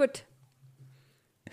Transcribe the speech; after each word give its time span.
Gut. 0.00 0.24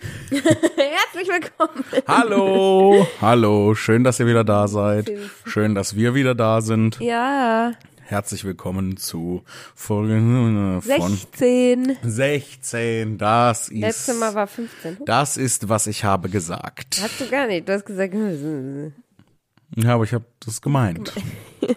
Herzlich 0.30 1.28
willkommen. 1.28 1.84
Hallo, 2.06 3.06
hallo, 3.20 3.74
schön, 3.74 4.04
dass 4.04 4.20
ihr 4.20 4.26
wieder 4.26 4.42
da 4.42 4.68
seid. 4.68 5.12
Schön, 5.44 5.74
dass 5.74 5.96
wir 5.96 6.14
wieder 6.14 6.34
da 6.34 6.62
sind. 6.62 6.98
Ja, 6.98 7.72
Herzlich 8.04 8.44
willkommen 8.44 8.96
zu 8.96 9.42
Folge 9.74 10.14
äh, 10.14 10.80
von 10.80 11.10
16. 11.14 11.98
16. 12.02 13.18
Das 13.18 13.68
ist, 13.68 13.80
Letztes 13.80 14.18
Mal 14.18 14.34
war 14.34 14.46
15. 14.46 14.96
das 15.04 15.36
ist, 15.36 15.68
was 15.68 15.86
ich 15.86 16.04
habe 16.04 16.30
gesagt. 16.30 17.00
Hast 17.02 17.20
du 17.20 17.28
gar 17.28 17.48
nicht. 17.48 17.68
Du 17.68 17.74
hast 17.74 17.84
gesagt, 17.84 18.14
Ja, 19.76 19.94
aber 19.94 20.04
ich 20.04 20.14
habe 20.14 20.24
das 20.40 20.62
gemeint. 20.62 21.12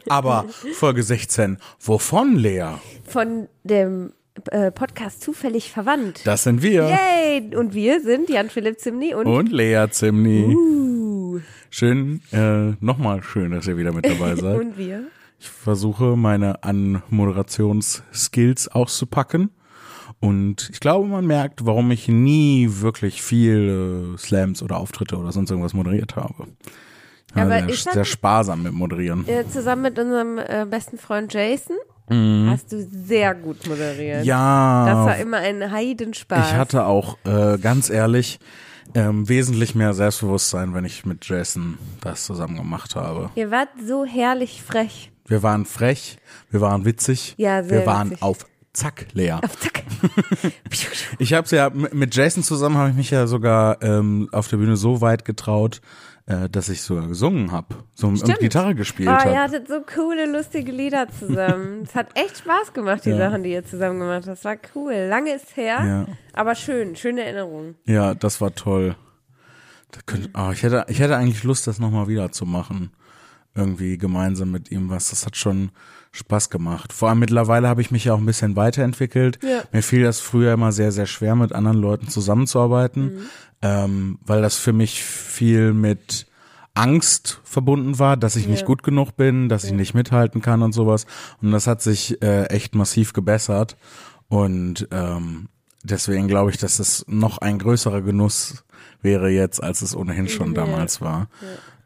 Aber 0.07 0.45
Folge 0.75 1.03
16, 1.03 1.57
wovon, 1.81 2.37
Lea? 2.37 2.75
von 3.05 3.49
dem 3.65 4.13
äh, 4.49 4.71
Podcast 4.71 5.21
zufällig 5.21 5.71
verwandt. 5.71 6.21
Das 6.25 6.43
sind 6.43 6.61
wir. 6.61 6.87
Yay! 6.87 7.55
Und 7.55 7.73
wir 7.73 8.01
sind 8.01 8.29
Jan-Philipp 8.29 8.79
Zimni 8.79 9.13
und, 9.13 9.27
Und 9.27 9.51
Lea 9.51 9.87
Zimni. 9.91 10.55
uh, 10.55 11.39
Schön, 11.69 12.21
äh, 12.31 12.73
nochmal 12.83 13.23
schön, 13.23 13.51
dass 13.51 13.67
ihr 13.67 13.77
wieder 13.77 13.93
mit 13.93 14.05
dabei 14.05 14.35
seid. 14.41 14.59
und 14.59 14.77
wir. 14.77 15.03
Ich 15.39 15.49
versuche 15.49 16.15
meine 16.17 16.63
Anmoderationsskills 16.63 18.67
auszupacken. 18.69 19.51
Und 20.19 20.69
ich 20.71 20.79
glaube, 20.79 21.07
man 21.07 21.25
merkt, 21.25 21.65
warum 21.65 21.89
ich 21.91 22.07
nie 22.07 22.67
wirklich 22.69 23.23
viel 23.23 24.13
äh, 24.15 24.17
Slams 24.19 24.61
oder 24.61 24.77
Auftritte 24.77 25.17
oder 25.17 25.31
sonst 25.31 25.49
irgendwas 25.49 25.73
moderiert 25.73 26.15
habe. 26.15 26.45
Ich 27.29 27.35
war 27.35 27.43
Aber 27.43 27.57
sehr, 27.59 27.67
das- 27.67 27.83
sehr 27.93 28.05
sparsam 28.05 28.61
mit 28.63 28.73
Moderieren. 28.73 29.27
Äh, 29.27 29.47
zusammen 29.47 29.81
mit 29.83 29.97
unserem 29.97 30.37
äh, 30.37 30.65
besten 30.69 30.97
Freund 30.99 31.33
Jason 31.33 31.77
hast 32.49 32.71
du 32.71 32.87
sehr 33.05 33.33
gut 33.35 33.67
moderiert. 33.67 34.17
Das 34.19 34.23
Mhm. 34.23 34.27
Ja, 34.29 35.05
war 35.05 35.17
immer 35.17 35.37
ein 35.37 35.71
Heidenspaß. 35.71 36.49
ich 36.51 36.55
hatte 36.55 36.85
auch, 36.85 37.17
äh, 37.25 37.57
ganz 37.57 37.89
ehrlich, 37.89 38.39
ähm, 38.93 39.27
wesentlich 39.29 39.73
mehr 39.75 39.93
Selbstbewusstsein, 39.93 40.73
wenn 40.73 40.83
ich 40.85 41.05
mit 41.05 41.25
Jason 41.27 41.77
das 42.01 42.25
zusammen 42.25 42.57
gemacht 42.57 42.95
habe. 42.95 43.29
Ihr 43.35 43.49
wart 43.51 43.69
so 43.87 44.03
herrlich 44.05 44.61
frech. 44.61 45.11
Wir 45.27 45.43
waren 45.43 45.65
frech, 45.65 46.17
wir 46.49 46.59
waren 46.61 46.83
witzig, 46.83 47.35
Ja, 47.37 47.63
sehr 47.63 47.79
wir 47.79 47.85
waren 47.85 48.09
witzig. 48.11 48.23
auf 48.23 48.45
Zack, 48.73 49.07
Lea. 49.13 49.35
Zack. 49.59 49.83
Ich 51.19 51.33
habe 51.33 51.47
ja 51.55 51.69
mit 51.69 52.15
Jason 52.15 52.43
zusammen 52.43 52.77
habe 52.77 52.89
ich 52.89 52.95
mich 52.95 53.11
ja 53.11 53.27
sogar 53.27 53.81
ähm, 53.83 54.29
auf 54.31 54.47
der 54.47 54.57
Bühne 54.57 54.75
so 54.77 55.01
weit 55.01 55.25
getraut, 55.25 55.81
äh, 56.31 56.49
dass 56.49 56.69
ich 56.69 56.81
sogar 56.81 57.07
gesungen 57.07 57.51
habe, 57.51 57.75
so 57.93 58.07
und. 58.07 58.23
Gitarre 58.39 58.75
gespielt 58.75 59.09
Oh, 59.09 59.13
habe. 59.13 59.29
ihr 59.31 59.41
hattet 59.41 59.67
so 59.67 59.81
coole, 59.81 60.31
lustige 60.31 60.71
Lieder 60.71 61.07
zusammen. 61.09 61.81
es 61.83 61.93
hat 61.95 62.07
echt 62.17 62.37
Spaß 62.39 62.73
gemacht, 62.73 63.05
die 63.05 63.09
Ja. 63.11 63.17
Sachen, 63.17 63.43
die 63.43 63.51
ihr 63.51 63.65
zusammen 63.65 63.99
gemacht 63.99 64.17
habt. 64.27 64.27
Das 64.27 64.45
war 64.45 64.55
cool. 64.75 64.93
Lange 65.09 65.33
ist 65.35 65.55
her, 65.57 65.77
Ja. 65.85 66.05
aber 66.33 66.55
schön. 66.55 66.95
Schöne 66.95 67.23
Erinnerung. 67.23 67.75
Ja, 67.85 68.13
das 68.15 68.39
war 68.41 68.53
toll. 68.55 68.95
Das 69.91 70.05
könnte, 70.05 70.29
oh, 70.37 70.51
ich 70.53 70.63
hätte, 70.63 70.85
ich 70.87 70.99
hätte 70.99 71.17
eigentlich 71.17 71.43
Lust, 71.43 71.67
das 71.67 71.79
nochmal 71.79 72.07
wieder 72.07 72.31
zu 72.31 72.45
machen. 72.45 72.91
Irgendwie 73.53 73.97
gemeinsam 73.97 74.51
mit 74.51 74.71
ihm 74.71 74.89
was. 74.89 75.09
Das 75.09 75.25
hat 75.25 75.35
schon 75.35 75.71
Spaß 76.13 76.49
gemacht. 76.49 76.93
Vor 76.93 77.09
allem 77.09 77.19
mittlerweile 77.19 77.67
habe 77.67 77.81
ich 77.81 77.91
mich 77.91 78.05
ja 78.05 78.13
auch 78.13 78.17
ein 78.19 78.25
bisschen 78.25 78.55
weiterentwickelt. 78.55 79.39
Ja. 79.43 79.63
Mir 79.73 79.81
fiel 79.83 80.03
das 80.03 80.21
früher 80.21 80.53
immer 80.53 80.71
sehr, 80.71 80.93
sehr 80.93 81.05
schwer, 81.05 81.35
mit 81.35 81.51
anderen 81.53 81.77
Leuten 81.77 82.07
zusammenzuarbeiten, 82.07 83.23
ähm, 83.61 84.19
weil 84.25 84.41
das 84.41 84.55
für 84.57 84.73
mich 84.73 85.03
viel 85.03 85.73
mit 85.73 86.27
Angst 86.73 87.41
verbunden 87.43 87.99
war, 87.99 88.15
dass 88.17 88.35
ich 88.37 88.47
nicht 88.47 88.65
gut 88.65 88.81
genug 88.83 89.15
bin, 89.17 89.49
dass 89.49 89.63
ich 89.65 89.73
nicht 89.73 89.93
mithalten 89.93 90.41
kann 90.41 90.61
und 90.61 90.71
sowas. 90.71 91.05
Und 91.41 91.51
das 91.51 91.67
hat 91.67 91.81
sich 91.81 92.21
äh, 92.21 92.45
echt 92.45 92.75
massiv 92.75 93.11
gebessert. 93.13 93.75
Und 94.29 94.87
ähm, 94.91 95.49
deswegen 95.83 96.27
glaube 96.29 96.51
ich, 96.51 96.57
dass 96.57 96.79
es 96.79 97.03
noch 97.07 97.39
ein 97.39 97.59
größerer 97.59 98.01
Genuss 98.01 98.63
wäre 99.01 99.29
jetzt, 99.29 99.61
als 99.61 99.81
es 99.81 99.95
ohnehin 99.95 100.29
schon 100.29 100.53
Ja. 100.55 100.65
damals 100.65 101.01
war. 101.01 101.27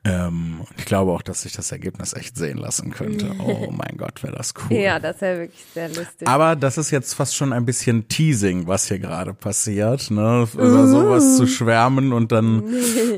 Ähm, 0.07 0.61
ich 0.77 0.85
glaube 0.85 1.11
auch, 1.11 1.23
dass 1.23 1.41
sich 1.41 1.53
das 1.53 1.71
Ergebnis 1.71 2.13
echt 2.13 2.37
sehen 2.37 2.57
lassen 2.57 2.91
könnte. 2.91 3.31
Oh 3.39 3.71
mein 3.71 3.97
Gott, 3.97 4.21
wäre 4.23 4.35
das 4.35 4.53
cool. 4.55 4.77
Ja, 4.77 4.99
das 4.99 5.19
wäre 5.21 5.39
wirklich 5.39 5.65
sehr 5.73 5.87
lustig. 5.89 6.27
Aber 6.27 6.55
das 6.55 6.77
ist 6.77 6.91
jetzt 6.91 7.13
fast 7.13 7.35
schon 7.35 7.51
ein 7.53 7.65
bisschen 7.65 8.07
Teasing, 8.07 8.67
was 8.67 8.87
hier 8.87 8.99
gerade 8.99 9.33
passiert, 9.33 10.11
ne? 10.11 10.47
Über 10.53 10.87
sowas 10.87 11.37
zu 11.37 11.47
schwärmen 11.47 12.13
und 12.13 12.31
dann, 12.31 12.63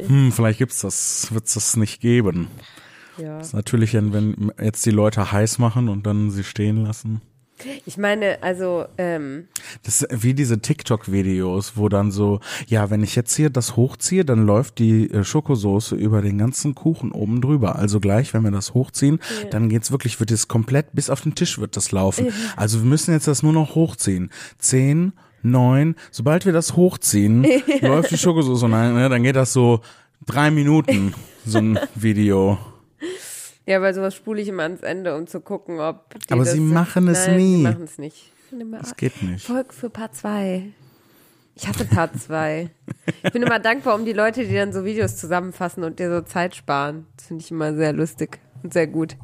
hm, 0.07 0.31
vielleicht 0.31 0.59
gibt's 0.59 0.81
das, 0.81 1.27
wird's 1.31 1.53
das 1.55 1.75
nicht 1.75 1.99
geben. 2.01 2.47
ja. 3.17 3.37
Das 3.37 3.47
ist 3.47 3.53
natürlich, 3.53 3.93
wenn 3.93 4.51
jetzt 4.61 4.85
die 4.85 4.91
Leute 4.91 5.31
heiß 5.31 5.59
machen 5.59 5.89
und 5.89 6.05
dann 6.07 6.31
sie 6.31 6.43
stehen 6.43 6.83
lassen. 6.85 7.21
Ich 7.85 7.97
meine, 7.97 8.41
also, 8.41 8.85
ähm, 8.97 9.47
Das 9.84 10.01
ist 10.01 10.23
wie 10.23 10.34
diese 10.34 10.59
TikTok-Videos, 10.59 11.73
wo 11.75 11.90
dann 11.90 12.12
so, 12.12 12.40
ja, 12.68 12.90
wenn 12.90 13.03
ich 13.03 13.16
jetzt 13.16 13.35
hier 13.35 13.50
das 13.50 13.75
hochziehe, 13.75 14.25
dann 14.25 14.45
läuft 14.45 14.79
die 14.79 15.09
äh, 15.12 15.23
Schokosoße 15.23 15.95
über 15.95 16.22
den 16.22 16.38
ganzen 16.38 16.75
Kuchen 16.75 17.12
oben 17.12 17.41
drüber. 17.41 17.78
Also 17.78 18.00
gleich, 18.00 18.34
wenn 18.34 18.44
wir 18.44 18.51
das 18.51 18.73
hochziehen, 18.73 19.19
dann 19.51 19.69
geht's 19.69 19.91
wirklich, 19.91 20.19
wird 20.19 20.31
es 20.31 20.47
komplett 20.47 20.94
bis 20.94 21.09
auf 21.09 21.22
den 21.22 21.35
Tisch 21.35 21.59
wird 21.59 21.75
das 21.75 21.91
laufen. 21.91 22.28
Also 22.56 22.79
wir 22.79 22.85
müssen 22.85 23.12
jetzt 23.12 23.28
das 23.28 23.44
nur 23.44 23.53
noch 23.53 23.75
hochziehen. 23.75 24.31
Zehn, 24.57 25.13
neun, 25.41 25.95
sobald 26.12 26.45
wir 26.45 26.53
das 26.53 26.75
hochziehen, 26.75 27.45
läuft 27.81 28.12
die 28.12 28.18
Schokosoße 28.18 28.66
und 28.66 28.72
dann, 28.72 28.95
ne, 28.95 29.09
dann 29.09 29.24
geht 29.24 29.35
das 29.35 29.53
so 29.53 29.81
drei 30.25 30.51
Minuten, 30.51 31.13
so 31.45 31.57
ein 31.59 31.79
Video. 31.95 32.57
Ja, 33.67 33.81
weil 33.81 33.94
sowas 33.94 34.16
spule 34.16 34.41
ich 34.41 34.47
immer 34.47 34.63
ans 34.63 34.81
Ende, 34.81 35.16
um 35.16 35.28
zu 35.28 35.41
gucken, 35.41 35.79
ob 35.79 36.13
die 36.28 36.33
Aber 36.33 36.45
das 36.45 36.53
sie 36.53 36.59
machen 36.59 37.07
es 37.09 37.28
Nein, 37.28 37.38
nie. 37.38 37.55
sie 37.57 37.63
machen 37.63 37.83
es 37.83 37.97
nicht. 37.97 38.31
Das 38.72 38.95
geht 38.95 39.22
nicht. 39.22 39.45
Volk 39.45 39.73
für 39.73 39.89
Part 39.89 40.16
2. 40.16 40.69
Ich 41.55 41.67
hasse 41.67 41.85
Part 41.85 42.17
2. 42.17 42.69
ich 43.23 43.31
bin 43.33 43.44
immer 43.44 43.59
dankbar 43.59 43.95
um 43.95 44.06
die 44.06 44.13
Leute, 44.13 44.45
die 44.45 44.53
dann 44.56 44.72
so 44.72 44.85
Videos 44.85 45.17
zusammenfassen 45.17 45.83
und 45.83 46.00
dir 46.00 46.09
so 46.09 46.22
Zeit 46.22 46.56
sparen. 46.56 47.07
Das 47.17 47.27
finde 47.27 47.44
ich 47.44 47.51
immer 47.51 47.75
sehr 47.75 47.91
lustig 47.91 48.39
und 48.63 48.72
sehr 48.72 48.88
gut. 48.88 49.17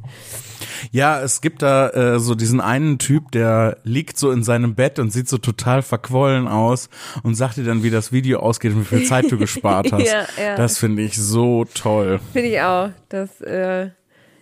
Ja, 0.91 1.21
es 1.21 1.39
gibt 1.39 1.61
da 1.61 1.89
äh, 1.91 2.19
so 2.19 2.35
diesen 2.35 2.59
einen 2.59 2.99
Typ, 2.99 3.31
der 3.31 3.77
liegt 3.83 4.17
so 4.17 4.31
in 4.31 4.43
seinem 4.43 4.75
Bett 4.75 4.99
und 4.99 5.11
sieht 5.11 5.29
so 5.29 5.37
total 5.37 5.81
verquollen 5.81 6.49
aus 6.49 6.89
und 7.23 7.35
sagt 7.35 7.55
dir 7.55 7.63
dann, 7.63 7.83
wie 7.83 7.89
das 7.91 8.11
Video 8.11 8.39
ausgeht 8.39 8.73
und 8.73 8.81
wie 8.81 8.97
viel 8.97 9.07
Zeit 9.07 9.31
du 9.31 9.37
gespart 9.37 9.91
hast. 9.93 10.05
Ja, 10.05 10.25
ja. 10.37 10.55
Das 10.57 10.77
finde 10.77 11.01
ich 11.03 11.15
so 11.17 11.63
toll. 11.73 12.19
Finde 12.33 12.49
ich 12.49 12.59
auch. 12.59 12.89
Das, 13.07 13.39
äh, 13.41 13.91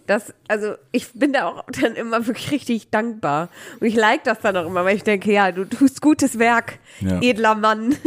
das, 0.08 0.34
also 0.48 0.74
ich 0.92 1.12
bin 1.14 1.34
da 1.34 1.48
auch 1.48 1.64
dann 1.80 1.96
immer 1.96 2.26
wirklich 2.28 2.52
richtig 2.52 2.90
dankbar. 2.90 3.50
Und 3.80 3.88
ich 3.88 3.96
like 3.96 4.24
das 4.24 4.40
dann 4.40 4.58
auch 4.58 4.66
immer, 4.66 4.84
weil 4.86 4.96
ich 4.96 5.04
denke, 5.04 5.32
ja, 5.32 5.52
du 5.52 5.66
tust 5.66 6.02
gutes 6.02 6.40
Werk, 6.40 6.80
Ja. 7.00 7.20
edler 7.22 7.56
Mann. 7.56 7.96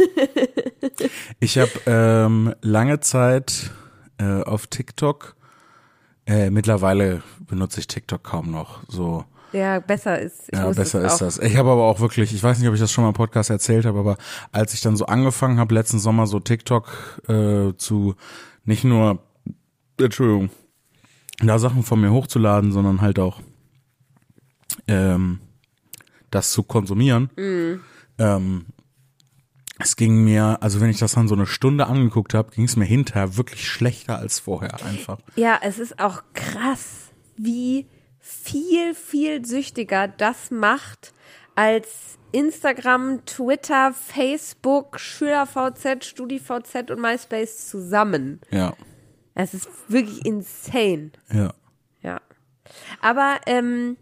Ich 1.39 1.57
habe 1.57 1.71
ähm, 1.85 2.53
lange 2.61 2.99
Zeit 2.99 3.71
äh, 4.17 4.41
auf 4.43 4.67
TikTok, 4.67 5.35
äh, 6.27 6.49
mittlerweile 6.49 7.21
benutze 7.47 7.79
ich 7.79 7.87
TikTok 7.87 8.23
kaum 8.23 8.51
noch 8.51 8.81
so. 8.87 9.25
ja, 9.51 9.79
besser 9.79 10.19
ist. 10.19 10.49
Ich 10.51 10.57
Ja, 10.57 10.69
besser 10.69 11.03
es 11.03 11.13
ist 11.13 11.21
das. 11.21 11.37
Ich 11.39 11.57
habe 11.57 11.69
aber 11.71 11.83
auch 11.83 11.99
wirklich, 11.99 12.33
ich 12.33 12.41
weiß 12.41 12.59
nicht, 12.59 12.67
ob 12.67 12.73
ich 12.73 12.79
das 12.79 12.91
schon 12.91 13.03
mal 13.03 13.09
im 13.09 13.13
Podcast 13.15 13.49
erzählt 13.49 13.85
habe, 13.85 13.99
aber 13.99 14.17
als 14.51 14.73
ich 14.73 14.81
dann 14.81 14.95
so 14.95 15.05
angefangen 15.05 15.59
habe, 15.59 15.73
letzten 15.73 15.99
Sommer 15.99 16.27
so 16.27 16.39
TikTok 16.39 17.21
äh, 17.27 17.73
zu 17.77 18.15
nicht 18.63 18.83
nur, 18.83 19.19
Entschuldigung, 19.99 20.49
da 21.39 21.59
Sachen 21.59 21.83
von 21.83 22.01
mir 22.01 22.11
hochzuladen, 22.11 22.71
sondern 22.71 23.01
halt 23.01 23.19
auch 23.19 23.41
ähm, 24.87 25.39
das 26.31 26.51
zu 26.51 26.63
konsumieren. 26.63 27.29
Ähm, 28.17 28.65
es 29.79 29.95
ging 29.95 30.23
mir, 30.23 30.57
also 30.61 30.79
wenn 30.79 30.89
ich 30.89 30.99
das 30.99 31.13
dann 31.13 31.27
so 31.27 31.35
eine 31.35 31.47
Stunde 31.47 31.87
angeguckt 31.87 32.33
habe, 32.33 32.51
ging 32.51 32.65
es 32.65 32.77
mir 32.77 32.85
hinterher 32.85 33.35
wirklich 33.35 33.67
schlechter 33.67 34.17
als 34.17 34.39
vorher 34.39 34.83
einfach. 34.85 35.19
Ja, 35.35 35.59
es 35.61 35.79
ist 35.79 35.99
auch 35.99 36.23
krass, 36.33 37.11
wie 37.35 37.87
viel, 38.19 38.95
viel 38.95 39.45
süchtiger 39.45 40.07
das 40.07 40.49
macht 40.49 41.13
als 41.55 42.17
Instagram, 42.31 43.25
Twitter, 43.25 43.93
Facebook, 43.93 44.99
SchülerVZ, 44.99 46.05
StudiVZ 46.05 46.91
und 46.91 47.01
MySpace 47.01 47.69
zusammen. 47.69 48.41
Ja, 48.51 48.73
Es 49.35 49.53
ist 49.53 49.69
wirklich 49.87 50.25
insane. 50.25 51.11
ja. 51.31 51.53
Ja. 52.01 52.21
Aber 53.01 53.37
ähm, 53.47 53.97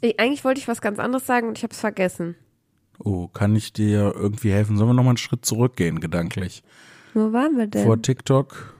ich, 0.00 0.18
eigentlich 0.18 0.44
wollte 0.44 0.60
ich 0.60 0.68
was 0.68 0.80
ganz 0.80 0.98
anderes 0.98 1.26
sagen 1.26 1.48
und 1.48 1.58
ich 1.58 1.62
habe 1.64 1.72
es 1.72 1.80
vergessen. 1.80 2.36
Oh, 2.98 3.28
kann 3.28 3.56
ich 3.56 3.72
dir 3.72 4.12
irgendwie 4.14 4.52
helfen? 4.52 4.76
Sollen 4.76 4.90
wir 4.90 4.94
noch 4.94 5.02
mal 5.02 5.10
einen 5.10 5.16
Schritt 5.16 5.44
zurückgehen, 5.44 6.00
gedanklich? 6.00 6.62
Wo 7.14 7.32
waren 7.32 7.56
wir 7.56 7.66
denn? 7.66 7.84
Vor 7.84 8.00
TikTok? 8.00 8.74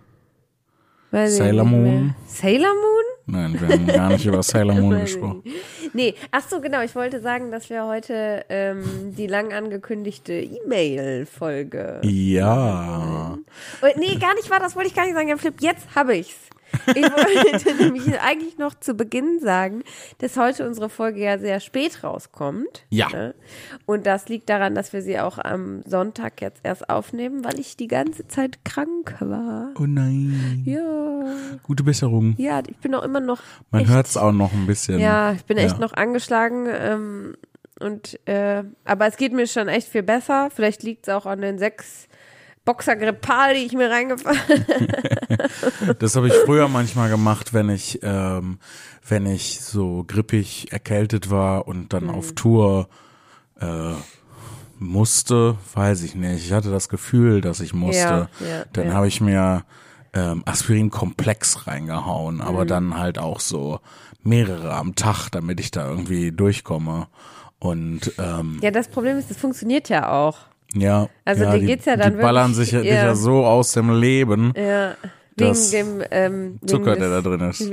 Weiß 1.11 1.37
Sailor. 1.37 1.65
Moon? 1.65 2.15
Sailor 2.27 2.75
Moon? 2.75 3.05
Nein, 3.31 3.61
wir 3.61 3.69
haben 3.69 3.87
gar 3.87 4.09
nicht 4.09 4.27
über 4.27 4.43
Sailor 4.43 4.75
Moon 4.75 5.01
gesprochen. 5.01 5.45
Nee, 5.93 6.15
ach 6.31 6.43
so, 6.49 6.61
genau. 6.61 6.83
Ich 6.83 6.95
wollte 6.95 7.21
sagen, 7.21 7.51
dass 7.51 7.71
wir 7.71 7.87
heute 7.87 8.45
ähm, 8.49 9.15
die 9.17 9.27
lang 9.27 9.53
angekündigte 9.53 10.33
E-Mail-Folge. 10.33 12.01
Ja. 12.03 13.39
Oh, 13.83 13.87
nee, 13.97 14.17
gar 14.17 14.35
nicht 14.35 14.51
war 14.51 14.59
das, 14.59 14.75
wollte 14.75 14.89
ich 14.89 14.95
gar 14.95 15.05
nicht 15.05 15.15
sagen. 15.15 15.29
Ja, 15.29 15.37
Flip, 15.37 15.55
jetzt 15.61 15.87
habe 15.95 16.17
ich's. 16.17 16.37
Ich 16.95 17.03
wollte 17.03 17.75
nämlich 17.83 18.21
eigentlich 18.21 18.59
noch 18.59 18.75
zu 18.75 18.95
Beginn 18.95 19.41
sagen, 19.41 19.83
dass 20.19 20.37
heute 20.37 20.67
unsere 20.67 20.89
Folge 20.89 21.21
ja 21.21 21.39
sehr 21.39 21.61
spät 21.61 22.03
rauskommt. 22.05 22.85
Ja. 22.91 23.09
Ne? 23.11 23.35
Und 23.87 24.07
das 24.07 24.29
liegt 24.29 24.49
daran, 24.49 24.75
dass 24.75 24.93
wir 24.93 25.03
sie 25.03 25.19
auch 25.21 25.39
am 25.39 25.83
Sonntag 25.87 26.41
jetzt 26.41 26.61
erst 26.63 26.89
aufnehmen, 26.91 27.45
weil 27.45 27.59
ich 27.59 27.77
die 27.77 27.89
ganze 27.89 28.27
Zeit 28.29 28.65
krank 28.65 29.17
war. 29.21 29.71
Oh 29.79 29.87
nein. 29.87 30.63
Ja, 30.65 31.25
Gute 31.63 31.83
Besserung. 31.83 32.35
ja, 32.39 32.61
ich 32.67 32.77
bin 32.79 32.95
auch 32.95 33.03
immer 33.03 33.21
noch. 33.21 33.41
Man 33.71 33.83
echt, 33.83 33.91
hört 33.91 34.07
es 34.07 34.17
auch 34.17 34.33
noch 34.33 34.53
ein 34.53 34.67
bisschen. 34.67 34.99
Ja, 34.99 35.33
ich 35.33 35.45
bin 35.45 35.57
echt 35.59 35.75
Ja. 35.75 35.81
noch 35.81 35.93
angeschlagen. 35.95 36.67
Ähm, 36.71 37.37
und 37.79 38.19
äh, 38.29 38.63
aber 38.85 39.07
es 39.07 39.17
geht 39.17 39.33
mir 39.33 39.47
schon 39.47 39.69
echt 39.69 39.89
viel 39.89 40.03
besser. 40.03 40.51
Vielleicht 40.55 40.83
liegt 40.83 41.09
es 41.09 41.15
auch 41.15 41.25
an 41.27 41.41
den 41.41 41.59
sechs 41.59 42.09
Boxer 42.71 42.95
die 42.97 43.67
ich 43.67 43.73
mir 43.73 43.91
reingefahren 43.91 44.39
Das 45.99 46.15
habe 46.15 46.29
ich 46.29 46.35
früher 46.35 46.69
manchmal 46.69 47.11
gemacht, 47.11 47.53
wenn 47.53 47.69
ich, 47.69 47.99
ähm, 48.03 48.59
wenn 49.09 49.27
ich 49.27 49.61
so 49.61 50.05
grippig 50.07 50.71
erkältet 50.73 51.31
war 51.31 51.67
und 51.67 51.93
dann 51.93 52.05
Mhm. 52.05 52.11
auf 52.11 52.33
Tour 52.35 52.89
äh, 53.61 53.95
musste, 54.79 55.57
weiß 55.75 56.03
ich 56.05 56.15
nicht. 56.15 56.47
Ich 56.47 56.53
hatte 56.53 56.71
das 56.71 56.89
Gefühl, 56.89 57.41
dass 57.41 57.59
ich 57.61 57.75
musste. 57.75 58.29
Ja, 58.41 58.47
ja, 58.49 58.65
dann 58.73 58.87
ja. 58.89 58.93
habe 58.95 59.09
ich 59.09 59.21
mir 59.21 59.65
ähm, 60.13 60.43
Aspirin-Komplex 60.47 61.67
reingehauen, 61.67 62.37
Mhm. 62.37 62.41
aber 62.43 62.65
dann 62.67 62.97
halt 62.99 63.19
auch 63.19 63.41
so 63.41 63.81
mehrere 64.23 64.75
am 64.75 64.95
Tag, 64.95 65.29
damit 65.31 65.59
ich 65.61 65.71
da 65.73 65.89
irgendwie 65.89 66.31
durchkomme. 66.33 67.09
Und 67.59 68.13
ähm, 68.19 68.59
Ja, 68.63 68.71
das 68.71 68.87
Problem 68.89 69.19
ist, 69.19 69.29
das 69.31 69.37
funktioniert 69.39 69.89
ja 69.89 70.09
auch. 70.11 70.39
Ja, 70.75 71.09
Also 71.25 71.45
ja, 71.45 71.57
die, 71.59 71.67
geht's 71.67 71.85
ja 71.87 71.97
dann 71.97 72.17
die 72.17 72.21
ballern 72.23 72.51
wirklich- 72.57 72.71
sich 72.71 72.73
ja, 72.73 72.83
ja. 72.83 73.05
ja 73.07 73.15
so 73.15 73.45
aus 73.45 73.73
dem 73.73 73.99
Leben. 73.99 74.53
Ja. 74.57 74.97
Wegen 75.37 75.71
dem 75.73 76.03
ähm, 76.11 76.59
wegen 76.61 76.69
Zucker, 76.69 76.97
des, 76.97 76.99
der 77.01 77.09
da 77.11 77.21
drin 77.23 77.41
ist. 77.49 77.61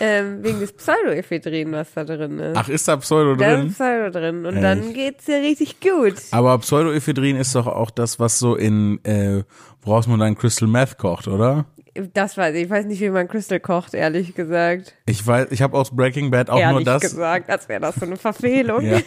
ähm, 0.00 0.42
wegen 0.42 0.60
des 0.60 0.72
Pseudoephedrin, 0.72 1.72
was 1.72 1.92
da 1.94 2.04
drin 2.04 2.38
ist. 2.38 2.56
Ach, 2.56 2.68
ist 2.68 2.88
da 2.88 2.96
Pseudo 2.96 3.36
da 3.36 3.54
drin? 3.56 3.68
ist 3.68 3.74
Pseudo 3.74 4.10
drin. 4.10 4.44
Und 4.46 4.54
Echt? 4.56 4.64
dann 4.64 4.92
geht's 4.92 5.24
dir 5.26 5.40
richtig 5.40 5.80
gut. 5.80 6.14
Aber 6.32 6.58
Pseudoephedrin 6.58 7.36
ist 7.36 7.54
doch 7.54 7.66
auch 7.68 7.90
das, 7.90 8.18
was 8.18 8.38
so 8.38 8.56
in, 8.56 9.02
äh, 9.04 9.44
woraus 9.82 10.06
man 10.08 10.18
dann 10.18 10.36
Crystal 10.36 10.68
Meth 10.68 10.98
kocht, 10.98 11.28
oder? 11.28 11.66
Das 12.14 12.36
weiß 12.38 12.54
ich. 12.56 12.62
Ich 12.64 12.70
weiß 12.70 12.86
nicht, 12.86 13.00
wie 13.00 13.10
man 13.10 13.28
Crystal 13.28 13.60
kocht, 13.60 13.92
ehrlich 13.94 14.34
gesagt. 14.34 14.94
Ich 15.06 15.26
weiß, 15.26 15.48
ich 15.50 15.60
habe 15.60 15.76
aus 15.76 15.90
Breaking 15.94 16.30
Bad 16.30 16.48
auch 16.48 16.58
ehrlich 16.58 16.74
nur 16.76 16.84
das. 16.84 17.02
gesagt, 17.02 17.50
als 17.50 17.68
wäre 17.68 17.80
das 17.80 17.96
so 17.96 18.06
eine 18.06 18.16
Verfehlung. 18.16 18.80
Ja. 18.82 18.98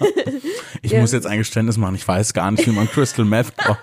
Ich 0.84 0.92
Ja. 0.92 1.00
muss 1.02 1.12
jetzt 1.12 1.26
ein 1.26 1.40
Geständnis 1.40 1.78
machen, 1.78 1.96
ich 1.96 2.08
weiß 2.08 2.34
gar 2.34 2.52
nicht, 2.52 2.66
wie 2.68 2.72
man 2.72 2.88
Crystal 2.88 3.26
Meth 3.26 3.58
kocht. 3.58 3.80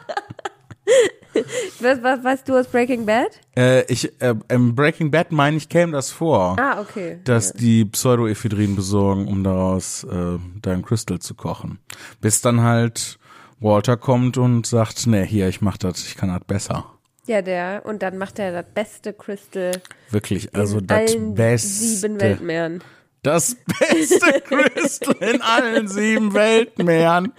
Was, 1.80 2.02
was 2.02 2.22
weißt 2.22 2.48
du 2.48 2.56
aus 2.58 2.66
Breaking 2.68 3.06
Bad? 3.06 3.30
Äh, 3.56 3.84
ich, 3.90 4.12
äh, 4.20 4.34
im 4.48 4.74
Breaking 4.74 5.10
Bad 5.10 5.32
meine 5.32 5.56
ich, 5.56 5.68
käme 5.68 5.92
das 5.92 6.10
vor, 6.10 6.56
Ah, 6.60 6.80
okay. 6.80 7.18
dass 7.24 7.52
die 7.54 7.86
Pseudoephedrin 7.86 8.76
besorgen, 8.76 9.26
um 9.26 9.42
daraus 9.42 10.04
äh, 10.04 10.38
dein 10.60 10.82
Crystal 10.82 11.18
zu 11.20 11.34
kochen. 11.34 11.78
Bis 12.20 12.42
dann 12.42 12.60
halt 12.60 13.18
Walter 13.60 13.96
kommt 13.96 14.36
und 14.36 14.66
sagt, 14.66 15.06
nee, 15.06 15.24
hier, 15.26 15.48
ich 15.48 15.62
mach 15.62 15.78
das, 15.78 16.06
ich 16.06 16.16
kann 16.16 16.28
das 16.28 16.44
besser. 16.46 16.84
Ja, 17.26 17.40
der. 17.40 17.82
Und 17.84 18.02
dann 18.02 18.18
macht 18.18 18.38
er 18.38 18.50
das 18.52 18.66
beste 18.74 19.12
Crystal 19.12 19.72
Wirklich, 20.10 20.54
also 20.54 20.78
in 20.78 20.86
das 20.86 21.12
allen 21.14 21.34
Beste. 21.34 21.68
sieben 21.68 22.20
Weltmeeren. 22.20 22.82
Das 23.22 23.56
beste 23.78 24.40
Crystal 24.44 25.14
in 25.20 25.40
allen 25.40 25.86
sieben 25.86 26.34
Weltmeeren. 26.34 27.32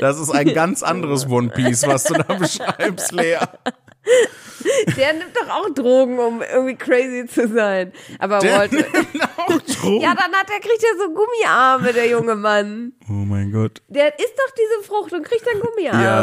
Das 0.00 0.18
ist 0.20 0.30
ein 0.30 0.52
ganz 0.52 0.82
anderes 0.82 1.26
One 1.26 1.48
Piece, 1.48 1.86
was 1.86 2.04
du 2.04 2.14
da 2.14 2.34
beschreibst, 2.34 3.12
Lea. 3.12 3.38
Der 4.96 5.12
nimmt 5.14 5.32
doch 5.36 5.48
auch 5.48 5.70
Drogen, 5.70 6.18
um 6.18 6.40
irgendwie 6.42 6.76
crazy 6.76 7.26
zu 7.26 7.48
sein. 7.48 7.92
Aber 8.18 8.38
Der 8.38 8.58
Walter. 8.58 8.76
nimmt 8.76 9.22
auch 9.36 9.46
Drogen. 9.60 10.00
Ja, 10.02 10.14
dann 10.14 10.32
hat 10.32 10.48
er, 10.50 10.60
kriegt 10.60 10.82
er 10.84 10.98
so 10.98 11.12
Gummiarme, 11.12 11.92
der 11.92 12.08
junge 12.08 12.36
Mann. 12.36 12.92
Oh 13.08 13.12
mein 13.12 13.50
Gott. 13.52 13.82
Der 13.88 14.16
isst 14.18 14.34
doch 14.36 14.54
diese 14.54 14.86
Frucht 14.88 15.12
und 15.12 15.24
kriegt 15.24 15.44
dann 15.46 15.56
Ja, 15.58 15.62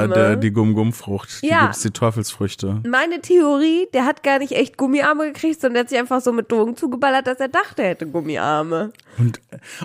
Gummiarme. 0.05 0.13
der, 0.13 0.35
die 0.37 0.51
Gum-Gum-Frucht. 0.51 1.41
Die 1.43 1.47
Ja. 1.47 1.63
gibt's, 1.63 1.81
die 1.81 1.91
Teufelsfrüchte. 1.91 2.81
Meine 2.87 3.19
Theorie, 3.21 3.87
der 3.93 4.05
hat 4.05 4.23
gar 4.23 4.39
nicht 4.39 4.53
echt 4.53 4.77
Gummiarme 4.77 5.31
gekriegt, 5.33 5.59
sondern 5.59 5.73
der 5.75 5.81
hat 5.83 5.89
sich 5.89 5.99
einfach 5.99 6.21
so 6.21 6.31
mit 6.31 6.49
Drogen 6.51 6.77
zugeballert, 6.77 7.27
dass 7.27 7.39
er 7.39 7.49
dachte, 7.49 7.83
er 7.83 7.89
hätte 7.89 8.07
Gummiarme. 8.07 8.93
Und, 9.17 9.41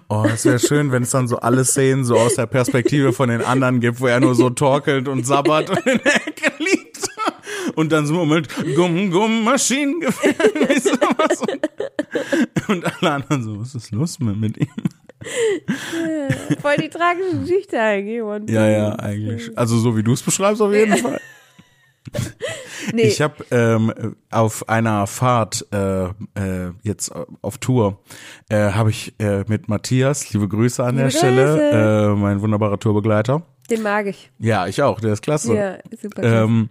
oh, 0.09 0.25
es 0.33 0.45
wäre 0.45 0.59
schön, 0.61 0.93
wenn 0.93 1.03
es 1.03 1.11
dann 1.11 1.27
so 1.27 1.39
alle 1.39 1.65
Szenen 1.65 2.05
so 2.05 2.17
aus 2.17 2.35
der 2.35 2.47
Perspektive 2.47 3.13
von 3.13 3.29
den 3.29 3.43
anderen 3.43 3.81
gibt, 3.81 4.01
wo 4.01 4.07
er 4.07 4.21
nur 4.21 4.35
so 4.37 4.51
torkelt 4.51 5.09
und 5.09 5.27
sabbert 5.27 5.71
und 5.71 5.85
in 5.87 5.99
der 6.05 6.15
Ecke 6.27 6.53
liegt. 6.59 6.94
Und 7.77 7.93
dann 7.93 8.07
so 8.07 8.25
mit 8.25 8.49
Gumm, 8.77 9.11
Gumm, 9.11 9.45
Maschinengewehr. 9.45 10.35
weißt 10.69 10.87
du, 10.95 10.99
was? 11.19 11.41
Und, 11.41 12.69
und 12.69 12.85
alle 13.03 13.13
anderen 13.13 13.43
so, 13.43 13.61
was 13.61 13.75
ist 13.75 13.91
los 13.91 14.19
mit, 14.21 14.37
mit 14.37 14.57
ihm? 14.59 14.69
Voll 16.61 16.77
die 16.77 16.89
tragische 16.91 17.39
Geschichte 17.39 17.81
eigentlich. 17.81 18.23
One 18.23 18.45
Ja, 18.49 18.69
ja, 18.69 18.99
eigentlich. 18.99 19.57
Also 19.57 19.79
so 19.79 19.97
wie 19.97 20.03
du 20.03 20.13
es 20.13 20.23
beschreibst, 20.23 20.61
auf 20.61 20.73
jeden 20.73 20.97
Fall. 20.99 21.21
Nee, 22.93 23.03
Ich 23.05 23.23
habe 23.23 23.45
ähm, 23.51 23.93
auf 24.31 24.69
einer 24.69 25.07
Fahrt 25.07 25.67
äh, 25.73 26.05
äh, 26.05 26.11
jetzt 26.83 27.11
auf 27.41 27.57
Tour 27.59 28.01
äh, 28.51 28.73
habe 28.73 28.91
ich 28.91 29.15
äh, 29.19 29.45
mit 29.49 29.69
Matthias, 29.69 30.31
liebe 30.33 30.47
Grüße 30.47 30.85
an 30.85 30.97
Liebe 30.97 31.05
der 31.05 31.11
Stelle, 31.11 32.11
äh, 32.13 32.15
mein 32.15 32.43
wunderbarer 32.43 32.79
Tourbegleiter. 32.79 33.43
den 33.71 33.83
mag 33.83 34.07
ich. 34.07 34.31
Ja, 34.39 34.67
ich 34.67 34.83
auch, 34.83 35.01
der 35.01 35.15
ist 35.15 35.23
klasse. 35.23 35.55
Ja, 35.57 35.79
super. 36.01 36.23
Ähm, 36.23 36.69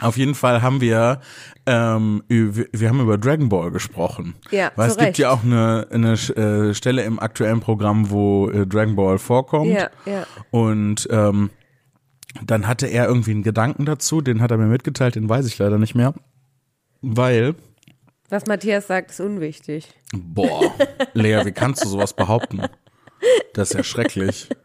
auf 0.00 0.16
jeden 0.16 0.34
Fall 0.34 0.62
haben 0.62 0.80
wir, 0.80 1.20
ähm, 1.66 2.22
wir 2.28 2.88
haben 2.88 3.00
über 3.00 3.18
Dragon 3.18 3.48
Ball 3.48 3.70
gesprochen. 3.70 4.34
Ja, 4.50 4.72
Weil 4.76 4.88
es 4.88 4.96
gibt 4.96 5.08
Recht. 5.08 5.18
ja 5.18 5.30
auch 5.30 5.44
eine, 5.44 5.86
eine 5.90 6.12
äh, 6.12 6.74
Stelle 6.74 7.02
im 7.02 7.18
aktuellen 7.20 7.60
Programm, 7.60 8.10
wo 8.10 8.48
äh, 8.50 8.66
Dragon 8.66 8.96
Ball 8.96 9.18
vorkommt. 9.18 9.70
ja, 9.70 9.90
ja. 10.06 10.26
Und 10.50 11.06
ähm, 11.10 11.50
dann 12.44 12.66
hatte 12.66 12.86
er 12.86 13.06
irgendwie 13.06 13.32
einen 13.32 13.42
Gedanken 13.42 13.84
dazu, 13.84 14.22
den 14.22 14.40
hat 14.40 14.50
er 14.50 14.56
mir 14.56 14.66
mitgeteilt, 14.66 15.14
den 15.14 15.28
weiß 15.28 15.46
ich 15.46 15.58
leider 15.58 15.78
nicht 15.78 15.94
mehr. 15.94 16.14
Weil, 17.02 17.54
Was 18.30 18.46
Matthias 18.46 18.86
sagt, 18.86 19.10
ist 19.10 19.20
unwichtig. 19.20 19.88
boah, 20.14 20.72
Lea, 21.12 21.44
wie 21.44 21.52
kannst 21.52 21.84
du 21.84 21.88
sowas 21.88 22.14
behaupten? 22.14 22.62
Das 23.52 23.70
ist 23.70 23.76
ja 23.76 23.84
schrecklich. 23.84 24.48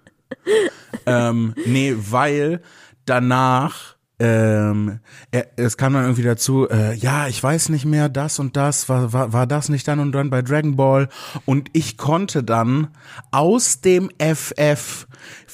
Ähm, 1.05 1.53
nee, 1.65 1.93
weil 1.97 2.61
danach 3.05 3.95
ähm, 4.19 4.99
er, 5.31 5.47
es 5.57 5.77
kam 5.77 5.93
dann 5.93 6.03
irgendwie 6.03 6.23
dazu, 6.23 6.67
äh, 6.69 6.95
ja, 6.95 7.27
ich 7.27 7.41
weiß 7.41 7.69
nicht 7.69 7.85
mehr, 7.85 8.09
das 8.09 8.39
und 8.39 8.57
das, 8.57 8.89
war, 8.89 9.13
war, 9.13 9.31
war 9.31 9.45
das 9.45 9.69
nicht 9.69 9.87
dann 9.87 9.99
und 9.99 10.11
dann 10.11 10.31
bei 10.31 10.41
Dragon 10.41 10.75
Ball 10.75 11.07
und 11.45 11.69
ich 11.73 11.97
konnte 11.97 12.43
dann 12.43 12.87
aus 13.31 13.81
dem 13.81 14.09
FF 14.17 15.07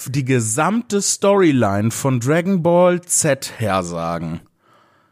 die 0.07 0.23
gesamte 0.23 1.01
Storyline 1.01 1.91
von 1.91 2.21
Dragon 2.21 2.63
Ball 2.63 3.01
Z 3.01 3.53
hersagen. 3.57 4.39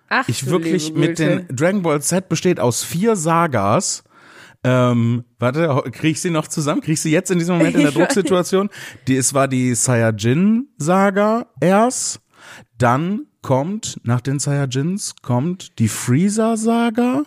Ach, 0.07 0.27
Ich 0.27 0.45
wirklich 0.45 0.93
mit 0.93 1.19
den 1.19 1.45
Dragon 1.49 1.81
Ball 1.81 2.01
Z 2.01 2.29
besteht 2.29 2.59
aus 2.59 2.83
vier 2.83 3.15
Sagas. 3.17 4.03
Ähm, 4.63 5.23
warte, 5.39 5.83
krieg 5.91 6.11
ich 6.11 6.21
sie 6.21 6.29
noch 6.29 6.47
zusammen? 6.47 6.81
Krieg 6.81 6.93
ich 6.93 7.01
sie 7.01 7.11
jetzt 7.11 7.31
in 7.31 7.39
diesem 7.39 7.57
Moment 7.57 7.75
in 7.75 7.81
der. 7.81 7.91
Drucksituation? 7.91 8.69
Die, 9.07 9.17
es 9.17 9.33
war 9.33 9.47
die 9.47 9.73
Saiyajin-Saga 9.73 11.47
erst, 11.59 12.21
dann 12.77 13.25
kommt, 13.41 13.99
nach 14.03 14.21
den 14.21 14.39
Saiyajins, 14.39 15.15
kommt 15.21 15.79
die 15.79 15.87
Freezer-Saga, 15.87 17.23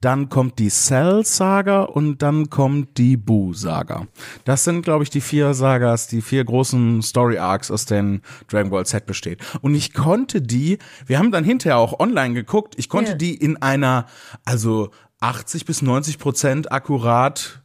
dann 0.00 0.28
kommt 0.28 0.58
die 0.58 0.68
Cell-Saga 0.68 1.82
und 1.82 2.22
dann 2.22 2.50
kommt 2.50 2.98
die 2.98 3.16
Boo-Saga. 3.16 4.06
Das 4.44 4.64
sind, 4.64 4.82
glaube 4.82 5.04
ich, 5.04 5.10
die 5.10 5.20
vier 5.20 5.54
Sagas, 5.54 6.06
die 6.08 6.22
vier 6.22 6.44
großen 6.44 7.02
Story-Arcs, 7.02 7.70
aus 7.70 7.86
denen 7.86 8.22
Dragon 8.48 8.70
Ball 8.70 8.84
Z 8.84 9.06
besteht. 9.06 9.40
Und 9.62 9.74
ich 9.74 9.94
konnte 9.94 10.42
die, 10.42 10.78
wir 11.06 11.18
haben 11.18 11.30
dann 11.30 11.44
hinterher 11.44 11.78
auch 11.78 11.98
online 12.00 12.34
geguckt, 12.34 12.74
ich 12.76 12.88
konnte 12.88 13.12
Ja. 13.12 13.16
die 13.16 13.34
in 13.34 13.62
einer, 13.62 14.06
also 14.44 14.90
80 15.20 15.64
bis 15.66 15.82
90 15.82 16.18
Prozent 16.18 16.72
akkurat 16.72 17.62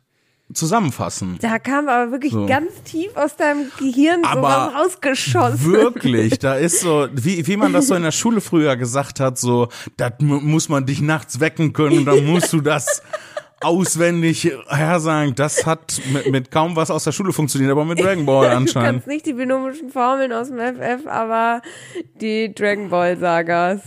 zusammenfassen. 0.54 1.38
Da 1.42 1.58
kam 1.60 1.90
aber 1.90 2.12
wirklich 2.12 2.32
So. 2.32 2.46
ganz 2.46 2.72
tief 2.84 3.16
aus 3.16 3.36
deinem 3.36 3.72
Gehirn 3.80 4.24
Aber 4.24 4.42
sowas 4.72 4.74
rausgeschossen. 4.86 5.72
Wirklich, 5.72 6.40
da 6.40 6.56
ist 6.56 6.82
so, 6.82 7.08
wie, 7.14 7.46
wie 7.48 7.58
man 7.58 7.74
das 7.74 7.88
so 7.88 7.96
in 7.96 8.04
der 8.04 8.12
Schule 8.12 8.42
früher 8.42 8.76
gesagt 8.78 9.20
hat, 9.20 9.38
so, 9.40 9.70
das 9.98 10.14
mu- 10.20 10.40
muss 10.40 10.70
man 10.70 10.86
dich 10.86 11.02
nachts 11.02 11.40
wecken 11.40 11.74
können 11.74 12.06
dann 12.06 12.24
musst 12.26 12.54
du 12.54 12.62
das 12.62 13.02
auswendig 13.62 14.52
hersagen. 14.68 15.34
Das 15.36 15.66
hat 15.66 16.00
mit, 16.14 16.30
mit 16.32 16.52
kaum 16.52 16.76
was 16.76 16.92
aus 16.92 17.04
der 17.06 17.12
Schule 17.12 17.34
funktioniert, 17.34 17.72
aber 17.72 17.84
mit 17.86 18.00
Dragon 18.00 18.26
Ball 18.26 18.50
Du 18.52 18.56
anscheinend. 18.58 18.92
kannst 18.92 19.08
nicht 19.08 19.26
die 19.26 19.34
binomischen 19.34 19.90
Formeln 19.90 20.32
aus 20.32 20.50
dem 20.50 20.60
FF, 20.60 21.08
aber 21.08 21.62
die 22.22 22.54
Dragon 22.54 22.90
Ball 22.90 23.18
Sagas. 23.18 23.80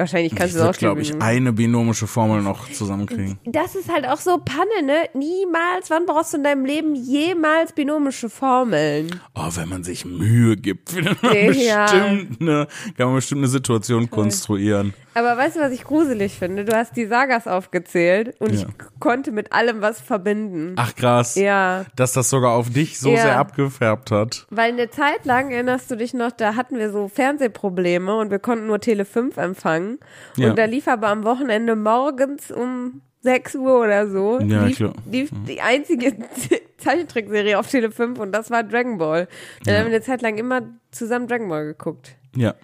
Wahrscheinlich 0.00 0.34
kannst 0.34 0.54
du 0.54 0.60
es 0.60 0.64
auch 0.64 0.72
glaube 0.78 1.02
ich, 1.02 1.20
eine 1.20 1.52
binomische 1.52 2.06
Formel 2.06 2.40
noch 2.40 2.70
zusammenkriegen. 2.72 3.38
Das 3.44 3.74
ist 3.74 3.92
halt 3.92 4.06
auch 4.08 4.16
so 4.16 4.38
Panne, 4.38 4.82
ne? 4.82 5.10
Niemals, 5.12 5.90
wann 5.90 6.06
brauchst 6.06 6.32
du 6.32 6.38
in 6.38 6.44
deinem 6.44 6.64
Leben 6.64 6.94
jemals 6.94 7.74
binomische 7.74 8.30
Formeln? 8.30 9.20
Oh, 9.34 9.48
wenn 9.56 9.68
man 9.68 9.84
sich 9.84 10.06
Mühe 10.06 10.56
gibt, 10.56 10.88
findet 10.92 11.22
man 11.22 11.34
Ja. 11.54 11.84
bestimmt 11.84 12.40
eine, 12.40 12.66
kann 12.96 13.08
man 13.08 13.16
bestimmt 13.16 13.40
eine 13.40 13.48
Situation 13.48 14.08
konstruieren. 14.08 14.94
Aber 15.14 15.36
weißt 15.36 15.56
du, 15.56 15.60
was 15.60 15.72
ich 15.72 15.82
gruselig 15.84 16.38
finde? 16.38 16.64
Du 16.64 16.76
hast 16.76 16.96
die 16.96 17.06
Sagas 17.06 17.46
aufgezählt 17.48 18.34
und 18.38 18.52
Ja. 18.54 18.60
ich 18.60 18.66
konnte 19.00 19.32
mit 19.32 19.52
allem 19.52 19.80
was 19.80 20.00
verbinden. 20.00 20.74
Ach 20.76 20.94
krass. 20.94 21.34
Ja. 21.34 21.84
Dass 21.96 22.12
das 22.12 22.30
sogar 22.30 22.52
auf 22.52 22.70
dich 22.70 23.00
so 23.00 23.10
Ja. 23.10 23.22
sehr 23.22 23.38
abgefärbt 23.38 24.10
hat. 24.12 24.46
Weil 24.50 24.72
eine 24.72 24.88
Zeit 24.90 25.24
lang, 25.24 25.50
erinnerst 25.50 25.90
du 25.90 25.96
dich 25.96 26.14
noch, 26.14 26.30
da 26.30 26.54
hatten 26.54 26.78
wir 26.78 26.90
so 26.92 27.08
Fernsehprobleme 27.08 28.14
und 28.16 28.30
wir 28.30 28.38
konnten 28.38 28.66
nur 28.68 28.80
Tele 28.80 29.04
5 29.04 29.36
empfangen. 29.36 29.98
Ja. 30.36 30.50
Und 30.50 30.58
da 30.58 30.64
lief 30.66 30.86
aber 30.86 31.08
am 31.08 31.24
Wochenende 31.24 31.74
morgens 31.76 32.50
um 32.52 33.00
6 33.22 33.54
Uhr 33.56 33.80
oder 33.80 34.08
so, 34.08 34.40
Ja, 34.40 34.64
lief, 34.64 34.76
klar. 34.76 34.92
lief 35.10 35.30
die 35.46 35.60
einzige 35.60 36.14
Zeichentrickserie 36.78 37.58
auf 37.58 37.68
Tele 37.68 37.90
5 37.90 38.18
und 38.18 38.32
das 38.32 38.50
war 38.50 38.62
Dragon 38.62 38.98
Ball. 38.98 39.28
Dann 39.64 39.74
haben 39.76 39.86
wir 39.86 39.94
eine 39.94 40.00
Zeit 40.02 40.22
lang 40.22 40.38
immer 40.38 40.62
zusammen 40.90 41.26
Dragon 41.28 41.48
Ball 41.48 41.66
geguckt. 41.66 42.16
Ja. 42.34 42.54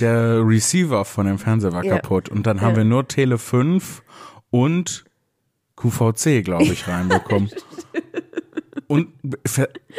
Der 0.00 0.46
Receiver 0.46 1.04
von 1.04 1.26
dem 1.26 1.38
Fernseher 1.38 1.72
war 1.72 1.84
Ja. 1.84 1.96
kaputt. 1.98 2.28
Und 2.28 2.46
dann 2.46 2.60
haben 2.60 2.72
Ja. 2.72 2.76
wir 2.78 2.84
nur 2.84 3.08
Tele 3.08 3.38
5 3.38 4.02
und 4.50 5.04
QVC, 5.76 6.42
glaube 6.42 6.64
ich, 6.64 6.88
reinbekommen. 6.88 7.50
Und 8.86 9.08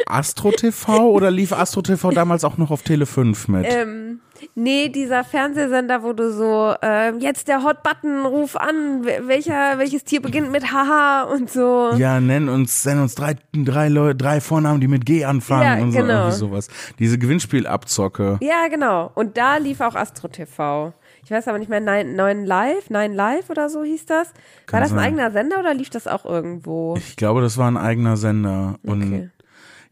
Astro 0.06 0.50
TV 0.50 1.10
oder 1.10 1.30
lief 1.30 1.52
Astro 1.52 1.80
TV 1.80 2.10
damals 2.10 2.42
auch 2.42 2.58
noch 2.58 2.72
auf 2.72 2.82
Tele 2.82 3.06
5 3.06 3.46
mit? 3.46 3.64
Ähm, 3.68 4.18
nee, 4.54 4.88
dieser 4.88 5.24
Fernsehsender, 5.24 6.02
wo 6.02 6.12
du 6.12 6.32
so, 6.32 6.74
ähm, 6.82 7.20
jetzt 7.20 7.48
der 7.48 7.62
Hot 7.64 7.82
Button, 7.82 8.24
ruf 8.26 8.56
an, 8.56 9.02
wel- 9.04 9.26
welcher, 9.28 9.78
welches 9.78 10.04
Tier 10.04 10.20
beginnt 10.22 10.50
mit 10.52 10.72
Haha 10.72 11.22
und 11.24 11.50
so. 11.50 11.92
ja, 11.96 12.20
nenn 12.20 12.48
uns, 12.48 12.84
nenn 12.84 13.00
uns 13.00 13.14
drei, 13.14 13.36
drei 13.52 13.88
Leute, 13.88 14.16
drei 14.16 14.40
Vornamen, 14.40 14.80
die 14.80 14.88
mit 14.88 15.04
G 15.06 15.24
anfangen 15.24 15.62
Ja, 15.78 15.82
und 15.84 15.92
so, 15.92 15.98
genau. 15.98 16.30
sowas. 16.30 16.68
Diese 16.98 17.18
Gewinnspielabzocke. 17.18 18.38
Ja, 18.40 18.68
genau. 18.68 19.10
Und 19.14 19.36
da 19.36 19.56
lief 19.56 19.80
auch 19.80 19.94
Astro 19.94 20.28
TV. 20.28 20.92
Ich 21.24 21.30
weiß 21.30 21.48
aber 21.48 21.58
nicht 21.58 21.68
mehr, 21.68 21.80
Nein, 21.80 22.16
Neun 22.16 22.44
Live, 22.46 22.90
Nein 22.90 23.14
Live 23.14 23.50
oder 23.50 23.68
so 23.68 23.84
hieß 23.84 24.06
das. 24.06 24.32
Kann 24.66 24.78
War 24.78 24.80
das 24.80 24.90
ein 24.92 24.96
sein. 24.96 25.04
eigener 25.06 25.30
Sender 25.30 25.60
oder 25.60 25.74
lief 25.74 25.90
das 25.90 26.06
auch 26.06 26.24
irgendwo? 26.24 26.94
Ich 26.96 27.16
glaube, 27.16 27.40
das 27.40 27.56
war 27.58 27.70
ein 27.70 27.76
eigener 27.76 28.16
Sender. 28.16 28.76
Und 28.82 29.02
Okay. 29.02 29.30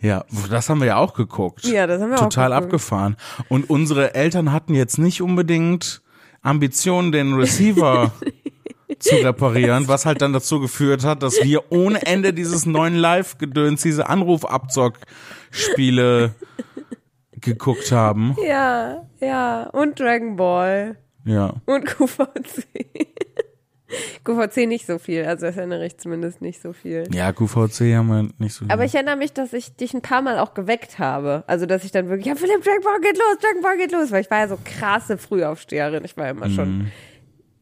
Ja, 0.00 0.24
das 0.50 0.68
haben 0.68 0.80
wir 0.80 0.86
ja 0.86 0.96
auch 0.96 1.14
geguckt. 1.14 1.64
Ja, 1.64 1.86
das 1.86 2.00
haben 2.00 2.10
wir 2.10 2.18
auch 2.18 2.22
Total 2.22 2.52
abgefahren. 2.52 3.16
Und 3.48 3.68
unsere 3.68 4.14
Eltern 4.14 4.52
hatten 4.52 4.74
jetzt 4.74 4.98
nicht 4.98 5.22
unbedingt 5.22 6.02
Ambitionen, 6.40 7.10
den 7.10 7.34
Receiver 7.34 8.12
zu 9.00 9.16
reparieren, 9.16 9.88
was 9.88 10.06
halt 10.06 10.22
dann 10.22 10.32
dazu 10.32 10.60
geführt 10.60 11.04
hat, 11.04 11.22
dass 11.22 11.42
wir 11.42 11.72
ohne 11.72 12.06
Ende 12.06 12.32
dieses 12.32 12.64
neuen 12.64 12.94
Live-Gedöns, 12.94 13.82
diese 13.82 14.08
Anrufabzock-Spiele 14.08 16.34
geguckt 17.32 17.92
haben. 17.92 18.36
Ja, 18.46 19.04
ja. 19.20 19.64
Und 19.70 19.98
Dragon 19.98 20.36
Ball. 20.36 20.96
Ja. 21.24 21.54
Und 21.66 21.86
QVC. 21.86 22.68
QVC 24.24 24.66
nicht 24.66 24.86
so 24.86 24.98
viel, 24.98 25.24
also 25.24 25.46
das 25.46 25.56
erinnere 25.56 25.86
ich 25.86 25.98
zumindest 25.98 26.42
nicht 26.42 26.60
so 26.60 26.72
viel. 26.72 27.04
Ja, 27.12 27.32
QVC 27.32 27.94
haben 27.94 28.08
wir 28.08 28.28
nicht 28.38 28.54
so. 28.54 28.66
Aber 28.68 28.84
ich 28.84 28.94
erinnere 28.94 29.16
mich, 29.16 29.32
dass 29.32 29.52
ich 29.52 29.74
dich 29.76 29.94
ein 29.94 30.02
paar 30.02 30.22
Mal 30.22 30.38
auch 30.38 30.54
geweckt 30.54 30.98
habe. 30.98 31.44
Also, 31.46 31.66
dass 31.66 31.84
ich 31.84 31.92
dann 31.92 32.08
wirklich, 32.08 32.26
ja, 32.26 32.34
Philipp, 32.34 32.62
Dragon 32.62 32.82
Ball 32.82 33.00
geht 33.00 33.16
los, 33.16 33.38
Dragon 33.40 33.62
Ball 33.62 33.76
geht 33.76 33.92
los. 33.92 34.10
Weil 34.10 34.22
ich 34.22 34.30
war 34.30 34.38
ja 34.40 34.48
so 34.48 34.58
krasse 34.62 35.18
Frühaufsteherin. 35.18 36.04
Ich 36.04 36.16
war 36.16 36.28
immer 36.28 36.50
schon 36.50 36.90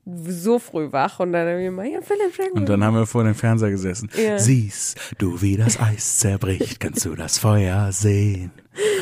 so 0.06 0.60
früh 0.60 0.92
wach 0.92 1.18
und 1.18 1.32
dann 1.32 1.48
habe 1.48 1.60
ich 1.60 1.66
immer, 1.66 1.84
ja, 1.84 2.00
Philipp, 2.00 2.36
Ball. 2.36 2.62
Und 2.62 2.68
dann 2.68 2.84
haben 2.84 2.94
wir 2.94 3.06
vor 3.06 3.24
dem 3.24 3.34
Fernseher 3.34 3.70
gesessen. 3.70 4.08
Ja. 4.16 4.38
Siehst 4.38 4.98
du, 5.18 5.42
wie 5.42 5.56
das 5.56 5.80
Eis 5.80 6.18
zerbricht, 6.18 6.78
kannst 6.80 7.04
du 7.04 7.16
das 7.16 7.38
Feuer 7.38 7.90
sehen. 7.90 8.52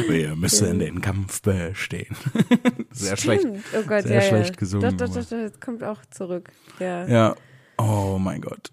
Wir 0.09 0.35
müssen 0.35 0.79
den 0.79 1.01
Kampf 1.03 1.43
bestehen. 1.43 2.17
Sehr 2.91 3.17
schlecht. 3.17 3.43
Stimmt. 3.43 3.65
Oh 3.77 3.83
Gott, 3.87 4.05
sehr 4.05 4.23
ja, 4.23 4.23
schlecht 4.23 4.51
ja. 4.51 4.57
gesungen, 4.57 4.97
Doch, 4.97 5.07
doch, 5.07 5.15
doch, 5.15 5.25
doch, 5.25 5.51
das 5.51 5.61
kommt 5.61 5.83
auch 5.83 5.99
zurück. 6.11 6.51
Ja. 6.79 7.07
Ja. 7.07 7.35
Oh 7.77 8.17
mein 8.19 8.41
Gott. 8.41 8.71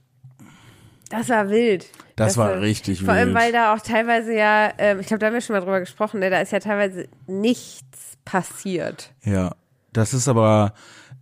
Das 1.09 1.27
war 1.27 1.49
wild. 1.49 1.87
Das 2.15 2.37
war 2.37 2.61
richtig 2.61 3.03
Vor 3.03 3.13
allem, 3.13 3.29
wild. 3.29 3.37
weil 3.37 3.51
da 3.51 3.73
auch 3.73 3.81
teilweise 3.81 4.33
ja, 4.33 4.71
ähm, 4.77 4.99
ich 4.99 5.07
glaube, 5.07 5.19
da 5.19 5.25
haben 5.25 5.33
wir 5.33 5.41
schon 5.41 5.55
mal 5.55 5.61
drüber 5.61 5.79
gesprochen, 5.79 6.19
ne, 6.19 6.29
da 6.29 6.39
ist 6.39 6.51
ja 6.51 6.59
teilweise 6.59 7.07
nichts 7.27 8.17
passiert. 8.23 9.11
Ja. 9.23 9.55
Das 9.91 10.13
ist 10.13 10.29
aber, 10.29 10.73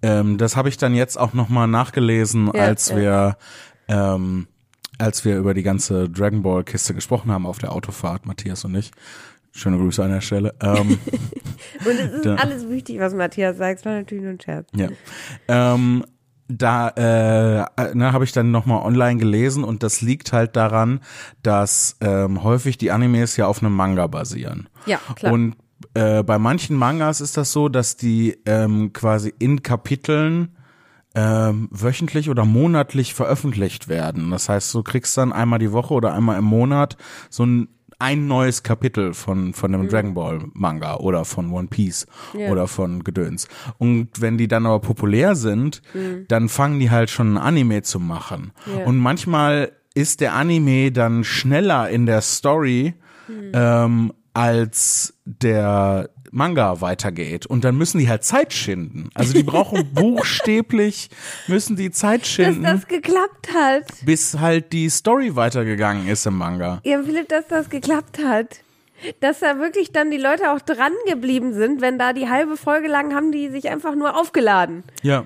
ähm, 0.01 0.37
das 0.37 0.55
habe 0.55 0.69
ich 0.69 0.77
dann 0.77 0.93
jetzt 0.95 1.17
auch 1.19 1.33
nochmal 1.33 1.67
nachgelesen, 1.67 2.49
Ja, 2.53 2.61
als 2.63 2.89
ja. 2.89 2.95
wir, 2.97 3.37
ähm, 3.87 4.47
als 4.97 5.23
wir 5.25 5.37
über 5.37 5.53
die 5.53 5.63
ganze 5.63 6.09
Dragon 6.09 6.41
Ball 6.43 6.63
Kiste 6.63 6.93
gesprochen 6.93 7.31
haben 7.31 7.45
auf 7.45 7.57
der 7.59 7.71
Autofahrt, 7.71 8.25
Matthias 8.25 8.65
und 8.65 8.75
ich. 8.75 8.91
Schöne 9.51 9.77
Grüße 9.77 10.03
an 10.03 10.11
der 10.11 10.21
Stelle. 10.21 10.53
Ähm, 10.61 10.99
Und 11.85 11.99
es 11.99 12.11
ist 12.13 12.25
Da- 12.25 12.35
alles 12.35 12.69
wichtig, 12.69 12.99
was 12.99 13.13
Matthias 13.13 13.57
sagt, 13.57 13.79
es 13.79 13.85
war 13.85 13.93
natürlich 13.93 14.23
nur 14.23 14.33
ein 14.33 14.39
Scherz. 14.41 14.67
Ja. 14.75 14.89
Ähm, 15.47 16.05
da 16.47 16.89
äh, 16.89 17.95
ne, 17.95 18.11
habe 18.11 18.23
ich 18.23 18.31
dann 18.31 18.51
nochmal 18.51 18.83
online 18.85 19.19
gelesen 19.19 19.63
und 19.63 19.83
das 19.83 20.01
liegt 20.01 20.33
halt 20.33 20.55
daran, 20.55 20.99
dass 21.43 21.95
ähm, 22.01 22.43
häufig 22.43 22.77
die 22.77 22.91
Animes 22.91 23.37
ja 23.37 23.47
auf 23.47 23.61
einem 23.61 23.75
Manga 23.75 24.07
basieren. 24.07 24.67
Ja, 24.85 24.99
klar. 25.15 25.31
Und 25.33 25.55
äh, 25.93 26.23
bei 26.23 26.37
manchen 26.39 26.75
Mangas 26.75 27.21
ist 27.21 27.37
das 27.37 27.51
so, 27.51 27.69
dass 27.69 27.95
die 27.97 28.37
ähm, 28.45 28.91
quasi 28.93 29.33
in 29.39 29.63
Kapiteln 29.63 30.55
ähm, 31.15 31.69
wöchentlich 31.71 32.29
oder 32.29 32.45
monatlich 32.45 33.13
veröffentlicht 33.13 33.87
werden. 33.87 34.29
Das 34.31 34.47
heißt, 34.49 34.73
du 34.75 34.83
kriegst 34.83 35.17
dann 35.17 35.31
einmal 35.33 35.59
die 35.59 35.71
Woche 35.71 35.93
oder 35.93 36.13
einmal 36.13 36.37
im 36.37 36.45
Monat 36.45 36.97
so 37.29 37.45
ein 37.45 37.67
ein 38.01 38.27
neues 38.27 38.63
Kapitel 38.63 39.13
von 39.13 39.53
von 39.53 39.73
einem 39.75 39.89
Dragon 39.89 40.13
Ball 40.13 40.39
Manga 40.53 40.95
oder 40.97 41.25
von 41.25 41.51
One 41.51 41.67
Piece 41.67 42.07
Mhm. 42.33 42.39
Ja. 42.39 42.49
oder 42.51 42.67
von 42.67 43.03
Gedöns. 43.03 43.49
Und 43.77 44.21
wenn 44.21 44.37
die 44.37 44.47
dann 44.47 44.65
aber 44.65 44.79
populär 44.79 45.35
sind, 45.35 45.81
Mhm. 45.93 46.23
dann 46.29 46.47
fangen 46.47 46.79
die 46.79 46.91
halt 46.91 47.09
schon 47.09 47.33
ein 47.33 47.37
Anime 47.37 47.81
zu 47.81 47.99
machen. 47.99 48.51
Ja. 48.73 48.85
Und 48.85 48.97
manchmal 48.99 49.73
ist 49.95 50.21
der 50.21 50.33
Anime 50.33 50.93
dann 50.93 51.25
schneller 51.25 51.89
in 51.89 52.05
der 52.05 52.21
Story 52.21 52.93
Mhm. 53.27 53.51
ähm, 53.53 54.13
als 54.33 55.13
der 55.25 56.09
Manga 56.31 56.81
weitergeht. 56.81 57.45
Und 57.45 57.63
dann 57.63 57.75
müssen 57.77 57.97
die 57.99 58.07
halt 58.09 58.23
Zeit 58.23 58.53
schinden. 58.53 59.09
Also 59.13 59.33
die 59.33 59.43
brauchen 59.43 59.93
buchstäblich, 59.93 61.09
müssen 61.47 61.75
die 61.75 61.91
Zeit 61.91 62.21
Dass 62.21 62.29
schinden, 62.29 62.63
das 62.63 62.87
geklappt 62.87 63.53
hat. 63.53 63.83
bis 64.05 64.37
halt 64.39 64.71
die 64.73 64.89
Story 64.89 65.35
weitergegangen 65.35 66.07
ist 66.07 66.25
im 66.25 66.37
Manga. 66.37 66.81
Ja, 66.83 67.01
Philipp, 67.01 67.29
dass 67.29 67.47
das 67.47 67.69
geklappt 67.69 68.19
hat. 68.23 68.61
Dass 69.21 69.39
da 69.39 69.59
wirklich 69.59 69.93
dann 69.93 70.11
die 70.11 70.17
Leute 70.17 70.51
auch 70.51 70.59
dran 70.59 70.91
geblieben 71.07 71.53
sind, 71.53 71.79
wenn 71.81 71.97
da 71.97 72.11
die 72.11 72.27
halbe 72.29 72.57
Folge 72.57 72.89
lang 72.89 73.15
haben 73.15 73.31
die 73.31 73.49
sich 73.49 73.69
einfach 73.69 73.95
nur 73.95 74.19
aufgeladen. 74.19 74.83
Ja. 75.01 75.25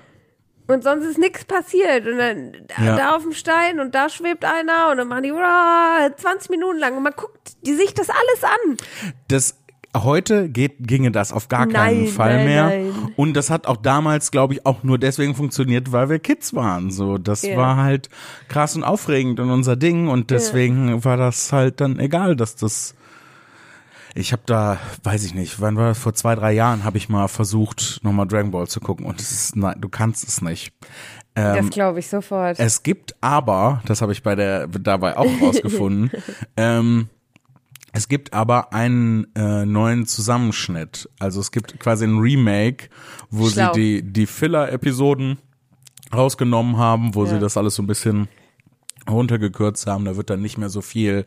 Und 0.66 0.82
sonst 0.82 1.04
ist 1.04 1.18
nichts 1.18 1.44
passiert. 1.44 2.06
Und 2.06 2.18
dann 2.18 2.52
Ja. 2.82 2.96
da 2.96 3.16
auf 3.16 3.22
dem 3.22 3.32
Stein 3.32 3.80
und 3.80 3.94
da 3.94 4.08
schwebt 4.08 4.44
einer 4.44 4.90
und 4.90 4.96
dann 4.98 5.08
machen 5.08 5.22
die 5.24 5.32
uah, 5.32 6.10
20 6.16 6.50
Minuten 6.50 6.78
lang 6.78 6.96
und 6.96 7.02
man 7.02 7.12
guckt 7.16 7.52
die 7.66 7.74
sich 7.74 7.92
das 7.94 8.08
alles 8.08 8.44
an. 8.44 8.76
Das 9.28 9.60
heute 9.96 10.48
geht, 10.48 10.76
ginge 10.80 11.12
das 11.12 11.32
auf 11.32 11.48
gar 11.48 11.68
keinen 11.68 12.04
Nein, 12.04 12.12
Fall 12.12 12.36
nein, 12.38 12.44
mehr. 12.46 12.64
nein. 12.64 13.12
Und 13.16 13.34
das 13.34 13.50
hat 13.50 13.66
auch 13.66 13.76
damals, 13.76 14.30
glaube 14.32 14.54
ich, 14.54 14.66
auch 14.66 14.82
nur 14.82 14.98
deswegen 14.98 15.34
funktioniert, 15.36 15.92
weil 15.92 16.08
wir 16.08 16.18
Kids 16.18 16.52
waren. 16.54 16.90
So, 16.90 17.16
das 17.18 17.42
Ja. 17.42 17.56
war 17.56 17.76
halt 17.76 18.08
krass 18.48 18.74
und 18.74 18.82
aufregend 18.84 19.38
und 19.40 19.50
unser 19.50 19.76
Ding. 19.76 20.08
Und 20.08 20.30
deswegen 20.30 21.04
war 21.04 21.16
das 21.16 21.52
halt 21.52 21.80
dann 21.80 21.98
egal, 22.00 22.34
dass 22.36 22.56
das. 22.56 22.94
Ich 24.14 24.32
habe 24.32 24.42
da, 24.46 24.78
weiß 25.02 25.24
ich 25.24 25.34
nicht, 25.34 25.60
wann 25.60 25.76
war 25.76 25.88
das? 25.88 25.98
Vor 25.98 26.14
zwei, 26.14 26.34
drei 26.36 26.52
Jahren 26.52 26.84
habe 26.84 26.98
ich 26.98 27.08
mal 27.08 27.26
versucht, 27.28 27.98
nochmal 28.02 28.26
Dragon 28.28 28.50
Ball 28.52 28.68
zu 28.68 28.78
gucken. 28.80 29.06
Und 29.06 29.20
es 29.20 29.32
ist, 29.32 29.56
nein, 29.56 29.74
du 29.80 29.88
kannst 29.88 30.26
es 30.28 30.40
nicht. 30.40 30.72
das 31.34 31.58
Ähm, 31.64 31.70
glaube 31.70 31.98
ich 31.98 32.06
sofort. 32.08 32.58
es 32.60 32.82
gibt 32.84 33.16
aber, 33.20 33.82
das 33.86 34.02
habe 34.02 34.12
ich 34.12 34.22
bei 34.22 34.36
der 34.36 34.68
dabei 34.68 35.16
auch 35.16 35.26
rausgefunden, 35.42 36.10
ähm, 36.56 37.08
es 37.96 38.08
gibt 38.08 38.32
aber 38.32 38.72
einen 38.72 39.26
äh, 39.36 39.64
neuen 39.64 40.06
Zusammenschnitt. 40.06 41.08
Also 41.20 41.40
es 41.40 41.52
gibt 41.52 41.78
quasi 41.78 42.04
ein 42.04 42.18
Remake, 42.18 42.88
wo 43.30 43.48
Schlau. 43.48 43.72
sie 43.72 44.02
die, 44.02 44.12
die 44.12 44.26
Filler-Episoden 44.26 45.38
rausgenommen 46.12 46.76
haben, 46.76 47.14
wo 47.14 47.24
Ja. 47.24 47.30
sie 47.30 47.38
das 47.38 47.56
alles 47.56 47.76
so 47.76 47.82
ein 47.84 47.86
bisschen 47.86 48.26
runtergekürzt 49.08 49.86
haben. 49.86 50.04
Da 50.04 50.16
wird 50.16 50.28
dann 50.30 50.40
nicht 50.42 50.58
mehr 50.58 50.70
so 50.70 50.80
viel 50.80 51.24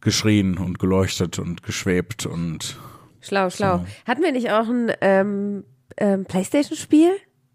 geschrien 0.00 0.58
und 0.58 0.78
geleuchtet 0.78 1.38
und 1.38 1.62
geschwebt 1.62 2.26
und 2.26 2.76
Schlau, 3.20 3.50
schlau. 3.50 3.84
Hatten 4.04 4.22
wir 4.22 4.32
nicht 4.32 4.50
auch 4.50 4.66
ein 4.68 4.90
ähm, 5.00 5.62
ähm, 5.96 6.24
Playstation-Spiel? 6.24 7.12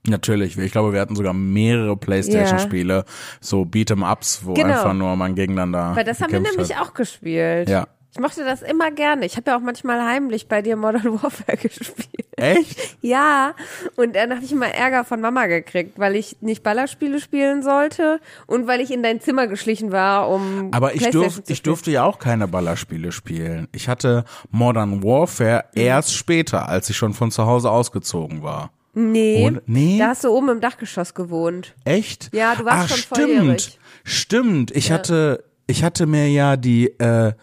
Natürlich, 0.08 0.58
ich 0.58 0.72
glaube, 0.72 0.94
wir 0.94 1.01
hatten 1.01 1.18
sogar 1.18 1.34
mehrere 1.34 1.98
Playstation-Spiele, 1.98 3.04
so 3.42 3.63
Beat'em-Ups, 3.63 4.46
wo 4.46 4.54
Genau. 4.54 4.70
einfach 4.70 4.94
nur 4.94 5.13
man 5.18 5.36
gegeneinander 5.36 5.94
Weil 5.98 6.06
das 6.06 6.22
haben 6.22 6.32
wir 6.32 6.39
nämlich 6.39 6.74
hat. 6.74 6.82
auch 6.88 6.94
gespielt. 6.94 7.68
Ja. 7.68 7.88
Ich 8.14 8.20
mochte 8.20 8.44
das 8.46 8.62
immer 8.62 8.90
gerne. 8.90 9.26
Ich 9.26 9.36
habe 9.38 9.52
ja 9.52 9.58
auch 9.58 9.62
manchmal 9.62 10.04
heimlich 10.04 10.48
bei 10.48 10.62
dir 10.62 10.76
Modern 10.76 11.22
Warfare 11.22 11.58
gespielt. 11.62 12.26
Echt? 12.38 12.98
Ja, 13.02 13.54
und 13.96 14.16
dann 14.16 14.32
habe 14.34 14.44
ich 14.46 14.52
immer 14.52 14.68
Ärger 14.68 15.04
von 15.04 15.22
Mama 15.22 15.48
gekriegt, 15.48 15.98
weil 16.00 16.16
ich 16.16 16.38
nicht 16.42 16.64
Ballerspiele 16.64 17.20
spielen 17.20 17.64
sollte 17.64 18.20
und 18.46 18.66
weil 18.68 18.80
ich 18.80 18.92
in 18.92 19.04
dein 19.04 19.20
Zimmer 19.22 19.48
geschlichen 19.48 19.92
war, 19.92 20.30
um 20.30 20.70
Aber 20.72 20.94
ich, 20.96 21.10
durf, 21.10 21.42
ich 21.48 21.64
durfte 21.64 21.92
ja 21.92 22.04
auch 22.04 22.20
keine 22.20 22.48
Ballerspiele 22.48 23.12
spielen. 23.12 23.68
Ich 23.72 23.88
hatte 23.90 24.24
Modern 24.52 25.04
Warfare 25.04 25.66
Mhm. 25.76 25.82
erst 25.82 26.14
später, 26.16 26.70
als 26.70 26.90
ich 26.90 26.98
schon 26.98 27.14
von 27.14 27.32
zu 27.32 27.46
Hause 27.46 27.70
ausgezogen 27.72 28.42
war. 28.44 28.72
Nee, 28.94 29.46
Oder? 29.48 29.62
Nee? 29.68 29.98
da 30.00 30.08
hast 30.10 30.24
du 30.24 30.30
oben 30.30 30.50
im 30.50 30.62
Dachgeschoss 30.62 31.14
gewohnt. 31.14 31.76
Echt? 31.86 32.30
Ja, 32.34 32.56
du 32.56 32.66
warst 32.66 32.86
Ach, 32.86 32.88
schon 32.90 32.98
stimmt. 32.98 33.18
volljährig. 33.38 33.80
Stimmt. 34.04 34.72
Ich 34.72 34.92
hatte, 34.92 35.44
ich 35.68 35.84
hatte 35.84 36.08
mir 36.08 36.30
ja 36.30 36.56
die, 36.56 36.88
äh, 37.00 37.34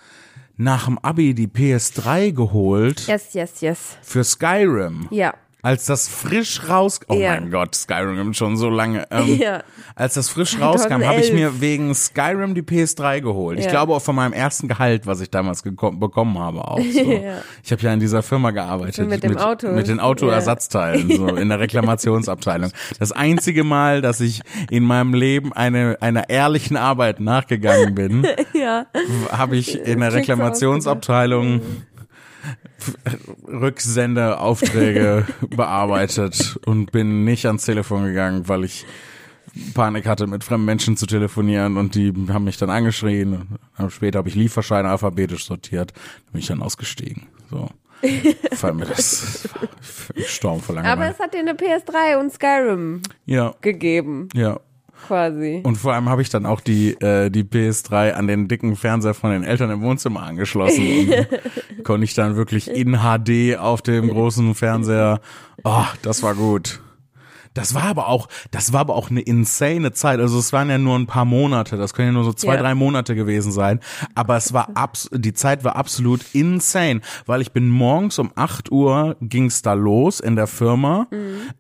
nach 0.57 0.87
dem 0.87 0.99
Abi 1.01 1.35
die 1.35 1.49
PS3 1.49 2.33
geholt 2.33 3.07
Yes, 3.07 3.35
yes, 3.35 3.61
yes. 3.61 3.79
für 4.03 4.23
Skyrim. 4.25 5.09
Ja. 5.11 5.35
Als 5.65 5.87
das 5.87 6.09
frisch 6.09 6.69
raus, 6.69 7.01
oh 7.09 7.15
Ja. 7.15 7.31
mein 7.41 7.51
Gott, 7.51 7.75
Skyrim 7.75 8.35
schon 8.35 8.57
so 8.59 8.69
lange. 8.69 9.07
Ähm, 9.11 9.39
Ja. 9.41 9.63
Als 9.97 10.13
das 10.15 10.29
frisch 10.29 10.61
rauskam, 10.61 11.03
habe 11.05 11.21
ich 11.21 11.29
2011. 11.29 11.33
mir 11.33 11.61
wegen 11.63 11.95
Skyrim 11.95 12.55
die 12.55 12.61
PS3 12.63 13.21
geholt. 13.23 13.59
Ich 13.59 13.65
Ja. 13.65 13.71
glaube 13.71 13.95
auch 13.95 14.03
von 14.03 14.15
meinem 14.15 14.35
ersten 14.35 14.69
Gehalt, 14.69 15.07
was 15.07 15.21
ich 15.23 15.31
damals 15.31 15.63
bekommen 15.63 16.39
habe 16.39 16.69
auch. 16.69 16.79
So. 16.81 16.85
Ich 17.65 17.73
habe 17.73 17.81
ja 17.81 17.95
in 17.95 18.01
dieser 18.01 18.23
Firma 18.23 18.51
gearbeitet 18.51 19.09
Mit 19.09 19.23
dem 19.25 19.39
Auto. 19.39 19.69
mit 19.73 19.89
den 19.89 20.01
Autoersatzteilen 20.01 21.11
so 21.17 21.29
in 21.29 21.49
der 21.49 21.61
Reklamationsabteilung. 21.61 22.71
Das 22.99 23.13
einzige 23.13 23.65
Mal, 23.65 24.03
dass 24.03 24.21
ich 24.21 24.43
in 24.71 24.85
meinem 24.85 25.15
Leben 25.15 25.55
eine 25.55 25.97
einer 26.01 26.29
ehrlichen 26.29 26.77
Arbeit 26.77 27.21
nachgegangen 27.21 27.95
bin, 27.95 28.27
Ja. 28.53 28.85
habe 29.31 29.57
ich 29.57 29.79
in 29.81 30.01
der 30.01 30.13
Reklamationsabteilung 30.13 31.63
Rücksendeaufträge 33.47 35.27
bearbeitet 35.51 36.59
und 36.67 36.93
bin 36.93 37.25
nicht 37.25 37.47
ans 37.47 37.65
Telefon 37.65 38.05
gegangen, 38.05 38.49
weil 38.49 38.65
ich 38.65 38.85
Panik 39.75 40.07
hatte, 40.07 40.27
mit 40.27 40.43
fremden 40.43 40.65
Menschen 40.67 40.97
zu 40.97 41.07
telefonieren 41.07 41.77
und 41.77 41.95
die 41.95 42.13
haben 42.29 42.45
mich 42.45 42.57
dann 42.57 42.71
angeschrien. 42.71 43.47
Später 43.89 44.19
habe 44.19 44.29
ich 44.29 44.35
Lieferscheine 44.35 44.89
alphabetisch 44.89 45.45
sortiert, 45.47 45.93
da 45.95 46.33
bin 46.33 46.41
ich 46.41 46.47
dann 46.49 46.63
ausgestiegen. 46.63 47.29
So. 47.51 47.69
Weil 48.61 48.75
mir 48.75 48.85
das 48.87 49.49
Sturm 50.27 50.55
Aber 50.57 50.63
verlangt. 50.63 51.15
es 51.15 51.19
hat 51.21 51.33
dir 51.35 51.39
eine 51.41 51.53
PS3 51.55 52.19
und 52.19 52.33
Skyrim 52.33 53.01
Ja, 53.27 53.55
gegeben, 53.61 54.29
ja. 54.35 54.59
Quasi. 55.07 55.61
Und 55.65 55.77
vor 55.77 55.95
allem 55.95 56.09
habe 56.09 56.23
ich 56.23 56.31
dann 56.31 56.47
auch 56.47 56.61
die, 56.61 56.95
äh, 57.01 57.31
die 57.31 57.45
PS3 57.45 58.13
an 58.13 58.27
den 58.27 58.49
dicken 58.49 58.77
Fernseher 58.77 59.15
von 59.15 59.31
den 59.31 59.45
Eltern 59.45 59.71
im 59.71 59.83
Wohnzimmer 59.83 60.23
angeschlossen. 60.23 60.83
Und 61.77 61.85
konnte 61.85 62.05
ich 62.05 62.15
dann 62.15 62.37
wirklich 62.37 62.71
in 62.71 62.99
HD 62.99 63.57
auf 63.59 63.83
dem 63.83 64.09
großen 64.09 64.55
Fernseher. 64.55 65.21
Oh, 65.65 65.85
das 66.03 66.23
war 66.23 66.35
gut. 66.35 66.81
Das 67.55 67.75
war 67.75 67.85
aber 67.85 68.09
auch, 68.09 68.29
das 68.51 68.73
war 68.73 68.81
aber 68.81 68.95
auch 68.97 69.11
eine 69.11 69.21
insane 69.21 69.93
Zeit. 69.93 70.21
Also 70.21 70.39
es 70.39 70.53
waren 70.53 70.69
ja 70.69 70.79
nur 70.79 70.97
ein 70.99 71.07
paar 71.07 71.25
Monate. 71.25 71.77
Das 71.77 71.95
können 71.95 72.09
ja 72.09 72.13
nur 72.13 72.25
so 72.25 72.33
zwei, 72.33 72.55
Ja. 72.57 72.61
drei 72.61 72.75
Monate 72.75 73.15
gewesen 73.15 73.53
sein. 73.53 73.81
Aber 74.15 74.37
es 74.37 74.53
war 74.53 74.71
abs 74.75 75.09
die 75.13 75.33
Zeit 75.33 75.65
war 75.65 75.77
absolut 75.77 76.21
insane, 76.33 77.01
weil 77.27 77.41
ich 77.41 77.53
bin 77.53 77.69
morgens 77.71 78.19
um 78.19 78.33
8 78.35 78.73
Uhr 78.73 79.17
ging's 79.21 79.63
da 79.63 79.73
los 79.75 80.19
in 80.21 80.35
der 80.37 80.47
Firma 80.49 81.07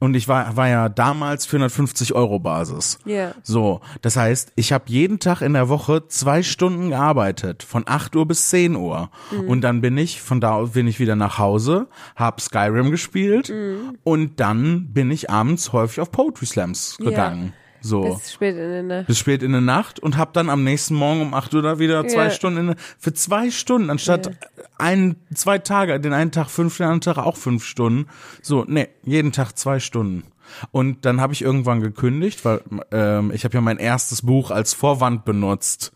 und 0.00 0.14
ich 0.14 0.26
war, 0.28 0.56
war 0.56 0.68
ja 0.68 0.88
damals 0.88 1.46
450 1.46 2.14
Euro 2.14 2.38
Basis. 2.40 2.98
Ja. 3.04 3.32
So, 3.42 3.80
das 4.02 4.16
heißt, 4.16 4.52
ich 4.56 4.72
habe 4.72 4.84
jeden 4.88 5.18
Tag 5.20 5.40
in 5.42 5.52
der 5.52 5.68
Woche 5.68 6.08
zwei 6.08 6.42
Stunden 6.42 6.90
gearbeitet, 6.90 7.62
von 7.62 7.84
8 7.86 8.16
Uhr 8.16 8.26
bis 8.26 8.48
10 8.50 8.74
Uhr. 8.76 9.10
Und 9.46 9.60
dann 9.62 9.80
bin 9.80 9.96
ich, 9.96 10.20
von 10.20 10.40
da 10.40 10.58
bin 10.62 10.86
ich 10.88 10.98
wieder 10.98 11.16
nach 11.16 11.38
Hause, 11.38 11.86
hab 12.16 12.40
Skyrim 12.40 12.90
gespielt 12.90 13.52
und 14.02 14.40
dann 14.40 14.92
bin 14.92 15.10
ich 15.10 15.30
abends 15.30 15.72
häufig 15.72 15.83
auf 15.98 16.10
Poetry 16.10 16.46
Slams 16.46 16.96
Ja. 17.00 17.10
gegangen. 17.10 17.52
So. 17.80 18.02
Bis 18.14 18.32
spät 18.32 18.56
in 18.56 18.70
den 18.70 18.86
Nacht. 18.86 19.06
bis 19.08 19.18
spät 19.18 19.42
in 19.42 19.52
der 19.52 19.60
Nacht 19.60 20.00
und 20.00 20.16
hab 20.16 20.32
dann 20.32 20.48
am 20.48 20.64
nächsten 20.64 20.94
Morgen 20.94 21.20
um 21.20 21.34
8 21.34 21.52
Uhr 21.52 21.60
da 21.60 21.78
wieder 21.78 22.06
zwei 22.08 22.24
Ja. 22.24 22.30
Stunden 22.30 22.70
in, 22.70 22.74
für 22.98 23.12
zwei 23.12 23.50
Stunden 23.50 23.90
anstatt 23.90 24.30
ein 24.78 25.16
zwei 25.34 25.58
Tage 25.58 26.00
den 26.00 26.14
einen 26.14 26.30
Tag 26.32 26.48
fünf 26.48 26.78
den 26.78 26.84
anderen 26.84 27.00
Tag 27.02 27.18
auch 27.18 27.36
fünf 27.36 27.62
Stunden 27.66 28.06
so 28.40 28.64
nee 28.66 28.88
jeden 29.02 29.32
Tag 29.32 29.52
zwei 29.58 29.80
Stunden 29.80 30.22
und 30.70 31.04
dann 31.04 31.20
habe 31.20 31.34
ich 31.34 31.42
irgendwann 31.42 31.80
gekündigt 31.82 32.46
weil 32.46 32.62
ähm, 32.90 33.30
ich 33.34 33.44
habe 33.44 33.52
ja 33.54 33.60
mein 33.60 33.76
erstes 33.78 34.22
Buch 34.22 34.50
als 34.50 34.72
Vorwand 34.72 35.26
benutzt 35.26 35.92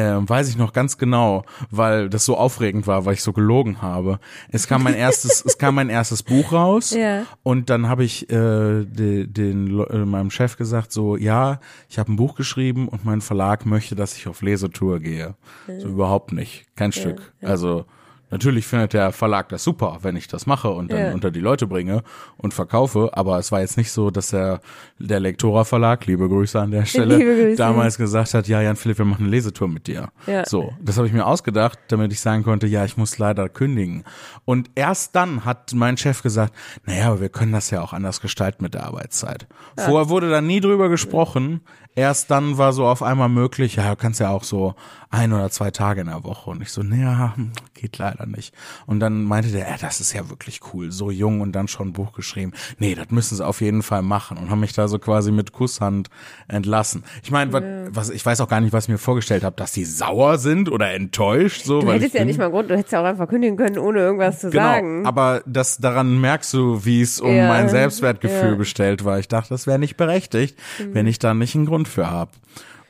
ähm, 0.00 0.28
weiß 0.28 0.48
ich 0.48 0.56
noch 0.56 0.72
ganz 0.72 0.96
genau, 0.98 1.44
weil 1.70 2.08
das 2.08 2.24
so 2.24 2.36
aufregend 2.36 2.86
war, 2.86 3.04
weil 3.04 3.14
ich 3.14 3.22
so 3.22 3.32
gelogen 3.32 3.82
habe. 3.82 4.18
Es 4.50 4.66
kam 4.66 4.82
mein 4.82 4.94
erstes, 4.94 5.44
es 5.44 5.58
kam 5.58 5.74
mein 5.74 5.90
erstes 5.90 6.22
Buch 6.22 6.52
raus 6.52 6.90
Ja. 6.92 7.24
und 7.42 7.68
dann 7.70 7.88
habe 7.88 8.04
ich 8.04 8.30
äh, 8.30 8.84
de, 8.84 9.26
den 9.26 9.66
Le- 9.66 9.88
äh, 9.90 10.04
meinem 10.04 10.30
Chef 10.30 10.56
gesagt 10.56 10.92
so, 10.92 11.16
ja, 11.16 11.60
ich 11.88 11.98
habe 11.98 12.12
ein 12.12 12.16
Buch 12.16 12.34
geschrieben 12.34 12.88
und 12.88 13.04
mein 13.04 13.20
Verlag 13.20 13.66
möchte, 13.66 13.94
dass 13.94 14.16
ich 14.16 14.26
auf 14.28 14.42
Lesetour 14.42 15.00
gehe. 15.00 15.34
So 15.66 15.88
überhaupt 15.88 16.32
nicht, 16.32 16.66
kein 16.76 16.92
Stück. 16.92 17.32
Also 17.42 17.84
Natürlich 18.30 18.66
findet 18.66 18.92
der 18.92 19.12
Verlag 19.12 19.48
das 19.48 19.64
super, 19.64 19.98
wenn 20.02 20.16
ich 20.16 20.28
das 20.28 20.46
mache 20.46 20.70
und 20.70 20.92
dann 20.92 20.98
Ja. 20.98 21.12
unter 21.12 21.30
die 21.30 21.40
Leute 21.40 21.66
bringe 21.66 22.02
und 22.36 22.54
verkaufe, 22.54 23.10
aber 23.12 23.38
es 23.38 23.50
war 23.52 23.60
jetzt 23.60 23.76
nicht 23.76 23.90
so, 23.92 24.10
dass 24.10 24.28
der, 24.28 24.60
der 24.98 25.20
Lektora 25.20 25.64
Verlag, 25.64 26.06
liebe 26.06 26.28
Grüße 26.28 26.60
an 26.60 26.70
der 26.70 26.84
Stelle, 26.86 27.56
damals 27.56 27.98
gesagt 27.98 28.34
hat, 28.34 28.46
ja, 28.48 28.60
Jan 28.62 28.76
Philipp, 28.76 28.98
wir 28.98 29.04
machen 29.04 29.22
eine 29.24 29.30
Lesetour 29.30 29.68
mit 29.68 29.86
dir. 29.86 30.10
Ja. 30.26 30.44
So, 30.46 30.72
das 30.80 30.96
habe 30.96 31.06
ich 31.06 31.12
mir 31.12 31.26
ausgedacht, 31.26 31.78
damit 31.88 32.12
ich 32.12 32.20
sagen 32.20 32.42
konnte, 32.42 32.66
ja, 32.66 32.84
ich 32.84 32.96
muss 32.96 33.18
leider 33.18 33.48
kündigen. 33.48 34.04
Und 34.44 34.70
erst 34.74 35.16
dann 35.16 35.44
hat 35.44 35.72
mein 35.74 35.96
Chef 35.96 36.22
gesagt, 36.22 36.54
naja, 36.86 37.08
aber 37.08 37.20
wir 37.20 37.28
können 37.28 37.52
das 37.52 37.70
ja 37.70 37.82
auch 37.82 37.92
anders 37.92 38.20
gestalten 38.20 38.62
mit 38.62 38.74
der 38.74 38.84
Arbeitszeit. 38.84 39.46
Vorher 39.76 40.08
wurde 40.08 40.30
da 40.30 40.40
nie 40.40 40.60
drüber 40.60 40.88
gesprochen. 40.88 41.60
Erst 41.96 42.30
dann 42.30 42.56
war 42.56 42.72
so 42.72 42.86
auf 42.86 43.02
einmal 43.02 43.28
möglich, 43.28 43.76
ja, 43.76 43.90
du 43.90 43.96
kannst 43.96 44.20
ja 44.20 44.30
auch 44.30 44.44
so 44.44 44.74
ein 45.12 45.32
oder 45.32 45.50
zwei 45.50 45.72
Tage 45.72 46.02
in 46.02 46.06
der 46.06 46.22
Woche. 46.22 46.48
Und 46.50 46.62
ich 46.62 46.70
so, 46.70 46.84
naja, 46.84 47.34
geht 47.74 47.98
leider 47.98 48.26
nicht. 48.26 48.54
Und 48.86 49.00
dann 49.00 49.24
meinte 49.24 49.50
der, 49.50 49.68
ja, 49.68 49.76
das 49.78 50.00
ist 50.00 50.12
ja 50.12 50.30
wirklich 50.30 50.60
cool, 50.72 50.92
so 50.92 51.10
jung 51.10 51.40
und 51.40 51.50
dann 51.52 51.66
schon 51.66 51.88
ein 51.88 51.92
Buch 51.92 52.12
geschrieben. 52.12 52.52
Nee, 52.78 52.94
das 52.94 53.10
müssen 53.10 53.34
sie 53.36 53.44
auf 53.44 53.60
jeden 53.60 53.82
Fall 53.82 54.02
machen. 54.02 54.38
Und 54.38 54.50
haben 54.50 54.60
mich 54.60 54.72
da 54.72 54.86
so 54.86 55.00
quasi 55.00 55.32
mit 55.32 55.50
Kusshand 55.52 56.10
entlassen. 56.46 57.02
Ich 57.24 57.32
meine, 57.32 57.52
was, 57.52 57.62
was, 57.90 58.10
ich 58.10 58.24
weiß 58.24 58.40
auch 58.40 58.48
gar 58.48 58.60
nicht, 58.60 58.72
was 58.72 58.84
ich 58.84 58.88
mir 58.90 58.98
vorgestellt 58.98 59.42
habe, 59.42 59.56
dass 59.56 59.72
die 59.72 59.84
sauer 59.84 60.38
sind 60.38 60.70
oder 60.70 60.92
enttäuscht. 60.92 61.64
So, 61.64 61.80
Du 61.80 61.92
hättest 61.92 62.14
ja 62.14 62.20
bin- 62.20 62.28
nicht 62.28 62.38
mal 62.38 62.50
Grund, 62.50 62.70
du 62.70 62.76
hättest 62.76 62.92
ja 62.92 63.00
auch 63.02 63.06
einfach 63.06 63.28
kündigen 63.28 63.56
können, 63.56 63.78
ohne 63.78 63.98
irgendwas 63.98 64.38
zu 64.40 64.50
Genau, 64.50 64.62
sagen. 64.62 65.06
aber 65.06 65.42
das 65.44 65.78
daran 65.78 66.20
merkst 66.20 66.54
du, 66.54 66.84
wie 66.84 67.02
es 67.02 67.20
um 67.20 67.34
Ja, 67.34 67.48
mein 67.48 67.68
Selbstwertgefühl 67.68 68.50
ja. 68.50 68.54
Mhm. 68.54 68.58
bestellt 68.58 69.04
war. 69.04 69.18
Ich 69.18 69.26
dachte, 69.26 69.48
das 69.48 69.66
wäre 69.66 69.80
nicht 69.80 69.96
berechtigt, 69.96 70.56
wenn 70.92 71.08
ich 71.08 71.18
da 71.18 71.34
nicht 71.34 71.56
einen 71.56 71.66
Grund 71.66 71.79
für 71.86 72.10
habe. 72.10 72.32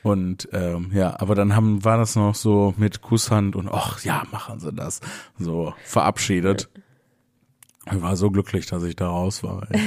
Und 0.03 0.49
ähm, 0.51 0.89
ja, 0.93 1.19
aber 1.19 1.35
dann 1.35 1.55
haben 1.55 1.83
war 1.85 1.97
das 1.97 2.15
noch 2.15 2.33
so 2.33 2.73
mit 2.77 3.01
Kusshand 3.01 3.55
und 3.55 3.69
ach 3.71 4.03
ja, 4.03 4.23
machen 4.31 4.59
Sie 4.59 4.71
das. 4.73 4.99
So 5.37 5.73
verabschiedet. 5.85 6.69
Ich 7.91 8.01
war 8.01 8.15
so 8.15 8.31
glücklich, 8.31 8.65
dass 8.65 8.83
ich 8.83 8.95
da 8.95 9.07
raus 9.09 9.43
war. 9.43 9.67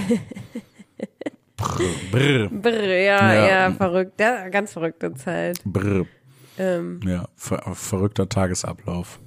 Brr, 1.57 1.85
brr, 2.11 2.49
Brr, 2.51 2.83
ja, 2.99 3.33
Ja. 3.35 3.47
ja, 3.49 3.73
verrückt. 3.73 4.21
Ja, 4.21 4.49
ganz 4.49 4.73
verrückte 4.73 5.14
Zeit. 5.14 5.61
brr. 5.64 6.05
Ähm, 6.59 7.01
Ja, 7.05 7.27
ver 7.37 7.62
verrückter 7.75 8.29
Tagesablauf. 8.29 9.19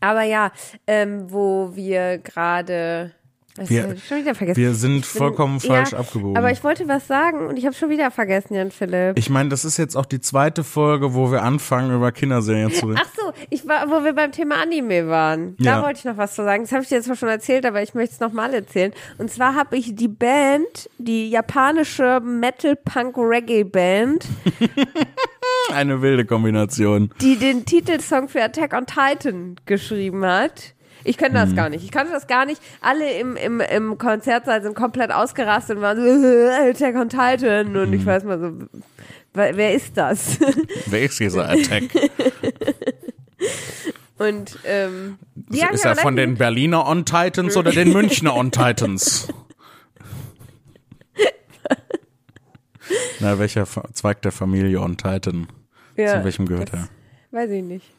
aber 0.00 0.22
ja, 0.22 0.52
ähm, 0.86 1.30
wo 1.30 1.74
wir 1.74 2.18
gerade. 2.18 3.12
Was 3.56 3.70
Wir- 3.70 3.96
schon 4.08 4.18
wieder 4.18 4.34
vergessen. 4.34 4.60
Wir 4.60 4.74
sind 4.74 4.92
bin- 4.94 5.02
vollkommen 5.04 5.60
falsch 5.60 5.92
ja, 5.92 5.98
abgebogen. 5.98 6.36
Aber 6.36 6.50
ich 6.50 6.62
wollte 6.64 6.86
was 6.88 7.06
sagen 7.06 7.46
und 7.46 7.58
ich 7.58 7.64
habe 7.66 7.74
schon 7.74 7.90
wieder 7.90 8.10
vergessen, 8.10 8.54
Jan 8.54 8.70
Philipp. 8.70 9.18
Ich 9.18 9.30
meine, 9.30 9.48
das 9.48 9.64
ist 9.64 9.76
jetzt 9.76 9.96
auch 9.96 10.06
die 10.06 10.20
zweite 10.20 10.64
Folge, 10.64 11.14
wo 11.14 11.30
wir 11.32 11.42
anfangen, 11.42 11.94
über 11.94 12.12
Kinderserien 12.12 12.70
zu 12.70 12.86
reden. 12.86 13.00
Ach 13.02 13.08
so, 13.16 13.32
ich 13.50 13.66
war, 13.66 13.88
wo 13.90 14.04
wir 14.04 14.12
beim 14.14 14.32
Thema 14.32 14.56
Anime 14.62 15.08
waren. 15.08 15.56
Da 15.58 15.78
Ja. 15.78 15.82
wollte 15.84 15.98
ich 16.00 16.04
noch 16.04 16.16
was 16.16 16.34
zu 16.34 16.42
sagen. 16.44 16.62
Das 16.64 16.72
habe 16.72 16.82
ich 16.82 16.88
dir 16.88 16.96
jetzt 16.96 17.06
zwar 17.06 17.16
schon 17.16 17.28
erzählt, 17.28 17.64
aber 17.66 17.82
ich 17.82 17.94
möchte 17.94 18.14
es 18.14 18.20
nochmal 18.20 18.52
erzählen. 18.54 18.92
Und 19.18 19.30
zwar 19.30 19.54
habe 19.54 19.76
ich 19.76 19.94
die 19.94 20.08
Band, 20.08 20.90
die 20.98 21.30
japanische 21.30 22.20
Metal-Punk-Reggae-Band, 22.20 24.26
Eine 25.74 26.00
wilde 26.02 26.24
Kombination. 26.24 27.10
die 27.20 27.36
den 27.36 27.64
Titelsong 27.64 28.28
für 28.28 28.42
Attack 28.42 28.72
on 28.72 28.86
Titan 28.86 29.56
geschrieben 29.66 30.24
hat. 30.24 30.74
Ich 31.06 31.16
könnte 31.18 31.34
das 31.34 31.54
gar 31.54 31.68
nicht. 31.68 31.84
Ich 31.84 31.90
kannte 31.90 32.12
das 32.12 32.26
gar 32.26 32.44
nicht. 32.46 32.60
Alle 32.80 33.18
im, 33.18 33.36
im, 33.36 33.60
im 33.60 33.96
Konzertsaal 33.98 34.62
sind 34.62 34.74
komplett 34.74 35.12
ausgerastet 35.12 35.76
und 35.76 35.82
waren 35.82 35.96
so, 35.96 36.26
Attack 36.70 36.96
on 36.96 37.08
Titan. 37.08 37.76
Und 37.76 37.92
ich 37.92 38.04
weiß 38.04 38.24
mal 38.24 38.38
so, 38.40 38.52
wer 39.32 39.74
ist 39.74 39.96
das? 39.96 40.38
Wer 40.86 41.02
ist 41.02 41.20
dieser 41.20 41.48
Attack? 41.48 41.84
Und 44.18 44.58
ähm, 44.64 45.18
ist 45.50 45.60
ja 45.60 45.90
er 45.90 45.96
von 45.96 46.16
den 46.16 46.36
Berliner 46.36 46.88
On 46.88 47.04
Titans 47.04 47.54
oder 47.54 47.70
den 47.70 47.92
Münchner 47.92 48.34
On 48.34 48.50
Titans? 48.50 49.28
Na, 53.20 53.38
welcher 53.38 53.66
Zweig 53.92 54.22
der 54.22 54.32
Familie 54.32 54.80
On 54.80 54.96
Titan? 54.96 55.48
ja, 55.96 56.18
Zu 56.18 56.24
welchem 56.24 56.46
gehört 56.46 56.72
er? 56.72 56.88
Weiß 57.30 57.50
ich 57.50 57.62
nicht. 57.62 57.95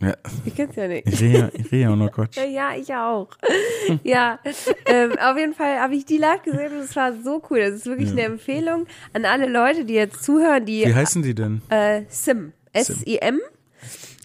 Ja, 0.00 0.14
Ich 0.44 0.54
kenn's 0.54 0.76
ja 0.76 0.88
nicht. 0.88 1.06
ich 1.06 1.20
rede 1.20 1.50
ja, 1.70 1.88
ja 1.90 1.96
nur 1.96 2.10
Quatsch. 2.10 2.36
Ja, 2.52 2.74
ich 2.76 2.92
auch. 2.94 3.28
ja, 4.02 4.38
ähm, 4.86 5.12
auf 5.18 5.36
jeden 5.38 5.54
Fall 5.54 5.78
habe 5.80 5.94
ich 5.94 6.04
die 6.04 6.18
live 6.18 6.42
gesehen 6.42 6.72
und 6.72 6.80
es 6.80 6.94
war 6.96 7.12
so 7.22 7.42
cool. 7.50 7.60
Das 7.60 7.72
ist 7.74 7.86
wirklich 7.86 8.10
eine 8.10 8.22
Empfehlung 8.22 8.86
an 9.12 9.24
alle 9.24 9.46
Leute, 9.46 9.84
die 9.84 9.94
jetzt 9.94 10.22
zuhören, 10.24 10.66
die 10.66 10.84
Wie 10.84 10.94
heißen 10.94 11.22
die 11.22 11.34
denn? 11.34 11.62
äh, 11.70 12.02
SIM, 12.08 12.52
S-I-M. 12.72 13.40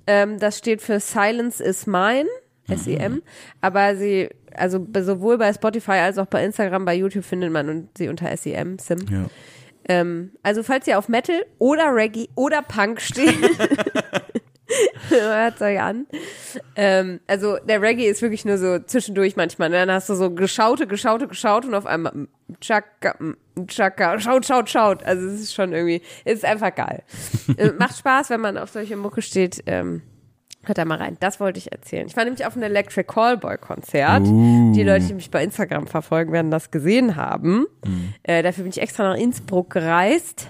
Ähm, 0.08 0.40
das 0.40 0.58
steht 0.58 0.82
für 0.82 1.00
Silence 1.00 1.64
is 1.64 1.86
Mine. 1.86 2.28
S-E-M. 2.68 3.22
Aber 3.62 3.96
sie, 3.96 4.30
also 4.54 4.86
sowohl 5.02 5.38
bei 5.38 5.52
Spotify 5.54 5.94
als 5.94 6.18
auch 6.18 6.28
bei 6.28 6.44
Instagram, 6.46 6.86
bei 6.86 6.96
YouTube 6.96 7.26
findet 7.26 7.52
man 7.52 7.90
sie 7.98 8.10
unter 8.10 8.30
S-E-M, 8.32 8.78
Sim. 8.80 9.00
Ja. 9.10 9.26
Ähm, 9.88 10.32
also 10.44 10.62
falls 10.62 10.86
ihr 10.86 11.00
auf 11.00 11.10
Metal 11.10 11.44
oder 11.58 11.96
Reggae 11.96 12.30
oder 12.36 12.62
Punk 12.62 13.02
steht, 13.02 13.36
hört 15.10 15.62
euch 15.62 15.80
an. 15.80 16.08
Ähm, 16.76 17.20
also 17.28 17.58
der 17.58 17.82
Reggae 17.82 18.08
ist 18.08 18.22
wirklich 18.22 18.46
nur 18.46 18.58
so 18.58 18.80
zwischendurch 18.80 19.36
manchmal. 19.36 19.70
Ne? 19.70 19.78
Dann 19.86 19.92
hast 19.92 20.10
du 20.10 20.16
so 20.16 20.32
geschaute, 20.32 20.88
geschaute, 20.88 21.28
geschaut 21.28 21.66
und 21.66 21.74
auf 21.74 21.86
einmal 21.86 22.14
mm, 22.14 22.28
Chaka, 22.62 23.16
mm, 23.20 23.68
Chaka, 23.68 24.20
schaut, 24.20 24.46
schaut, 24.46 24.70
schaut. 24.70 25.04
Also 25.04 25.28
es 25.28 25.42
ist 25.42 25.54
schon 25.54 25.74
irgendwie, 25.74 26.02
es 26.26 26.36
ist 26.36 26.46
einfach 26.46 26.74
geil. 26.74 27.04
Äh, 27.58 27.72
Macht 27.78 27.98
Spaß, 27.98 28.30
wenn 28.30 28.42
man 28.42 28.58
auf 28.58 28.70
solche 28.70 28.96
Mucke 28.96 29.22
steht. 29.22 29.64
Ähm, 29.66 30.04
Hört 30.66 30.78
da 30.78 30.84
mal 30.84 30.98
rein. 30.98 31.16
Das 31.22 31.40
wollte 31.40 31.58
ich 31.58 31.72
erzählen. 31.72 32.06
Ich 32.08 32.18
war 32.18 32.26
nämlich 32.26 32.46
auf 32.46 32.54
einem 32.54 32.64
Electric 32.64 33.08
Callboy 33.08 33.58
Konzert. 33.58 34.28
Uh. 34.28 34.74
Die 34.74 34.84
Leute, 34.84 35.06
die 35.06 35.14
mich 35.14 35.32
bei 35.32 35.42
Instagram 35.42 35.88
verfolgen, 35.88 36.34
werden 36.34 36.52
das 36.52 36.70
gesehen 36.70 37.16
haben. 37.16 37.66
Äh, 38.24 38.44
dafür 38.44 38.64
bin 38.64 38.72
ich 38.72 38.82
extra 38.82 39.04
nach 39.04 39.18
Innsbruck 39.18 39.70
gereist, 39.70 40.48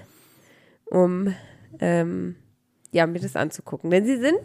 um 0.86 1.36
ähm, 1.80 2.36
ja 2.92 3.06
mir 3.08 3.20
das 3.20 3.36
anzugucken. 3.36 3.90
Denn 3.90 4.06
sie 4.06 4.18
sind, 4.18 4.40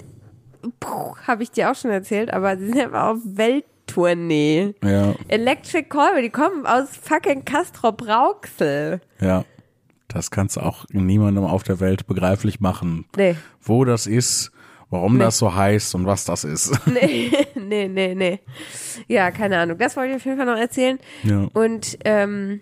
habe 1.26 1.42
ich 1.42 1.50
dir 1.50 1.70
auch 1.70 1.74
schon 1.74 1.90
erzählt, 1.90 2.32
aber 2.32 2.56
sie 2.56 2.66
sind 2.68 2.78
einfach 2.78 3.10
auf 3.10 3.18
Welttournee. 3.24 4.74
Ja, 4.82 5.14
Electric 5.28 5.88
Callboy, 5.88 6.22
die 6.22 6.30
kommen 6.30 6.66
aus 6.66 6.88
fucking 6.96 7.44
Castrop 7.44 8.06
Rauxel. 8.06 9.00
ja. 9.20 9.44
Das 10.08 10.30
kannst 10.30 10.56
du 10.56 10.60
auch 10.60 10.84
niemandem 10.90 11.44
auf 11.44 11.64
der 11.64 11.80
Welt 11.80 12.06
begreiflich 12.06 12.60
machen. 12.60 13.06
Nee. 13.16 13.34
Wo 13.60 13.84
das 13.84 14.06
ist, 14.06 14.52
warum 14.88 15.18
das 15.18 15.38
so 15.38 15.56
heißt 15.56 15.92
und 15.96 16.06
was 16.06 16.24
das 16.24 16.44
ist. 16.44 16.70
Nee, 16.86 17.32
nee, 17.56 17.88
nee, 17.88 18.14
nee. 18.14 18.38
Ja, 19.08 19.32
keine 19.32 19.58
Ahnung. 19.58 19.76
Das 19.78 19.96
wollte 19.96 20.10
ich 20.10 20.16
auf 20.16 20.24
jeden 20.24 20.36
Fall 20.36 20.46
noch 20.46 20.60
erzählen. 20.60 21.00
Ja, 21.24 21.48
Und 21.52 21.98
ähm, 22.04 22.60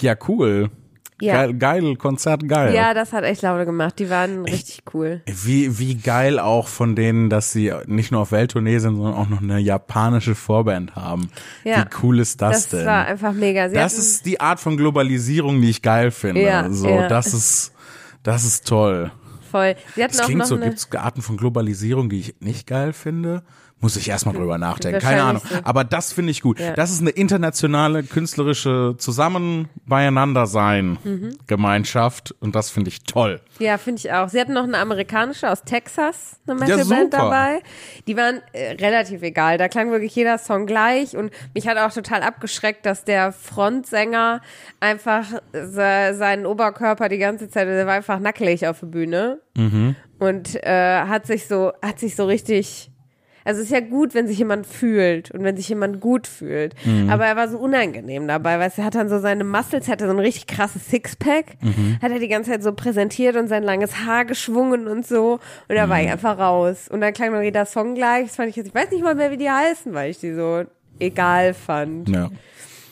ja 0.00 0.14
cool. 0.26 0.70
Ja. 1.20 1.46
Geil, 1.46 1.54
geil, 1.54 1.96
Konzert 1.96 2.46
geil. 2.46 2.74
Ja, 2.74 2.92
das 2.92 3.14
hat 3.14 3.24
echt 3.24 3.40
Laune 3.40 3.64
gemacht. 3.64 3.98
Die 3.98 4.10
waren 4.10 4.44
richtig 4.44 4.82
cool. 4.92 5.22
Wie, 5.26 5.78
wie 5.78 5.94
geil 5.94 6.38
auch 6.38 6.68
von 6.68 6.94
denen, 6.94 7.30
dass 7.30 7.52
sie 7.52 7.72
nicht 7.86 8.12
nur 8.12 8.20
auf 8.20 8.32
Welttournee 8.32 8.78
sind, 8.78 8.96
sondern 8.96 9.14
auch 9.14 9.28
noch 9.28 9.40
eine 9.40 9.58
japanische 9.58 10.34
Vorband 10.34 10.94
haben. 10.94 11.30
Ja. 11.64 11.78
Wie 11.84 11.96
cool 12.02 12.18
ist 12.18 12.42
das, 12.42 12.64
Das 12.64 12.68
denn? 12.68 12.86
war 12.86 13.06
einfach 13.06 13.32
mega. 13.32 13.68
Sie 13.70 13.74
das 13.76 13.96
ist 13.96 14.26
die 14.26 14.40
Art 14.40 14.60
von 14.60 14.76
Globalisierung, 14.76 15.62
die 15.62 15.70
ich 15.70 15.80
geil 15.80 16.10
finde. 16.10 16.42
Ja, 16.42 16.70
so, 16.70 16.88
ja. 16.88 17.08
das 17.08 17.32
ist, 17.32 17.72
das 18.22 18.44
ist 18.44 18.66
toll. 18.68 19.10
voll. 19.50 19.74
Sie 19.94 20.02
hatten 20.04 20.12
Das 20.12 20.20
auch 20.20 20.26
klingt 20.26 20.40
noch 20.40 20.46
so, 20.46 20.58
gibt 20.58 20.74
es 20.76 20.92
Arten 20.92 21.22
von 21.22 21.38
Globalisierung, 21.38 22.10
die 22.10 22.20
ich 22.20 22.34
nicht 22.40 22.66
geil 22.66 22.92
finde? 22.92 23.42
Muss 23.86 23.96
ich 23.96 24.08
erstmal 24.08 24.34
drüber 24.34 24.58
nachdenken. 24.68 24.98
Keine 25.00 25.22
Ahnung. 25.22 25.42
Aber 25.62 25.84
das 25.84 26.12
finde 26.12 26.32
ich 26.32 26.42
gut. 26.42 26.58
Ja. 26.58 26.72
Das 26.72 26.90
ist 26.90 27.00
eine 27.02 27.10
internationale 27.10 28.02
künstlerische 28.02 28.96
Zusammen 28.98 29.68
beieinander 29.86 30.46
sein 30.46 30.98
Mhm. 31.04 31.36
Gemeinschaft 31.46 32.34
und 32.40 32.56
das 32.56 32.70
finde 32.70 32.88
ich 32.88 33.04
toll. 33.04 33.40
ja, 33.60 33.78
finde 33.78 34.00
ich 34.00 34.10
auch. 34.12 34.28
Sie 34.28 34.40
hatten 34.40 34.54
noch 34.54 34.64
eine 34.64 34.78
amerikanische 34.78 35.48
aus 35.48 35.62
Texas, 35.62 36.40
eine 36.48 36.58
Ja, 36.66 36.66
Metalband 36.78 37.12
super. 37.12 37.24
dabei. 37.24 37.60
Die 38.08 38.16
waren 38.16 38.40
äh, 38.52 38.72
relativ 38.72 39.22
egal. 39.22 39.56
Da 39.56 39.68
klang 39.68 39.92
wirklich 39.92 40.16
jeder 40.16 40.38
Song 40.38 40.66
gleich 40.66 41.16
und 41.16 41.30
mich 41.54 41.68
hat 41.68 41.78
auch 41.78 41.92
total 41.92 42.22
abgeschreckt, 42.22 42.84
dass 42.86 43.04
der 43.04 43.30
Frontsänger 43.32 44.40
einfach 44.80 45.26
se 45.52 46.14
seinen 46.18 46.44
Oberkörper 46.46 47.08
die 47.08 47.18
ganze 47.18 47.48
Zeit, 47.48 47.68
der 47.68 47.86
war 47.86 47.94
einfach 47.94 48.18
nackelig 48.18 48.66
auf 48.66 48.80
der 48.80 48.86
Bühne 48.88 49.38
Mhm. 49.56 49.94
und 50.18 50.54
äh, 50.64 51.02
hat 51.06 51.26
sich 51.26 51.46
so, 51.46 51.72
hat 51.82 51.98
sich 52.00 52.16
so 52.16 52.26
richtig 52.26 52.90
Also 53.46 53.60
es 53.60 53.66
ist 53.68 53.72
ja 53.72 53.80
gut, 53.80 54.12
wenn 54.14 54.26
sich 54.26 54.36
jemand 54.38 54.66
fühlt 54.66 55.30
und 55.30 55.44
wenn 55.44 55.56
sich 55.56 55.68
jemand 55.68 56.00
gut 56.00 56.26
fühlt. 56.26 56.74
Mhm. 56.84 57.08
Aber 57.08 57.24
er 57.26 57.36
war 57.36 57.48
so 57.48 57.58
unangenehm 57.58 58.26
dabei, 58.28 58.58
weil 58.58 58.70
er 58.76 58.84
hat 58.84 58.94
dann 58.94 59.08
so 59.08 59.18
seine 59.20 59.44
Muscles, 59.44 59.88
hatte 59.88 60.04
so 60.06 60.10
ein 60.12 60.18
richtig 60.18 60.46
krasses 60.46 60.88
Sixpack, 60.90 61.46
Mhm. 61.62 61.98
hat 62.02 62.10
er 62.10 62.18
die 62.18 62.28
ganze 62.28 62.50
Zeit 62.50 62.62
so 62.62 62.72
präsentiert 62.72 63.36
und 63.36 63.48
sein 63.48 63.62
langes 63.62 64.04
Haar 64.04 64.24
geschwungen 64.24 64.88
und 64.88 65.06
so. 65.06 65.40
Und 65.68 65.74
da 65.76 65.88
war 65.88 65.96
Mhm. 65.98 66.04
ich 66.06 66.10
einfach 66.12 66.38
raus. 66.38 66.88
Und 66.88 67.00
dann 67.00 67.12
klang 67.14 67.32
noch 67.32 67.40
jeder 67.40 67.64
Song 67.66 67.94
gleich. 67.94 68.26
Das 68.26 68.36
fand 68.36 68.48
ich 68.50 68.56
jetzt, 68.56 68.68
ich 68.68 68.74
weiß 68.74 68.90
nicht 68.90 69.02
mal 69.04 69.14
mehr, 69.14 69.30
wie 69.30 69.36
die 69.38 69.50
heißen, 69.50 69.94
weil 69.94 70.10
ich 70.10 70.18
die 70.18 70.34
so 70.34 70.64
egal 70.98 71.54
fand. 71.54 72.08
Ja. 72.08 72.30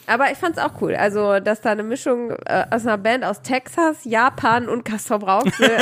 Aber 0.06 0.30
ich 0.30 0.36
fand's 0.36 0.58
auch 0.58 0.82
cool. 0.82 0.94
Also, 0.94 1.40
dass 1.40 1.62
da 1.62 1.70
eine 1.70 1.82
Mischung 1.82 2.30
äh, 2.44 2.64
aus 2.70 2.86
einer 2.86 2.98
Band 2.98 3.24
aus 3.24 3.40
Texas, 3.40 4.04
Japan 4.04 4.68
und 4.68 4.84
Castrop 4.84 5.26
Rauxel 5.26 5.70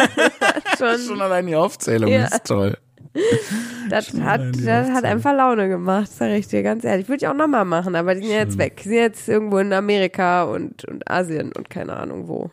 schon, 0.79 0.99
Schon 1.01 1.21
allein 1.21 1.47
die 1.47 1.57
Aufzählung 1.57 2.09
Ja. 2.11 2.27
ist 2.27 2.45
toll. 2.47 2.77
das 3.91 4.13
hat, 4.21 4.41
das 4.65 4.91
hat 4.91 5.05
einfach 5.05 5.35
Laune 5.35 5.69
gemacht, 5.69 6.11
sag 6.11 6.31
ich 6.31 6.49
dir 6.49 6.63
ganz 6.63 6.85
ehrlich. 6.85 7.09
Würde 7.09 7.25
ich 7.25 7.29
auch 7.29 7.35
nochmal 7.35 7.65
machen, 7.65 7.95
aber 7.95 8.15
die 8.15 8.23
sind 8.23 8.31
jetzt 8.31 8.59
weg. 8.59 8.77
Die 8.79 8.89
sind 8.89 8.99
jetzt 8.99 9.29
irgendwo 9.29 9.59
in 9.59 9.73
Amerika 9.73 10.45
und, 10.45 10.85
und 10.87 11.11
Asien 11.11 11.53
und 11.53 11.69
keine 11.71 11.97
Ahnung 11.97 12.29
wo. 12.29 12.51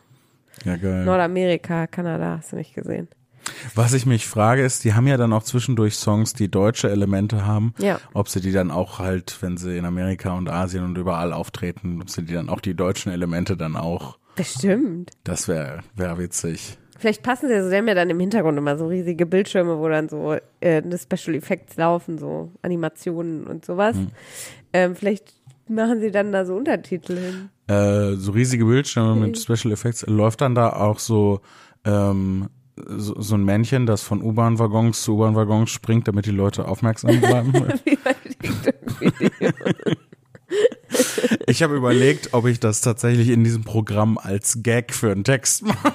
Ja, 0.66 0.76
geil. 0.76 1.06
Nordamerika, 1.06 1.88
Kanada, 1.88 2.38
hast 2.40 2.52
du 2.52 2.58
nicht 2.58 2.76
gesehen. 2.76 3.08
Was 3.74 3.94
ich 3.94 4.06
mich 4.06 4.28
frage 4.28 4.64
ist, 4.64 4.84
die 4.84 4.94
haben 4.94 5.08
ja 5.08 5.18
dann 5.18 5.34
auch 5.34 5.44
zwischendurch 5.44 5.96
Songs, 5.96 6.34
die 6.34 6.50
deutsche 6.50 6.90
Elemente 6.90 7.46
haben. 7.46 7.74
Ja. 7.78 8.00
Ob 8.14 8.30
sie 8.30 8.42
die 8.42 8.52
dann 8.52 8.70
auch 8.70 9.00
halt, 9.00 9.38
wenn 9.42 9.58
sie 9.58 9.78
in 9.78 9.86
Amerika 9.86 10.34
und 10.34 10.50
Asien 10.50 10.84
und 10.84 10.98
überall 10.98 11.34
auftreten, 11.34 12.02
ob 12.02 12.10
sie 12.10 12.24
die 12.24 12.34
dann 12.34 12.50
auch 12.50 12.60
die 12.60 12.76
deutschen 12.76 13.12
Elemente 13.12 13.58
dann 13.58 13.76
auch, 13.76 14.18
Bestimmt. 14.36 15.12
das 15.24 15.48
wäre 15.48 15.80
wär 15.96 16.18
witzig. 16.18 16.78
Vielleicht 17.00 17.24
passen 17.24 17.48
sie, 17.48 17.56
also 17.56 17.70
die 17.70 17.78
haben 17.78 17.88
ja 17.88 17.94
dann 17.94 18.10
im 18.10 18.20
Hintergrund 18.20 18.58
immer 18.58 18.78
so 18.78 18.88
riesige 18.88 19.26
Bildschirme, 19.26 19.80
wo 19.80 19.88
dann 19.88 20.10
so 20.10 20.34
äh, 20.60 20.82
eine 20.82 20.98
Special 20.98 21.34
Effects 21.34 21.78
laufen, 21.78 22.18
so 22.18 22.52
Animationen 22.62 23.48
und 23.48 23.64
sowas. 23.64 23.96
Hm. 23.96 24.08
Ähm, 24.74 24.96
vielleicht 24.98 25.34
machen 25.70 26.02
sie 26.02 26.12
dann 26.12 26.34
da 26.34 26.46
so 26.46 26.56
Untertitel 26.56 27.18
hin. 27.18 27.50
Äh, 27.68 28.16
so 28.16 28.34
riesige 28.34 28.66
Bildschirme 28.66 29.16
mit 29.16 29.40
Special 29.40 29.72
Effects. 29.72 30.06
Läuft 30.08 30.42
dann 30.42 30.56
da 30.56 30.74
auch 30.74 31.00
so, 31.00 31.40
ähm, 31.86 32.50
so, 32.76 33.20
so 33.22 33.36
ein 33.36 33.46
Männchen, 33.46 33.86
das 33.86 34.04
von 34.04 34.22
U-Bahn-Waggons 34.22 35.02
zu 35.02 35.14
U-Bahn-Waggons 35.14 35.70
springt, 35.70 36.08
damit 36.10 36.26
die 36.26 36.32
Leute 36.32 36.68
aufmerksam 36.68 37.18
bleiben? 37.22 37.54
Wie 37.86 37.96
bei 37.96 38.14
TikTok-Video. 38.42 39.52
Ich 41.50 41.64
habe 41.64 41.76
überlegt, 41.76 42.34
ob 42.34 42.46
ich 42.46 42.60
das 42.60 42.82
tatsächlich 42.82 43.30
in 43.30 43.44
diesem 43.44 43.64
Programm 43.64 44.18
als 44.18 44.60
Gag 44.62 44.94
für 44.94 45.12
einen 45.12 45.24
Text 45.24 45.64
mache, 45.64 45.94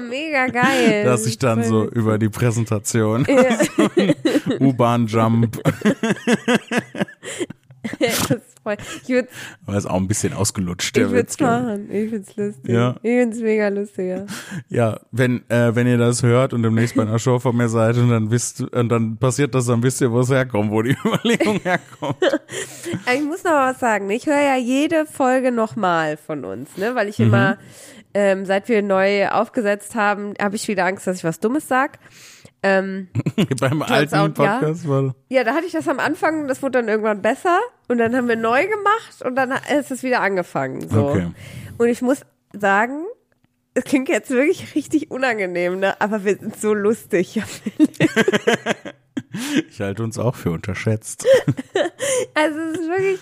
Mega 0.08 0.48
geil. 0.48 1.04
dass 1.04 1.26
ich 1.26 1.38
dann 1.38 1.62
so 1.64 1.88
über 1.88 2.18
die 2.18 2.28
Präsentation 2.28 3.26
U-Bahn-Jump, 4.60 5.62
das 7.98 8.20
ist 8.30 8.35
voll. 8.66 8.76
Ich 9.02 9.08
würde 9.08 9.28
weil 9.64 9.76
es 9.76 9.86
auch 9.86 9.96
ein 9.96 10.08
bisschen 10.08 10.32
ausgelutscht, 10.32 10.96
ich 10.96 11.04
glaub 11.04 11.14
ich. 11.14 11.40
machen. 11.40 11.90
Ich 11.90 12.10
find's 12.10 12.36
lustig. 12.36 12.68
Ja. 12.72 12.96
Ich 13.02 13.10
find's 13.10 13.38
mega 13.40 13.68
lustig, 13.68 14.08
ja. 14.08 14.26
Ja, 14.68 15.00
wenn, 15.12 15.48
äh, 15.48 15.74
wenn 15.74 15.86
ihr 15.86 15.98
das 15.98 16.22
hört 16.22 16.52
und 16.52 16.62
demnächst 16.62 16.96
bei 16.96 17.02
einer 17.02 17.18
Show 17.18 17.38
von 17.38 17.56
mir 17.56 17.68
seid 17.68 17.96
und 17.96 18.10
dann 18.10 18.30
wisst, 18.30 18.60
und 18.60 18.88
dann 18.88 19.16
passiert 19.18 19.54
das, 19.54 19.66
dann 19.66 19.82
wisst 19.82 20.00
ihr, 20.00 20.10
wo 20.10 20.20
es 20.20 20.30
herkommt, 20.30 20.70
wo 20.70 20.82
die 20.82 20.96
Überlegung 21.04 21.60
herkommt. 21.60 22.16
Aber 22.22 22.40
Ich 23.14 23.22
muss 23.22 23.44
noch 23.44 23.52
was 23.52 23.78
sagen. 23.78 24.10
Ich 24.10 24.26
höre 24.26 24.40
ja 24.40 24.56
jede 24.56 25.06
Folge 25.06 25.52
nochmal 25.52 26.16
von 26.16 26.44
uns, 26.44 26.76
ne? 26.76 26.94
Weil 26.94 27.08
ich 27.08 27.20
immer, 27.20 27.58
ähm, 28.14 28.44
seit 28.46 28.68
wir 28.68 28.82
neu 28.82 29.28
aufgesetzt 29.28 29.94
haben, 29.94 30.34
habe 30.40 30.56
ich 30.56 30.66
wieder 30.68 30.84
Angst, 30.86 31.06
dass 31.06 31.18
ich 31.18 31.24
was 31.24 31.40
Dummes 31.40 31.68
sag. 31.68 31.98
Ähm, 32.66 33.08
Beim 33.60 33.82
alten 33.82 34.14
out, 34.16 34.38
ja. 34.38 34.58
Podcast 34.58 34.88
war 34.88 35.14
ja, 35.28 35.44
da 35.44 35.54
hatte 35.54 35.66
ich 35.66 35.72
das 35.72 35.86
am 35.86 36.00
Anfang, 36.00 36.48
das 36.48 36.62
wurde 36.62 36.80
dann 36.80 36.88
irgendwann 36.88 37.22
besser 37.22 37.60
und 37.86 37.98
dann 37.98 38.16
haben 38.16 38.26
wir 38.26 38.36
neu 38.36 38.66
gemacht 38.66 39.22
und 39.24 39.36
dann 39.36 39.52
ist 39.78 39.92
es 39.92 40.02
wieder 40.02 40.20
angefangen. 40.20 40.88
So. 40.88 41.10
Okay. 41.10 41.30
Und 41.78 41.88
ich 41.88 42.02
muss 42.02 42.22
sagen, 42.52 43.04
es 43.74 43.84
klingt 43.84 44.08
jetzt 44.08 44.30
wirklich 44.30 44.74
richtig 44.74 45.12
unangenehm, 45.12 45.78
ne? 45.78 46.00
Aber 46.00 46.24
wir 46.24 46.36
sind 46.36 46.56
so 46.56 46.74
lustig. 46.74 47.40
Ich 49.68 49.82
halte 49.82 50.02
uns 50.02 50.18
auch 50.18 50.34
für 50.34 50.50
unterschätzt. 50.50 51.26
Also 52.32 52.58
es 52.58 52.78
ist 52.78 52.88
wirklich 52.88 53.20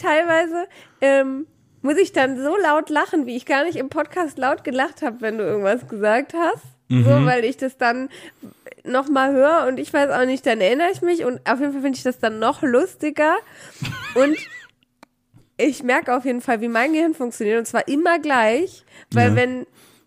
teilweise 0.00 0.66
ähm, 1.00 1.46
muss 1.82 1.96
ich 1.96 2.12
dann 2.12 2.42
so 2.42 2.56
laut 2.56 2.90
lachen, 2.90 3.26
wie 3.26 3.36
ich 3.36 3.46
gar 3.46 3.64
nicht 3.64 3.76
im 3.76 3.88
Podcast 3.88 4.38
laut 4.38 4.64
gelacht 4.64 5.02
habe, 5.02 5.20
wenn 5.20 5.38
du 5.38 5.44
irgendwas 5.44 5.86
gesagt 5.86 6.34
hast. 6.34 6.64
So, 6.88 7.24
weil 7.24 7.44
ich 7.44 7.56
das 7.56 7.78
dann 7.78 8.08
nochmal 8.84 9.32
höre 9.32 9.66
und 9.66 9.78
ich 9.80 9.92
weiß 9.92 10.10
auch 10.10 10.24
nicht, 10.26 10.44
dann 10.46 10.60
erinnere 10.60 10.90
ich 10.92 11.02
mich 11.02 11.24
und 11.24 11.40
auf 11.48 11.58
jeden 11.60 11.72
Fall 11.72 11.82
finde 11.82 11.96
ich 11.96 12.02
das 12.02 12.18
dann 12.18 12.38
noch 12.38 12.62
lustiger 12.62 13.36
und 14.14 14.36
ich 15.56 15.82
merke 15.82 16.14
auf 16.14 16.24
jeden 16.24 16.40
Fall, 16.40 16.60
wie 16.60 16.68
mein 16.68 16.92
Gehirn 16.92 17.14
funktioniert 17.14 17.58
und 17.58 17.66
zwar 17.66 17.86
immer 17.88 18.18
gleich, 18.18 18.84
weil 19.12 19.30
Ja. 19.30 19.36
wenn 19.36 19.66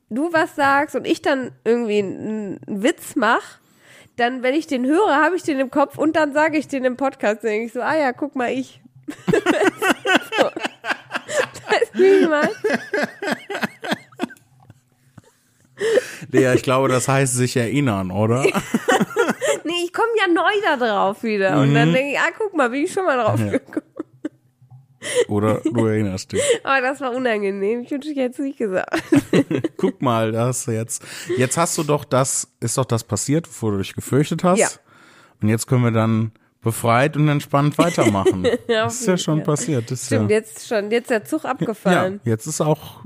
du 0.09 0.31
was 0.31 0.55
sagst 0.55 0.95
und 0.95 1.05
ich 1.05 1.21
dann 1.21 1.51
irgendwie 1.63 1.99
einen 1.99 2.59
Witz 2.67 3.15
mache, 3.15 3.59
dann, 4.15 4.41
wenn 4.43 4.55
ich 4.55 4.67
den 4.67 4.85
höre, 4.85 5.15
habe 5.15 5.35
ich 5.35 5.43
den 5.43 5.59
im 5.59 5.69
Kopf 5.69 5.97
und 5.97 6.15
dann 6.15 6.33
sage 6.33 6.57
ich 6.57 6.67
den 6.67 6.85
im 6.85 6.97
Podcast, 6.97 7.43
denke 7.43 7.65
ich 7.67 7.73
so, 7.73 7.81
ah 7.81 7.95
ja, 7.95 8.13
guck 8.13 8.35
mal, 8.35 8.51
ich. 8.51 8.81
so. 9.31 10.45
Weißt 11.69 11.91
du, 11.93 11.99
wie 11.99 12.27
Ja, 16.31 16.53
ich 16.53 16.63
glaube, 16.63 16.87
das 16.89 17.07
heißt 17.07 17.35
sich 17.35 17.55
erinnern, 17.57 18.11
oder? 18.11 18.43
Nee, 19.63 19.83
ich 19.83 19.91
komme 19.91 20.07
ja 20.17 20.27
neu 20.33 20.51
da 20.63 20.77
drauf 20.77 21.23
wieder. 21.23 21.59
Und 21.59 21.71
Mhm. 21.71 21.73
dann 21.75 21.93
denke 21.93 22.11
ich, 22.13 22.19
ah, 22.19 22.29
guck 22.37 22.53
mal, 22.55 22.69
bin 22.69 22.83
ich 22.85 22.93
schon 22.93 23.03
mal 23.05 23.17
drauf 23.17 23.37
gekommen. 23.37 23.85
Oder 25.27 25.61
du 25.63 25.85
erinnerst 25.85 26.31
dich. 26.31 26.41
Aber 26.63 26.81
das 26.87 27.01
war 27.01 27.11
unangenehm. 27.13 27.81
Ich 27.81 27.91
wünsche, 27.91 28.09
ich 28.11 28.17
es 28.17 28.39
nicht 28.39 28.57
gesagt. 28.57 29.01
Guck 29.77 30.01
mal, 30.01 30.31
da 30.31 30.47
hast 30.47 30.67
du 30.67 30.71
jetzt. 30.71 31.03
Jetzt 31.37 31.57
hast 31.57 31.77
du 31.77 31.83
doch 31.83 32.03
das, 32.05 32.47
ist 32.61 32.77
doch 32.77 32.85
das 32.85 33.03
passiert, 33.03 33.47
wovor 33.47 33.73
du 33.73 33.77
dich 33.79 33.93
gefürchtet 33.93 34.43
hast. 34.43 34.59
Ja. 34.59 34.69
Und 35.41 35.49
jetzt 35.49 35.67
können 35.67 35.83
wir 35.83 35.91
dann 35.91 36.31
befreit 36.61 37.15
und 37.17 37.27
entspannt 37.27 37.77
weitermachen. 37.77 38.45
Ja, 38.67 38.85
das 38.85 39.01
ist 39.01 39.07
ja 39.07 39.17
schon 39.17 39.37
Fall. 39.39 39.45
passiert. 39.55 39.91
Das 39.91 39.99
ist 40.01 40.05
Stimmt, 40.07 40.31
ja, 40.31 40.37
jetzt 40.37 40.67
schon, 40.67 40.91
jetzt 40.91 41.09
der 41.09 41.23
Zug 41.25 41.43
ja, 41.43 41.51
abgefahren. 41.51 42.19
jetzt 42.23 42.47
ist 42.47 42.59
auch, 42.61 43.03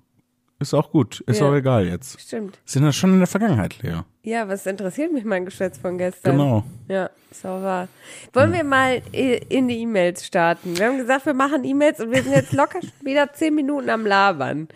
ist 0.62 0.74
auch 0.74 0.91
gut. 0.91 1.21
Ist 1.28 1.39
Ja. 1.39 1.50
auch 1.50 1.54
egal 1.56 1.86
jetzt. 1.88 2.19
Stimmt. 2.21 2.60
Sind 2.65 2.84
ja 2.84 2.91
schon 2.91 3.13
in 3.13 3.19
der 3.19 3.28
Vergangenheit, 3.28 3.82
Lea. 3.82 4.02
Ja, 4.24 4.47
was 4.47 4.65
interessiert 4.65 5.12
mich 5.12 5.26
mein 5.26 5.45
Geschwätz 5.45 5.78
von 5.80 5.97
gestern? 5.97 6.34
Genau. 6.38 6.63
Ja, 6.88 7.10
ist 7.32 7.45
auch 7.45 7.62
wahr. 7.62 7.88
Wollen 8.34 8.54
wir 8.54 8.63
mal 8.63 9.02
in 9.13 9.67
die 9.67 9.80
E-Mails 9.80 10.26
starten? 10.26 10.78
Wir 10.78 10.88
haben 10.88 10.97
gesagt, 10.97 11.26
wir 11.26 11.34
machen 11.34 11.63
E-Mails 11.63 12.00
und 12.00 12.12
wir 12.12 12.21
sind 12.24 12.34
jetzt 12.34 12.54
locker 12.54 12.80
wieder 13.04 13.34
zehn 13.34 13.56
Minuten 13.56 13.89
am 13.89 14.06
Labern. 14.06 14.67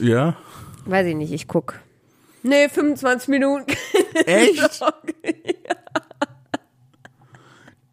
Ja? 0.00 0.36
Weiß 0.84 1.06
ich 1.06 1.16
nicht, 1.16 1.32
ich 1.32 1.48
guck. 1.48 1.80
Nee, 2.44 2.68
25 2.68 3.28
Minuten. 3.28 3.66
Echt? 4.26 4.82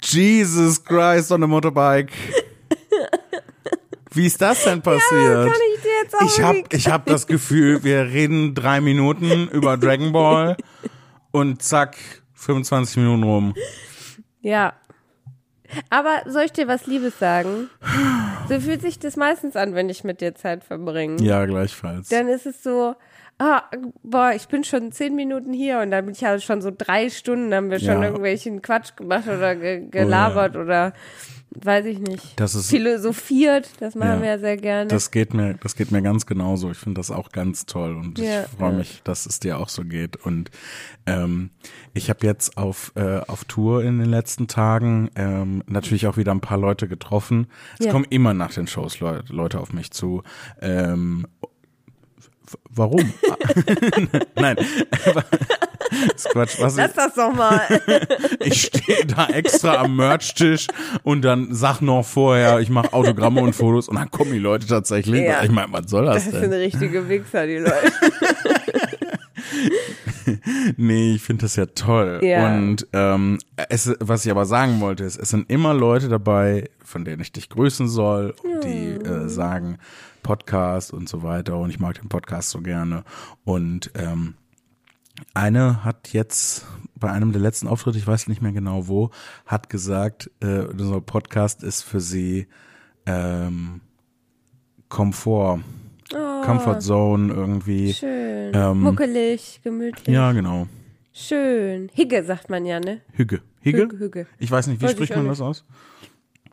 Jesus 0.01 0.83
Christ 0.83 1.31
on 1.31 1.43
a 1.43 1.47
Motorbike. 1.47 2.11
Wie 4.11 4.25
ist 4.25 4.41
das 4.41 4.63
denn 4.63 4.81
passiert? 4.81 5.47
Kann 5.47 5.61
ich 5.75 5.81
dir 6.35 6.43
habe 6.43 6.63
ich 6.71 6.87
hab 6.87 7.05
das 7.05 7.27
Gefühl, 7.27 7.83
wir 7.83 8.05
reden 8.05 8.55
drei 8.55 8.81
Minuten 8.81 9.47
über 9.49 9.77
Dragon 9.77 10.11
Ball 10.11 10.57
und 11.31 11.61
zack, 11.61 11.95
25 12.33 12.97
Minuten 12.97 13.23
rum. 13.23 13.53
Ja. 14.41 14.73
Aber 15.91 16.23
soll 16.25 16.43
ich 16.43 16.51
dir 16.51 16.67
was 16.67 16.87
Liebes 16.87 17.19
sagen? 17.19 17.69
So 18.47 18.59
fühlt 18.59 18.81
sich 18.81 18.97
das 18.97 19.15
meistens 19.15 19.55
an, 19.55 19.75
wenn 19.75 19.89
ich 19.89 20.03
mit 20.03 20.21
dir 20.21 20.33
Zeit 20.33 20.63
verbringe. 20.63 21.21
Ja, 21.21 21.45
gleichfalls. 21.45 22.09
Dann 22.09 22.27
ist 22.27 22.47
es 22.47 22.63
so, 22.63 22.95
ah, 23.37 23.63
boah, 24.01 24.31
ich 24.35 24.47
bin 24.47 24.63
schon 24.63 24.91
zehn 24.91 25.15
Minuten 25.15 25.53
hier 25.53 25.79
und 25.79 25.91
dann 25.91 26.05
bin 26.05 26.15
ich 26.15 26.23
halt 26.23 26.41
schon 26.41 26.61
so 26.61 26.71
drei 26.75 27.09
Stunden, 27.09 27.53
haben 27.53 27.69
wir 27.69 27.79
schon 27.79 28.01
Ja. 28.01 28.05
irgendwelchen 28.05 28.63
Quatsch 28.63 28.95
gemacht 28.95 29.27
oder 29.27 29.55
ge 29.55 29.87
gelabert 29.89 30.55
oder 30.55 30.93
weiß 31.51 31.85
ich 31.87 31.99
nicht. 31.99 32.39
Das 32.39 32.53
ist- 32.55 32.69
Philosophiert, 32.69 33.69
das 33.79 33.95
machen 33.95 34.09
Ja. 34.09 34.21
wir 34.21 34.27
ja 34.29 34.39
sehr 34.39 34.57
gerne. 34.57 34.87
Das 34.87 35.11
geht 35.11 35.33
mir, 35.33 35.55
das 35.55 35.75
geht 35.75 35.91
mir 35.91 36.01
ganz 36.01 36.25
genauso. 36.25 36.69
Ich 36.71 36.77
finde 36.77 36.99
das 36.99 37.11
auch 37.11 37.29
ganz 37.31 37.65
toll 37.65 37.95
und 37.95 38.19
Ja, 38.19 38.43
ich 38.43 38.47
freue 38.49 38.71
ja. 38.71 38.77
mich, 38.77 39.01
dass 39.03 39.25
es 39.25 39.39
dir 39.39 39.59
auch 39.59 39.69
so 39.69 39.83
geht. 39.83 40.15
Und 40.17 40.51
ähm, 41.05 41.49
ich 41.93 42.09
habe 42.09 42.25
jetzt 42.25 42.57
auf 42.57 42.91
äh, 42.95 43.19
auf 43.27 43.45
Tour 43.45 43.83
in 43.83 43.99
den 43.99 44.09
letzten 44.09 44.47
Tagen 44.47 45.09
ähm, 45.15 45.63
natürlich 45.67 46.07
auch 46.07 46.17
wieder 46.17 46.31
ein 46.31 46.41
paar 46.41 46.57
Leute 46.59 46.87
getroffen. 46.87 47.47
Es 47.79 47.89
kommen 47.89 48.05
immer 48.09 48.33
nach 48.33 48.53
den 48.53 48.67
Shows 48.67 48.99
Leute, 48.99 49.33
Leute 49.33 49.59
auf 49.59 49.73
mich 49.73 49.91
zu. 49.91 50.23
Ähm, 50.61 51.25
warum? 52.69 53.11
Nein. 54.35 54.57
Das 55.89 56.25
ist 56.25 56.29
Quatsch. 56.29 56.59
Was 56.59 56.75
Lass 56.75 56.93
das 56.93 57.13
doch 57.15 57.33
mal. 57.33 57.61
ich 58.39 58.61
stehe 58.63 59.05
da 59.05 59.27
extra 59.27 59.75
am 59.75 59.95
Merch-Tisch 59.95 60.67
und 61.03 61.23
dann 61.23 61.53
sag 61.53 61.81
noch 61.81 62.05
vorher, 62.05 62.59
ich 62.59 62.69
mache 62.69 62.93
Autogramme 62.93 63.41
und 63.41 63.53
Fotos 63.53 63.89
und 63.89 63.95
dann 63.95 64.11
kommen 64.11 64.31
die 64.31 64.39
Leute 64.39 64.67
tatsächlich. 64.67 65.23
Ja. 65.23 65.43
Ich 65.43 65.51
meine, 65.51 65.71
was 65.71 65.89
soll 65.89 66.05
das, 66.05 66.25
Das 66.25 66.31
denn? 66.31 66.41
sind 66.41 66.53
richtige 66.53 67.09
Wichser, 67.09 67.47
die 67.47 67.57
Leute. 67.57 67.91
Nee, 70.77 71.15
ich 71.15 71.23
finde 71.23 71.43
das 71.45 71.55
ja 71.55 71.65
toll. 71.65 72.19
Ja. 72.23 72.55
Und 72.55 72.87
ähm, 72.93 73.39
es, 73.69 73.91
was 73.99 74.25
ich 74.25 74.31
aber 74.31 74.45
sagen 74.45 74.79
wollte, 74.79 75.03
ist, 75.03 75.17
es 75.17 75.29
sind 75.29 75.49
immer 75.49 75.73
Leute 75.73 76.07
dabei, 76.07 76.69
von 76.83 77.05
denen 77.05 77.21
ich 77.21 77.31
dich 77.31 77.49
grüßen 77.49 77.87
soll, 77.87 78.35
die 78.63 78.91
äh, 78.91 79.27
sagen 79.27 79.77
Podcast 80.23 80.93
und 80.93 81.09
so 81.09 81.23
weiter. 81.23 81.57
Und 81.57 81.69
ich 81.69 81.79
mag 81.79 81.99
den 81.99 82.09
Podcast 82.09 82.51
so 82.51 82.61
gerne. 82.61 83.03
Und 83.43 83.91
ähm, 83.95 84.35
eine 85.33 85.83
hat 85.83 86.13
jetzt 86.13 86.65
bei 86.95 87.11
einem 87.11 87.31
der 87.31 87.41
letzten 87.41 87.67
Auftritte, 87.67 87.97
ich 87.97 88.05
weiß 88.07 88.27
nicht 88.27 88.41
mehr 88.41 88.51
genau 88.51 88.87
wo, 88.87 89.09
hat 89.45 89.69
gesagt, 89.69 90.29
äh, 90.41 90.59
unser 90.65 90.99
Podcast 91.01 91.63
ist 91.63 91.81
für 91.83 92.01
sie 92.01 92.47
ähm, 93.05 93.81
Komfort, 94.89 95.59
Oh, 96.11 96.41
Comfort 96.43 96.79
Zone 96.81 97.31
irgendwie. 97.31 97.93
schön. 97.93 98.51
Ähm, 98.55 98.81
Muckelig, 98.81 99.59
gemütlich. 99.63 100.07
Ja, 100.07 100.31
genau. 100.31 100.67
Schön. 101.13 101.89
Higge 101.93 102.23
sagt 102.23 102.49
man 102.49 102.65
ja, 102.65 102.79
ne? 102.79 103.01
Hügge. 103.13 103.41
Hügge? 103.61 103.83
Hügge, 103.83 103.99
Hügge. 103.99 104.27
Ich 104.39 104.49
weiß 104.49 104.67
nicht, 104.67 104.81
wie 104.81 104.85
Weiß 104.85 104.91
spricht 104.93 105.11
ich 105.11 105.15
man 105.17 105.27
das 105.27 105.39
aus? 105.39 105.65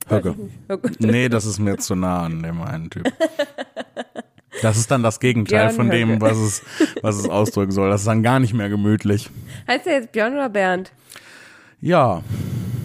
Hügge. 0.08 0.36
Hügge. 0.68 0.90
Nee, 0.98 1.30
das 1.30 1.46
ist 1.46 1.58
mir 1.58 1.78
zu 1.78 1.94
nah 1.94 2.24
an 2.24 2.42
dem 2.42 2.60
einen 2.60 2.90
Typ. 2.90 3.10
Das 4.62 4.76
ist 4.76 4.90
dann 4.90 5.02
das 5.02 5.20
Gegenteil 5.20 5.68
Björn 5.68 5.74
von 5.74 5.90
dem, 5.90 6.20
was 6.20 6.36
es, 6.38 6.62
was 7.02 7.16
es 7.16 7.28
ausdrücken 7.28 7.72
soll. 7.72 7.90
Das 7.90 8.00
ist 8.02 8.06
dann 8.06 8.22
gar 8.22 8.40
nicht 8.40 8.54
mehr 8.54 8.68
gemütlich. 8.68 9.30
Heißt 9.68 9.86
er 9.86 9.94
jetzt 9.94 10.12
Björn 10.12 10.32
oder 10.34 10.48
Bernd? 10.48 10.92
Ja, 11.80 12.22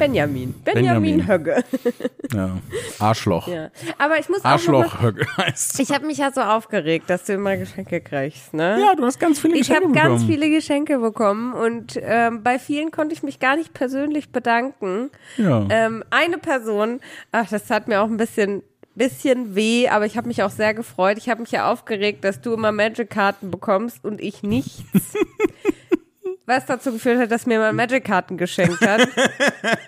Benjamin. 0.01 0.55
Benjamin, 0.65 1.19
Benjamin. 1.19 1.27
Högge. 1.27 1.63
ja. 2.33 2.57
Arschloch. 2.97 3.47
ja. 3.47 3.69
Aber 3.99 4.17
ich 4.17 4.29
muss 4.29 4.39
auch 4.39 4.43
noch 4.43 4.43
mal, 4.43 4.51
Arschloch 4.53 5.01
Höcke 5.01 5.27
heißt. 5.37 5.79
Ich 5.79 5.91
habe 5.91 6.07
mich 6.07 6.17
ja 6.17 6.31
so 6.31 6.41
aufgeregt, 6.41 7.07
dass 7.07 7.25
du 7.25 7.33
immer 7.33 7.55
Geschenke 7.55 8.01
kriegst, 8.01 8.55
ne? 8.55 8.79
Ja, 8.81 8.95
du 8.95 9.05
hast 9.05 9.19
ganz 9.19 9.39
viele 9.39 9.53
Ich 9.53 9.59
Geschenke 9.67 9.83
habe 9.83 9.93
ganz 9.93 10.21
bekommen. 10.23 10.27
viele 10.27 10.49
Geschenke 10.49 10.97
bekommen 10.97 11.53
und 11.53 11.99
ähm, 12.01 12.41
bei 12.41 12.57
vielen 12.57 12.89
konnte 12.89 13.13
ich 13.13 13.21
mich 13.21 13.39
gar 13.39 13.55
nicht 13.55 13.75
persönlich 13.75 14.31
bedanken. 14.31 15.11
Ja. 15.37 15.67
Ähm, 15.69 16.03
eine 16.09 16.39
Person, 16.39 16.99
ach, 17.31 17.47
das 17.49 17.69
hat 17.69 17.87
mir 17.87 18.01
auch 18.01 18.07
ein 18.07 18.17
bisschen 18.17 18.63
bisschen 19.01 19.55
weh, 19.55 19.87
aber 19.89 20.05
ich 20.05 20.15
habe 20.17 20.27
mich 20.27 20.43
auch 20.43 20.49
sehr 20.51 20.73
gefreut. 20.75 21.17
Ich 21.17 21.27
habe 21.29 21.41
mich 21.41 21.51
ja 21.51 21.71
aufgeregt, 21.71 22.23
dass 22.23 22.39
du 22.41 22.53
immer 22.53 22.71
Magic-Karten 22.71 23.49
bekommst 23.49 24.05
und 24.05 24.21
ich 24.21 24.43
nichts. 24.43 24.83
Was 26.45 26.65
dazu 26.65 26.91
geführt 26.91 27.19
hat, 27.19 27.31
dass 27.31 27.45
mir 27.45 27.59
mal 27.59 27.71
Magic-Karten 27.71 28.37
geschenkt 28.37 28.81
hat. 28.85 29.07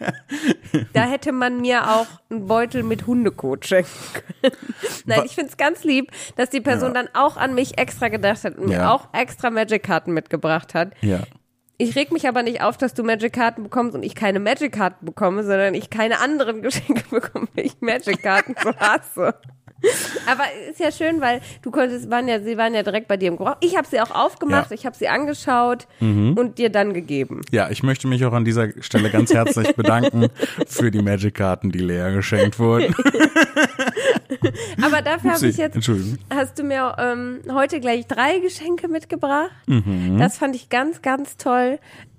da 0.93 1.03
hätte 1.03 1.31
man 1.31 1.61
mir 1.61 1.89
auch 1.91 2.07
einen 2.29 2.47
Beutel 2.47 2.83
mit 2.83 3.05
Hundekot 3.05 3.65
schenken 3.65 3.89
können. 4.41 4.55
Nein, 5.05 5.21
ich 5.25 5.35
finde 5.35 5.49
es 5.49 5.57
ganz 5.57 5.83
lieb, 5.83 6.11
dass 6.35 6.49
die 6.49 6.61
Person 6.61 6.95
Ja. 6.95 7.03
dann 7.03 7.09
auch 7.13 7.37
an 7.37 7.53
mich 7.53 7.77
extra 7.77 8.07
gedacht 8.07 8.43
hat 8.45 8.57
und 8.57 8.67
mir 8.67 8.77
Ja. 8.77 8.91
auch 8.93 9.09
extra 9.13 9.49
Magic-Karten 9.49 10.13
mitgebracht 10.13 10.73
hat. 10.73 10.91
ja. 11.01 11.19
Ich 11.77 11.95
reg 11.95 12.11
mich 12.11 12.27
aber 12.27 12.43
nicht 12.43 12.61
auf, 12.61 12.77
dass 12.77 12.93
du 12.93 13.03
Magic-Karten 13.03 13.63
bekommst 13.63 13.95
und 13.95 14.03
ich 14.03 14.15
keine 14.15 14.39
Magic-Karten 14.39 15.05
bekomme, 15.05 15.43
sondern 15.43 15.73
ich 15.73 15.89
keine 15.89 16.19
anderen 16.19 16.61
Geschenke 16.61 17.03
bekomme, 17.09 17.47
weil 17.55 17.65
ich 17.65 17.73
Magic-Karten 17.81 18.55
so 18.63 18.73
hasse. 18.75 19.35
Aber 20.31 20.43
ist 20.69 20.79
ja 20.79 20.93
schön, 20.93 21.19
weil 21.19 21.41
du 21.61 21.69
konntest, 21.69 22.09
waren 22.09 22.29
ja, 22.29 22.39
sie 22.39 22.55
waren 22.57 22.73
ja 22.73 22.83
direkt 22.83 23.09
bei 23.09 23.17
dir 23.17 23.27
im 23.27 23.35
Gebrauch. 23.37 23.57
Ich 23.59 23.75
habe 23.75 23.85
sie 23.85 23.99
auch 23.99 24.11
aufgemacht, 24.11 24.69
Ja. 24.69 24.75
ich 24.75 24.85
habe 24.85 24.95
sie 24.95 25.09
angeschaut 25.09 25.87
und 25.99 26.57
dir 26.57 26.69
dann 26.69 26.93
gegeben. 26.93 27.41
Ja, 27.51 27.69
ich 27.69 27.83
möchte 27.83 28.07
mich 28.07 28.23
auch 28.23 28.31
an 28.31 28.45
dieser 28.45 28.69
Stelle 28.81 29.09
ganz 29.09 29.33
herzlich 29.33 29.75
bedanken 29.75 30.27
für 30.67 30.89
die 30.89 31.01
Magic-Karten, 31.01 31.69
die 31.69 31.79
Lea 31.79 32.13
geschenkt 32.13 32.59
wurden. 32.59 32.95
Aber 34.81 35.01
dafür 35.01 35.33
habe 35.33 35.47
ich 35.47 35.57
jetzt 35.57 35.77
hast 36.33 36.59
du 36.59 36.63
mir 36.63 36.95
ähm, 36.97 37.39
heute 37.51 37.79
gleich 37.81 38.07
drei 38.07 38.39
Geschenke 38.39 38.87
mitgebracht. 38.87 39.51
Mhm. 39.67 40.17
Das 40.17 40.37
fand 40.37 40.55
ich 40.55 40.69
ganz, 40.69 41.01
ganz 41.01 41.35
toll. 41.35 41.62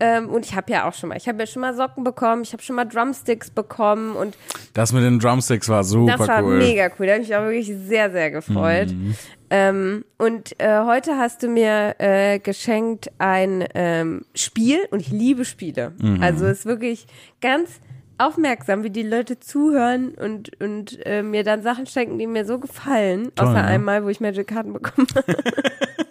Ähm, 0.00 0.28
und 0.28 0.44
ich 0.44 0.54
habe 0.54 0.72
ja 0.72 0.88
auch 0.88 0.94
schon 0.94 1.08
mal, 1.08 1.16
ich 1.16 1.28
habe 1.28 1.38
ja 1.38 1.46
schon 1.46 1.62
mal 1.62 1.74
Socken 1.74 2.04
bekommen, 2.04 2.42
ich 2.42 2.52
habe 2.52 2.62
schon 2.62 2.76
mal 2.76 2.84
Drumsticks 2.84 3.50
bekommen 3.50 4.16
und 4.16 4.36
Das 4.72 4.92
mit 4.92 5.02
den 5.02 5.18
Drumsticks 5.18 5.68
war 5.68 5.84
super 5.84 6.16
das 6.16 6.28
war 6.28 6.42
cool. 6.42 6.58
mega 6.58 6.90
cool. 6.98 7.06
Da 7.06 7.12
habe 7.14 7.22
ich 7.22 7.28
mich 7.28 7.36
auch 7.36 7.42
wirklich 7.42 7.72
sehr, 7.86 8.10
sehr 8.10 8.30
gefreut. 8.30 8.88
Mhm. 8.90 9.14
Ähm, 9.50 10.04
und 10.18 10.58
äh, 10.60 10.80
heute 10.84 11.16
hast 11.16 11.42
du 11.42 11.48
mir 11.48 11.94
äh, 11.98 12.38
geschenkt 12.38 13.10
ein 13.18 13.64
ähm, 13.74 14.24
Spiel 14.34 14.78
und 14.90 15.00
ich 15.00 15.10
liebe 15.10 15.44
Spiele. 15.44 15.92
Mhm. 16.00 16.22
Also 16.22 16.46
es 16.46 16.60
ist 16.60 16.66
wirklich 16.66 17.06
ganz 17.40 17.80
aufmerksam, 18.18 18.84
wie 18.84 18.90
die 18.90 19.02
Leute 19.02 19.40
zuhören 19.40 20.14
und, 20.14 20.60
und 20.60 20.98
äh, 21.04 21.22
mir 21.22 21.44
dann 21.44 21.62
Sachen 21.62 21.86
schenken, 21.86 22.18
die 22.18 22.26
mir 22.26 22.44
so 22.44 22.58
gefallen. 22.58 23.32
Toll, 23.34 23.48
Außer 23.48 23.62
ne? 23.62 23.64
einmal, 23.64 24.04
wo 24.04 24.08
ich 24.08 24.20
Magic-Karten 24.20 24.72
bekommen 24.72 25.08
habe. 25.14 25.36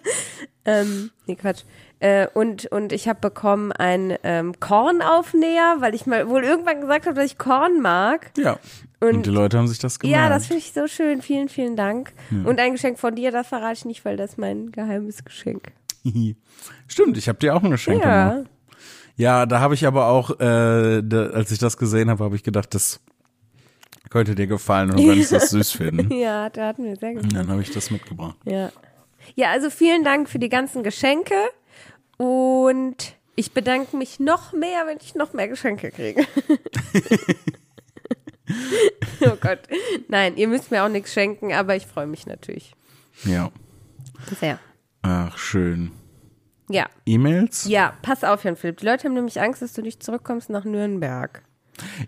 ähm, 0.64 1.10
nee, 1.26 1.36
Quatsch. 1.36 1.62
Äh, 2.00 2.26
und, 2.34 2.66
und 2.66 2.92
ich 2.92 3.08
habe 3.08 3.20
bekommen 3.20 3.72
einen 3.72 4.14
ähm, 4.24 4.58
Kornaufnäher, 4.60 5.76
weil 5.80 5.94
ich 5.94 6.06
mal 6.06 6.28
wohl 6.28 6.44
irgendwann 6.44 6.80
gesagt 6.80 7.06
habe, 7.06 7.14
dass 7.16 7.26
ich 7.26 7.38
Korn 7.38 7.80
mag. 7.80 8.30
Ja. 8.36 8.58
Und, 9.00 9.08
Und- 9.16 9.26
die 9.26 9.30
Leute 9.30 9.58
haben 9.58 9.68
sich 9.68 9.78
das 9.78 9.98
gemerkt. 9.98 10.22
Ja, 10.22 10.28
das 10.28 10.46
finde 10.46 10.58
ich 10.62 10.72
so 10.72 10.86
schön. 10.86 11.22
Vielen, 11.22 11.48
vielen 11.48 11.76
Dank. 11.76 12.12
Und 12.30 12.58
ein 12.60 12.72
Geschenk 12.72 12.98
von 12.98 13.14
dir, 13.14 13.30
das 13.30 13.46
verrate 13.46 13.74
ich 13.74 13.84
nicht, 13.84 14.04
weil 14.04 14.16
das 14.16 14.36
mein 14.36 14.72
geheimes 14.72 15.24
Geschenk. 15.24 15.72
Stimmt, 16.88 17.16
ich 17.16 17.28
habe 17.28 17.38
dir 17.38 17.54
auch 17.56 17.62
ein 17.62 17.70
Geschenk 17.70 18.02
gemacht. 18.02 18.36
Ja. 18.38 18.44
Ja, 19.16 19.46
da 19.46 19.60
habe 19.60 19.74
ich 19.74 19.86
aber 19.86 20.08
auch, 20.08 20.30
äh, 20.40 21.00
da, 21.02 21.26
als 21.32 21.52
ich 21.52 21.58
das 21.58 21.76
gesehen 21.76 22.10
habe, 22.10 22.24
habe 22.24 22.34
ich 22.34 22.42
gedacht, 22.42 22.74
das 22.74 23.00
könnte 24.10 24.34
dir 24.34 24.46
gefallen 24.48 24.90
und 24.90 24.98
du 24.98 25.06
könntest 25.06 25.30
das 25.32 25.50
süß 25.50 25.70
finden. 25.72 26.12
Ja, 26.12 26.50
da 26.50 26.66
hatten 26.68 26.84
wir 26.84 26.96
sehr 26.96 27.10
Und 27.10 27.16
gefallen. 27.16 27.34
dann 27.34 27.48
habe 27.48 27.62
ich 27.62 27.70
das 27.70 27.90
mitgebracht. 27.92 28.36
Ja. 28.44 28.70
Ja, 29.34 29.50
also 29.50 29.70
vielen 29.70 30.04
Dank 30.04 30.28
für 30.28 30.38
die 30.38 30.48
ganzen 30.48 30.82
Geschenke. 30.82 31.34
Und 32.16 33.14
Ich 33.36 33.52
bedanke 33.52 33.96
mich 33.96 34.20
noch 34.20 34.52
mehr, 34.52 34.86
wenn 34.86 34.98
ich 35.00 35.14
noch 35.16 35.32
mehr 35.32 35.48
Geschenke 35.48 35.90
kriege. 35.90 36.24
oh 39.22 39.36
Gott. 39.40 39.58
Nein, 40.08 40.36
ihr 40.36 40.46
müsst 40.46 40.70
mir 40.70 40.84
auch 40.84 40.88
nichts 40.88 41.12
schenken, 41.12 41.52
aber 41.52 41.74
ich 41.74 41.86
freue 41.86 42.06
mich 42.06 42.26
natürlich. 42.26 42.74
Ja. 43.24 43.50
Sehr. 44.38 44.58
Ach, 45.02 45.36
schön. 45.36 45.90
Ja. 46.68 46.86
E-Mails? 47.04 47.66
Ja, 47.68 47.94
pass 48.02 48.22
auf, 48.24 48.44
Jan 48.44 48.56
Philipp. 48.56 48.78
Die 48.78 48.86
Leute 48.86 49.04
haben 49.04 49.14
nämlich 49.14 49.40
Angst, 49.40 49.60
dass 49.62 49.72
du 49.72 49.82
nicht 49.82 50.02
zurückkommst 50.02 50.48
nach 50.48 50.64
Nürnberg. 50.64 51.42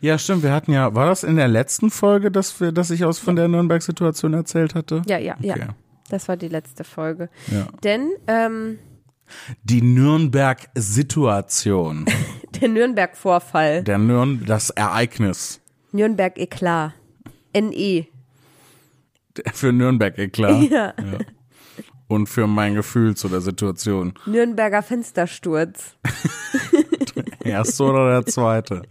Ja, 0.01 0.17
stimmt. 0.19 0.45
Wir 0.45 0.53
hatten 0.53 0.73
ja, 0.73 0.95
war 0.95 1.07
das 1.07 1.25
in 1.25 1.37
der 1.37 1.49
letzten 1.49 1.91
Folge, 1.91 2.31
dass 2.31 2.61
wir, 2.61 2.71
dass 2.71 2.91
ich 2.91 3.05
aus 3.05 3.19
von 3.19 3.35
der 3.35 3.49
Nürnberg-Situation 3.49 4.33
erzählt 4.33 4.77
hatte? 4.77 5.03
Ja, 5.07 5.19
ja, 5.19 5.37
ja. 5.41 5.57
Das 6.09 6.29
war 6.29 6.37
die 6.37 6.49
letzte 6.49 6.85
Folge. 6.85 7.29
Ja. 7.49 7.67
Denn 7.83 8.11
ähm, 8.27 8.79
Die 9.65 9.83
Nürnberg-Situation. 9.83 12.07
der 12.61 12.69
Nürnberg-Vorfall, 12.69 13.83
Der 13.83 13.99
Nürn, 13.99 14.45
das 14.47 14.71
Ereignis. 14.71 15.61
Nürnberg-Eklat, 15.93 16.93
NE. 17.55 18.07
Für 19.53 19.73
Nürnberg, 19.73 20.19
eh 20.19 20.29
klar. 20.29 20.63
Ja. 20.63 20.95
Und 22.09 22.29
für 22.29 22.47
mein 22.47 22.75
Gefühl 22.75 23.17
zu 23.17 23.29
der 23.29 23.41
Situation. 23.41 24.15
Nürnberger 24.27 24.83
Fenstersturz, 24.83 25.97
Erste 27.45 27.85
oder 27.85 28.11
der 28.11 28.27
zweite? 28.27 28.83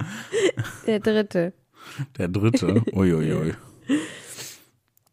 der 0.85 0.99
dritte. 0.99 1.53
Der 2.17 2.27
dritte? 2.27 2.83
Uiuiui. 2.93 3.53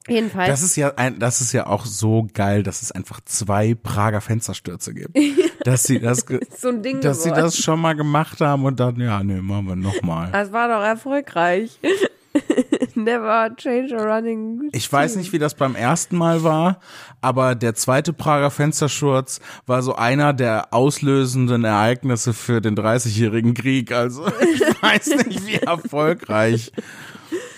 Jedenfalls. 0.09 0.49
Das 0.49 0.63
ist 0.63 0.77
ja 0.77 0.93
ein, 0.97 1.19
das 1.19 1.41
ist 1.41 1.53
ja 1.53 1.67
auch 1.67 1.87
so 1.87 2.27
geil, 2.33 2.63
dass 2.63 2.83
es 2.83 2.91
einfach 2.93 3.21
zwei 3.25 3.75
Prager 3.75 4.21
Fensterstürze 4.21 4.95
gibt. 4.95 5.17
Dass 5.65 5.85
sie 5.85 6.01
das, 6.01 6.27
so 6.59 6.71
ein 6.71 6.83
Ding 6.83 7.01
dass 7.01 7.23
sie 7.23 7.29
geworden. 7.29 7.45
das 7.45 7.57
schon 7.57 7.81
mal 7.81 7.95
gemacht 7.95 8.41
haben 8.41 8.65
und 8.65 8.81
dann, 8.81 8.99
ja, 8.99 9.23
nee, 9.23 9.41
machen 9.41 9.69
wir 9.69 9.77
nochmal. 9.77 10.29
Das 10.33 10.51
war 10.51 10.67
doch 10.67 10.85
erfolgreich. 10.85 11.79
Never 12.97 13.55
change 13.57 13.97
a 13.97 14.03
running. 14.03 14.71
Ich 14.73 14.93
weiß 14.93 15.15
nicht, 15.17 15.33
wie 15.33 15.39
das 15.39 15.55
beim 15.55 15.77
ersten 15.77 16.17
Mal 16.17 16.43
war, 16.43 16.81
aber 17.21 17.55
der 17.55 17.77
zweite 17.77 18.13
Prager 18.13 18.51
Fenstersturz 18.51 19.41
war 19.67 19.83
so 19.83 19.95
einer 19.95 20.33
der 20.33 20.75
auslösenden 20.75 21.63
Ereignisse 21.63 22.33
für 22.33 22.61
den 22.61 22.75
30-jährigen 22.75 23.55
Krieg. 23.55 23.93
Also 23.93 24.27
ich 24.55 24.83
weiß 24.83 25.27
nicht, 25.27 25.47
wie 25.47 25.57
erfolgreich 25.57 26.73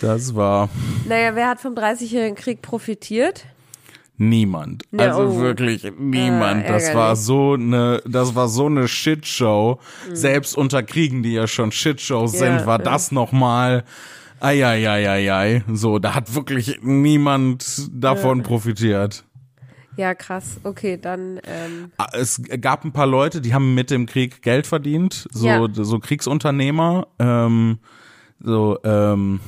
das 0.00 0.34
war. 0.34 0.68
Naja, 1.08 1.34
wer 1.34 1.48
hat 1.48 1.60
vom 1.60 1.74
30-jährigen 1.74 2.36
Krieg 2.36 2.62
profitiert? 2.62 3.46
Niemand. 4.16 4.84
Ja, 4.92 5.08
Also 5.16 5.22
oh. 5.22 5.40
wirklich 5.40 5.90
niemand. 5.98 6.66
Ah, 6.66 6.72
das 6.72 6.94
war 6.94 7.16
so 7.16 7.54
eine, 7.54 8.00
das 8.06 8.34
war 8.36 8.48
so 8.48 8.66
eine 8.66 8.86
Shitshow. 8.86 9.80
Mhm. 10.08 10.14
Selbst 10.16 10.56
unter 10.56 10.82
Kriegen, 10.84 11.22
die 11.24 11.32
ja 11.32 11.46
schon 11.48 11.72
Shitshows 11.72 12.32
Ja, 12.34 12.38
sind, 12.38 12.66
war 12.66 12.78
ja. 12.78 12.84
das 12.84 13.10
nochmal. 13.12 13.84
Eieieiei. 14.40 15.64
So, 15.72 15.98
da 15.98 16.14
hat 16.14 16.34
wirklich 16.34 16.78
niemand 16.82 17.88
davon 17.92 18.42
profitiert. 18.42 19.24
Ja, 19.96 20.14
krass. 20.14 20.58
Okay, 20.64 20.98
dann 21.00 21.40
ähm, 21.46 21.92
Ah, 21.96 22.08
Es 22.12 22.40
gab 22.60 22.84
ein 22.84 22.92
paar 22.92 23.06
Leute, 23.06 23.40
die 23.40 23.54
haben 23.54 23.74
mit 23.74 23.90
dem 23.90 24.06
Krieg 24.06 24.42
Geld 24.42 24.66
verdient, 24.66 25.28
so, 25.32 25.46
Ja. 25.46 25.66
so 25.72 25.98
Kriegsunternehmer, 26.00 27.06
ähm, 27.18 27.78
so 28.40 28.78
ähm, 28.84 29.40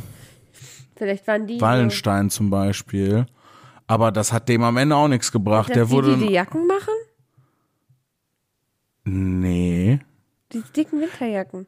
vielleicht 0.96 1.26
waren 1.26 1.46
die. 1.46 1.60
Wallenstein 1.60 2.30
zum 2.30 2.50
Beispiel. 2.50 3.26
Aber 3.86 4.10
das 4.10 4.32
hat 4.32 4.48
dem 4.48 4.62
am 4.64 4.76
Ende 4.76 4.96
auch 4.96 5.08
nichts 5.08 5.30
gebracht. 5.30 5.68
So, 5.68 5.74
Der 5.74 5.84
dass 5.84 5.92
wurde. 5.92 6.14
die, 6.14 6.20
die 6.22 6.26
die 6.28 6.32
Jacken 6.32 6.66
machen? 6.66 6.94
nee. 9.04 10.00
Die 10.52 10.62
dicken 10.76 11.00
Winterjacken. 11.00 11.66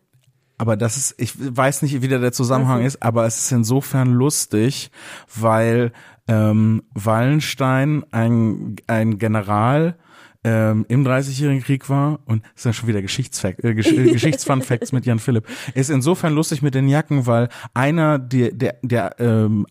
Aber 0.56 0.76
das 0.76 0.96
ist, 0.96 1.14
ich 1.18 1.34
weiß 1.36 1.82
nicht, 1.82 2.00
wie 2.02 2.08
da 2.08 2.18
der 2.18 2.32
Zusammenhang 2.32 2.84
ist, 2.84 3.02
aber 3.02 3.26
es 3.26 3.38
ist 3.38 3.52
insofern 3.52 4.12
lustig, 4.12 4.90
weil 5.34 5.92
ähm, 6.26 6.82
Wallenstein 6.94 8.04
ein, 8.12 8.76
ein 8.88 9.18
General 9.18 9.96
ähm, 10.44 10.86
im 10.88 11.04
Dreißigjährigen 11.04 11.62
Krieg 11.62 11.88
war 11.88 12.20
und 12.26 12.42
das 12.42 12.52
ist 12.56 12.64
ja 12.64 12.72
schon 12.72 12.88
wieder 12.88 13.02
Geschichtsfact, 13.02 13.64
äh, 13.64 13.74
Gesch 13.74 13.92
äh, 13.92 14.04
Geschichtsfun-Facts 14.12 14.92
mit 14.92 15.04
Jan 15.06 15.18
Philipp. 15.18 15.46
Ist 15.74 15.90
insofern 15.90 16.34
lustig 16.34 16.62
mit 16.62 16.74
den 16.74 16.88
Jacken, 16.88 17.26
weil 17.26 17.48
einer 17.74 18.18
der, 18.18 18.52
der, 18.52 18.76
der 18.82 19.16
ähm, 19.18 19.66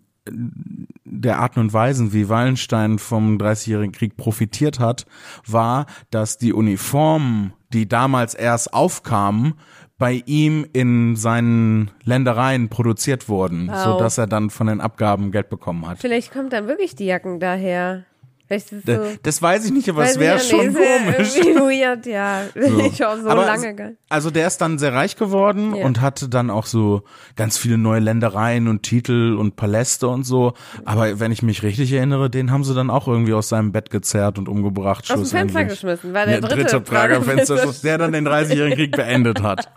der 1.05 1.39
Arten 1.39 1.59
und 1.61 1.73
Weisen, 1.73 2.11
wie 2.13 2.29
Wallenstein 2.29 2.99
vom 2.99 3.37
Dreißigjährigen 3.37 3.93
Krieg 3.93 4.17
profitiert 4.17 4.79
hat, 4.79 5.05
war, 5.45 5.85
dass 6.11 6.37
die 6.37 6.51
Uniformen, 6.53 7.53
die 7.73 7.87
damals 7.87 8.33
erst 8.33 8.73
aufkamen, 8.73 9.53
bei 9.97 10.21
ihm 10.25 10.65
in 10.73 11.15
seinen 11.15 11.89
Ländereien 12.03 12.69
produziert 12.69 13.29
wurden, 13.29 13.67
Wow. 13.67 13.83
so 13.83 13.99
dass 13.99 14.17
er 14.17 14.27
dann 14.27 14.49
von 14.49 14.67
den 14.67 14.79
Abgaben 14.79 15.31
Geld 15.31 15.49
bekommen 15.49 15.87
hat. 15.87 15.97
Vielleicht 15.99 16.31
kommt 16.31 16.53
dann 16.53 16.67
wirklich 16.67 16.95
die 16.95 17.05
Jacken 17.05 17.39
daher. 17.39 18.03
Vielleicht 18.47 18.71
ist 18.71 18.85
so. 18.85 18.97
Das 19.23 19.41
weiß 19.41 19.65
ich 19.65 19.71
nicht, 19.71 19.89
aber 19.89 20.05
es 20.05 20.17
wäre 20.19 20.39
schon 20.39 20.73
komisch. 20.73 21.35
Weird, 21.35 22.05
ja. 22.05 22.43
Ich 22.55 23.03
auch 23.03 23.17
so 23.17 23.27
Aber 23.29 23.45
lange. 23.45 23.73
es- 23.91 23.97
Also 24.09 24.31
der 24.31 24.47
ist 24.47 24.59
dann 24.59 24.77
sehr 24.79 24.93
reich 24.93 25.17
geworden 25.17 25.75
Ja. 25.75 25.85
und 25.85 25.99
hatte 25.99 26.29
dann 26.29 26.49
auch 26.49 26.65
so 26.65 27.03
ganz 27.35 27.57
viele 27.57 27.77
neue 27.77 27.99
Ländereien 27.99 28.67
und 28.69 28.83
Titel 28.83 29.35
und 29.37 29.57
Paläste 29.57 30.07
und 30.07 30.23
so. 30.23 30.53
Aber 30.85 31.19
wenn 31.19 31.31
ich 31.33 31.43
mich 31.43 31.61
richtig 31.63 31.91
erinnere, 31.91 32.29
den 32.29 32.49
haben 32.51 32.63
sie 32.63 32.73
dann 32.73 32.89
auch 32.89 33.07
irgendwie 33.07 33.33
aus 33.33 33.49
seinem 33.49 33.71
Bett 33.73 33.89
gezerrt 33.89 34.37
und 34.37 34.47
umgebracht. 34.47 35.11
Aus 35.11 35.19
dem 35.19 35.39
Fenster 35.39 35.65
geschmissen, 35.65 36.13
weil 36.13 36.27
der 36.27 36.39
Der 36.41 36.49
dritte, 36.49 36.61
dritte 36.63 36.81
Prager 36.81 37.19
Prager 37.19 37.21
Fensterschuss, 37.25 37.81
der 37.81 37.97
dann 37.97 38.13
den 38.13 38.25
30-jährigen 38.27 38.77
Krieg 38.77 38.91
beendet 38.95 39.41
hat. 39.41 39.69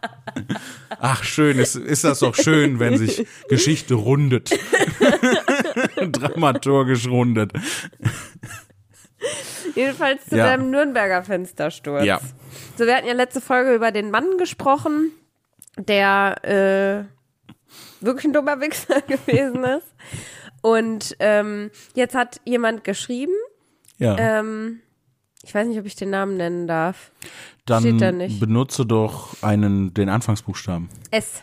Ach, 1.01 1.25
schön, 1.25 1.59
ist, 1.59 1.75
ist 1.75 2.05
das 2.05 2.21
doch 2.21 2.37
schön, 2.37 2.79
wenn 2.79 2.97
sich 2.99 3.27
Geschichte 3.49 3.95
rundet. 3.95 4.51
Dramaturgisch 5.97 7.07
rundet. 7.09 7.53
Jedenfalls 9.75 10.25
zu 10.27 10.37
Ja. 10.37 10.45
deinem 10.47 10.71
Nürnberger 10.71 11.23
Fenstersturz. 11.23 12.05
Ja. 12.05 12.21
So, 12.77 12.87
wir 12.87 12.97
hatten 12.97 13.07
ja 13.07 13.13
letzte 13.13 13.41
Folge 13.41 13.75
über 13.75 13.93
den 13.93 14.11
Mann 14.11 14.39
gesprochen, 14.39 15.13
der 15.77 16.37
äh, 16.45 18.05
wirklich 18.05 18.25
ein 18.27 18.33
dummer 18.33 18.61
Wichser 18.61 19.01
gewesen 19.07 19.65
ist. 19.65 19.95
Und 20.63 21.17
ähm, 21.21 21.71
jetzt 21.95 22.15
hat 22.15 22.41
jemand 22.45 22.85
geschrieben, 22.85 23.33
Ja. 23.99 24.17
ähm, 24.19 24.81
ich 25.43 25.55
weiß 25.55 25.67
nicht, 25.69 25.79
ob 25.79 25.87
ich 25.87 25.97
den 25.97 26.11
Namen 26.11 26.37
nennen 26.37 26.67
darf. 26.67 27.13
steht 27.63 27.67
da 27.67 27.81
dann 27.81 28.17
nicht. 28.19 28.41
benutze 28.41 28.85
doch 28.85 29.43
einen, 29.43 29.95
den 29.95 30.09
Anfangsbuchstaben. 30.09 30.89
S. 31.11 31.43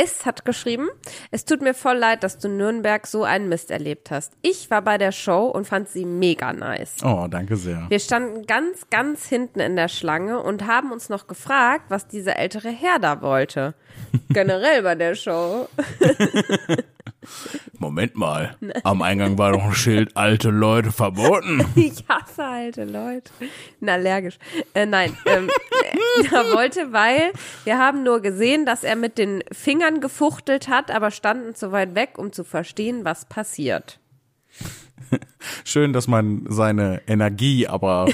S 0.00 0.24
hat 0.24 0.46
geschrieben, 0.46 0.88
es 1.30 1.44
tut 1.44 1.60
mir 1.60 1.74
voll 1.74 1.96
leid, 1.96 2.22
dass 2.22 2.38
du 2.38 2.48
Nürnberg 2.48 3.06
so 3.06 3.24
einen 3.24 3.50
Mist 3.50 3.70
erlebt 3.70 4.10
hast. 4.10 4.32
Ich 4.40 4.70
war 4.70 4.80
bei 4.80 4.96
der 4.96 5.12
Show 5.12 5.46
und 5.46 5.66
fand 5.66 5.90
sie 5.90 6.06
mega 6.06 6.54
nice. 6.54 6.96
Oh, 7.04 7.26
danke 7.28 7.56
sehr. 7.56 7.84
Wir 7.90 7.98
standen 7.98 8.46
ganz, 8.46 8.88
ganz 8.90 9.26
hinten 9.26 9.60
in 9.60 9.76
der 9.76 9.88
Schlange 9.88 10.40
und 10.40 10.66
haben 10.66 10.90
uns 10.90 11.10
noch 11.10 11.26
gefragt, 11.26 11.84
was 11.88 12.08
dieser 12.08 12.36
ältere 12.36 12.70
Herr 12.70 12.98
da 12.98 13.20
wollte. 13.20 13.74
Generell 14.30 14.82
bei 14.82 14.94
der 14.94 15.14
Show. 15.14 15.68
Moment 17.78 18.16
mal, 18.16 18.56
am 18.82 19.02
Eingang 19.02 19.36
war 19.36 19.52
doch 19.52 19.62
ein 19.62 19.74
Schild, 19.74 20.16
alte 20.16 20.50
Leute 20.50 20.92
verboten. 20.92 21.64
Ich 21.76 22.04
hasse 22.08 22.44
alte 22.44 22.84
Leute. 22.84 23.30
Bin 23.78 23.88
allergisch. 23.88 24.38
Äh, 24.74 24.86
nein, 24.86 25.16
ähm, 25.26 25.50
er 26.30 26.52
wollte, 26.52 26.92
weil 26.92 27.32
wir 27.64 27.78
haben 27.78 28.02
nur 28.02 28.20
gesehen, 28.20 28.66
dass 28.66 28.84
er 28.84 28.96
mit 28.96 29.18
den 29.18 29.42
Fingern 29.52 30.00
gefuchtelt 30.00 30.68
hat, 30.68 30.90
aber 30.90 31.10
standen 31.10 31.54
zu 31.54 31.72
weit 31.72 31.94
weg, 31.94 32.18
um 32.18 32.32
zu 32.32 32.44
verstehen, 32.44 33.04
was 33.04 33.26
passiert. 33.26 33.98
Schön, 35.64 35.92
dass 35.92 36.08
man 36.08 36.46
seine 36.48 37.02
Energie 37.06 37.66
aber 37.66 38.06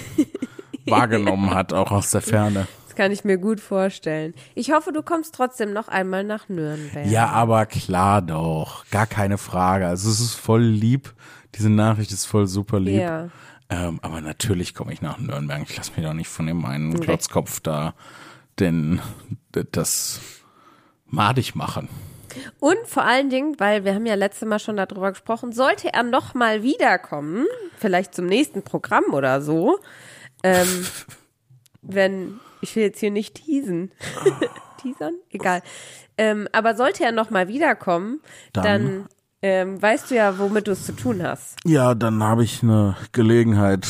wahrgenommen 0.87 1.55
hat, 1.55 1.73
auch 1.73 1.91
aus 1.91 2.11
der 2.11 2.23
Ferne. 2.23 2.67
Kann 2.97 3.13
ich 3.13 3.25
mir 3.25 3.39
gut 3.39 3.61
vorstellen. 3.61 4.35
Ich 4.55 4.73
hoffe, 4.73 4.93
du 4.93 5.03
kommst 5.03 5.35
trotzdem 5.35 5.73
noch 5.73 5.89
einmal 5.89 6.25
nach 6.25 6.49
Nürnberg. 6.49 7.07
Ja, 7.07 7.29
aber 7.29 7.67
klar 7.67 8.23
doch, 8.23 8.85
gar 8.91 9.07
keine 9.07 9.39
Frage. 9.39 9.87
Also 9.87 10.11
es 10.11 10.21
ist 10.21 10.35
voll 10.35 10.63
lieb, 10.63 11.15
diese 11.55 11.71
Nachricht 11.71 12.11
ist 12.11 12.25
voll 12.25 12.47
super 12.47 12.81
lieb. 12.81 13.01
Ja. 13.01 13.29
Ähm, 13.69 13.99
aber 14.03 14.21
natürlich 14.21 14.75
komme 14.75 14.93
ich 14.93 15.03
nach 15.03 15.19
Nürnberg. 15.19 15.63
Ich 15.69 15.77
lasse 15.77 15.93
mich 15.97 16.05
doch 16.05 16.15
nicht 16.15 16.29
von 16.29 16.47
dem 16.47 16.65
einen 16.65 16.99
Klotzkopf 17.01 17.61
da 17.61 17.95
denn 18.59 19.01
das 19.51 20.21
madig 21.07 21.55
machen. 21.55 21.89
Und 22.61 22.79
vor 22.87 23.05
allen 23.05 23.31
Dingen, 23.31 23.59
weil 23.59 23.85
wir 23.85 23.95
haben 23.95 24.07
ja 24.07 24.15
letztes 24.15 24.47
Mal 24.47 24.59
schon 24.59 24.77
darüber 24.77 25.11
gesprochen, 25.11 25.53
sollte 25.53 25.93
er 25.93 26.03
noch 26.03 26.35
mal 26.35 26.63
wiederkommen, 26.63 27.47
vielleicht 27.79 28.15
zum 28.15 28.27
nächsten 28.27 28.63
Programm 28.63 29.05
oder 29.13 29.41
so, 29.41 29.79
ähm, 30.43 30.87
wenn, 31.83 32.41
ich 32.61 32.75
will 32.77 32.83
jetzt 32.85 33.01
hier 33.01 33.11
nicht 33.11 33.35
teasen, 33.35 33.93
teasern, 34.83 35.15
egal, 35.31 35.63
ähm, 36.19 36.49
aber 36.53 36.75
sollte 36.77 37.05
er 37.05 37.13
noch 37.13 37.31
mal 37.31 37.49
wiederkommen, 37.49 38.21
Dann- 38.53 38.65
dann, 38.65 39.09
ähm, 39.43 39.81
weißt 39.83 40.11
du 40.11 40.15
ja, 40.17 40.39
womit 40.39 40.67
du 40.67 40.73
es 40.73 40.87
zu 40.87 40.93
tun 40.93 41.23
hast. 41.23 41.57
Ja, 41.65 41.95
dann 41.95 42.23
habe 42.23 42.43
ich 42.43 42.63
eine 42.63 42.97
Gelegenheit, 43.13 43.87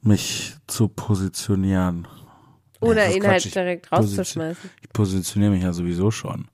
mich 0.00 0.54
zu 0.66 0.88
positionieren. 0.88 2.08
Oder 2.80 3.06
ist 3.06 3.16
ihn 3.16 3.26
halt 3.26 3.54
direkt 3.54 3.90
rauszuschmeißen. 3.92 4.70
Ich 4.82 4.88
positioniere 4.90 5.50
mich 5.52 5.62
ja 5.64 5.72
sowieso 5.72 6.10
schon. 6.10 6.48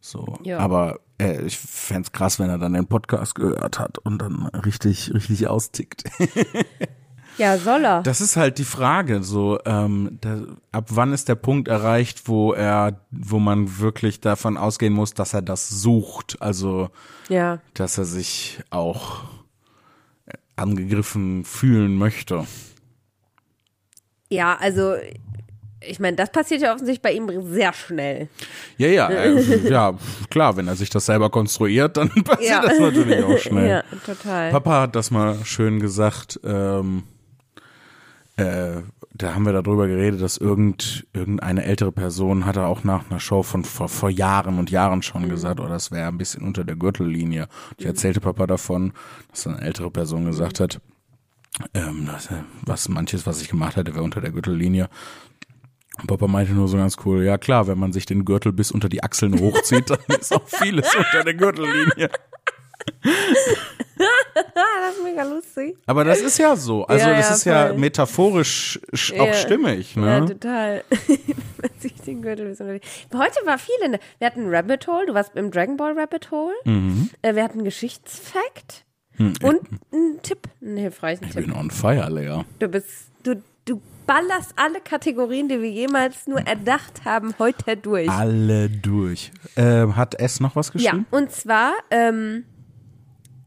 So. 0.00 0.38
Ja. 0.42 0.58
Aber 0.58 1.00
äh, 1.20 1.42
ich 1.42 1.58
fänd's 1.58 2.12
krass, 2.12 2.38
wenn 2.38 2.48
er 2.48 2.58
dann 2.58 2.72
den 2.72 2.86
Podcast 2.86 3.34
gehört 3.34 3.78
hat 3.78 3.98
und 3.98 4.18
dann 4.22 4.46
richtig, 4.46 5.12
richtig 5.12 5.46
austickt. 5.48 6.04
Ja, 7.38 7.56
soll 7.56 7.84
er. 7.84 8.02
Das 8.02 8.20
ist 8.20 8.36
halt 8.36 8.58
die 8.58 8.64
Frage, 8.64 9.22
so 9.22 9.58
ähm, 9.64 10.18
da, 10.20 10.42
ab 10.72 10.86
wann 10.90 11.12
ist 11.12 11.28
der 11.28 11.36
Punkt 11.36 11.68
erreicht, 11.68 12.28
wo 12.28 12.52
er, 12.52 13.00
wo 13.10 13.38
man 13.38 13.78
wirklich 13.78 14.20
davon 14.20 14.56
ausgehen 14.56 14.92
muss, 14.92 15.14
dass 15.14 15.34
er 15.34 15.42
das 15.42 15.68
sucht, 15.68 16.36
also 16.40 16.90
ja. 17.28 17.60
dass 17.74 17.96
er 17.96 18.04
sich 18.04 18.60
auch 18.70 19.22
angegriffen 20.56 21.44
fühlen 21.44 21.96
möchte. 21.96 22.44
Ja, 24.28 24.56
also 24.60 24.94
ich 25.80 26.00
meine, 26.00 26.16
das 26.16 26.30
passiert 26.30 26.60
ja 26.60 26.74
offensichtlich 26.74 27.02
bei 27.02 27.12
ihm 27.12 27.52
sehr 27.52 27.72
schnell. 27.72 28.28
Ja, 28.76 28.88
ja, 28.88 29.08
äh, 29.08 29.68
ja, 29.70 29.94
klar, 30.28 30.56
wenn 30.56 30.66
er 30.66 30.76
sich 30.76 30.90
das 30.90 31.06
selber 31.06 31.30
konstruiert, 31.30 31.96
dann 31.96 32.08
passiert 32.24 32.50
Ja. 32.50 32.62
das 32.62 32.78
natürlich 32.80 33.22
auch 33.22 33.38
schnell. 33.38 33.68
Ja, 33.68 33.82
total. 34.04 34.50
Papa 34.50 34.82
hat 34.82 34.96
das 34.96 35.10
mal 35.10 35.36
schön 35.44 35.78
gesagt, 35.80 36.40
ähm, 36.44 37.04
äh, 38.38 38.82
da 39.14 39.34
haben 39.34 39.44
wir 39.46 39.52
darüber 39.52 39.88
geredet, 39.88 40.22
dass 40.22 40.36
irgend, 40.36 41.06
irgendeine 41.12 41.64
ältere 41.64 41.90
Person 41.90 42.46
hatte 42.46 42.66
auch 42.66 42.84
nach 42.84 43.10
einer 43.10 43.18
Show 43.18 43.42
von 43.42 43.64
vor, 43.64 43.88
vor 43.88 44.10
Jahren 44.10 44.58
und 44.58 44.70
Jahren 44.70 45.02
schon 45.02 45.24
Mhm. 45.24 45.28
gesagt, 45.30 45.58
oh, 45.60 45.66
das 45.66 45.90
wäre 45.90 46.06
ein 46.08 46.18
bisschen 46.18 46.44
unter 46.44 46.62
der 46.62 46.76
Gürtellinie. 46.76 47.48
Und 47.70 47.80
ich 47.80 47.86
erzählte 47.86 48.20
Papa 48.20 48.46
davon, 48.46 48.92
dass 49.30 49.46
eine 49.46 49.60
ältere 49.60 49.90
Person 49.90 50.24
gesagt 50.24 50.60
hat, 50.60 50.80
ähm, 51.74 52.06
dass, 52.06 52.26
äh, 52.30 52.42
was 52.62 52.88
manches, 52.88 53.26
was 53.26 53.42
ich 53.42 53.48
gemacht 53.48 53.74
hätte, 53.76 53.94
wäre 53.94 54.04
unter 54.04 54.20
der 54.20 54.30
Gürtellinie. 54.30 54.88
Und 56.00 56.06
Papa 56.06 56.28
meinte 56.28 56.52
nur 56.52 56.68
so 56.68 56.76
ganz 56.76 56.96
cool, 57.04 57.24
ja 57.24 57.38
klar, 57.38 57.66
wenn 57.66 57.78
man 57.78 57.92
sich 57.92 58.06
den 58.06 58.24
Gürtel 58.24 58.52
bis 58.52 58.70
unter 58.70 58.88
die 58.88 59.02
Achseln 59.02 59.40
hochzieht, 59.40 59.90
dann 59.90 59.98
ist 60.20 60.32
auch 60.32 60.46
vieles 60.46 60.94
unter 60.94 61.24
der 61.24 61.34
Gürtellinie. 61.34 62.10
Das 64.34 64.96
ist 64.96 65.04
mega 65.04 65.22
lustig. 65.24 65.76
Aber 65.86 66.04
das 66.04 66.20
ist 66.20 66.38
ja 66.38 66.54
so. 66.56 66.84
Also 66.86 67.06
Ja, 67.08 67.16
das 67.16 67.28
ja, 67.28 67.34
ist 67.34 67.44
ja 67.44 67.66
voll. 67.68 67.78
metaphorisch 67.78 68.80
sch- 68.92 69.18
auch 69.20 69.26
Ja. 69.26 69.34
stimmig. 69.34 69.94
Ja, 69.96 70.20
Ne? 70.20 70.26
total. 70.26 70.84
Man 71.60 71.70
sieht 71.78 72.06
den 72.06 72.22
Gürtel 72.22 72.56
Heute 72.56 73.46
war 73.46 73.58
viel 73.58 73.74
in 73.84 73.92
der, 73.92 74.00
Wir 74.18 74.26
hatten 74.28 74.48
Rabbit 74.54 74.86
Hole, 74.86 75.06
du 75.06 75.14
warst 75.14 75.34
im 75.36 75.50
Dragon 75.50 75.76
Ball 75.76 75.98
Rabbit 75.98 76.30
Hole. 76.30 76.54
Mhm. 76.64 77.10
Äh, 77.22 77.34
Wir 77.34 77.44
hatten 77.44 77.64
Geschichtsfact 77.64 78.84
Hm, 79.16 79.34
und 79.42 79.60
einen 79.92 80.22
Tipp, 80.22 80.38
einen 80.62 80.76
hilfreichen 80.76 81.24
Ich 81.26 81.32
Tipp. 81.34 81.46
bin 81.46 81.52
on 81.54 81.70
fire, 81.72 82.08
Lea. 82.08 82.42
Du 82.60 82.68
bist, 82.68 83.08
du, 83.24 83.42
du 83.64 83.82
ballerst 84.06 84.52
alle 84.54 84.80
Kategorien, 84.80 85.48
die 85.48 85.60
wir 85.60 85.68
jemals 85.70 86.28
nur 86.28 86.38
erdacht 86.46 87.04
haben, 87.04 87.34
heute 87.40 87.76
durch. 87.76 88.08
Alle 88.08 88.70
durch. 88.70 89.32
Äh, 89.56 89.88
hat 89.88 90.14
S 90.20 90.38
noch 90.38 90.54
was 90.54 90.68
Ja, 90.68 90.72
geschrieben? 90.92 91.06
und 91.10 91.32
zwar 91.32 91.72
ähm, 91.90 92.44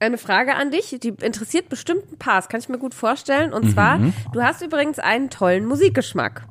eine 0.01 0.17
Frage 0.17 0.55
an 0.55 0.71
dich, 0.71 0.95
die 1.01 1.13
interessiert 1.21 1.69
bestimmt 1.69 2.11
ein 2.11 2.17
paar, 2.17 2.35
das 2.35 2.49
kann 2.49 2.59
ich 2.59 2.69
mir 2.69 2.79
gut 2.79 2.93
vorstellen. 2.93 3.53
Und 3.53 3.71
zwar, 3.71 3.99
du 4.33 4.41
hast 4.41 4.61
übrigens 4.61 4.99
einen 4.99 5.29
tollen 5.29 5.65
Musikgeschmack. 5.65 6.43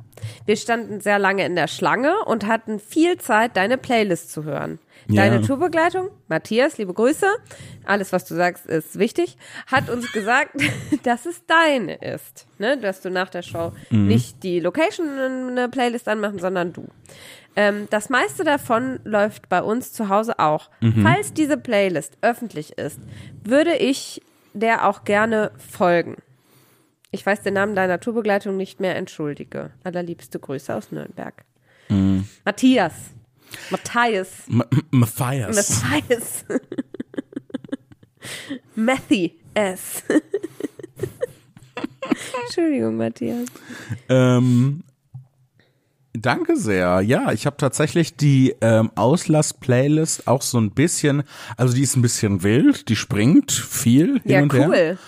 Wir 0.47 0.57
standen 0.57 1.01
sehr 1.01 1.19
lange 1.19 1.45
in 1.45 1.55
der 1.57 1.69
Schlange 1.69 2.15
und 2.27 2.47
hatten 2.47 2.79
viel 2.79 3.19
Zeit, 3.19 3.57
deine 3.57 3.79
Playlist 3.79 4.33
zu 4.33 4.45
hören. 4.45 4.79
Ja. 5.09 5.23
Deine 5.23 5.41
Tourbegleitung, 5.41 6.11
Matthias, 6.29 6.79
liebe 6.79 6.93
Grüße, 6.93 7.27
alles, 7.85 8.13
was 8.13 8.27
du 8.27 8.35
sagst, 8.35 8.67
ist 8.67 8.99
wichtig, 8.99 9.37
hat 9.67 9.89
uns 9.89 10.13
gesagt, 10.13 10.53
dass 11.03 11.27
es 11.27 11.45
deine 11.47 11.97
ist. 11.97 12.47
Ne? 12.59 12.77
Dass 12.79 13.01
du 13.01 13.11
nach 13.11 13.31
der 13.31 13.43
Show 13.43 13.73
nicht 13.91 14.43
die 14.43 14.61
Location 14.61 15.07
in 15.19 15.49
eine 15.51 15.69
Playlist 15.69 16.07
anmachen, 16.07 16.39
sondern 16.39 16.73
du. 16.73 16.87
Ähm, 17.57 17.89
das 17.91 18.09
meiste 18.09 18.45
davon 18.45 19.01
läuft 19.05 19.49
bei 19.49 19.63
uns 19.63 19.93
zu 19.93 20.09
Hause 20.09 20.39
auch. 20.39 20.71
Falls 21.03 21.33
diese 21.33 21.57
Playlist 21.57 22.17
öffentlich 22.23 22.79
ist, 22.79 23.01
würde 23.45 23.77
ich 23.77 24.23
der 24.53 24.89
auch 24.89 25.05
gerne 25.05 25.53
folgen. 25.59 26.17
Ich 27.11 27.27
weiß 27.27 27.43
den 27.43 27.55
Namen 27.55 27.75
deiner 27.75 27.99
Tourbegleitung 27.99 28.57
nicht 28.57 28.81
mehr, 28.81 28.97
entschuldige. 28.97 29.71
Allerliebste 29.83 30.39
Grüße 30.39 30.75
aus 30.75 30.93
Nürnberg. 30.93 31.45
Matthias. 32.45 32.93
Matthias. 33.71 34.49
M 34.49 34.63
Matthias. 34.91 35.83
Matthias. 35.83 36.45
Matthew 38.75 39.31
S. 39.55 40.05
Entschuldigung, 42.45 42.97
Matthias. 42.97 43.49
Ähm, 44.09 44.83
danke 46.15 46.57
sehr. 46.57 47.01
Ja, 47.01 47.33
ich 47.33 47.47
habe 47.47 47.57
tatsächlich 47.57 48.17
die 48.17 48.55
ähm, 48.61 48.91
Auslass-Playlist 48.95 50.27
auch 50.27 50.43
so 50.43 50.59
ein 50.59 50.71
bisschen, 50.73 51.23
also 51.57 51.75
die 51.75 51.83
ist 51.83 51.97
ein 51.97 52.03
bisschen 52.03 52.43
wild, 52.43 52.89
die 52.89 52.97
springt 52.97 53.53
viel 53.53 54.21
hin 54.21 54.31
Ja, 54.33 54.43
und 54.43 54.53
her. 54.53 54.69
cool. 54.69 54.99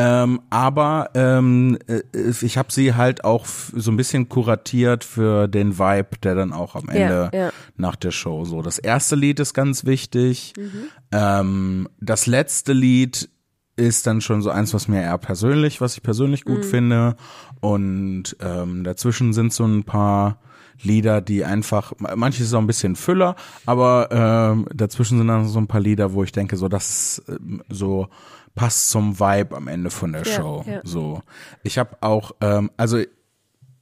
Ähm, 0.00 0.40
aber 0.48 1.10
ähm, 1.14 1.76
äh, 1.88 2.02
ich 2.40 2.56
habe 2.56 2.70
sie 2.72 2.94
halt 2.94 3.24
auch 3.24 3.46
so 3.46 3.90
ein 3.90 3.96
bisschen 3.96 4.28
kuratiert 4.28 5.02
für 5.02 5.48
den 5.48 5.76
Vibe, 5.76 6.18
der 6.22 6.36
dann 6.36 6.52
auch 6.52 6.76
am 6.76 6.88
Ende 6.88 7.30
ja. 7.34 7.50
nach 7.76 7.96
der 7.96 8.12
Show 8.12 8.44
so. 8.44 8.62
Das 8.62 8.78
erste 8.78 9.16
Lied 9.16 9.40
ist 9.40 9.54
ganz 9.54 9.84
wichtig. 9.86 10.52
Mhm. 10.56 10.70
Ähm, 11.10 11.88
das 12.00 12.26
letzte 12.26 12.74
Lied 12.74 13.28
ist 13.74 14.06
dann 14.06 14.20
schon 14.20 14.40
so 14.40 14.50
eins, 14.50 14.72
was 14.72 14.86
mir 14.86 15.02
eher 15.02 15.18
persönlich, 15.18 15.80
was 15.80 15.96
ich 15.96 16.02
persönlich 16.04 16.44
gut 16.44 16.58
Mhm. 16.64 16.68
finde. 16.70 17.16
Und 17.60 18.36
ähm, 18.40 18.84
dazwischen 18.84 19.32
sind 19.32 19.52
so 19.52 19.64
ein 19.64 19.82
paar 19.82 20.38
Lieder, 20.82 21.20
die 21.20 21.44
einfach, 21.44 21.92
manches 21.98 22.46
ist 22.46 22.54
auch 22.54 22.60
ein 22.60 22.66
bisschen 22.66 22.96
Füller, 22.96 23.34
aber 23.66 24.08
ähm, 24.10 24.66
dazwischen 24.74 25.18
sind 25.18 25.28
dann 25.28 25.46
so 25.48 25.58
ein 25.58 25.66
paar 25.66 25.80
Lieder, 25.80 26.12
wo 26.12 26.22
ich 26.24 26.32
denke, 26.32 26.56
so 26.56 26.68
das 26.68 27.22
ähm, 27.28 27.62
so 27.68 28.08
passt 28.54 28.90
zum 28.90 29.18
Vibe 29.20 29.56
am 29.56 29.68
Ende 29.68 29.90
von 29.90 30.12
der 30.12 30.22
Ja, 30.24 30.32
Show. 30.34 30.64
ja. 30.66 30.80
So, 30.84 31.22
ich 31.62 31.78
habe 31.78 31.96
auch, 32.00 32.32
ähm, 32.40 32.70
also 32.76 32.98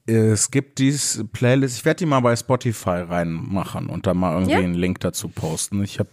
es 0.09 0.51
gibt 0.51 0.79
dieses 0.79 1.25
Playlist, 1.33 1.77
ich 1.79 1.85
werde 1.85 1.99
die 1.99 2.05
mal 2.05 2.21
bei 2.21 2.33
Spotify 2.35 3.01
reinmachen 3.01 3.87
und 3.89 4.07
da 4.07 4.13
mal 4.13 4.33
irgendwie 4.33 4.53
Ja. 4.53 4.59
einen 4.59 4.73
Link 4.73 5.01
dazu 5.01 5.27
posten. 5.27 5.83
Ich 5.83 5.99
habe 5.99 6.11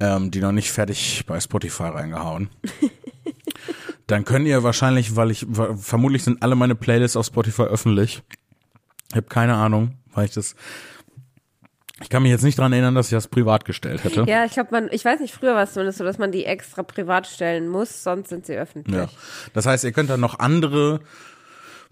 ähm, 0.00 0.30
die 0.30 0.40
noch 0.40 0.52
nicht 0.52 0.72
fertig 0.72 1.24
bei 1.26 1.38
Spotify 1.38 1.84
reingehauen. 1.84 2.48
Dann 4.06 4.24
könnt 4.24 4.46
ihr 4.46 4.62
wahrscheinlich, 4.62 5.16
weil 5.16 5.30
ich, 5.30 5.46
vermutlich 5.76 6.22
sind 6.24 6.42
alle 6.42 6.54
meine 6.54 6.74
Playlists 6.76 7.16
auf 7.16 7.26
Spotify 7.26 7.62
öffentlich. 7.62 8.22
Ich 9.10 9.16
habe 9.16 9.26
keine 9.26 9.54
Ahnung, 9.54 9.96
weil 10.12 10.26
ich 10.26 10.32
das, 10.32 10.54
ich 12.02 12.08
kann 12.10 12.22
mich 12.22 12.30
jetzt 12.30 12.44
nicht 12.44 12.58
dran 12.58 12.72
erinnern, 12.72 12.94
dass 12.94 13.06
ich 13.06 13.12
das 13.12 13.28
privat 13.28 13.64
gestellt 13.64 14.04
hätte. 14.04 14.24
Ja, 14.28 14.44
ich 14.44 14.52
glaube, 14.52 14.68
man, 14.72 14.88
ich 14.90 15.04
weiß 15.04 15.20
nicht, 15.20 15.34
früher 15.34 15.54
war 15.54 15.62
es 15.62 15.72
zumindest 15.72 15.98
so, 15.98 16.04
dass 16.04 16.18
man 16.18 16.32
die 16.32 16.44
extra 16.44 16.82
privat 16.82 17.26
stellen 17.26 17.68
muss, 17.68 18.02
sonst 18.02 18.28
sind 18.28 18.46
sie 18.46 18.56
öffentlich. 18.56 18.96
Ja. 18.96 19.08
Das 19.54 19.66
heißt, 19.66 19.84
ihr 19.84 19.92
könnt 19.92 20.10
dann 20.10 20.20
noch 20.20 20.38
andere 20.38 21.00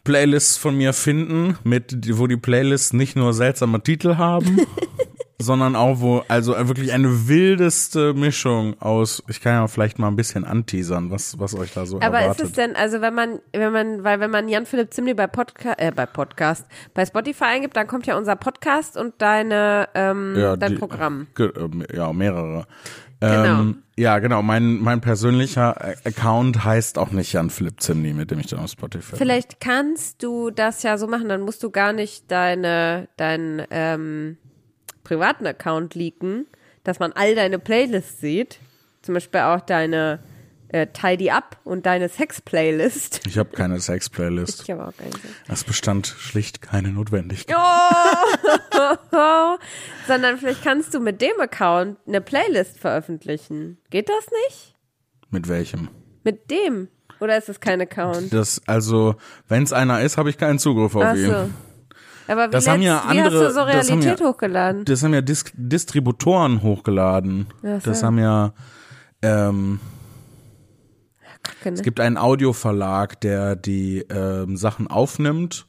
Playlists 0.05 0.59
von 0.59 0.77
mir 0.77 0.93
finden, 0.93 1.57
mit, 1.65 2.19
wo 2.19 2.27
die 2.27 2.37
Playlists 2.37 2.93
nicht 2.93 3.17
nur 3.17 3.33
seltsame 3.33 3.83
Titel 3.83 4.17
haben, 4.17 4.61
sondern 5.41 5.74
auch 5.76 6.01
wo, 6.01 6.22
also 6.28 6.53
wirklich 6.68 6.93
eine 6.93 7.28
wildeste 7.28 8.14
Mischung 8.14 8.80
aus, 8.80 9.22
ich 9.28 9.41
kann 9.41 9.55
ja 9.55 9.66
vielleicht 9.66 9.99
mal 9.99 10.09
ein 10.09 10.16
bisschen 10.16 10.45
anteasern, 10.45 11.11
was, 11.11 11.39
was 11.39 11.55
euch 11.57 11.72
da 11.72 11.87
so 11.87 11.97
Aber 12.01 12.20
erwartet. 12.20 12.41
ist 12.45 12.47
es 12.51 12.53
denn, 12.53 12.76
also 12.76 13.01
wenn 13.01 13.14
man, 13.14 13.41
wenn 13.53 13.72
man, 13.72 14.05
weil 14.05 14.20
wenn 14.20 14.30
man 14.30 14.49
Jan-Philipp 14.49 14.95
Zimli 14.95 15.14
bei 15.14 15.26
Podcast, 15.26 15.78
äh, 15.80 15.91
bei 15.95 16.07
Podcast, 16.07 16.66
bei 16.95 17.05
Spotify 17.05 17.45
eingibt, 17.45 17.76
dann 17.76 17.87
kommt 17.87 18.07
ja 18.07 18.16
unser 18.16 18.37
Podcast 18.37 18.97
und 18.97 19.14
deine, 19.18 19.89
ähm, 19.95 20.35
ja, 20.37 20.57
dein 20.57 20.72
die- 20.72 20.78
Programm. 20.78 21.26
Ge- 21.35 21.53
äh, 21.55 21.97
Ja, 21.97 22.12
mehrere. 22.12 22.66
Genau. 23.20 23.61
Ähm, 23.61 23.82
ja, 23.97 24.18
genau. 24.18 24.43
Mein, 24.43 24.80
mein 24.82 25.01
persönlicher 25.01 25.80
Account 26.05 26.62
heißt 26.64 26.99
auch 26.99 27.11
nicht 27.11 27.32
Jan 27.32 27.49
Philipp 27.49 27.80
Zimni, 27.80 28.12
mit 28.12 28.30
dem 28.30 28.39
ich 28.41 28.49
dann 28.49 28.59
auf 28.61 28.70
Spotify 28.70 29.11
bin. 29.12 29.18
Vielleicht 29.18 29.61
kannst 29.61 30.22
du 30.22 30.51
das 30.51 30.82
ja 30.82 30.99
so 30.99 31.07
machen, 31.07 31.28
dann 31.28 31.41
musst 31.41 31.62
du 31.62 31.70
gar 31.70 31.93
nicht 31.95 32.30
deine, 32.30 33.09
deinen 33.16 33.62
ähm, 33.70 34.37
privaten 35.05 35.47
Account 35.47 35.95
leaken, 35.95 36.47
dass 36.83 36.99
man 36.99 37.13
all 37.13 37.35
deine 37.35 37.59
Playlists 37.59 38.21
sieht. 38.21 38.59
Zum 39.03 39.15
Beispiel 39.15 39.41
auch 39.41 39.61
deine 39.61 40.21
äh, 40.69 40.87
Tidy 40.89 41.31
Up 41.31 41.59
und 41.65 41.87
deine 41.87 42.09
Sex-Playlist. 42.09 43.21
Ich 43.27 43.39
habe 43.39 43.51
keine 43.51 43.81
Sex-Playlist. 43.81 44.63
Ich 44.63 44.71
habe 44.71 44.87
auch 44.87 44.97
keine. 44.97 45.11
Es 45.49 45.65
bestand 45.65 46.07
schlicht 46.07 46.63
keine 46.63 46.89
Notwendigkeit. 46.89 47.57
Oh, 47.57 48.79
sondern 50.07 50.39
vielleicht 50.39 50.63
kannst 50.63 50.95
du 50.95 51.01
mit 51.01 51.21
dem 51.21 51.39
Account 51.41 51.99
eine 52.07 52.21
Playlist 52.21 52.79
veröffentlichen. 52.79 53.79
Geht 53.91 54.09
das 54.09 54.27
nicht? 54.49 54.75
Mit 55.31 55.49
welchem? 55.49 55.89
Mit 56.23 56.51
dem? 56.51 56.89
Oder 57.21 57.39
ist 57.39 57.49
es 57.49 57.61
kein 57.61 57.81
Account? 57.81 58.33
Das, 58.33 58.61
also, 58.67 59.17
wenn 59.49 59.63
es 59.63 59.73
einer 59.73 60.01
ist, 60.01 60.19
habe 60.19 60.31
ich 60.31 60.39
keinen 60.39 60.59
Zugriff 60.59 60.95
auf 60.97 61.05
Ach 61.05 61.15
ihn. 61.15 61.27
so. 61.27 61.51
Aber 62.29 62.47
wie, 62.49 62.51
Das 62.53 62.66
haben 62.68 62.83
ja 62.83 62.97
letzt- 62.97 63.05
wie 63.12 63.18
hast 63.20 63.27
andere- 63.27 63.45
du 63.45 63.51
so 63.53 63.66
das 63.66 63.91
haben 63.91 63.99
Realität 64.01 64.20
ja- 64.20 64.27
hochgeladen? 64.27 64.85
Das 64.85 65.03
haben 65.03 65.14
ja 65.14 65.20
Dis 65.20 65.45
Distributoren 65.55 66.62
hochgeladen. 66.62 67.47
So. 67.62 67.79
Das 67.85 68.03
haben 68.03 68.18
ja, 68.18 68.53
ähm, 69.22 69.81
kenne. 71.62 71.75
Es 71.77 71.83
gibt 71.83 72.01
einen 72.01 72.16
Audioverlag, 72.16 73.20
der 73.20 73.57
die 73.57 73.99
ähm, 74.11 74.57
Sachen 74.57 74.87
aufnimmt 74.87 75.66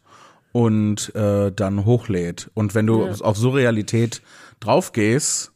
und 0.51 1.13
äh, 1.15 1.51
dann 1.51 1.85
hochlädt. 1.85 2.49
Und 2.53 2.75
wenn 2.75 2.87
du 2.87 3.05
auf 3.09 3.37
Surrealität 3.37 4.21
draufgehst 4.61 5.51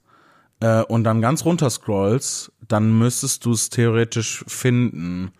äh, 0.60 0.82
und 0.84 1.06
dann 1.06 1.22
ganz 1.22 1.46
runter 1.46 1.70
scrollst, 1.70 2.52
dann 2.68 2.98
müsstest 2.98 3.46
du 3.46 3.52
es 3.54 3.70
theoretisch 3.70 4.44
finden. 4.48 5.32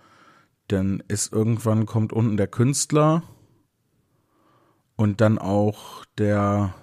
Denn 0.72 1.04
ist 1.08 1.34
irgendwann 1.34 1.86
kommt 1.86 2.14
unten 2.14 2.38
der 2.38 2.48
Künstler 2.48 3.24
und 5.00 5.22
dann 5.22 5.38
auch 5.38 6.04
der. 6.18 6.74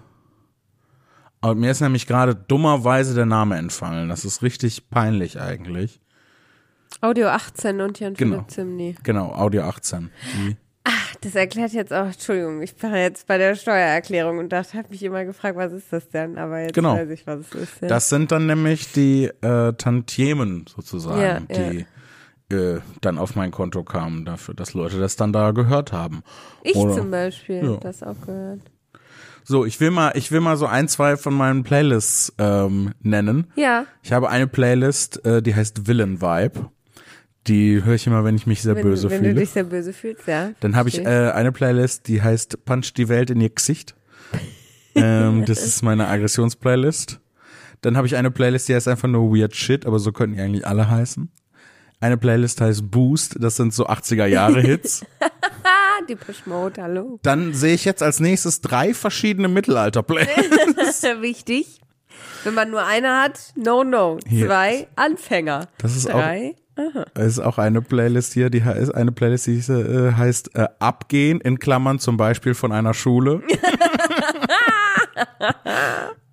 Aber 1.42 1.54
mir 1.54 1.70
ist 1.70 1.80
nämlich 1.82 2.06
gerade 2.06 2.34
dummerweise 2.34 3.14
der 3.14 3.26
Name 3.26 3.56
entfallen. 3.56 4.08
Das 4.08 4.24
ist 4.24 4.42
richtig 4.42 4.88
peinlich 4.88 5.38
eigentlich. 5.40 6.00
Audio 7.02 7.28
18 7.28 7.80
und 7.82 8.00
Jan 8.00 8.14
Genau. 8.14 8.36
Philipp 8.36 8.50
Zimny. 8.50 8.94
Genau, 9.02 9.32
Audio 9.32 9.62
18. 9.64 10.10
Die, 10.34 10.56
Das 11.20 11.34
erklärt 11.34 11.72
jetzt 11.72 11.92
auch, 11.92 12.06
Entschuldigung, 12.06 12.62
ich 12.62 12.74
war 12.82 12.96
jetzt 12.96 13.26
bei 13.26 13.36
der 13.38 13.54
Steuererklärung 13.54 14.38
und 14.38 14.48
dachte, 14.50 14.78
habe 14.78 14.88
mich 14.88 15.02
immer 15.02 15.24
gefragt, 15.26 15.56
was 15.56 15.72
ist 15.72 15.92
das 15.92 16.08
denn? 16.08 16.38
Aber 16.38 16.60
jetzt 16.60 16.74
Genau. 16.74 16.94
weiß 16.94 17.10
ich, 17.10 17.26
was 17.26 17.40
es 17.40 17.52
ist. 17.54 17.82
Ja. 17.82 17.88
das 17.88 18.08
sind 18.08 18.32
dann 18.32 18.46
nämlich 18.46 18.92
die 18.92 19.24
äh, 19.42 19.72
Tantiemen 19.74 20.64
sozusagen, 20.74 21.20
Ja, 21.20 21.40
die 21.40 21.86
Äh, 22.50 22.78
dann 23.00 23.18
auf 23.18 23.34
mein 23.34 23.50
Konto 23.50 23.82
kamen 23.82 24.24
dafür, 24.24 24.54
dass 24.54 24.72
Leute 24.74 25.00
das 25.00 25.16
dann 25.16 25.32
da 25.32 25.50
gehört 25.50 25.92
haben. 25.92 26.22
ich 26.62 26.76
Oder- 26.76 26.94
zum 26.94 27.10
Beispiel, 27.10 27.64
Ja. 27.64 27.76
das 27.78 28.02
auch 28.04 28.20
gehört. 28.24 28.60
So, 29.42 29.64
ich 29.64 29.78
will 29.80 29.90
mal, 29.90 30.12
ich 30.16 30.30
will 30.32 30.40
mal 30.40 30.56
so 30.56 30.66
ein, 30.66 30.88
zwei 30.88 31.16
von 31.16 31.32
meinen 31.34 31.62
Playlists 31.64 32.32
ähm, 32.38 32.92
nennen. 33.00 33.46
Ja, 33.56 33.86
Ich 34.02 34.12
habe 34.12 34.28
eine 34.28 34.46
Playlist, 34.48 35.24
äh, 35.24 35.40
die 35.42 35.54
heißt 35.54 35.86
Villain 35.88 36.20
Vibe. 36.20 36.70
Die 37.46 37.84
höre 37.84 37.94
ich 37.94 38.06
immer, 38.08 38.24
wenn 38.24 38.34
ich 38.34 38.46
mich 38.48 38.62
sehr 38.62 38.74
wenn, 38.74 38.82
böse 38.82 39.08
wenn 39.08 39.20
fühle. 39.20 39.34
du 39.34 39.40
dich 39.40 39.50
sehr 39.50 39.62
böse 39.64 39.92
fühlst, 39.92 40.26
ja. 40.26 40.50
Dann 40.60 40.74
habe 40.74 40.88
ich 40.88 40.98
äh, 40.98 41.30
eine 41.30 41.52
Playlist, 41.52 42.08
die 42.08 42.22
heißt 42.22 42.64
Punch 42.64 42.92
die 42.96 43.08
Welt 43.08 43.30
in 43.30 43.40
ihr 43.40 43.50
Gesicht. 43.50 43.94
ähm, 44.96 45.44
das 45.44 45.64
ist 45.64 45.82
meine 45.82 46.08
Aggressionsplaylist. 46.08 47.20
Dann 47.82 47.96
habe 47.96 48.06
ich 48.08 48.16
eine 48.16 48.30
Playlist, 48.32 48.68
die 48.68 48.74
heißt 48.74 48.88
einfach 48.88 49.08
nur 49.08 49.32
Weird 49.32 49.54
Shit, 49.54 49.86
aber 49.86 49.98
so 50.00 50.10
könnten 50.10 50.36
die 50.36 50.42
eigentlich 50.42 50.66
alle 50.66 50.88
heißen. 50.90 51.30
Eine 52.00 52.16
Playlist 52.18 52.60
heißt 52.60 52.90
Boost, 52.90 53.36
das 53.40 53.56
sind 53.56 53.72
so 53.72 53.86
80er 53.86 54.26
Jahre 54.26 54.60
Hits. 54.60 55.04
Die 56.08 56.16
Mode, 56.44 56.82
hallo. 56.82 57.18
Dann 57.22 57.54
sehe 57.54 57.74
ich 57.74 57.84
jetzt 57.84 58.02
als 58.02 58.20
nächstes 58.20 58.60
drei 58.60 58.92
verschiedene 58.94 59.48
Mittelalter-Playlists. 59.48 60.74
Das 60.76 60.88
ist 60.90 61.02
ja 61.02 61.20
wichtig. 61.22 61.80
Wenn 62.44 62.54
man 62.54 62.70
nur 62.70 62.84
eine 62.84 63.16
hat, 63.22 63.52
no, 63.56 63.82
no. 63.82 64.18
Hier. 64.28 64.46
Zwei, 64.46 64.86
Anfänger. 64.94 65.68
Das 65.78 65.96
ist 65.96 66.08
auch- 66.08 66.20
Drei, 66.20 66.54
Es 67.14 67.26
ist 67.26 67.38
auch 67.40 67.58
eine 67.58 67.80
Playlist 67.82 68.34
hier, 68.34 68.50
die 68.50 68.62
heißt 68.62 68.94
eine 68.94 69.10
Playlist, 69.10 69.46
die 69.46 69.56
äh, 69.72 70.12
heißt 70.12 70.54
äh, 70.54 70.68
Abgehen 70.78 71.40
in 71.40 71.58
Klammern 71.58 71.98
zum 71.98 72.16
Beispiel 72.18 72.54
von 72.54 72.70
einer 72.72 72.92
Schule. 72.94 73.42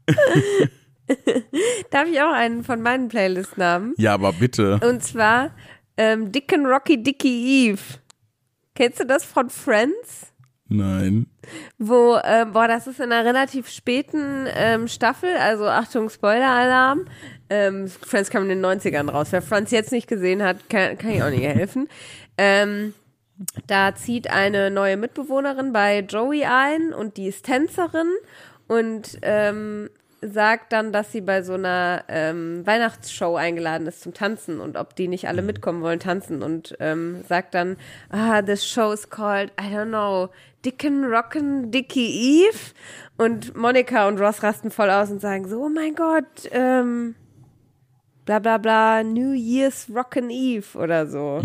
Darf 1.91 2.07
ich 2.07 2.21
auch 2.21 2.33
einen 2.33 2.63
von 2.63 2.81
meinen 2.81 3.07
Playlist-Namen? 3.07 3.93
Ja, 3.97 4.13
aber 4.13 4.33
bitte. 4.33 4.79
Und 4.87 5.03
zwar 5.03 5.51
ähm, 5.97 6.31
Dicken 6.31 6.65
Rocky 6.65 7.01
Dicky 7.01 7.69
Eve. 7.69 7.81
Kennst 8.75 8.99
du 8.99 9.05
das 9.05 9.25
von 9.25 9.49
Friends? 9.49 10.33
Nein. 10.67 11.27
Wo, 11.77 12.17
ähm, 12.23 12.53
boah, 12.53 12.67
das 12.67 12.87
ist 12.87 12.99
in 12.99 13.11
einer 13.11 13.25
relativ 13.25 13.69
späten 13.69 14.47
ähm, 14.55 14.87
Staffel, 14.87 15.29
also 15.37 15.67
Achtung, 15.67 16.09
Spoiler-Alarm. 16.09 17.05
Ähm, 17.49 17.87
Friends 17.87 18.31
kam 18.31 18.43
in 18.43 18.49
den 18.49 18.65
90ern 18.65 19.11
raus. 19.11 19.27
Wer 19.31 19.43
Friends 19.43 19.69
jetzt 19.71 19.91
nicht 19.91 20.07
gesehen 20.07 20.41
hat, 20.41 20.69
kann, 20.69 20.97
kann 20.97 21.11
ich 21.11 21.23
auch 21.23 21.29
nicht 21.29 21.43
helfen. 21.43 21.87
Ähm, 22.35 22.95
da 23.67 23.93
zieht 23.93 24.27
eine 24.31 24.71
neue 24.71 24.97
Mitbewohnerin 24.97 25.71
bei 25.71 25.99
Joey 25.99 26.45
ein 26.45 26.93
und 26.93 27.17
die 27.17 27.27
ist 27.27 27.45
Tänzerin 27.45 28.07
und 28.67 29.19
ähm, 29.21 29.87
sagt 30.31 30.71
dann, 30.73 30.91
dass 30.91 31.11
sie 31.11 31.21
bei 31.21 31.41
so 31.41 31.53
einer 31.53 32.03
ähm, 32.07 32.65
Weihnachtsshow 32.65 33.35
eingeladen 33.35 33.87
ist 33.87 34.01
zum 34.01 34.13
Tanzen 34.13 34.59
und 34.59 34.77
ob 34.77 34.95
die 34.95 35.07
nicht 35.07 35.27
alle 35.27 35.41
mitkommen 35.41 35.81
wollen 35.81 35.99
tanzen 35.99 36.43
und 36.43 36.75
ähm, 36.79 37.23
sagt 37.27 37.53
dann, 37.53 37.77
ah, 38.09 38.41
this 38.41 38.67
show 38.67 38.91
is 38.91 39.09
called, 39.09 39.51
I 39.59 39.73
don't 39.73 39.87
know, 39.87 40.29
Dicken 40.65 41.03
Rocken 41.05 41.71
Dickie 41.71 42.45
Eve. 42.45 42.73
Und 43.17 43.55
Monika 43.55 44.07
und 44.07 44.19
Ross 44.19 44.43
rasten 44.43 44.71
voll 44.71 44.89
aus 44.89 45.11
und 45.11 45.21
sagen 45.21 45.47
so, 45.47 45.63
oh 45.63 45.69
mein 45.69 45.95
Gott, 45.95 46.49
ähm, 46.51 47.15
bla 48.25 48.39
bla 48.39 48.57
bla, 48.57 49.03
New 49.03 49.33
Year's 49.33 49.87
Rockin' 49.93 50.29
Eve 50.29 50.77
oder 50.77 51.05
so. 51.07 51.39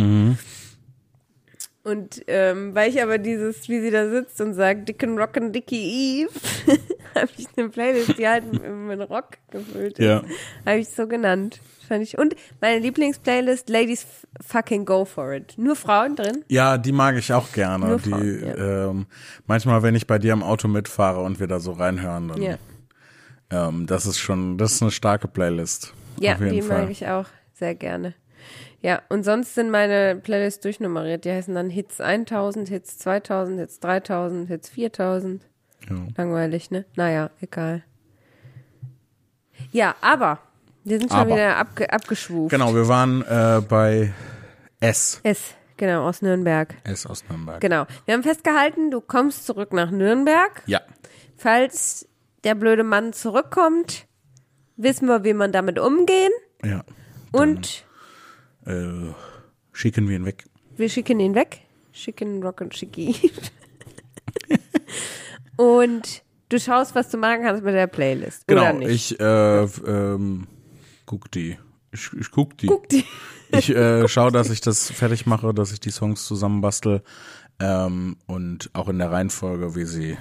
Und 1.89 2.22
ähm, 2.26 2.74
weil 2.74 2.91
ich 2.91 3.03
aber 3.03 3.16
dieses, 3.16 3.68
wie 3.68 3.80
sie 3.80 3.91
da 3.91 4.11
sitzt 4.11 4.41
und 4.43 4.53
sagt, 4.53 4.89
Dicken 4.89 5.18
Rockin' 5.18 5.53
Dickie 5.53 6.22
Eve, 6.22 6.30
habe 7.14 7.28
ich 7.36 7.47
eine 7.57 7.70
Playlist, 7.70 8.18
die 8.18 8.28
halt 8.28 8.45
mit, 8.53 9.09
Rock 9.09 9.39
gefüllt 9.51 9.99
ist. 9.99 10.05
Ja. 10.05 10.22
Habe 10.66 10.78
ich 10.78 10.89
so 10.91 11.07
genannt. 11.07 11.61
Fand 11.89 12.03
ich. 12.03 12.18
Und 12.18 12.36
meine 12.61 12.80
Lieblingsplaylist, 12.80 13.70
Ladies 13.70 14.07
fucking 14.45 14.84
go 14.84 15.07
for 15.07 15.32
it. 15.32 15.55
Nur 15.57 15.76
Frauen 15.76 16.14
drin. 16.16 16.45
Ja, 16.49 16.76
die 16.76 16.93
mag 16.93 17.16
ich 17.16 17.32
auch 17.32 17.53
gerne. 17.53 17.86
Nur 17.86 17.99
die, 17.99 18.11
Frauen, 18.11 18.45
ja. 18.45 18.91
ähm, 18.91 19.07
manchmal, 19.47 19.82
wenn 19.82 19.95
ich 19.95 20.07
bei 20.07 20.18
dir 20.18 20.34
im 20.34 20.43
Auto 20.43 20.68
mitfahre 20.68 21.22
und 21.22 21.41
wir 21.41 21.47
da 21.47 21.59
so 21.59 21.72
reinhören, 21.72 22.28
dann, 22.28 22.43
Ja, 22.43 22.59
ähm, 23.51 23.86
das 23.86 24.05
ist 24.05 24.18
schon, 24.18 24.59
das 24.59 24.72
ist 24.72 24.82
eine 24.82 24.91
starke 24.91 25.28
Playlist. 25.28 25.95
ja 26.20 26.34
die 26.34 26.61
Fall. 26.61 26.82
mag 26.82 26.91
ich 26.91 27.07
auch 27.09 27.26
sehr 27.55 27.74
gerne. 27.74 28.12
Ja, 28.81 29.03
und 29.09 29.24
sonst 29.24 29.55
sind 29.55 29.70
meine 29.70 30.16
Playlists 30.16 30.61
durchnummeriert. 30.61 31.24
Die 31.24 31.33
heißen 31.33 31.55
dann 31.55 31.68
Hits 31.68 32.01
1000, 32.01 32.68
Hits 32.68 32.99
2000, 32.99 33.59
Hits 33.59 33.81
3000, 33.81 34.49
Hits 34.49 34.68
4000. 34.68 35.43
Ja. 35.89 35.97
Langweilig, 36.16 36.70
ne? 36.70 36.85
Naja, 36.95 37.31
egal. 37.41 37.83
Ja, 39.72 39.97
aber 40.01 40.39
wir 40.85 40.99
sind 40.99 41.11
schon 41.11 41.20
Aber. 41.20 41.35
wieder 41.35 41.57
abge 41.57 41.93
abgeschwuft. 41.93 42.51
Genau, 42.51 42.74
wir 42.74 42.89
waren 42.89 43.22
äh, 43.22 43.61
bei 43.66 44.12
S. 44.81 45.20
S, 45.24 45.55
genau, 45.76 46.07
aus 46.07 46.22
Nürnberg. 46.22 46.74
S 46.85 47.05
aus 47.07 47.24
Nürnberg. 47.29 47.61
Genau. 47.61 47.87
Wir 48.05 48.14
haben 48.14 48.22
festgehalten, 48.22 48.91
du 48.91 49.01
kommst 49.01 49.45
zurück 49.45 49.72
nach 49.72 49.91
Nürnberg. 49.91 50.62
Ja. 50.66 50.81
Falls 51.37 52.09
der 52.45 52.55
blöde 52.55 52.85
Mann 52.85 53.12
zurückkommt, 53.12 54.07
wissen 54.76 55.09
wir, 55.09 55.24
wie 55.24 55.35
man 55.35 55.51
damit 55.53 55.79
umgehen. 55.79 56.33
Ja. 56.64 56.85
Und 57.33 57.85
Äh, 58.69 59.12
schicken 59.73 60.09
wir 60.09 60.16
ihn 60.16 60.25
weg. 60.27 60.45
wir 60.77 60.89
schicken 60.89 61.21
ihn 61.21 61.35
weg. 61.35 61.61
Schicken 61.93 62.43
Rock 62.43 62.61
und 62.61 62.77
Schicki. 62.77 63.14
und 65.57 66.23
du 66.49 66.61
schaust, 66.61 66.95
was 66.95 67.11
du 67.11 67.19
machen 67.19 67.43
kannst 67.43 67.62
mit 67.64 67.75
der 67.75 67.87
Playlist. 67.87 68.47
Genau, 68.47 68.62
oder 68.62 68.73
nicht? 68.75 69.12
ich 69.12 69.21
äh, 69.21 69.62
ähm, 69.64 70.47
guck 71.07 71.31
die. 71.31 71.59
Ich, 71.93 72.11
ich 72.19 72.31
guck 72.31 72.57
die. 72.59 72.66
Guck 72.66 72.89
die. 72.89 73.05
Ich 73.51 73.71
äh, 73.71 74.07
schaue, 74.09 74.31
dass 74.31 74.51
ich 74.51 74.61
das 74.61 74.91
fertig 74.91 75.25
mache, 75.25 75.55
dass 75.55 75.73
ich 75.73 75.81
die 75.81 75.89
Songs 75.91 76.27
zusammenbastel 76.27 77.03
ähm, 77.61 78.19
und 78.27 78.69
auch 78.75 78.91
in 78.91 78.99
der 78.99 79.11
Reihenfolge, 79.11 79.75
wie 79.75 79.87
sie 79.87 80.19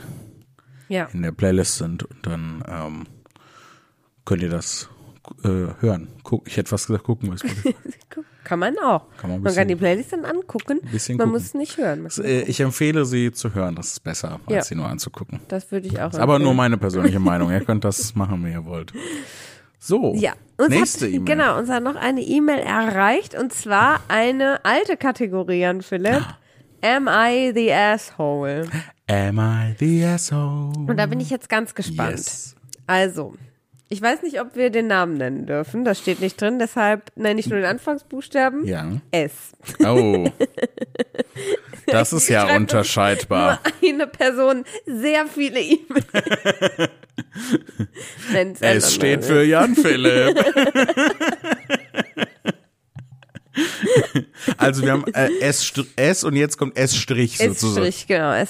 Ja. 0.88 1.10
in 1.12 1.24
der 1.24 1.34
Playlist 1.34 1.76
sind. 1.78 2.04
Und 2.04 2.26
dann 2.26 2.64
ähm, 2.70 3.04
könnt 4.24 4.44
ihr 4.44 4.50
das 4.50 4.88
äh, 5.44 5.48
hören. 5.82 6.08
Guck, 6.24 6.48
ich 6.48 6.58
hätte 6.58 6.70
fast 6.70 6.88
gesagt, 6.88 7.04
gucken. 7.06 7.30
Weil 7.30 7.74
Kann 8.44 8.60
man 8.60 8.76
auch. 8.80 9.04
Kann 9.18 9.30
man 9.30 9.42
man 9.42 9.54
kann 9.54 9.68
die 9.68 9.76
Playlist 9.76 10.14
dann 10.14 10.24
angucken. 10.24 10.80
bisschen 10.92 11.18
man 11.18 11.26
gucken. 11.28 11.34
muss 11.34 11.44
es 11.48 11.54
nicht 11.54 11.78
hören. 11.78 12.08
Kann- 12.08 12.24
äh, 12.26 12.42
ich 12.44 12.60
empfehle 12.62 13.06
sie 13.06 13.32
zu 13.34 13.54
hören. 13.54 13.76
Das 13.76 13.88
ist 13.92 14.04
besser, 14.04 14.40
als 14.46 14.56
Ja. 14.56 14.64
sie 14.64 14.76
nur 14.76 14.88
anzugucken. 14.88 15.42
Das 15.50 15.70
würde 15.72 15.88
ich 15.88 16.00
auch 16.02 16.10
Ist 16.12 16.16
aber 16.20 16.34
nur 16.40 16.52
empfehlen. 16.52 16.56
meine 16.58 16.78
persönliche 16.78 17.20
Meinung. 17.20 17.52
Ihr 17.52 17.60
könnt 17.62 17.84
das 17.84 18.16
machen, 18.16 18.46
wie 18.46 18.52
ihr 18.52 18.64
wollt. 18.66 18.94
So, 19.80 20.16
Ja, 20.16 20.34
uns 20.58 20.70
nächste 20.70 21.08
E-Mail. 21.08 21.26
Genau, 21.26 21.58
uns 21.60 21.70
hat 21.70 21.84
noch 21.84 21.96
eine 21.96 22.22
E-Mail 22.22 22.60
erreicht 22.60 23.36
und 23.36 23.54
zwar 23.54 24.00
eine 24.08 24.64
alte 24.66 24.98
Kategorie 24.98 25.66
an 25.66 25.82
Philipp. 25.82 26.24
Am 26.82 27.08
I 27.10 27.52
the 27.54 27.72
asshole? 27.74 28.68
Am 29.10 29.40
I 29.40 29.76
the 29.78 30.04
asshole? 30.06 30.72
Und 30.88 30.98
da 30.98 31.06
bin 31.06 31.20
ich 31.20 31.30
jetzt 31.30 31.50
ganz 31.50 31.76
gespannt. 31.76 32.12
Yes. 32.12 32.56
Also, 32.88 33.36
ich 33.90 34.02
weiß 34.02 34.22
nicht, 34.24 34.42
ob 34.42 34.56
wir 34.56 34.70
den 34.70 34.88
Namen 34.88 35.14
nennen 35.16 35.46
dürfen. 35.46 35.86
Das 35.86 36.00
steht 36.00 36.20
nicht 36.20 36.40
drin, 36.42 36.60
deshalb 36.60 37.12
nenne 37.16 37.40
ich 37.40 37.48
nur 37.48 37.60
den 37.60 37.66
Anfangsbuchstaben. 37.66 38.66
Ja. 38.66 38.92
S. 39.12 39.54
Oh. 39.86 40.30
Das 41.90 42.12
ist 42.12 42.28
ja 42.28 42.54
unterscheidbar. 42.56 43.62
Nur 43.82 43.92
eine 43.92 44.08
Person, 44.08 44.66
sehr 44.86 45.26
viele 45.26 45.62
E-Mails. 45.62 46.06
Einfach 48.62 48.90
steht 48.90 49.24
für 49.24 49.44
Jan 49.44 49.74
Philipp. 49.74 50.38
also 54.58 54.84
wir 54.84 54.92
haben 54.92 55.06
äh, 55.14 55.30
S, 55.40 55.72
S 55.96 56.24
und 56.26 56.36
jetzt 56.36 56.58
kommt 56.58 56.78
S 56.78 56.96
Strich 56.96 57.38
sozusagen. 57.38 57.88
S-Strich, 57.88 58.08
genau. 58.08 58.34
S, 58.34 58.50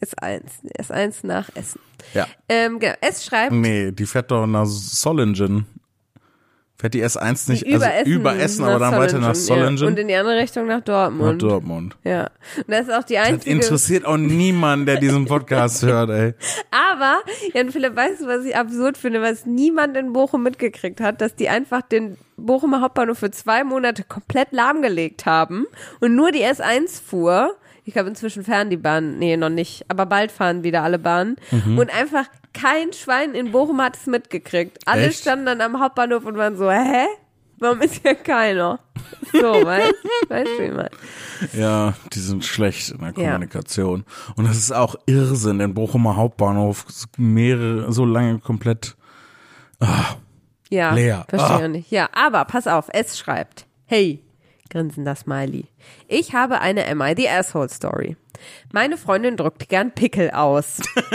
S1. 0.00 0.42
S1 0.78 1.26
nach 1.26 1.48
Essen. 1.56 1.80
Ja. 2.14 2.26
Ähm, 2.48 2.78
genau. 2.78 2.94
S 3.00 3.24
schreibt, 3.24 3.52
Nee, 3.52 3.92
die 3.92 4.06
fährt 4.06 4.30
doch 4.30 4.46
nach 4.46 4.66
Solingen. 4.66 5.66
Fährt 6.78 6.92
die 6.92 7.02
S1 7.02 7.50
nicht, 7.50 7.66
Die 7.66 7.72
also 7.72 7.86
über 7.86 7.94
Essen, 7.94 8.12
über 8.12 8.36
Essen, 8.36 8.64
aber 8.64 8.78
dann 8.78 8.98
weiter 9.00 9.18
nach 9.18 9.34
Solingen, 9.34 9.78
Solingen? 9.78 9.78
Ja. 9.78 9.86
Und 9.86 9.98
in 9.98 10.08
die 10.08 10.14
andere 10.14 10.36
Richtung 10.36 10.66
nach 10.66 10.76
nach 10.76 10.84
Dortmund. 10.84 11.40
Dortmund. 11.40 11.96
Ja. 12.04 12.28
Und 12.58 12.68
das 12.68 12.88
ist 12.88 12.92
auch 12.92 13.02
die 13.02 13.14
Das 13.14 13.28
einzige. 13.28 13.50
interessiert 13.54 14.04
auch 14.04 14.18
niemand, 14.18 14.86
der 14.86 15.00
diesen 15.00 15.24
Podcast 15.24 15.82
hört, 15.82 16.10
ey. 16.10 16.34
Aber, 16.92 17.20
Jan 17.54 17.70
Philipp, 17.70 17.96
weißt 17.96 18.20
du, 18.20 18.26
was 18.26 18.44
ich 18.44 18.54
absurd 18.54 18.98
finde, 18.98 19.22
was 19.22 19.46
niemand 19.46 19.96
in 19.96 20.12
Bochum 20.12 20.42
mitgekriegt 20.42 21.00
hat, 21.00 21.22
dass 21.22 21.34
die 21.34 21.48
einfach 21.48 21.80
den 21.80 22.18
Bochumer 22.36 22.82
Hauptbahnhof 22.82 23.16
für 23.18 23.30
zwei 23.30 23.64
Monate 23.64 24.04
komplett 24.04 24.52
lahmgelegt 24.52 25.24
haben 25.24 25.64
und 26.00 26.14
nur 26.14 26.30
die 26.30 26.44
S1 26.44 27.00
fuhr. 27.02 27.56
Ich 27.88 27.92
glaube, 27.92 28.08
inzwischen 28.08 28.42
fahren 28.44 28.68
die 28.68 28.76
Bahnen, 28.76 29.18
nee, 29.20 29.36
noch 29.36 29.48
nicht, 29.48 29.84
aber 29.88 30.06
bald 30.06 30.32
fahren 30.32 30.64
wieder 30.64 30.82
alle 30.82 30.98
Bahnen. 30.98 31.36
Mhm. 31.52 31.78
Und 31.78 31.94
einfach 31.94 32.24
kein 32.52 32.92
Schwein 32.92 33.32
in 33.34 33.52
Bochum 33.52 33.80
hat 33.80 33.96
es 33.96 34.06
mitgekriegt. 34.06 34.78
Alle 34.86 35.06
Echt? 35.06 35.20
standen 35.20 35.46
dann 35.46 35.60
am 35.60 35.78
Hauptbahnhof 35.80 36.24
und 36.24 36.36
waren 36.36 36.56
so, 36.56 36.68
hä? 36.70 37.06
Warum 37.58 37.80
ist 37.80 38.02
hier 38.02 38.16
keiner? 38.16 38.80
So, 39.32 39.40
weißt 39.64 39.94
du, 40.30 40.62
wie 40.64 40.70
meine? 40.72 40.90
Ja, 41.52 41.94
die 42.12 42.18
sind 42.18 42.44
schlecht 42.44 42.90
in 42.90 42.98
der 42.98 43.08
Ja. 43.10 43.12
Kommunikation. 43.14 44.04
Und 44.34 44.48
das 44.48 44.56
ist 44.58 44.72
auch 44.72 44.96
Irrsinn, 45.06 45.60
den 45.60 45.72
Bochumer 45.72 46.16
Hauptbahnhof 46.16 46.84
mehrere, 47.16 47.92
so 47.92 48.04
lange 48.04 48.40
komplett. 48.40 48.96
Ja, 50.70 50.92
Leer. 50.92 51.24
verstehe 51.28 51.56
Ah. 51.56 51.62
ich 51.66 51.68
nicht. 51.70 51.90
Ja, 51.92 52.08
aber 52.12 52.44
pass 52.46 52.66
auf, 52.66 52.88
es 52.92 53.16
schreibt, 53.18 53.66
hey, 53.84 54.22
grinsender 54.70 55.14
Smiley, 55.14 55.66
ich 56.08 56.34
habe 56.34 56.60
eine 56.60 56.86
Am 56.88 57.00
I 57.00 57.14
the 57.16 57.28
Asshole 57.28 57.68
Story. 57.68 58.16
Meine 58.72 58.96
Freundin 58.98 59.36
drückt 59.36 59.68
gern 59.68 59.92
Pickel 59.92 60.30
aus. 60.30 60.80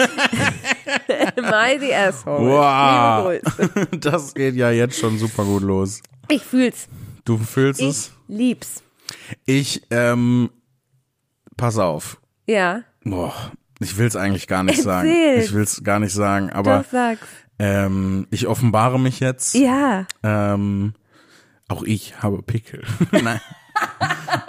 Am 1.38 1.46
I 1.46 1.80
the 1.80 1.94
Asshole? 1.94 2.50
Wow. 2.50 3.88
Das 4.00 4.34
geht 4.34 4.56
ja 4.56 4.72
jetzt 4.72 4.98
schon 5.00 5.18
super 5.18 5.44
gut 5.44 5.62
los. 5.64 6.02
Ich 6.30 6.44
fühl's. 6.44 6.88
Du 7.26 7.38
fühlst 7.38 7.80
Ich 7.82 7.88
es? 7.90 8.12
lieb's. 8.28 8.84
Ich, 9.46 9.84
ähm, 9.92 10.50
pass 11.58 11.78
auf. 11.78 12.20
Ja, 12.48 12.82
Boah, 13.04 13.34
ich 13.80 13.98
will's 13.98 14.16
eigentlich 14.16 14.48
gar 14.48 14.64
nicht 14.64 14.82
sagen. 14.82 15.08
Erzähl's. 15.10 15.46
Ich 15.46 15.54
will's 15.54 15.84
gar 15.84 16.00
nicht 16.00 16.14
sagen, 16.14 16.50
aber 16.52 16.84
ähm, 17.60 18.28
ich 18.32 18.48
offenbare 18.48 19.00
mich 19.00 19.20
jetzt. 19.20 19.54
Ja. 19.56 20.06
Ähm, 20.24 20.94
auch 21.72 21.84
ich 21.84 22.22
habe 22.22 22.42
Pickel. 22.44 22.84
Nein. 23.12 23.40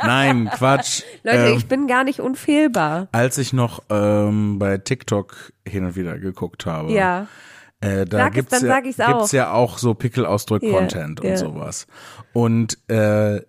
Nein, 0.05 0.51
Quatsch. 0.57 1.03
Leute, 1.23 1.39
ähm, 1.51 1.57
ich 1.57 1.67
bin 1.67 1.87
gar 1.87 2.05
nicht 2.05 2.21
unfehlbar. 2.21 3.09
als 3.13 3.39
ich 3.39 3.53
noch 3.53 3.83
ähm, 3.91 4.59
bei 4.59 4.79
TikTok 4.79 5.53
hin 5.67 5.85
und 5.87 5.97
wieder 5.97 6.19
geguckt 6.19 6.67
habe, 6.67 6.93
Ja. 6.93 7.27
äh, 7.81 8.05
da 8.05 8.19
Sag 8.19 8.29
es, 8.31 8.35
gibt's 8.35 8.61
dann 8.61 8.69
ja, 8.69 8.79
ich's 8.85 9.01
auch. 9.01 9.07
gibt's 9.19 9.33
ja 9.33 9.53
auch 9.53 9.79
so 9.79 9.95
Pickelausdrück-Content 9.95 11.21
Ja, 11.21 11.25
und 11.25 11.31
ja. 11.31 11.37
sowas. 11.37 11.87
Und 12.33 12.79
äh, 12.91 13.41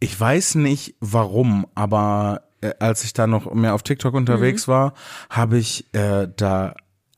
ich 0.00 0.18
weiß 0.18 0.56
nicht 0.56 0.94
warum, 1.00 1.66
aber 1.74 2.42
äh, 2.60 2.72
als 2.78 3.04
ich 3.04 3.12
da 3.12 3.26
noch 3.26 3.52
mehr 3.52 3.74
auf 3.74 3.82
TikTok 3.82 4.12
Mhm. 4.12 4.18
unterwegs 4.18 4.68
war, 4.68 4.94
habe 5.30 5.58
ich 5.58 5.92
äh, 5.94 6.28
da 6.36 6.74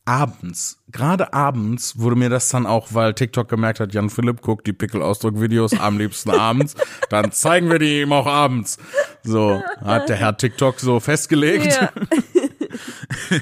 abends, 0.09 0.79
gerade 0.91 1.33
abends 1.33 1.99
wurde 1.99 2.15
mir 2.15 2.29
das 2.29 2.49
dann 2.49 2.65
auch, 2.65 2.95
weil 2.95 3.13
TikTok 3.13 3.47
gemerkt 3.47 3.79
hat, 3.79 3.93
Jan 3.93 4.09
Philipp 4.09 4.41
guckt 4.41 4.65
die 4.65 4.73
Pickelausdruck-Videos 4.73 5.79
am 5.79 5.99
liebsten 5.99 6.31
abends, 6.31 6.73
dann 7.11 7.31
zeigen 7.31 7.69
wir 7.69 7.77
die 7.77 8.01
ihm 8.01 8.11
auch 8.11 8.25
abends. 8.25 8.79
So, 9.21 9.61
hat 9.85 10.09
der 10.09 10.15
Herr 10.15 10.35
TikTok 10.35 10.79
so 10.79 10.99
festgelegt. 10.99 11.67
Ja. 11.67 11.91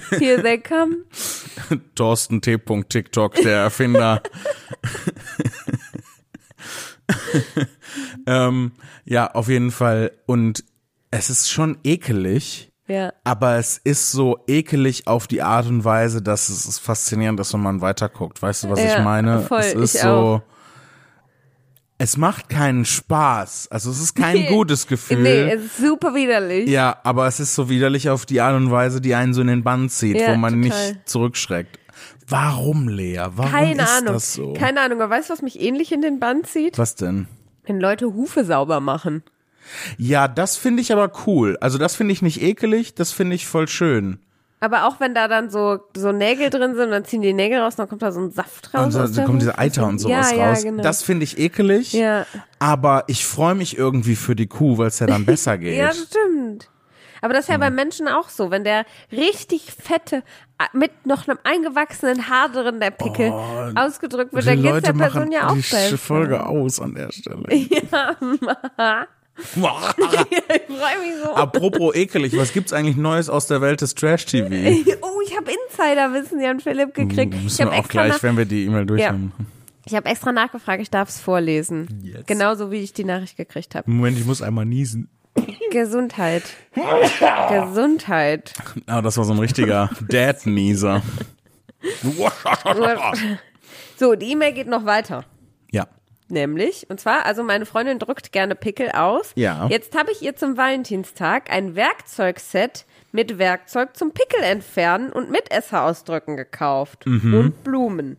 Here 0.19 0.43
they 0.43 0.57
come. 0.57 1.05
Thorsten 1.95 2.41
T. 2.41 2.57
TikTok, 2.57 3.35
der 3.35 3.59
Erfinder. 3.59 4.21
ähm, 8.27 8.73
ja, 9.05 9.31
auf 9.31 9.47
jeden 9.47 9.71
Fall. 9.71 10.11
Und 10.25 10.65
es 11.11 11.29
ist 11.29 11.49
schon 11.49 11.77
ekelig, 11.85 12.66
Ja. 12.87 13.11
aber 13.23 13.55
es 13.57 13.77
ist 13.83 14.11
so 14.11 14.39
ekelig 14.47 15.07
auf 15.07 15.27
die 15.27 15.41
Art 15.41 15.65
und 15.67 15.83
Weise, 15.83 16.21
dass 16.21 16.47
es 16.49 16.65
ist 16.65 16.79
faszinierend 16.79 17.39
ist, 17.39 17.53
wenn 17.53 17.61
man 17.61 17.81
weiterguckt. 17.81 18.41
Weißt 18.41 18.63
du, 18.63 18.69
was 18.69 18.79
Ja, 18.81 18.97
ich 18.97 19.03
meine? 19.03 19.41
voll, 19.41 19.59
es 19.59 19.73
ist 19.73 20.01
so. 20.01 20.07
auch. 20.07 20.41
Es 21.99 22.15
macht 22.15 22.47
keinen 22.49 22.85
Spaß. 22.85 23.69
Also 23.71 23.89
es 23.89 23.99
ist 23.99 24.13
kein 24.15 24.45
gutes 24.49 24.85
Gefühl. 24.85 25.17
Nee, 25.23 25.49
es 25.51 25.63
ist 25.65 25.77
super 25.77 26.13
widerlich. 26.13 26.69
Ja, 26.69 26.97
aber 27.03 27.25
es 27.27 27.39
ist 27.39 27.55
so 27.55 27.69
widerlich 27.69 28.09
auf 28.09 28.25
die 28.27 28.39
Art 28.39 28.55
und 28.55 28.69
Weise, 28.69 29.01
die 29.01 29.15
einen 29.15 29.33
so 29.33 29.41
in 29.41 29.47
den 29.47 29.63
Bann 29.63 29.89
zieht, 29.89 30.19
Ja, 30.21 30.31
wo 30.31 30.35
man 30.37 30.61
total. 30.61 30.91
nicht 30.91 31.09
zurückschreckt. 31.09 31.79
Warum, 32.27 32.87
Lea? 32.87 33.23
Warum 33.31 33.51
Keine 33.51 33.81
ist 33.83 33.89
Ahnung. 33.97 34.13
das 34.13 34.33
so? 34.33 34.53
Keine 34.53 34.81
Ahnung, 34.81 35.01
aber 35.01 35.09
weißt 35.15 35.29
du, 35.29 35.33
was 35.33 35.41
mich 35.41 35.59
ähnlich 35.59 35.91
in 35.91 36.01
den 36.01 36.19
Bann 36.19 36.43
zieht? 36.43 36.77
Was 36.77 36.95
denn? 36.95 37.27
Wenn 37.65 37.79
Leute 37.79 38.05
Hufe 38.13 38.45
sauber 38.45 38.79
machen. 38.79 39.23
Ja, 39.97 40.27
das 40.27 40.57
finde 40.57 40.81
ich 40.81 40.91
aber 40.91 41.11
cool. 41.25 41.57
Also 41.61 41.77
das 41.77 41.95
finde 41.95 42.13
ich 42.13 42.21
nicht 42.21 42.41
ekelig, 42.41 42.95
das 42.95 43.11
finde 43.11 43.35
ich 43.35 43.47
voll 43.47 43.67
schön. 43.67 44.19
Aber 44.59 44.87
auch 44.87 44.99
wenn 44.99 45.13
da 45.13 45.27
dann 45.27 45.51
so, 45.51 45.79
so 45.95 46.11
Nägel 46.11 46.49
drin 46.49 46.73
sind, 46.75 46.89
dann 46.89 47.05
ziehen 47.05 47.21
die 47.21 47.33
Nägel 47.33 47.59
raus, 47.59 47.75
dann 47.75 47.87
kommt 47.87 48.01
da 48.01 48.11
so 48.11 48.21
ein 48.21 48.31
Saft 48.31 48.73
raus. 48.73 48.85
Und 48.85 48.91
so, 48.91 49.07
der 49.07 49.25
kommen 49.25 49.37
diese. 49.37 49.57
Eiter 49.57 49.85
und 49.85 49.99
sowas 49.99 50.31
ja, 50.31 50.49
raus. 50.49 50.63
Ja, 50.63 50.71
genau. 50.71 50.81
Das 50.83 51.03
finde 51.03 51.25
ich 51.25 51.37
ekelig. 51.37 51.93
ja. 51.93 52.25
Aber 52.57 53.03
ich 53.05 53.23
freue 53.23 53.53
mich 53.53 53.77
irgendwie 53.77 54.15
für 54.15 54.35
die 54.35 54.47
Kuh, 54.47 54.79
weil 54.79 54.87
es 54.87 54.97
ja 54.97 55.05
dann 55.05 55.25
besser 55.25 55.57
geht. 55.59 55.77
ja, 55.77 55.91
stimmt. 55.93 56.69
Aber 57.21 57.33
das 57.33 57.45
ist 57.45 57.49
ja 57.49 57.57
bei 57.57 57.71
Menschen 57.71 58.07
auch 58.07 58.29
so, 58.29 58.51
wenn 58.51 58.63
der 58.63 58.85
richtig 59.11 59.71
fette, 59.73 60.23
mit 60.73 61.05
noch 61.05 61.27
einem 61.27 61.39
eingewachsenen 61.43 62.29
Haar 62.29 62.49
drin, 62.49 62.79
der 62.79 62.91
Pickel, 62.91 63.31
ausgedrückt 63.75 64.33
wird, 64.33 64.43
Oh, 64.43 64.47
dann 64.47 64.57
die 64.57 64.63
geht's 64.63 64.81
der 64.83 64.93
Person 64.93 65.31
ja 65.31 65.49
auch 65.49 65.53
die 65.53 65.61
besser. 65.61 65.97
Folge 65.97 66.45
aus 66.45 66.79
an 66.79 66.95
der 66.95 67.11
Stelle. 67.11 67.43
mich 67.49 67.69
so. 69.55 71.35
Apropos 71.35 71.95
ekelig, 71.95 72.35
was 72.37 72.53
gibt's 72.53 72.73
eigentlich 72.73 72.97
Neues 72.97 73.29
aus 73.29 73.47
der 73.47 73.61
Welt 73.61 73.81
des 73.81 73.95
Trash-TV? 73.95 74.47
Oh, 75.01 75.21
ich 75.25 75.35
habe 75.35 75.51
Insiderwissen, 75.51 76.39
Jan 76.41 76.59
Philipp, 76.59 76.93
gekriegt. 76.93 77.33
Ich 77.35 77.43
Müssen 77.43 77.65
habe 77.65 77.75
wir 77.75 77.79
auch 77.79 77.87
gleich, 77.87 78.21
wenn 78.23 78.37
wir 78.37 78.45
die 78.45 78.65
E-Mail 78.65 78.85
durch 78.85 79.01
Ja. 79.01 79.15
ich 79.85 79.95
hab 79.95 80.07
extra 80.07 80.31
nachgefragt, 80.31 80.81
ich 80.81 80.89
darf 80.89 81.09
es 81.09 81.19
vorlesen. 81.19 81.87
Jetzt. 82.01 82.27
Genauso 82.27 82.71
wie 82.71 82.77
ich 82.81 82.93
die 82.93 83.03
Nachricht 83.03 83.37
gekriegt 83.37 83.75
habe. 83.75 83.89
Moment, 83.89 84.17
ich 84.17 84.25
muss 84.25 84.41
einmal 84.41 84.65
niesen. 84.65 85.09
Gesundheit. 85.71 86.43
Gesundheit. 87.49 88.53
Ah, 88.87 89.01
das 89.01 89.17
war 89.17 89.25
so 89.25 89.33
ein 89.33 89.39
richtiger 89.39 89.89
Dad-Nieser. 90.07 91.01
So, 93.99 94.13
die 94.13 94.31
E-Mail 94.31 94.53
geht 94.53 94.67
noch 94.67 94.85
weiter. 94.85 95.25
Nämlich, 96.29 96.89
und 96.89 96.99
zwar, 96.99 97.25
also 97.25 97.43
meine 97.43 97.65
Freundin 97.65 97.99
drückt 97.99 98.31
gerne 98.31 98.55
Pickel 98.55 98.91
aus. 98.91 99.31
Ja. 99.35 99.67
Jetzt 99.69 99.97
habe 99.97 100.11
ich 100.11 100.21
ihr 100.21 100.35
zum 100.35 100.57
Valentinstag 100.57 101.49
ein 101.49 101.75
Werkzeugset 101.75 102.85
mit 103.11 103.37
Werkzeug 103.37 103.95
zum 103.95 104.11
Pickel 104.11 104.43
entfernen 104.43 105.11
und 105.11 105.31
Mitesser 105.31 105.83
ausdrücken 105.83 106.35
gekauft. 106.35 107.05
Mhm. 107.05 107.33
Und 107.33 107.63
Blumen. 107.63 108.17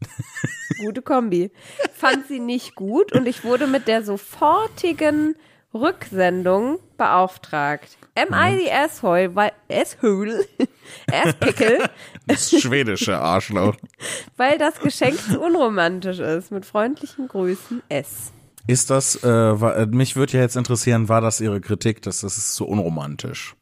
Gute 0.84 1.02
Kombi. 1.02 1.50
Fand 1.94 2.26
sie 2.28 2.38
nicht 2.38 2.74
gut 2.74 3.12
und 3.12 3.26
ich 3.26 3.44
wurde 3.44 3.66
mit 3.66 3.88
der 3.88 4.04
sofortigen 4.04 5.34
Rücksendung 5.74 6.78
beauftragt. 6.96 7.96
Am 8.16 8.32
I 8.32 8.58
the 8.64 8.72
asshole? 8.72 9.34
Weil, 9.34 9.52
asshole? 9.70 10.44
Asspickel? 11.12 11.88
Das 12.26 12.50
schwedische 12.50 13.18
Arschloch. 13.18 13.76
weil 14.36 14.58
das 14.58 14.80
Geschenk 14.80 15.18
zu 15.20 15.40
unromantisch 15.40 16.18
ist. 16.18 16.50
Mit 16.50 16.64
freundlichen 16.66 17.28
Grüßen, 17.28 17.82
S. 17.88 18.32
Ist 18.66 18.90
das, 18.90 19.16
äh, 19.22 19.28
äh, 19.28 19.86
mich 19.86 20.16
würde 20.16 20.34
ja 20.34 20.40
jetzt 20.40 20.56
interessieren, 20.56 21.08
war 21.08 21.20
das 21.20 21.40
Ihre 21.40 21.60
Kritik, 21.60 22.02
dass 22.02 22.20
das 22.22 22.36
ist 22.38 22.54
so 22.54 22.64
unromantisch? 22.66 23.54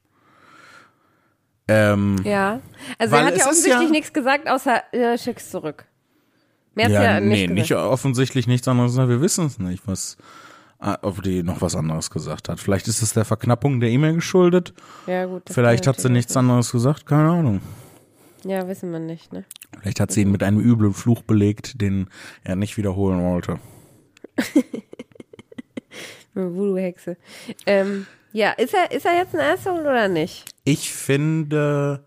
Ähm, 1.69 2.17
Ja. 2.25 2.61
Also 2.99 3.17
er 3.17 3.25
hat 3.27 3.37
ja 3.37 3.45
offensichtlich 3.47 3.83
ja- 3.85 3.91
nichts 3.91 4.13
gesagt, 4.13 4.49
außer 4.49 4.83
äh, 4.93 5.19
schick's 5.19 5.51
zurück. 5.51 5.85
Mehr 6.75 6.87
hat 6.87 6.93
ja, 6.93 7.03
ja 7.03 7.21
nicht 7.21 7.31
nee, 7.31 7.47
gesagt. 7.47 7.59
nicht 7.59 7.73
offensichtlich 7.75 8.47
nichts 8.47 8.69
anderes. 8.69 8.97
Wir 8.97 9.21
wissen 9.21 9.47
es 9.47 9.59
nicht, 9.59 9.87
was, 9.87 10.17
ob 10.79 11.23
die 11.23 11.43
noch 11.43 11.61
was 11.63 11.75
anderes 11.75 12.11
gesagt 12.11 12.49
hat. 12.49 12.61
Vielleicht 12.61 12.89
ist 12.89 13.03
es 13.03 13.13
der 13.13 13.25
Verknappung 13.25 13.81
der 13.81 13.91
E-Mail 13.91 14.15
geschuldet. 14.15 14.75
ja, 15.07 15.27
gut. 15.27 15.45
Vielleicht 15.49 15.87
hat 15.87 16.01
sie 16.01 16.11
nichts 16.11 16.37
anderes 16.37 16.73
gesagt. 16.73 17.07
Keine 17.07 17.31
Ahnung. 17.31 17.61
Ja, 18.45 18.69
wissen 18.69 18.93
wir 18.93 18.99
nicht, 19.01 19.33
ne? 19.33 19.45
Vielleicht 19.81 20.01
hat 20.01 20.13
sie 20.13 20.23
ihn 20.23 20.31
mit 20.31 20.43
einem 20.43 20.61
üblen 20.61 20.93
Fluch 20.95 21.23
belegt, 21.23 21.81
den 21.81 22.09
er 22.45 22.57
nicht 22.57 22.77
wiederholen 22.77 23.23
wollte. 23.23 23.59
Voodoo-Hexe. 26.35 27.17
Ähm, 27.65 28.07
ja, 28.33 28.51
ist 28.53 28.75
er, 28.75 28.93
ist 28.93 29.07
er 29.07 29.17
jetzt 29.17 29.35
ein 29.35 29.41
Asshole 29.41 29.81
oder 29.81 30.09
nicht? 30.09 30.45
Ich 30.65 30.93
finde, 30.93 32.05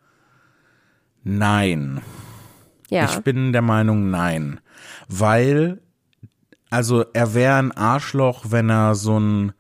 nein. 1.24 2.02
Ja. 2.90 3.06
Ich 3.06 3.20
bin 3.22 3.52
der 3.52 3.62
Meinung, 3.62 4.10
nein. 4.10 4.60
Weil, 5.08 5.82
also 6.70 7.06
er 7.14 7.34
wäre 7.34 7.56
ein 7.56 7.72
Arschloch, 7.72 8.46
wenn 8.50 8.70
er 8.70 8.96
so 8.96 9.20
ein 9.20 9.54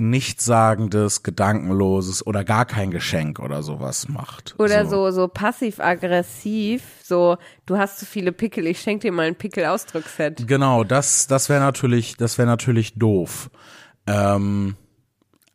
nichtssagendes, 0.00 1.22
gedankenloses 1.22 2.26
oder 2.26 2.44
gar 2.44 2.64
kein 2.64 2.90
Geschenk 2.90 3.40
oder 3.40 3.62
sowas 3.62 4.08
macht. 4.08 4.54
Oder 4.58 4.86
so, 4.86 5.10
so, 5.10 5.28
passiv-aggressiv, 5.28 6.82
so, 7.02 7.36
du 7.66 7.78
hast 7.78 7.98
zu 7.98 8.06
viele 8.06 8.32
Pickel, 8.32 8.66
ich 8.66 8.80
schenke 8.80 9.08
dir 9.08 9.12
mal 9.12 9.26
ein 9.26 9.34
Pickel-Ausdruckset. 9.34 10.46
Genau, 10.46 10.84
das, 10.84 11.26
das 11.26 11.48
wäre 11.48 11.60
natürlich, 11.60 12.16
das 12.16 12.38
wäre 12.38 12.46
natürlich 12.46 12.94
doof. 12.94 13.50
Ähm, 14.06 14.76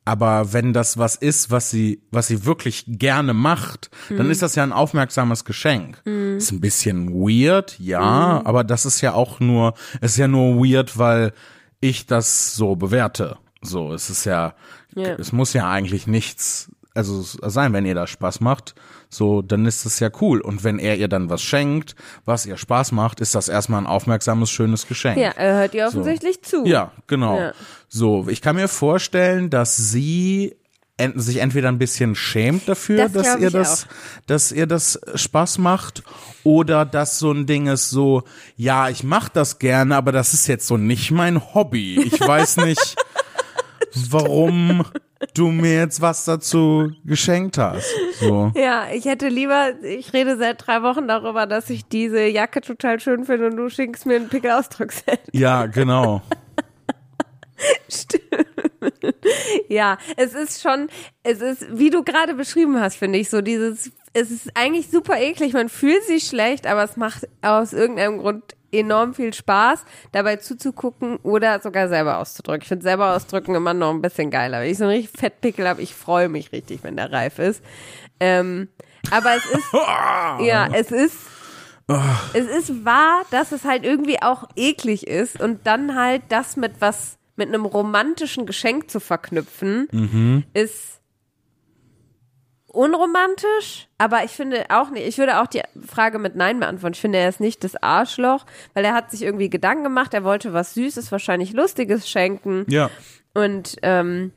aber 0.06 0.52
wenn 0.52 0.74
das 0.74 0.98
was 0.98 1.16
ist, 1.16 1.50
was 1.50 1.70
sie, 1.70 2.02
was 2.12 2.28
sie 2.28 2.46
wirklich 2.46 2.86
gerne 2.88 3.34
macht, 3.34 3.90
mhm. 4.10 4.18
dann 4.18 4.30
ist 4.30 4.42
das 4.42 4.56
ja 4.56 4.64
ein 4.64 4.74
aufmerksames 4.74 5.46
Geschenk. 5.46 6.02
Mhm. 6.06 6.38
Ist 6.38 6.52
ein 6.52 6.60
bisschen 6.62 7.14
weird, 7.14 7.80
ja, 7.80 8.40
mhm. 8.40 8.48
aber 8.48 8.64
das 8.64 8.86
ist 8.86 9.02
ja 9.02 9.14
auch 9.14 9.40
nur, 9.40 9.74
ist 10.02 10.18
ja 10.18 10.28
nur 10.28 10.58
weird, 10.58 10.98
weil 10.98 11.34
ich 11.80 12.06
das 12.06 12.56
so 12.56 12.76
bewerte. 12.76 13.38
So, 13.62 13.94
es 13.94 14.10
ist 14.10 14.26
ja, 14.26 14.56
yeah. 14.96 15.16
es 15.18 15.32
muss 15.32 15.54
ja 15.54 15.70
eigentlich 15.70 16.06
nichts, 16.06 16.70
also 16.94 17.22
sein, 17.22 17.72
wenn 17.72 17.86
ihr 17.86 17.96
das 17.96 18.10
Spaß 18.10 18.42
macht, 18.42 18.76
so, 19.14 19.42
dann 19.42 19.66
ist 19.66 19.86
das 19.86 20.00
ja 20.00 20.10
cool. 20.22 20.42
Und 20.42 20.64
wenn 20.64 20.80
er 20.80 20.98
ihr 20.98 21.08
dann 21.08 21.30
was 21.30 21.42
schenkt, 21.42 21.96
was 22.26 22.46
ihr 22.46 22.58
Spaß 22.58 22.92
macht, 22.92 23.20
ist 23.20 23.36
das 23.36 23.50
erstmal 23.50 23.82
ein 23.82 23.88
aufmerksames, 23.88 24.50
schönes 24.50 24.88
Geschenk. 24.88 25.18
Ja, 25.18 25.30
er 25.30 25.56
hört 25.58 25.74
ihr 25.74 25.88
offensichtlich 25.88 26.40
so. 26.44 26.64
zu. 26.64 26.70
Ja, 26.70 26.92
genau. 27.08 27.38
Ja. 27.38 27.54
So, 27.88 28.28
ich 28.28 28.42
kann 28.42 28.56
mir 28.56 28.68
vorstellen, 28.68 29.50
dass 29.50 29.78
sie 29.78 30.56
ent 30.98 31.20
sich 31.22 31.38
entweder 31.38 31.70
ein 31.70 31.80
bisschen 31.80 32.16
schämt 32.16 32.68
dafür, 32.70 33.10
das 33.10 33.12
dass 33.14 33.40
ihr 33.40 33.50
das, 33.50 33.84
auch. 33.86 33.88
dass 34.28 34.52
ihr 34.52 34.68
das 34.68 35.00
Spaß 35.16 35.58
macht, 35.58 36.04
oder 36.44 36.86
dass 36.86 37.20
so 37.20 37.32
ein 37.32 37.46
Ding 37.46 37.68
ist 37.68 37.90
so, 37.90 38.24
ja, 38.56 38.90
ich 38.90 39.04
mach 39.04 39.30
das 39.30 39.60
gerne, 39.60 39.96
aber 39.96 40.12
das 40.12 40.34
ist 40.34 40.48
jetzt 40.48 40.68
so 40.68 40.78
nicht 40.78 41.12
mein 41.12 41.54
Hobby. 41.54 42.02
Ich 42.02 42.20
weiß 42.20 42.58
nicht. 42.66 42.96
Warum 44.10 44.86
du 45.34 45.48
mir 45.50 45.76
jetzt 45.76 46.02
was 46.02 46.26
dazu 46.26 46.92
geschenkt 47.06 47.58
hast. 47.58 47.94
So. 48.20 48.52
Ja, 48.56 48.88
ich 48.94 49.06
hätte 49.06 49.28
lieber, 49.30 49.74
ich 49.84 50.14
rede 50.14 50.38
seit 50.38 50.66
drei 50.66 50.82
Wochen 50.84 51.08
darüber, 51.08 51.46
dass 51.46 51.70
ich 51.70 51.86
diese 51.86 52.26
Jacke 52.26 52.62
total 52.62 53.00
schön 53.00 53.26
finde 53.26 53.48
und 53.48 53.58
du 53.58 53.70
schickst 53.70 54.06
mir 54.06 54.16
ein 54.16 54.30
Pickelausdruckset. 54.30 55.22
Ja, 55.32 55.66
genau. 55.66 56.22
Stimmt. 57.90 58.24
Ja, 59.70 59.98
es 60.18 60.34
ist 60.34 60.62
schon, 60.62 60.90
es 61.24 61.42
ist, 61.42 61.66
wie 61.78 61.90
du 61.90 62.04
gerade 62.04 62.34
beschrieben 62.34 62.80
hast, 62.80 62.96
finde 62.96 63.20
ich, 63.20 63.30
so 63.30 63.42
dieses, 63.42 63.92
es 64.14 64.32
ist 64.32 64.52
eigentlich 64.56 64.90
super 64.90 65.20
eklig, 65.20 65.54
man 65.54 65.70
fühlt 65.70 66.04
sich 66.04 66.28
schlecht, 66.28 66.68
aber 66.68 66.84
es 66.84 66.98
macht 66.98 67.28
aus 67.42 67.74
irgendeinem 67.74 68.20
Grund 68.20 68.56
enorm 68.72 69.14
viel 69.14 69.34
Spaß, 69.34 69.86
dabei 70.12 70.38
zuzugucken 70.38 71.18
oder 71.18 71.60
sogar 71.60 71.90
selber 71.90 72.18
auszudrücken. 72.20 72.62
Ich 72.64 72.68
finde 72.68 72.84
selber 72.84 73.16
ausdrücken 73.16 73.56
immer 73.56 73.74
noch 73.74 73.92
ein 73.92 74.02
bisschen 74.02 74.32
geiler. 74.32 74.62
Wenn 74.62 74.72
ich 74.72 74.78
so 74.78 74.86
einen 74.86 74.94
richtig 74.94 75.20
Fettpickel 75.20 75.68
habe, 75.68 75.82
ich 75.82 75.94
freue 75.94 76.30
mich 76.30 76.52
richtig, 76.52 76.84
wenn 76.84 76.96
der 76.96 77.12
reif 77.12 77.40
ist. 77.40 77.64
Ähm, 78.20 78.70
aber 79.12 79.36
es 79.36 79.46
ist, 79.46 79.74
ja, 80.48 80.70
es 80.74 80.92
ist, 80.92 81.18
es 82.34 82.48
ist 82.48 82.86
wahr, 82.86 83.24
dass 83.32 83.52
es 83.52 83.64
halt 83.64 83.84
irgendwie 83.84 84.22
auch 84.22 84.46
eklig 84.56 85.08
ist 85.08 85.40
und 85.40 85.68
dann 85.68 85.96
halt 85.96 86.24
das 86.30 86.56
mit 86.56 86.74
was, 86.80 87.18
mit 87.36 87.50
einem 87.50 87.66
romantischen 87.66 88.46
Geschenk 88.46 88.90
zu 88.90 89.00
verknüpfen, 89.00 89.88
mhm. 89.92 90.44
ist 90.54 91.03
unromantisch, 92.74 93.88
aber 94.00 94.24
ich 94.24 94.32
finde 94.32 94.66
auch 94.70 94.90
nicht, 94.90 95.08
ich 95.08 95.18
würde 95.20 95.40
auch 95.40 95.48
die 95.48 95.62
Frage 95.88 96.18
mit 96.18 96.36
Nein 96.36 96.60
beantworten. 96.60 96.96
Ich 96.96 97.02
finde, 97.02 97.20
er 97.20 97.30
ist 97.30 97.40
nicht 97.40 97.64
das 97.64 97.76
Arschloch, 97.76 98.46
weil 98.74 98.84
er 98.84 98.94
hat 98.94 99.12
sich 99.12 99.22
irgendwie 99.22 99.50
Gedanken 99.50 99.84
gemacht, 99.84 100.14
er 100.14 100.24
wollte 100.24 100.54
was 100.54 100.74
Süßes, 100.74 101.12
wahrscheinlich 101.12 101.54
Lustiges 101.54 102.10
schenken. 102.10 102.66
Ja. 102.68 102.90
Und 103.36 103.78
ähm, 103.84 104.34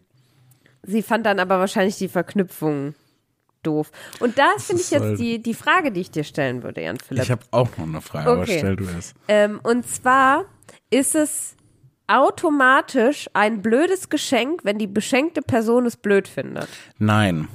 sie 0.82 1.02
fand 1.02 1.24
dann 1.24 1.40
aber 1.40 1.58
wahrscheinlich 1.58 1.96
die 1.96 2.08
Verknüpfung 2.08 2.94
doof. 3.62 3.90
Und 4.20 4.38
da 4.38 4.52
finde 4.58 4.82
ich 4.82 4.90
jetzt 4.90 5.02
halt 5.02 5.18
die, 5.18 5.42
die 5.42 5.54
Frage, 5.54 5.90
die 5.90 6.02
ich 6.02 6.10
dir 6.10 6.24
stellen 6.24 6.62
würde, 6.62 6.82
Jan 6.82 6.98
Philipp. 6.98 7.24
Ich 7.24 7.30
habe 7.30 7.42
auch 7.50 7.70
noch 7.78 7.86
eine 7.86 8.00
Frage, 8.02 8.30
okay. 8.30 8.38
aber 8.38 8.46
stell 8.46 8.76
du 8.76 8.84
es. 8.98 9.14
Ähm, 9.28 9.60
und 9.62 9.88
zwar 9.88 10.44
ist 10.90 11.14
es 11.14 11.56
automatisch 12.06 13.30
ein 13.32 13.62
blödes 13.62 14.10
Geschenk, 14.10 14.60
wenn 14.64 14.78
die 14.78 14.86
beschenkte 14.86 15.40
Person 15.40 15.86
es 15.86 15.96
blöd 15.96 16.28
findet? 16.28 16.68
Nein. 16.98 17.48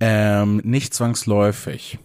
Ähm, 0.00 0.60
nicht 0.64 0.94
zwangsläufig. 0.94 1.98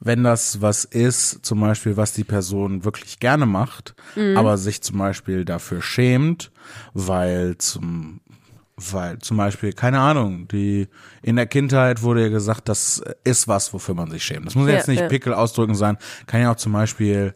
Wenn 0.00 0.22
das 0.22 0.60
was 0.60 0.84
ist, 0.84 1.44
zum 1.44 1.60
Beispiel, 1.60 1.96
was 1.96 2.12
die 2.12 2.24
Person 2.24 2.84
wirklich 2.84 3.18
gerne 3.18 3.46
macht, 3.46 3.94
mhm. 4.14 4.36
aber 4.36 4.58
sich 4.58 4.82
zum 4.82 4.98
Beispiel 4.98 5.44
dafür 5.44 5.80
schämt, 5.80 6.50
weil 6.92 7.56
zum 7.58 8.20
weil 8.76 9.18
zum 9.20 9.38
Beispiel, 9.38 9.72
keine 9.72 10.00
Ahnung, 10.00 10.48
die 10.48 10.88
in 11.22 11.36
der 11.36 11.46
Kindheit 11.46 12.02
wurde 12.02 12.24
ja 12.24 12.28
gesagt, 12.28 12.68
das 12.68 13.02
ist 13.24 13.48
was, 13.48 13.72
wofür 13.72 13.94
man 13.94 14.10
sich 14.10 14.22
schämt. 14.22 14.44
Das 14.46 14.54
muss 14.54 14.68
ja, 14.68 14.74
jetzt 14.74 14.88
nicht 14.88 15.00
ja. 15.00 15.08
Pickel 15.08 15.32
ausdrücken 15.32 15.74
sein, 15.74 15.96
kann 16.26 16.42
ja 16.42 16.52
auch 16.52 16.56
zum 16.56 16.72
Beispiel 16.72 17.34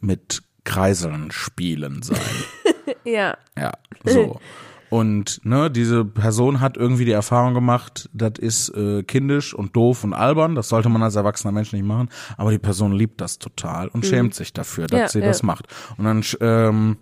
mit 0.00 0.42
Kreiseln 0.64 1.30
spielen 1.30 2.02
sein. 2.02 2.18
ja. 3.04 3.36
Ja, 3.56 3.72
so. 4.04 4.40
Und 4.96 5.44
ne, 5.44 5.70
diese 5.70 6.06
Person 6.06 6.60
hat 6.60 6.78
irgendwie 6.78 7.04
die 7.04 7.12
Erfahrung 7.12 7.52
gemacht, 7.52 8.08
das 8.14 8.38
ist 8.38 8.70
äh, 8.70 9.02
kindisch 9.02 9.52
und 9.52 9.76
doof 9.76 10.04
und 10.04 10.14
albern, 10.14 10.54
das 10.54 10.70
sollte 10.70 10.88
man 10.88 11.02
als 11.02 11.16
erwachsener 11.16 11.52
Mensch 11.52 11.74
nicht 11.74 11.84
machen, 11.84 12.08
aber 12.38 12.50
die 12.50 12.58
Person 12.58 12.92
liebt 12.92 13.20
das 13.20 13.38
total 13.38 13.88
und 13.88 14.04
mhm. 14.04 14.08
schämt 14.08 14.34
sich 14.34 14.54
dafür, 14.54 14.86
dass 14.86 14.98
ja, 14.98 15.08
sie 15.08 15.18
ja. 15.18 15.26
das 15.26 15.42
macht. 15.42 15.66
Und 15.98 16.06
dann 16.06 16.24
ähm, 16.40 16.96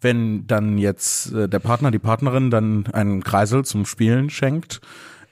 wenn 0.00 0.48
dann 0.48 0.76
jetzt 0.76 1.32
äh, 1.32 1.48
der 1.48 1.60
Partner, 1.60 1.92
die 1.92 2.00
Partnerin 2.00 2.50
dann 2.50 2.88
einen 2.88 3.22
Kreisel 3.22 3.64
zum 3.64 3.86
Spielen 3.86 4.28
schenkt 4.28 4.80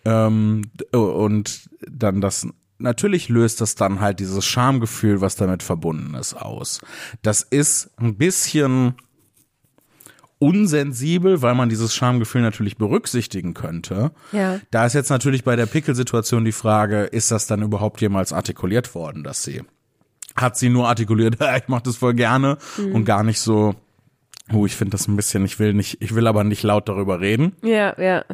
ähm, 0.05 0.71
und 0.93 1.69
dann 1.91 2.21
das 2.21 2.47
natürlich 2.79 3.29
löst 3.29 3.61
das 3.61 3.75
dann 3.75 4.01
halt 4.01 4.21
dieses 4.21 4.45
Schamgefühl, 4.45 5.21
was 5.21 5.35
damit 5.35 5.65
verbunden 5.65 6.15
ist, 6.15 6.35
aus. 6.35 6.81
Das 7.23 7.43
ist 7.43 7.91
ein 7.97 8.17
bisschen 8.17 8.95
unsensibel, 10.43 11.41
weil 11.41 11.55
man 11.55 11.69
dieses 11.69 11.95
Schamgefühl 11.95 12.43
natürlich 12.43 12.77
berücksichtigen 12.77 13.55
könnte. 13.55 14.11
Ja. 14.33 14.59
Da 14.73 14.85
ist 14.85 14.95
jetzt 14.95 15.09
natürlich 15.09 15.45
bei 15.45 15.55
der 15.55 15.67
Pickelsituation 15.67 16.45
die 16.45 16.51
Frage, 16.51 17.05
ist 17.05 17.31
das 17.31 17.47
dann 17.47 17.63
überhaupt 17.63 18.01
jemals 18.01 18.33
artikuliert 18.33 18.97
worden, 18.97 19.23
dass 19.23 19.45
sie 19.45 19.63
hat 20.35 20.57
sie 20.57 20.71
nur 20.71 20.89
artikuliert, 20.89 21.37
ich 21.57 21.69
mache 21.69 21.85
das 21.85 21.97
voll 21.97 22.15
gerne 22.15 22.59
mhm. 22.77 22.95
und 22.95 23.05
gar 23.05 23.23
nicht 23.23 23.39
so, 23.39 23.77
oh, 24.53 24.67
ich 24.67 24.75
finde 24.75 24.93
das 24.93 25.07
ein 25.07 25.15
bisschen, 25.15 25.45
ich 25.45 25.61
will 25.61 25.75
nicht, 25.75 26.03
ich 26.03 26.15
will 26.15 26.27
aber 26.27 26.43
nicht 26.43 26.65
laut 26.65 26.89
darüber 26.89 27.21
reden. 27.21 27.55
Ja, 27.63 27.95
ja. 28.01 28.25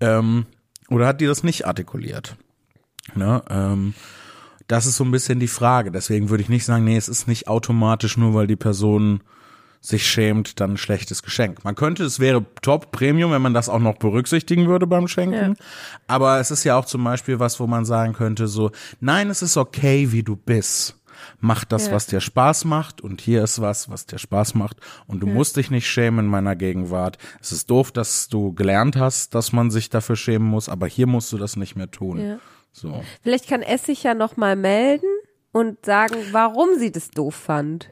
Ähm, 0.00 0.46
oder 0.88 1.08
hat 1.08 1.20
die 1.20 1.26
das 1.26 1.42
nicht 1.42 1.66
artikuliert? 1.66 2.36
Ne? 3.14 3.42
Ähm, 3.50 3.94
das 4.66 4.86
ist 4.86 4.96
so 4.96 5.04
ein 5.04 5.10
bisschen 5.10 5.40
die 5.40 5.48
Frage. 5.48 5.90
Deswegen 5.90 6.30
würde 6.30 6.42
ich 6.42 6.48
nicht 6.48 6.64
sagen, 6.64 6.84
nee, 6.84 6.96
es 6.96 7.08
ist 7.08 7.26
nicht 7.26 7.48
automatisch 7.48 8.16
nur, 8.16 8.32
weil 8.34 8.46
die 8.46 8.56
Person 8.56 9.20
sich 9.80 10.06
schämt, 10.06 10.60
dann 10.60 10.72
ein 10.72 10.76
schlechtes 10.76 11.22
Geschenk. 11.22 11.64
Man 11.64 11.74
könnte, 11.74 12.04
es 12.04 12.20
wäre 12.20 12.44
top 12.62 12.90
Premium, 12.90 13.30
wenn 13.30 13.42
man 13.42 13.54
das 13.54 13.68
auch 13.68 13.78
noch 13.78 13.96
berücksichtigen 13.96 14.68
würde 14.68 14.86
beim 14.86 15.08
Schenken. 15.08 15.56
Ja. 15.58 15.64
Aber 16.06 16.40
es 16.40 16.50
ist 16.50 16.64
ja 16.64 16.76
auch 16.76 16.84
zum 16.84 17.04
Beispiel 17.04 17.38
was, 17.38 17.60
wo 17.60 17.66
man 17.66 17.84
sagen 17.84 18.12
könnte, 18.12 18.48
so, 18.48 18.70
nein, 19.00 19.30
es 19.30 19.42
ist 19.42 19.56
okay, 19.56 20.12
wie 20.12 20.22
du 20.22 20.36
bist. 20.36 20.96
Mach 21.40 21.64
das, 21.64 21.86
ja. 21.86 21.92
was 21.92 22.06
dir 22.06 22.20
Spaß 22.20 22.64
macht 22.64 23.00
und 23.00 23.20
hier 23.20 23.42
ist 23.42 23.60
was, 23.60 23.90
was 23.90 24.06
dir 24.06 24.18
Spaß 24.18 24.54
macht 24.54 24.78
und 25.06 25.20
du 25.20 25.26
ja. 25.26 25.32
musst 25.32 25.56
dich 25.56 25.70
nicht 25.70 25.88
schämen 25.88 26.26
in 26.26 26.30
meiner 26.30 26.56
Gegenwart. 26.56 27.18
Es 27.40 27.52
ist 27.52 27.70
doof, 27.70 27.92
dass 27.92 28.28
du 28.28 28.52
gelernt 28.52 28.96
hast, 28.96 29.34
dass 29.34 29.52
man 29.52 29.70
sich 29.70 29.90
dafür 29.90 30.16
schämen 30.16 30.48
muss, 30.48 30.68
aber 30.68 30.86
hier 30.86 31.06
musst 31.06 31.32
du 31.32 31.38
das 31.38 31.56
nicht 31.56 31.76
mehr 31.76 31.90
tun. 31.90 32.40
So. 32.72 33.02
Vielleicht 33.22 33.48
kann 33.48 33.62
es 33.62 33.84
sich 33.84 34.02
ja 34.04 34.14
noch 34.14 34.36
mal 34.36 34.54
melden 34.54 35.08
und 35.52 35.84
sagen, 35.84 36.16
warum 36.32 36.78
sie 36.78 36.92
das 36.92 37.10
doof 37.10 37.34
fand. 37.34 37.90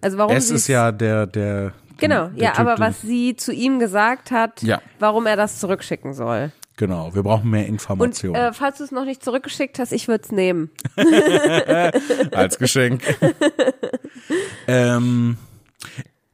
Also 0.00 0.18
warum 0.18 0.36
es 0.36 0.50
ist 0.50 0.68
ja 0.68 0.92
der 0.92 1.26
der 1.26 1.72
genau 1.96 2.28
der 2.28 2.44
ja, 2.44 2.50
typ, 2.50 2.60
aber 2.60 2.78
was 2.78 3.02
sie 3.02 3.36
zu 3.36 3.52
ihm 3.52 3.78
gesagt 3.78 4.30
hat, 4.30 4.62
ja. 4.62 4.80
warum 4.98 5.26
er 5.26 5.36
das 5.36 5.58
zurückschicken 5.58 6.14
soll. 6.14 6.52
Genau, 6.76 7.14
wir 7.14 7.22
brauchen 7.22 7.50
mehr 7.50 7.66
Informationen. 7.66 8.36
Und 8.36 8.42
äh, 8.42 8.52
falls 8.52 8.78
du 8.78 8.84
es 8.84 8.92
noch 8.92 9.06
nicht 9.06 9.24
zurückgeschickt 9.24 9.78
hast, 9.78 9.92
ich 9.92 10.08
würde 10.08 10.24
es 10.24 10.32
nehmen. 10.32 10.70
Als 12.32 12.58
Geschenk. 12.58 13.02
ähm, 14.66 15.38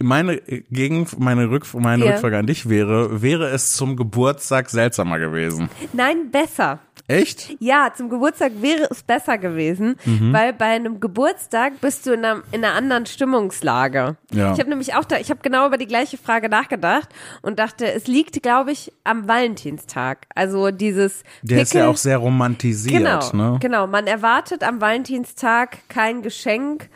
meine 0.03 0.39
gegen 0.71 1.07
meine, 1.19 1.49
Rück, 1.49 1.67
meine 1.75 2.05
ja. 2.05 2.13
Rückfrage 2.13 2.39
an 2.39 2.47
dich 2.47 2.69
wäre, 2.69 3.23
wäre 3.23 3.51
es 3.51 3.75
zum 3.75 3.97
Geburtstag 3.97 4.69
seltsamer 4.71 5.21
gewesen? 5.21 5.71
Nein, 5.93 6.33
besser. 6.33 6.81
Echt? 7.09 7.57
Ja, 7.59 7.93
zum 7.95 8.09
Geburtstag 8.09 8.53
wäre 8.61 8.89
es 8.91 9.03
besser 9.03 9.39
gewesen, 9.39 9.97
mhm. 10.05 10.33
weil 10.33 10.53
bei 10.53 10.67
einem 10.67 11.01
Geburtstag 11.01 11.81
bist 11.81 12.07
du 12.07 12.13
in 12.13 12.25
einer, 12.25 12.43
in 12.53 12.65
einer 12.65 12.75
anderen 12.75 13.07
Stimmungslage. 13.07 14.17
Ja. 14.33 14.53
Ich 14.53 14.59
habe 14.59 14.71
nämlich 14.71 14.95
auch 14.95 15.05
da, 15.05 15.19
ich 15.19 15.31
habe 15.31 15.41
genau 15.43 15.67
über 15.67 15.77
die 15.77 15.87
gleiche 15.87 16.17
Frage 16.17 16.49
nachgedacht 16.49 17.09
und 17.43 17.59
dachte, 17.59 17.91
es 17.93 18.07
liegt, 18.07 18.43
glaube 18.43 18.73
ich, 18.73 18.93
am 19.05 19.29
Valentinstag. 19.29 20.27
Also 20.35 20.71
dieses 20.71 21.23
Der 21.43 21.57
Pickel, 21.57 21.63
ist 21.63 21.75
ja 21.75 21.89
auch 21.89 21.97
sehr 21.97 22.19
romantisiert. 22.19 23.03
Genau, 23.03 23.33
ne? 23.33 23.59
genau. 23.61 23.87
Man 23.87 24.07
erwartet 24.07 24.63
am 24.63 24.81
Valentinstag 24.81 25.79
kein 25.89 26.23
Geschenk 26.23 26.89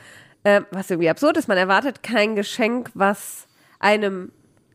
äh, 0.46 0.62
was 0.70 0.90
irgendwie 0.90 1.10
absurd 1.10 1.36
ist. 1.38 1.48
Man 1.48 1.58
erwartet 1.58 2.04
kein 2.04 2.36
Geschenk, 2.36 2.90
was 2.94 3.48
einem 3.80 4.30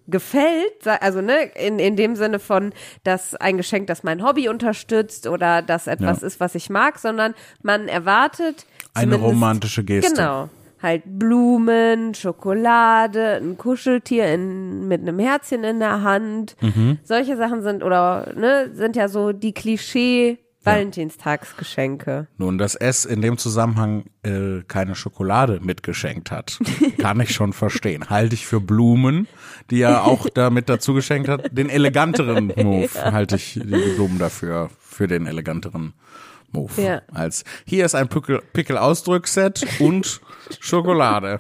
gefällt, 0.08 0.88
also 1.02 1.22
ne, 1.22 1.44
in, 1.56 1.80
in 1.80 1.96
dem 1.96 2.16
Sinne 2.16 2.40
von, 2.40 2.74
dass 3.04 3.36
ein 3.36 3.58
Geschenk, 3.58 3.88
das 3.88 4.04
mein 4.04 4.24
Hobby 4.24 4.50
unterstützt 4.50 5.28
oder 5.28 5.62
das 5.62 5.88
etwas 5.88 6.22
Ja. 6.22 6.28
ist, 6.28 6.40
was 6.40 6.56
ich 6.56 6.70
mag, 6.70 7.00
sondern 7.00 7.34
man 7.62 7.88
erwartet 7.88 8.66
Eine 8.94 9.16
romantische 9.16 9.84
Geste. 9.84 10.14
Genau. 10.14 10.50
Halt 10.82 11.04
Blumen, 11.06 12.16
Schokolade, 12.16 13.36
ein 13.36 13.56
Kuscheltier 13.56 14.34
in, 14.34 14.88
mit 14.88 15.02
einem 15.02 15.20
Herzchen 15.20 15.64
in 15.64 15.80
der 15.80 16.02
Hand. 16.02 16.56
Mhm. 16.60 16.98
Solche 17.04 17.38
Sachen 17.38 17.62
sind 17.62 17.84
oder 17.84 18.34
ne, 18.36 18.72
sind 18.74 18.96
ja 18.96 19.08
so 19.08 19.32
die 19.32 19.54
Klischee 19.54 20.40
Valentinstagsgeschenke. 20.64 22.28
Nun, 22.38 22.58
dass 22.58 22.76
S 22.76 23.06
in 23.06 23.22
dem 23.22 23.38
Zusammenhang 23.38 24.06
äh, 24.24 24.62
keine 24.68 24.96
Schokolade 24.96 25.60
mitgeschenkt 25.62 26.32
hat, 26.32 26.60
kann 27.00 27.20
ich 27.20 27.34
schon 27.34 27.54
verstehen. 27.54 28.10
Halte 28.10 28.36
ich 28.36 28.46
für 28.46 28.60
Blumen, 28.60 29.28
die 29.70 29.82
er 29.82 30.06
auch 30.06 30.28
damit 30.34 30.68
dazu 30.70 30.94
geschenkt 30.94 31.28
hat, 31.30 31.50
den 31.56 31.70
eleganteren 31.70 32.48
Move, 32.58 32.90
halte 32.96 33.36
ich 33.36 33.54
die 33.54 33.94
Blumen 33.96 34.18
dafür, 34.20 34.70
für 34.80 35.08
den 35.08 35.28
eleganteren 35.28 35.94
Move. 36.52 36.82
Ja. 36.82 37.02
Als 37.14 37.44
hier 37.66 37.86
ist 37.86 37.96
ein 37.96 38.08
Pickel- 38.10 38.42
Pickel-Ausdrückset 38.54 39.66
und 39.80 40.20
Schokolade. 40.60 41.40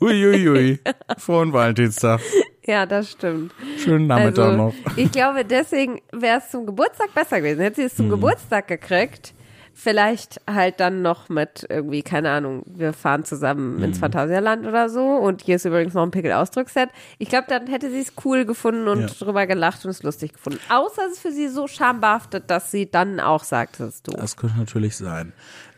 Uiuiui. 0.00 0.78
Frohen 1.18 1.52
Valentinstag. 1.52 2.20
Ja, 2.64 2.86
das 2.86 3.10
stimmt. 3.12 3.52
Schönen 3.82 4.06
Nachmittag 4.06 4.50
Also, 4.50 4.56
noch. 4.56 4.74
ich 4.96 5.10
glaube, 5.10 5.44
deswegen 5.44 6.00
wäre 6.12 6.38
es 6.38 6.50
zum 6.50 6.66
Geburtstag 6.66 7.12
besser 7.14 7.38
gewesen. 7.40 7.60
Hätte 7.60 7.76
sie 7.76 7.86
es 7.86 7.96
zum 7.96 8.06
Mhm. 8.06 8.10
Geburtstag 8.10 8.68
gekriegt, 8.68 9.34
vielleicht 9.72 10.40
halt 10.46 10.78
dann 10.80 11.00
noch 11.02 11.28
mit 11.28 11.66
irgendwie, 11.68 12.02
keine 12.02 12.30
Ahnung, 12.30 12.62
wir 12.66 12.92
fahren 12.92 13.24
zusammen 13.24 13.76
Mhm. 13.78 13.84
ins 13.84 13.98
Phantasialand 13.98 14.66
oder 14.66 14.88
so 14.90 15.04
und 15.06 15.42
hier 15.42 15.56
ist 15.56 15.64
übrigens 15.64 15.94
noch 15.94 16.02
ein 16.02 16.10
Pickel-Ausdrucksset. 16.10 16.90
Ich 17.18 17.28
glaube, 17.28 17.46
dann 17.48 17.66
hätte 17.66 17.90
sie 17.90 18.00
es 18.00 18.12
cool 18.24 18.44
gefunden 18.44 18.88
und 18.88 19.00
Ja. 19.00 19.06
drüber 19.06 19.46
gelacht 19.46 19.84
und 19.84 19.90
es 19.90 20.02
lustig 20.02 20.34
gefunden. 20.34 20.60
Außer 20.68 21.02
es 21.06 21.12
ist 21.14 21.20
für 21.20 21.32
sie 21.32 21.48
so 21.48 21.66
schambehaftet, 21.66 22.50
dass 22.50 22.70
sie 22.70 22.90
dann 22.90 23.20
auch 23.20 23.44
sagt, 23.44 23.80
das 23.80 23.94
ist 23.96 24.08
doof. 24.08 24.16
Das 24.18 24.36
könnte 24.36 24.58
natürlich 24.58 24.96
sein. 24.96 25.32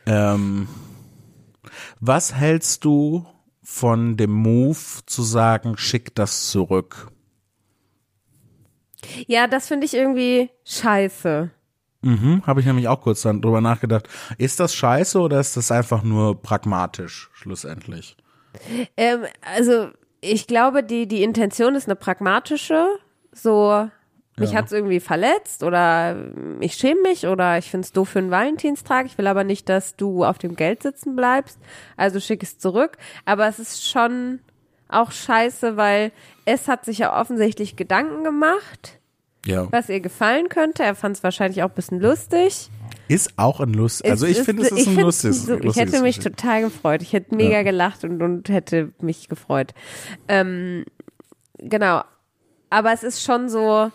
Ähm, 0.07 0.67
was 2.01 2.35
hältst 2.35 2.85
du 2.85 3.25
von 3.63 4.17
dem 4.17 4.33
Move 4.33 4.77
zu 5.07 5.23
sagen, 5.23 5.77
schick 5.77 6.15
das 6.17 6.51
zurück? 6.51 7.09
Ja, 9.27 9.47
das 9.47 9.69
finde 9.69 9.87
ich 9.87 9.95
irgendwie 9.95 10.51
scheiße. 10.65 11.51
Mhm, 12.03 12.43
habe 12.47 12.61
ich 12.61 12.67
nämlich 12.67 12.89
auch 12.89 13.01
kurz 13.01 13.23
dann 13.23 13.41
drüber 13.41 13.61
nachgedacht. 13.61 14.09
Ist 14.39 14.59
das 14.61 14.75
scheiße 14.75 15.19
oder 15.21 15.39
ist 15.41 15.57
das 15.57 15.71
einfach 15.71 16.03
nur 16.03 16.41
pragmatisch 16.43 17.31
schlussendlich? 17.33 18.17
Ähm, 18.97 19.25
also 19.57 19.89
ich 20.21 20.47
glaube, 20.47 20.83
die, 20.83 21.07
die 21.07 21.23
Intention 21.23 21.75
ist 21.75 21.87
eine 21.89 21.97
pragmatische. 21.97 22.87
So, 23.33 23.89
mich 24.37 24.53
Ja. 24.53 24.59
hat's 24.59 24.73
irgendwie 24.73 25.01
verletzt 25.01 25.63
oder 25.63 26.17
ich 26.61 26.75
schäme 26.75 27.03
mich 27.03 27.27
oder 27.27 27.59
ich 27.59 27.71
find's 27.71 27.93
doof 27.93 28.11
für 28.11 28.19
einen 28.19 28.31
Valentinstag. 28.31 29.07
Ich 29.07 29.17
will 29.17 29.27
aber 29.27 29.45
nicht, 29.45 29.69
dass 29.69 29.97
du 29.97 30.25
auf 30.25 30.39
dem 30.39 30.57
Geld 30.57 30.83
sitzen 30.83 31.15
bleibst. 31.17 31.59
Also 31.97 32.19
schick 32.21 32.43
es 32.43 32.59
zurück. 32.59 32.99
Aber 33.25 33.47
es 33.47 33.59
ist 33.59 33.89
schon 33.89 34.41
auch 34.89 35.13
scheiße, 35.13 35.77
weil 35.77 36.13
es 36.45 36.69
hat 36.69 36.85
sich 36.85 36.99
ja 36.99 37.19
offensichtlich 37.19 37.77
Gedanken 37.77 38.25
gemacht, 38.25 38.99
Ja. 39.47 39.67
was 39.73 39.89
ihr 39.89 40.01
gefallen 40.01 40.49
könnte. 40.49 40.83
Er 40.85 40.95
fand's 40.95 41.23
wahrscheinlich 41.23 41.63
auch 41.63 41.69
ein 41.69 41.75
bisschen 41.75 42.01
lustig. 42.01 42.71
Ist 43.09 43.33
auch 43.37 43.61
ein 43.61 43.75
Lust. 43.75 44.05
Also 44.05 44.27
ich 44.27 44.39
finde, 44.43 44.63
es 44.63 44.71
ist 44.71 44.87
ein 44.87 44.97
lustiges. 44.97 45.45
So, 45.47 45.59
ich 45.59 45.77
hätte 45.77 46.01
mich 46.03 46.19
total 46.21 46.63
gefreut. 46.63 47.03
Ich 47.03 47.13
hätte 47.13 47.35
mega 47.35 47.57
Ja. 47.57 47.63
gelacht 47.63 48.05
und, 48.05 48.23
und 48.23 48.49
hätte 48.49 48.93
mich 49.01 49.29
gefreut. 49.29 49.75
Ähm, 50.29 50.85
genau. 51.59 52.03
Aber 52.71 52.93
es 52.93 53.03
ist 53.03 53.23
schon 53.23 53.49
so, 53.49 53.91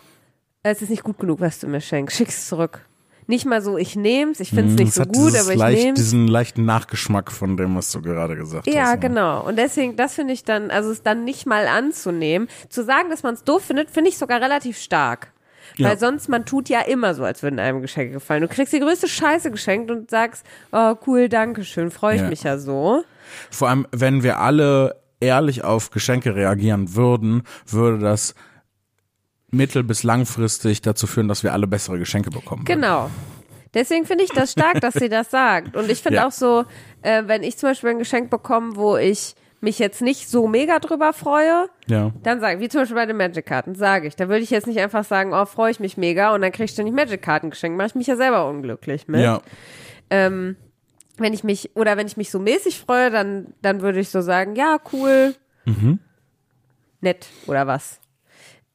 es 0.62 0.82
ist 0.82 0.90
nicht 0.90 1.02
gut 1.02 1.18
genug, 1.18 1.40
was 1.40 1.58
du 1.60 1.66
mir 1.66 1.80
schenkst. 1.80 2.16
Schick's 2.16 2.46
zurück. 2.48 2.84
Nicht 3.26 3.44
mal 3.44 3.60
so, 3.60 3.76
ich 3.76 3.94
nehm's, 3.96 4.40
ich 4.40 4.50
find's 4.50 4.72
Mhm, 4.72 4.76
nicht 4.78 4.88
es 4.88 4.94
so 4.94 5.02
gut, 5.04 5.36
aber 5.36 5.52
ich 5.52 5.58
leicht, 5.58 5.82
nehm's. 5.84 5.98
diesen 6.00 6.28
leichten 6.28 6.64
Nachgeschmack 6.64 7.30
von 7.30 7.56
dem, 7.58 7.76
was 7.76 7.92
du 7.92 8.00
gerade 8.00 8.36
gesagt 8.36 8.66
hast. 8.66 8.74
Ja, 8.74 8.92
ne? 8.92 8.98
genau. 8.98 9.46
Und 9.46 9.56
deswegen, 9.58 9.96
das 9.96 10.14
finde 10.14 10.32
ich 10.32 10.44
dann, 10.44 10.70
also 10.70 10.90
es 10.90 11.02
dann 11.02 11.24
nicht 11.24 11.44
mal 11.44 11.66
anzunehmen. 11.66 12.48
Zu 12.70 12.84
sagen, 12.84 13.10
dass 13.10 13.22
man 13.22 13.34
es 13.34 13.44
doof 13.44 13.64
findet, 13.64 13.90
finde 13.90 14.08
ich 14.10 14.16
sogar 14.18 14.40
relativ 14.40 14.78
stark. 14.78 15.32
Ja. 15.78 15.88
Weil 15.88 15.98
sonst, 15.98 16.28
man 16.28 16.44
tut 16.44 16.68
ja 16.68 16.80
immer 16.80 17.14
so, 17.14 17.24
als 17.24 17.42
würden 17.42 17.58
einem 17.58 17.80
Geschenke 17.80 18.12
gefallen. 18.12 18.42
Du 18.42 18.48
kriegst 18.48 18.72
die 18.72 18.80
größte 18.80 19.08
Scheiße 19.08 19.50
geschenkt 19.50 19.90
und 19.90 20.10
sagst, 20.10 20.44
oh 20.72 20.94
cool, 21.06 21.28
danke 21.28 21.64
schön, 21.64 21.90
freue 21.90 22.16
ich 22.16 22.22
Ja. 22.22 22.28
mich 22.28 22.42
ja 22.42 22.58
so. 22.58 23.04
Vor 23.50 23.68
allem, 23.68 23.86
wenn 23.92 24.22
wir 24.22 24.38
alle 24.40 24.96
ehrlich 25.20 25.64
auf 25.64 25.90
Geschenke 25.90 26.34
reagieren 26.34 26.94
würden, 26.94 27.42
würde 27.66 27.98
das 27.98 28.34
mittel- 29.50 29.82
bis 29.84 30.02
langfristig 30.02 30.82
dazu 30.82 31.06
führen, 31.06 31.28
dass 31.28 31.42
wir 31.42 31.52
alle 31.52 31.66
bessere 31.66 31.98
Geschenke 31.98 32.30
bekommen. 32.30 32.62
würden. 32.68 32.80
Genau. 32.80 33.10
Deswegen 33.74 34.06
finde 34.06 34.24
ich 34.24 34.30
das 34.30 34.52
stark, 34.52 34.80
dass 34.80 34.94
sie 34.94 35.08
das 35.08 35.30
sagt. 35.30 35.76
Und 35.76 35.90
ich 35.90 36.02
finde 36.02 36.16
Ja. 36.16 36.26
auch 36.26 36.32
so, 36.32 36.64
äh, 37.02 37.22
wenn 37.26 37.42
ich 37.42 37.58
zum 37.58 37.68
Beispiel 37.70 37.90
ein 37.90 37.98
Geschenk 37.98 38.30
bekomme, 38.30 38.76
wo 38.76 38.96
ich 38.96 39.34
mich 39.60 39.78
jetzt 39.78 40.02
nicht 40.02 40.28
so 40.28 40.46
mega 40.46 40.78
drüber 40.78 41.12
freue, 41.12 41.68
Ja. 41.88 42.12
dann 42.22 42.40
sage 42.40 42.56
ich, 42.56 42.60
wie 42.62 42.68
zum 42.68 42.82
Beispiel 42.82 42.94
bei 42.94 43.06
den 43.06 43.16
Magic-Karten, 43.16 43.74
sage 43.74 44.06
ich. 44.06 44.14
Da 44.16 44.28
würde 44.28 44.42
ich 44.42 44.50
jetzt 44.50 44.66
nicht 44.66 44.78
einfach 44.78 45.04
sagen, 45.04 45.32
oh, 45.34 45.44
freue 45.46 45.70
ich 45.72 45.80
mich 45.80 45.96
mega 45.96 46.34
und 46.34 46.42
dann 46.42 46.52
krieg 46.52 46.66
ich 46.66 46.70
ständig 46.70 46.94
Magic-Karten 46.94 47.50
geschenkt. 47.50 47.76
Mache 47.76 47.88
ich 47.88 47.94
mich 47.96 48.06
ja 48.06 48.16
selber 48.16 48.48
unglücklich 48.48 49.08
mit. 49.08 49.20
Ja. 49.20 49.40
Ähm, 50.10 50.56
wenn 51.16 51.32
ich 51.34 51.42
mich, 51.42 51.74
oder 51.74 51.96
wenn 51.96 52.06
ich 52.06 52.16
mich 52.16 52.30
so 52.30 52.38
mäßig 52.38 52.78
freue, 52.78 53.10
dann, 53.10 53.52
dann 53.60 53.80
würde 53.82 53.98
ich 53.98 54.10
so 54.10 54.20
sagen, 54.20 54.54
ja, 54.54 54.78
cool, 54.92 55.34
nett 57.00 57.26
oder 57.46 57.66
was. 57.66 58.00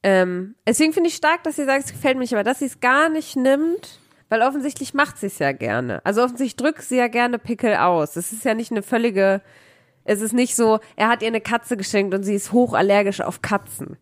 Ähm, 0.03 0.55
deswegen 0.67 0.91
finde 0.93 1.09
ich 1.09 1.15
stark, 1.15 1.43
dass 1.43 1.55
sie 1.55 1.65
sagt, 1.65 1.85
es 1.85 1.91
gefällt 1.93 2.15
mir 2.15 2.21
nicht, 2.21 2.33
aber 2.33 2.43
dass 2.43 2.59
sie 2.59 2.65
es 2.65 2.81
gar 2.81 3.07
nicht 3.09 3.35
nimmt, 3.37 3.99
weil 4.29 4.41
offensichtlich 4.41 4.93
macht 4.93 5.17
sie 5.17 5.27
es 5.27 5.39
ja 5.39 5.53
gerne. 5.53 6.01
Also 6.05 6.21
offensichtlich 6.23 6.57
drückt 6.57 6.81
sie 6.83 6.97
ja 6.97 7.07
gerne 7.07 7.39
Pickel 7.39 7.75
aus. 7.75 8.15
Es 8.17 8.33
ist 8.33 8.43
ja 8.43 8.53
nicht 8.53 8.71
eine 8.71 8.83
völlige, 8.83 9.41
es 10.05 10.21
ist 10.21 10.33
nicht 10.33 10.55
so, 10.55 10.79
er 10.95 11.09
hat 11.09 11.21
ihr 11.21 11.27
eine 11.27 11.41
Katze 11.41 11.77
geschenkt 11.77 12.13
und 12.13 12.23
sie 12.23 12.35
ist 12.35 12.51
hochallergisch 12.51 13.21
auf 13.21 13.41
Katzen. 13.41 13.97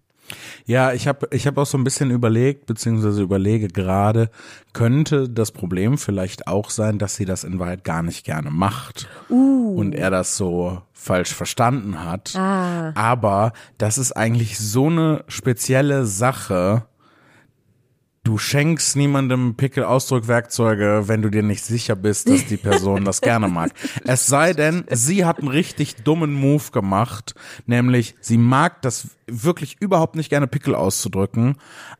Ja, 0.66 0.94
ich 0.94 1.08
habe 1.08 1.28
ich 1.32 1.48
hab 1.48 1.58
auch 1.58 1.66
so 1.66 1.78
ein 1.78 1.84
bisschen 1.84 2.12
überlegt, 2.12 2.66
beziehungsweise 2.66 3.22
überlege 3.22 3.68
gerade, 3.68 4.30
könnte 4.74 5.30
das 5.30 5.52
Problem 5.52 5.98
vielleicht 5.98 6.48
auch 6.48 6.70
sein, 6.70 7.00
dass 7.00 7.16
sie 7.16 7.26
das 7.26 7.44
in 7.44 7.60
Wahrheit 7.60 7.84
gar 7.84 8.04
nicht 8.04 8.26
gerne 8.26 8.52
macht 8.52 9.10
und 9.30 9.94
er 9.94 10.10
das 10.10 10.38
so 10.38 10.82
falsch 10.94 11.34
verstanden 11.34 12.04
hat. 12.04 12.36
Ah. 12.36 12.94
Aber 12.96 13.54
das 13.78 13.98
ist 13.98 14.12
eigentlich 14.14 14.60
so 14.60 14.88
eine 14.88 15.24
spezielle 15.28 16.06
Sache. 16.06 16.86
Du 18.24 18.38
schenkst 18.38 18.96
niemandem 18.96 19.56
Pickel-Ausdruckwerkzeuge, 19.56 21.04
wenn 21.08 21.24
du 21.24 21.32
dir 21.32 21.42
nicht 21.42 21.64
sicher 21.64 21.96
bist, 21.96 22.30
dass 22.30 22.46
die 22.46 22.58
Person 22.58 23.04
das 23.04 23.20
gerne 23.22 23.48
mag. 23.48 23.72
Es 24.04 24.28
sei 24.28 24.54
denn, 24.54 24.84
sie 24.92 25.26
hat 25.26 25.40
einen 25.40 25.48
richtig 25.48 25.96
dummen 26.04 26.32
Move 26.32 26.70
gemacht, 26.72 27.34
nämlich 27.66 28.14
sie 28.22 28.38
mag 28.38 28.84
das 28.84 29.18
wirklich 29.26 29.78
überhaupt 29.80 30.16
nicht 30.16 30.30
gerne 30.30 30.46
Pickel 30.46 30.76
auszudrücken, 30.76 31.56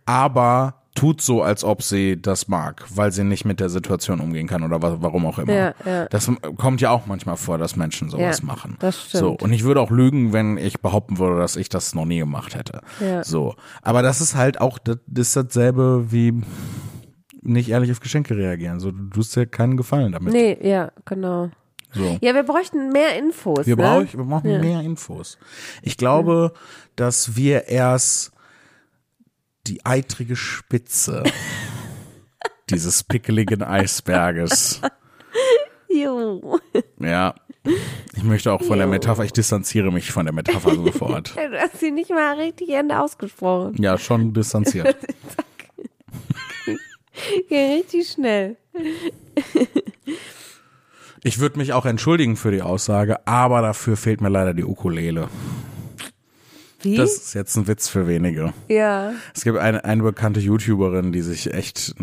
aber 0.06 0.81
tut 0.94 1.22
so, 1.22 1.42
als 1.42 1.64
ob 1.64 1.84
sie 1.84 2.22
das 2.22 2.50
mag, 2.50 2.84
weil 2.94 3.12
sie 3.14 3.24
nicht 3.24 3.46
mit 3.46 3.60
der 3.62 3.70
Situation 3.70 4.20
umgehen 4.20 4.46
kann 4.48 4.62
oder 4.64 4.82
wa- 4.82 4.98
warum 5.00 5.26
auch 5.26 5.40
immer. 5.40 5.54
Ja, 5.54 5.74
ja. 5.86 6.06
Das 6.08 6.30
kommt 6.58 6.82
ja 6.82 6.90
auch 6.92 7.06
manchmal 7.06 7.38
vor, 7.38 7.58
dass 7.58 7.76
Menschen 7.78 8.10
sowas 8.10 8.40
Ja, 8.40 8.46
machen. 8.46 8.76
das 8.80 9.06
stimmt. 9.06 9.20
So, 9.24 9.32
und 9.42 9.54
ich 9.54 9.64
würde 9.64 9.80
auch 9.80 9.90
lügen, 9.90 10.34
wenn 10.34 10.58
ich 10.58 10.82
behaupten 10.82 11.18
würde, 11.18 11.38
dass 11.40 11.56
ich 11.56 11.70
das 11.70 11.96
noch 11.96 12.06
nie 12.06 12.20
gemacht 12.20 12.56
hätte. 12.56 12.82
Ja. 13.00 13.24
So. 13.24 13.56
Aber 13.82 14.02
das 14.02 14.20
ist 14.20 14.36
halt 14.36 14.60
auch, 14.60 14.80
das 14.80 14.98
ist 15.16 15.36
dasselbe 15.38 16.12
wie 16.12 16.42
nicht 17.42 17.70
ehrlich 17.70 17.92
auf 17.92 18.00
Geschenke 18.02 18.36
reagieren. 18.36 18.80
So, 18.80 18.92
du 18.92 19.10
tust 19.10 19.36
dir 19.36 19.46
keinen 19.48 19.78
Gefallen 19.78 20.12
damit. 20.12 20.34
Nee, 20.34 20.58
ja, 20.62 20.92
genau. 21.06 21.50
So. 21.94 22.18
Ja, 22.22 22.34
wir 22.36 22.44
bräuchten 22.44 22.90
mehr 22.92 23.18
Infos. 23.18 23.66
Wir, 23.66 23.76
ne? 23.76 23.82
brauchen, 23.84 24.10
wir 24.18 24.24
brauchen 24.26 24.50
Ja. 24.50 24.60
mehr 24.60 24.82
Infos. 24.82 25.38
Ich 25.82 25.98
glaube, 25.98 26.54
dass 26.96 27.36
wir 27.36 27.68
erst 27.68 28.31
die 29.68 29.86
eitrige 29.86 30.36
Spitze 30.36 31.24
dieses 32.70 33.04
pickeligen 33.04 33.64
Eisberges, 33.64 34.82
Jo. 35.90 36.60
ja, 37.00 37.36
ich 38.16 38.24
möchte 38.24 38.52
auch 38.54 38.64
von 38.64 38.78
der 38.78 38.88
Metapher, 38.88 39.24
ich 39.26 39.34
distanziere 39.34 39.92
mich 39.92 40.12
von 40.12 40.26
der 40.26 40.34
Metapher 40.34 40.74
sofort. 40.76 41.36
Du 41.36 41.60
hast 41.60 41.80
sie 41.80 41.92
nicht 41.92 42.10
mal 42.10 42.36
richtig 42.38 42.70
Ende 42.70 43.00
ausgesprochen. 43.00 43.76
Ja, 43.82 43.98
schon 43.98 44.34
distanziert. 44.34 44.96
Geht 47.50 47.86
richtig 47.86 48.10
schnell. 48.10 48.58
Ich 51.24 51.40
würde 51.40 51.60
mich 51.60 51.74
auch 51.74 51.86
entschuldigen 51.86 52.36
für 52.36 52.52
die 52.52 52.62
Aussage, 52.64 53.28
aber 53.28 53.62
dafür 53.62 53.96
fehlt 53.98 54.22
mir 54.22 54.30
leider 54.30 54.54
die 54.54 54.64
Ukulele. 54.64 55.28
Wie? 56.84 56.96
Das 56.96 57.14
ist 57.14 57.34
jetzt 57.34 57.56
ein 57.58 57.68
Witz 57.68 57.88
für 57.88 58.08
wenige. 58.08 58.54
ja. 58.68 59.14
Es 59.36 59.44
gibt 59.44 59.58
eine, 59.58 59.84
eine 59.86 60.04
bekannte 60.04 60.40
YouTuberin, 60.40 61.12
die 61.12 61.22
sich 61.22 61.54
echt, 61.54 61.94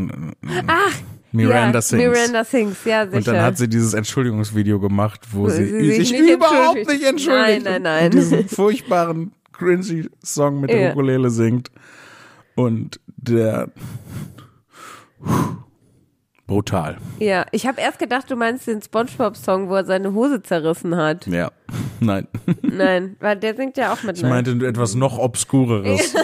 Ach, 0.66 0.94
Miranda 1.32 1.78
ja, 1.78 1.82
Sings. 1.82 2.02
Miranda 2.02 2.44
Sings, 2.44 2.76
ja, 2.84 3.04
sicher. 3.04 3.16
Und 3.16 3.26
dann 3.26 3.42
hat 3.42 3.58
sie 3.58 3.68
dieses 3.68 3.94
Entschuldigungsvideo 3.94 4.80
gemacht, 4.80 5.20
wo, 5.32 5.48
sie, 5.48 5.66
sie 5.66 5.90
sich 5.92 6.08
sich 6.08 6.20
nicht 6.20 6.32
überhaupt 6.34 6.86
nicht 6.86 7.02
entschuldigt. 7.04 7.64
Nein, 7.64 7.82
nein, 7.82 7.82
nein. 7.82 8.04
Und 8.06 8.14
diesen 8.14 8.48
furchtbaren, 8.48 9.32
cringy 9.52 10.08
Song 10.24 10.60
mit 10.60 10.70
der 10.70 10.80
Ja. 10.80 10.90
Ukulele 10.92 11.30
singt. 11.30 11.70
Und 12.54 13.00
der 13.06 13.68
brutal. 16.48 16.96
Ja, 17.20 17.46
ich 17.52 17.66
habe 17.68 17.80
erst 17.80 18.00
gedacht, 18.00 18.28
du 18.28 18.34
meinst 18.34 18.66
den 18.66 18.82
SpongeBob-Song, 18.82 19.68
wo 19.68 19.76
er 19.76 19.84
seine 19.84 20.12
Hose 20.14 20.42
zerrissen 20.42 20.96
hat. 20.96 21.28
Ja. 21.28 21.52
Nein. 22.00 22.26
Nein, 22.62 23.16
weil 23.20 23.36
der 23.36 23.54
singt 23.54 23.76
ja 23.76 23.92
auch 23.92 24.02
mit. 24.02 24.16
Ich 24.16 24.24
meinte 24.24 24.50
etwas 24.66 24.96
noch 24.96 25.18
obskureres. 25.18 26.14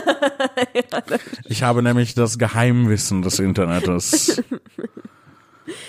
ich 1.44 1.62
habe 1.62 1.82
nämlich 1.82 2.14
das 2.14 2.38
Geheimwissen 2.38 3.22
des 3.22 3.38
Internets. 3.38 4.42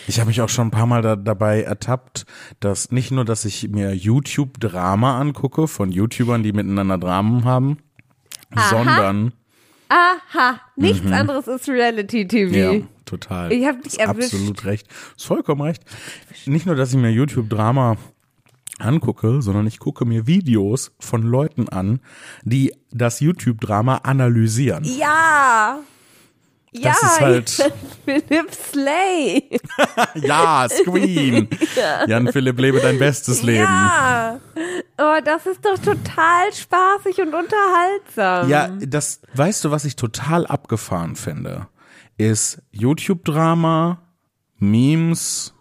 Ich 0.08 0.20
habe 0.20 0.30
mich 0.30 0.40
auch 0.40 0.48
schon 0.48 0.68
ein 0.68 0.72
paar 0.72 0.86
Mal 0.86 1.02
da, 1.02 1.18
dabei 1.18 1.62
ertappt, 1.62 2.26
dass 2.62 2.92
nicht 2.92 3.12
nur, 3.12 3.26
dass 3.26 3.44
ich 3.44 3.68
mir 3.68 3.94
YouTube-Drama 3.94 5.20
angucke 5.20 5.68
von 5.68 5.92
YouTubern, 5.92 6.44
die 6.44 6.54
miteinander 6.54 6.98
Dramen 6.98 7.44
haben, 7.44 7.80
sondern 8.70 9.34
Aha, 9.90 10.60
nichts 10.76 11.12
anderes 11.12 11.48
ist 11.48 11.68
Reality-TV. 11.70 12.50
Mhm. 12.52 12.80
ja, 12.82 12.88
total. 13.06 13.52
Ich 13.52 13.66
hab 13.66 13.82
dich 13.84 14.00
erwischt. 14.00 14.34
Absolut 14.34 14.66
recht. 14.66 14.88
Ist 15.16 15.26
vollkommen 15.26 15.62
recht. 15.62 15.84
Nicht 16.46 16.66
nur, 16.66 16.76
dass 16.76 16.92
ich 16.92 16.98
mir 16.98 17.12
YouTube-Drama 17.12 17.98
angucke, 18.80 19.42
sondern 19.42 19.68
ich 19.68 19.80
gucke 19.80 20.06
mir 20.06 20.28
Videos 20.28 20.92
von 21.00 21.22
Leuten 21.22 21.70
an, 21.70 22.00
die 22.44 22.74
das 22.92 23.20
YouTube-Drama 23.20 23.98
analysieren. 23.98 24.84
Ja. 24.84 25.80
Ja, 26.72 26.90
Das 26.92 27.04
ist 27.04 27.22
halt- 27.22 27.74
Philipp 28.06 28.54
Slay. 28.54 29.50
Ja, 30.16 30.68
Screen. 30.70 31.50
Jan 32.08 32.32
Philipp, 32.32 32.60
lebe 32.60 32.80
dein 32.80 32.98
bestes 33.00 33.44
Leben. 33.44 33.64
Ja. 33.64 34.40
Oh, 34.98 35.20
das 35.24 35.46
ist 35.46 35.66
doch 35.66 35.78
total 35.78 36.54
spaßig 36.54 37.20
und 37.22 37.34
unterhaltsam. 37.34 38.50
Ja, 38.50 38.70
das, 38.80 39.22
weißt 39.34 39.66
du, 39.66 39.72
was 39.72 39.86
ich 39.86 39.96
total 39.96 40.48
abgefahren 40.48 41.16
finde? 41.16 41.68
Ist 42.18 42.62
YouTube-Drama, 42.72 44.00
Memes, 44.58 45.54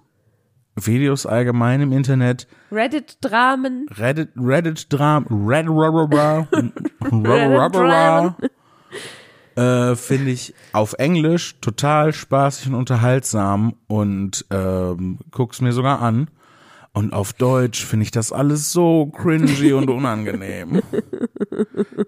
Videos 0.77 1.27
allgemein 1.27 1.81
im 1.81 1.93
Internet, 1.93 2.47
Reddit-Dramen. 2.71 3.87
Reddit, 3.97 4.31
Reddit-Drama, 4.37 5.27
Reddit, 5.31 5.71
Reddit, 5.73 6.49
Reddit-Dramen. 7.03 8.35
Äh, 9.57 9.95
finde 9.97 10.31
ich 10.31 10.55
auf 10.73 10.95
Englisch 10.95 11.57
total 11.61 12.13
spaßig 12.13 12.69
und 12.69 12.75
unterhaltsam 12.75 13.75
und 13.87 14.45
ähm, 14.51 15.19
guck's 15.31 15.61
mir 15.61 15.73
sogar 15.73 16.01
an. 16.03 16.29
Und 16.97 17.13
auf 17.13 17.33
Deutsch 17.33 17.85
finde 17.85 18.05
ich 18.05 18.13
das 18.13 18.31
alles 18.31 18.71
so 18.71 19.07
cringy 19.07 19.73
und 19.73 19.91
unangenehm. 19.91 20.81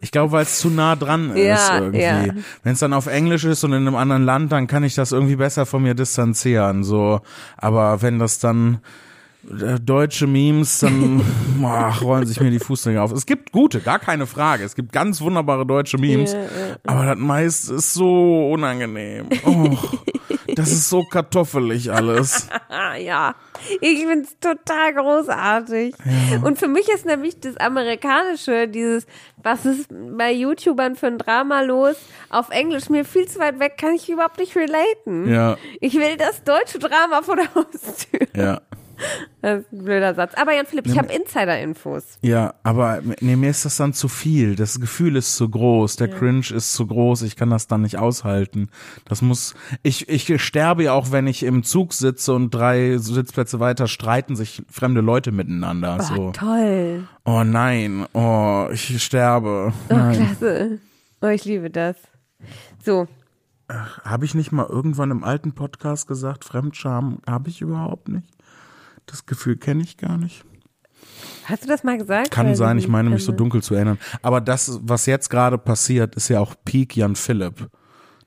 Ich 0.00 0.12
glaube, 0.12 0.30
weil 0.30 0.44
es 0.44 0.60
zu 0.60 0.70
nah 0.70 0.94
dran 0.94 1.30
ist 1.30 1.44
Ja, 1.44 1.78
irgendwie. 1.80 2.00
ja. 2.02 2.24
Wenn 2.62 2.72
es 2.74 2.78
dann 2.78 2.92
auf 2.92 3.08
Englisch 3.08 3.42
ist 3.44 3.64
und 3.64 3.72
in 3.72 3.78
einem 3.86 3.96
anderen 3.96 4.24
Land, 4.24 4.52
dann 4.52 4.68
kann 4.68 4.84
ich 4.84 4.94
das 4.94 5.10
irgendwie 5.10 5.34
besser 5.34 5.66
von 5.66 5.82
mir 5.82 5.94
distanzieren. 5.94 6.84
So, 6.84 7.20
aber 7.56 8.00
wenn 8.00 8.20
das 8.20 8.38
dann 8.38 8.78
deutsche 9.84 10.26
Memes, 10.26 10.80
dann 10.80 11.22
boah, 11.60 11.94
rollen 12.00 12.26
sich 12.26 12.40
mir 12.40 12.50
die 12.50 12.58
Fußnägel 12.58 13.00
auf. 13.00 13.12
Es 13.12 13.26
gibt 13.26 13.52
gute, 13.52 13.80
gar 13.80 13.98
keine 13.98 14.26
Frage. 14.26 14.64
Es 14.64 14.74
gibt 14.74 14.92
ganz 14.92 15.20
wunderbare 15.20 15.64
deutsche 15.66 15.98
Memes, 15.98 16.36
aber 16.84 17.06
das 17.06 17.18
meiste 17.18 17.74
ist 17.74 17.94
so 17.94 18.50
unangenehm. 18.52 19.26
Oh, 19.44 19.76
das 20.54 20.72
ist 20.72 20.88
so 20.88 21.04
kartoffelig 21.04 21.92
alles. 21.92 22.48
Ja. 22.98 23.34
Ich 23.80 24.04
find's 24.06 24.36
total 24.38 24.94
großartig. 24.94 25.94
Und 26.42 26.58
für 26.58 26.68
mich 26.68 26.88
ist 26.88 27.04
nämlich 27.04 27.40
das 27.40 27.56
Amerikanische, 27.56 28.68
dieses, 28.68 29.06
was 29.42 29.66
ist 29.66 29.88
bei 30.16 30.32
YouTubern 30.32 30.94
für 30.96 31.08
ein 31.08 31.18
Drama 31.18 31.60
los, 31.62 31.96
auf 32.30 32.50
Englisch 32.50 32.88
mir 32.88 33.04
viel 33.04 33.26
zu 33.26 33.38
weit 33.38 33.58
weg, 33.60 33.76
kann 33.78 33.94
ich 33.94 34.08
überhaupt 34.08 34.38
nicht 34.38 34.56
relaten. 34.56 35.30
Ja, 35.30 35.56
Ich 35.80 35.94
will 35.94 36.16
das 36.16 36.42
deutsche 36.44 36.78
Drama 36.78 37.22
vor 37.22 37.36
der 37.36 37.54
Haustür. 37.54 38.26
ja. 38.34 38.60
Das 39.42 39.60
ist 39.60 39.72
ein 39.72 39.84
blöder 39.84 40.14
Satz. 40.14 40.32
Aber 40.34 40.54
Jan 40.54 40.66
Philipp, 40.66 40.86
ich 40.88 40.98
habe 40.98 41.12
Insider-Infos. 41.12 42.18
Ja, 42.20 42.54
aber 42.64 43.00
nee, 43.20 43.36
mir 43.36 43.50
ist 43.50 43.64
das 43.64 43.76
dann 43.76 43.92
zu 43.92 44.08
viel. 44.08 44.56
Das 44.56 44.80
Gefühl 44.80 45.14
ist 45.14 45.36
zu 45.36 45.48
groß, 45.48 45.94
der 45.96 46.08
Cringe 46.08 46.46
ist 46.52 46.74
zu 46.74 46.84
groß, 46.84 47.22
ich 47.22 47.36
kann 47.36 47.50
das 47.50 47.68
dann 47.68 47.82
nicht 47.82 47.96
aushalten. 47.96 48.70
Das 49.04 49.22
muss, 49.22 49.54
ich, 49.84 50.08
ich 50.08 50.42
sterbe 50.42 50.84
ja 50.84 50.94
auch, 50.94 51.12
wenn 51.12 51.28
ich 51.28 51.44
im 51.44 51.62
Zug 51.62 51.92
sitze 51.92 52.32
und 52.34 52.50
drei 52.50 52.96
Sitzplätze 52.98 53.60
weiter 53.60 53.86
streiten 53.86 54.34
sich 54.34 54.62
fremde 54.68 55.00
Leute 55.00 55.30
miteinander. 55.30 56.02
So. 56.02 56.32
Toll. 56.32 57.06
Oh 57.24 57.44
nein, 57.44 58.06
oh, 58.14 58.66
ich 58.72 59.00
sterbe. 59.02 59.72
Oh, 59.90 59.94
Nein. 59.94 60.16
klasse. 60.16 60.78
Oh, 61.20 61.28
ich 61.28 61.44
liebe 61.44 61.70
das. 61.70 61.96
So, 62.84 63.06
Habe 63.68 64.24
ich 64.24 64.34
nicht 64.34 64.52
mal 64.52 64.66
irgendwann 64.66 65.10
im 65.10 65.24
alten 65.24 65.52
Podcast 65.52 66.06
gesagt, 66.06 66.44
Fremdscham 66.44 67.18
habe 67.28 67.48
ich 67.48 67.60
überhaupt 67.60 68.08
nicht? 68.08 68.28
Das 69.06 69.26
Gefühl 69.26 69.56
kenne 69.56 69.82
ich 69.82 69.96
gar 69.96 70.18
nicht. 70.18 70.44
hast 71.44 71.64
du 71.64 71.68
das 71.68 71.84
mal 71.84 71.96
gesagt? 71.96 72.30
Kann 72.30 72.54
sein, 72.54 72.78
ich 72.78 72.88
meine 72.88 73.10
mich 73.10 73.24
so 73.24 73.32
dunkel 73.32 73.62
zu 73.62 73.74
erinnern. 73.74 73.98
Aber 74.22 74.40
das, 74.40 74.80
was 74.82 75.06
jetzt 75.06 75.30
gerade 75.30 75.58
passiert, 75.58 76.16
ist 76.16 76.28
ja 76.28 76.40
auch 76.40 76.54
Peak 76.64 76.96
Jan 76.96 77.16
Philipp. 77.16 77.68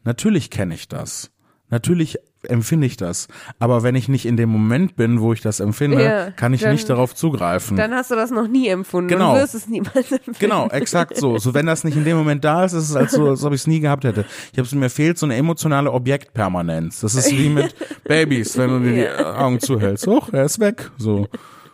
Natürlich 0.04 0.50
kenne 0.50 0.76
ich 0.76 0.88
das. 0.88 1.32
Natürlich 1.70 2.18
empfinde 2.48 2.88
ich 2.88 2.96
das. 2.98 3.28
Aber 3.60 3.84
wenn 3.84 3.96
ich 3.96 4.08
nicht 4.08 4.26
in 4.26 4.38
dem 4.38 4.50
Moment 4.50 4.96
bin, 4.96 5.20
wo 5.20 5.34
ich 5.34 5.42
das 5.42 5.60
empfinde, 5.60 6.04
Ja, 6.04 6.32
kann 6.32 6.54
ich 6.54 6.62
dann- 6.62 6.72
nicht 6.72 6.90
darauf 6.90 7.14
zugreifen. 7.16 7.76
Dann 7.78 7.94
hast 7.94 8.12
du 8.12 8.16
das 8.16 8.32
noch 8.32 8.48
nie 8.48 8.68
empfunden 8.68 9.10
Genau. 9.10 9.34
und 9.34 9.40
wirst 9.40 9.56
es 9.56 9.68
niemals 9.68 10.12
empfinden. 10.12 10.36
Genau, 10.40 10.68
exakt 10.70 11.18
so. 11.18 11.38
So 11.38 11.54
wenn 11.54 11.66
das 11.66 11.84
nicht 11.84 11.98
in 11.98 12.06
dem 12.06 12.18
Moment 12.18 12.44
da 12.46 12.64
ist, 12.66 12.74
ist 12.74 12.90
es 12.90 12.96
als, 12.96 13.12
so, 13.12 13.28
als 13.30 13.44
ob 13.44 13.54
ich 13.54 13.62
es 13.62 13.68
nie 13.68 13.80
gehabt 13.80 14.04
hätte. 14.04 14.26
Ich 14.54 14.60
habe 14.60 14.76
mir 14.78 14.90
fehlt 14.90 15.18
so 15.18 15.26
eine 15.26 15.36
emotionale 15.36 15.92
Objektpermanenz. 15.92 17.02
Das 17.02 17.16
ist 17.16 17.32
wie 17.32 17.50
mit 17.50 17.76
Babys, 18.06 18.58
wenn 18.58 18.70
du 18.70 18.80
dir 18.90 19.16
die 19.18 19.24
Augen 19.26 19.60
zuhältst. 19.60 20.08
Hoch, 20.08 20.30
er 20.32 20.46
ist 20.46 20.60
weg. 20.60 20.92
So 20.98 21.28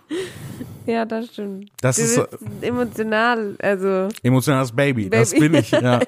Ja, 0.88 1.03
das 1.03 1.26
stimmt. 1.30 1.72
Das 1.82 1.95
du 1.95 2.01
ist 2.03 2.14
so- 2.16 2.26
emotional, 2.62 3.56
also 3.60 4.10
emotionales 4.22 4.72
Baby. 4.72 5.10
Das 5.10 5.32
Baby. 5.32 5.49
bin 5.49 5.60
ich. 5.62 5.72
Ja. 5.82 5.99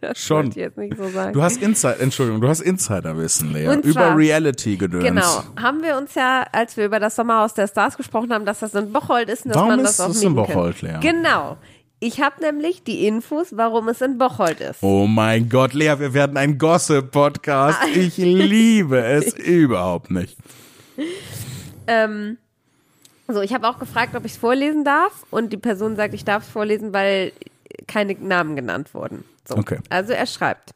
das 0.00 0.18
Schon. 0.18 0.48
ich 0.50 0.54
jetzt 0.54 0.78
nicht 0.78 0.96
so 0.96 1.08
sagen. 1.08 1.32
Du 1.32 1.42
hast 1.42 1.60
Insider, 1.60 1.98
Entschuldigung, 1.98 2.40
du 2.40 2.46
hast 2.48 2.60
Insiderwissen, 2.60 3.52
Lea. 3.52 3.66
Und 3.68 3.84
über 3.84 3.92
zwar- 3.94 4.16
Reality-Gedöns. 4.16 5.02
Genau, 5.04 5.42
haben 5.60 5.82
wir 5.82 5.96
uns 5.96 6.14
ja, 6.14 6.46
als 6.52 6.76
wir 6.76 6.84
über 6.86 7.00
das 7.00 7.16
Sommerhaus 7.16 7.54
der 7.54 7.66
Stars 7.66 7.96
gesprochen 7.96 8.32
haben, 8.32 8.44
dass 8.46 8.60
das 8.60 8.74
in 8.74 8.92
Bocholt 8.92 9.28
ist 9.28 9.44
und 9.44 9.48
dass 9.50 9.56
Warum 9.56 9.70
man 9.70 9.80
ist 9.80 9.98
das 9.98 10.00
auch 10.06 10.10
es 10.10 10.16
in 10.22 10.32
nehmen 10.34 10.36
Bocholt, 10.46 10.78
kann. 10.80 11.00
Lea? 11.00 11.10
Genau. 11.12 11.56
Ich 11.98 12.20
habe 12.20 12.40
nämlich 12.42 12.84
die 12.84 13.06
Infos, 13.06 13.48
warum 13.56 13.88
es 13.88 14.00
in 14.00 14.18
Bocholt 14.18 14.60
ist. 14.60 14.82
Oh 14.82 15.06
mein 15.08 15.48
Gott, 15.48 15.72
Lea, 15.72 15.94
wir 15.98 16.14
werden 16.14 16.36
ein 16.36 16.58
Gossip-Podcast. 16.58 17.78
Ich 17.96 18.16
liebe 18.18 19.00
es 19.02 19.34
überhaupt 19.34 20.10
nicht. 20.12 20.36
Ähm, 21.88 22.38
so, 23.28 23.40
ich 23.40 23.54
habe 23.54 23.68
auch 23.68 23.78
gefragt, 23.78 24.14
ob 24.14 24.24
ich 24.24 24.32
es 24.32 24.38
vorlesen 24.38 24.84
darf 24.84 25.24
und 25.30 25.52
die 25.52 25.56
Person 25.56 25.96
sagt, 25.96 26.14
ich 26.14 26.24
darf 26.24 26.44
es 26.44 26.48
vorlesen, 26.48 26.92
weil 26.92 27.32
keine 27.86 28.14
Namen 28.14 28.56
genannt 28.56 28.94
wurden. 28.94 29.24
So. 29.46 29.56
Okay. 29.56 29.78
Also 29.90 30.12
er 30.12 30.26
schreibt, 30.26 30.72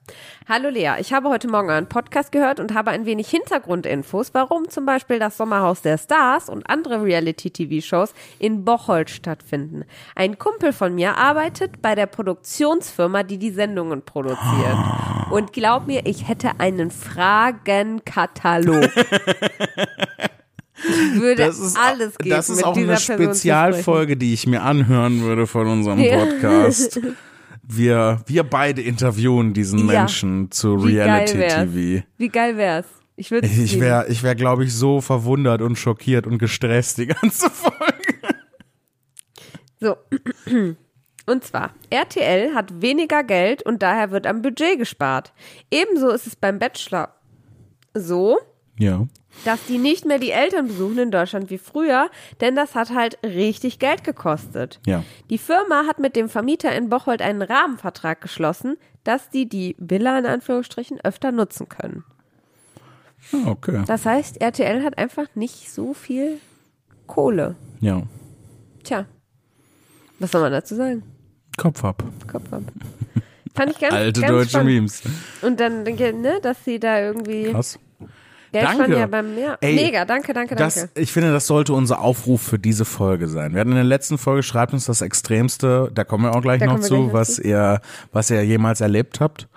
Hallo 0.48 0.68
Lea, 0.68 0.94
ich 0.98 1.12
habe 1.12 1.28
heute 1.28 1.46
Morgen 1.46 1.70
euren 1.70 1.88
Podcast 1.88 2.32
gehört 2.32 2.58
und 2.58 2.74
habe 2.74 2.90
ein 2.90 3.06
wenig 3.06 3.28
Hintergrundinfos, 3.28 4.34
warum 4.34 4.68
zum 4.68 4.84
Beispiel 4.84 5.20
das 5.20 5.36
Sommerhaus 5.36 5.82
der 5.82 5.98
Stars 5.98 6.48
und 6.48 6.68
andere 6.68 7.04
Reality-TV-Shows 7.04 8.12
in 8.40 8.64
Bocholt 8.64 9.10
stattfinden. 9.10 9.84
Ein 10.16 10.38
Kumpel 10.38 10.72
von 10.72 10.96
mir 10.96 11.16
arbeitet 11.16 11.80
bei 11.80 11.94
der 11.94 12.06
Produktionsfirma, 12.06 13.22
die 13.22 13.38
die 13.38 13.50
Sendungen 13.50 14.02
produziert. 14.02 14.76
Und 15.30 15.52
glaub 15.52 15.86
mir, 15.86 16.04
ich 16.04 16.26
hätte 16.26 16.58
einen 16.58 16.90
Fragenkatalog. 16.90 18.90
Ich 20.78 21.20
würde 21.20 21.46
Das 21.46 21.58
ist, 21.58 21.76
alles 21.78 22.16
geben. 22.18 22.30
das 22.36 22.50
ist 22.50 22.56
mit 22.56 22.64
auch 22.66 22.74
dieser 22.74 22.88
eine 22.88 22.96
Person. 22.98 23.16
Spezialfolge, 23.26 24.16
die 24.16 24.34
ich 24.34 24.46
mir 24.46 24.62
anhören 24.62 25.22
würde 25.22 25.46
von 25.46 25.66
unserem 25.66 25.98
Ja. 26.00 26.24
Podcast. 26.24 27.00
Wir, 27.68 28.20
wir 28.26 28.44
beide 28.44 28.80
interviewen 28.80 29.52
diesen 29.52 29.80
Ja. 29.80 29.84
Menschen 30.02 30.52
zu 30.52 30.86
Wie 30.86 30.94
geil 30.94 31.06
wär's. 31.26 31.34
Reality-TV. 31.34 32.06
Wie 32.16 32.28
geil 32.28 32.56
wär's? 32.56 32.86
Ich 33.16 33.32
würde 33.32 33.48
Ich 33.48 33.80
wäre, 33.80 34.06
ich 34.08 34.22
wär, 34.22 34.36
glaube 34.36 34.62
ich, 34.62 34.72
so 34.72 35.00
verwundert 35.00 35.62
und 35.62 35.74
schockiert 35.76 36.28
und 36.28 36.38
gestresst 36.38 36.98
die 36.98 37.06
ganze 37.08 37.50
Folge. 37.50 38.36
So. 39.80 39.96
Und 41.26 41.42
zwar, 41.44 41.74
RTL 41.90 42.54
hat 42.54 42.80
weniger 42.82 43.24
Geld 43.24 43.64
und 43.64 43.82
daher 43.82 44.12
wird 44.12 44.28
am 44.28 44.42
Budget 44.42 44.78
gespart. 44.78 45.32
Ebenso 45.70 46.10
ist 46.10 46.26
es 46.28 46.36
beim 46.36 46.60
Bachelor 46.60 47.14
so, 47.94 48.38
Ja. 48.78 49.06
Dass 49.44 49.64
die 49.66 49.78
nicht 49.78 50.04
mehr 50.04 50.18
die 50.18 50.30
Eltern 50.30 50.68
besuchen 50.68 50.98
in 50.98 51.10
Deutschland 51.10 51.50
wie 51.50 51.58
früher, 51.58 52.10
denn 52.40 52.56
das 52.56 52.74
hat 52.74 52.90
halt 52.90 53.18
richtig 53.22 53.78
Geld 53.78 54.04
gekostet. 54.04 54.80
Ja. 54.86 55.04
Die 55.30 55.38
Firma 55.38 55.84
hat 55.86 55.98
mit 55.98 56.16
dem 56.16 56.28
Vermieter 56.28 56.74
in 56.74 56.88
Bocholt 56.88 57.22
einen 57.22 57.42
Rahmenvertrag 57.42 58.20
geschlossen, 58.20 58.76
dass 59.04 59.30
die 59.30 59.48
die 59.48 59.76
Villa 59.78 60.18
in 60.18 60.26
Anführungsstrichen 60.26 61.00
öfter 61.02 61.32
nutzen 61.32 61.68
können. 61.68 62.04
Ah, 63.32 63.48
okay. 63.48 63.82
Das 63.86 64.04
heißt, 64.06 64.40
RTL 64.40 64.82
hat 64.84 64.98
einfach 64.98 65.26
nicht 65.34 65.70
so 65.70 65.94
viel 65.94 66.40
Kohle. 67.06 67.56
Ja. 67.80 68.02
Tja, 68.84 69.06
was 70.18 70.30
soll 70.30 70.42
man 70.42 70.52
dazu 70.52 70.74
sagen? 70.74 71.02
Kopf 71.56 71.84
ab. 71.84 72.02
Kopf 72.30 72.52
ab. 72.52 72.62
Fand 73.54 73.70
ich 73.70 73.78
ganz, 73.78 73.94
Alte 73.94 74.20
ganz 74.20 74.32
deutsche 74.32 74.50
spannend. 74.50 74.74
Memes. 74.74 75.02
Und 75.42 75.60
dann, 75.60 75.82
ne, 75.82 76.38
dass 76.42 76.64
sie 76.64 76.78
da 76.78 77.00
irgendwie. 77.00 77.50
Krass. 77.50 77.78
Ja, 78.56 78.62
ich 78.62 78.68
Danke. 78.68 78.84
fand 78.84 78.98
ja 78.98 79.06
beim 79.06 79.34
Meer. 79.34 79.58
Ey, 79.60 79.74
Mega, 79.74 80.04
danke, 80.04 80.32
danke, 80.32 80.54
danke. 80.56 80.80
Das, 80.80 80.88
ich 80.94 81.12
finde, 81.12 81.30
das 81.32 81.46
sollte 81.46 81.72
unser 81.74 82.00
Aufruf 82.00 82.40
für 82.40 82.58
diese 82.58 82.84
Folge 82.84 83.28
sein. 83.28 83.52
Wir 83.52 83.60
hatten 83.60 83.70
in 83.70 83.76
der 83.76 83.84
letzten 83.84 84.16
Folge, 84.18 84.42
schreibt 84.42 84.72
uns 84.72 84.86
das 84.86 85.02
Extremste, 85.02 85.90
da 85.94 86.04
kommen 86.04 86.24
wir 86.24 86.34
auch 86.34 86.40
gleich 86.42 86.60
Da 86.60 86.66
noch 86.66 86.80
zu, 86.80 87.04
gleich 87.04 87.12
was 87.12 87.34
zu. 87.36 87.42
ihr, 87.42 87.80
was 88.12 88.30
ihr 88.30 88.42
jemals 88.44 88.80
erlebt 88.80 89.20
habt. 89.20 89.48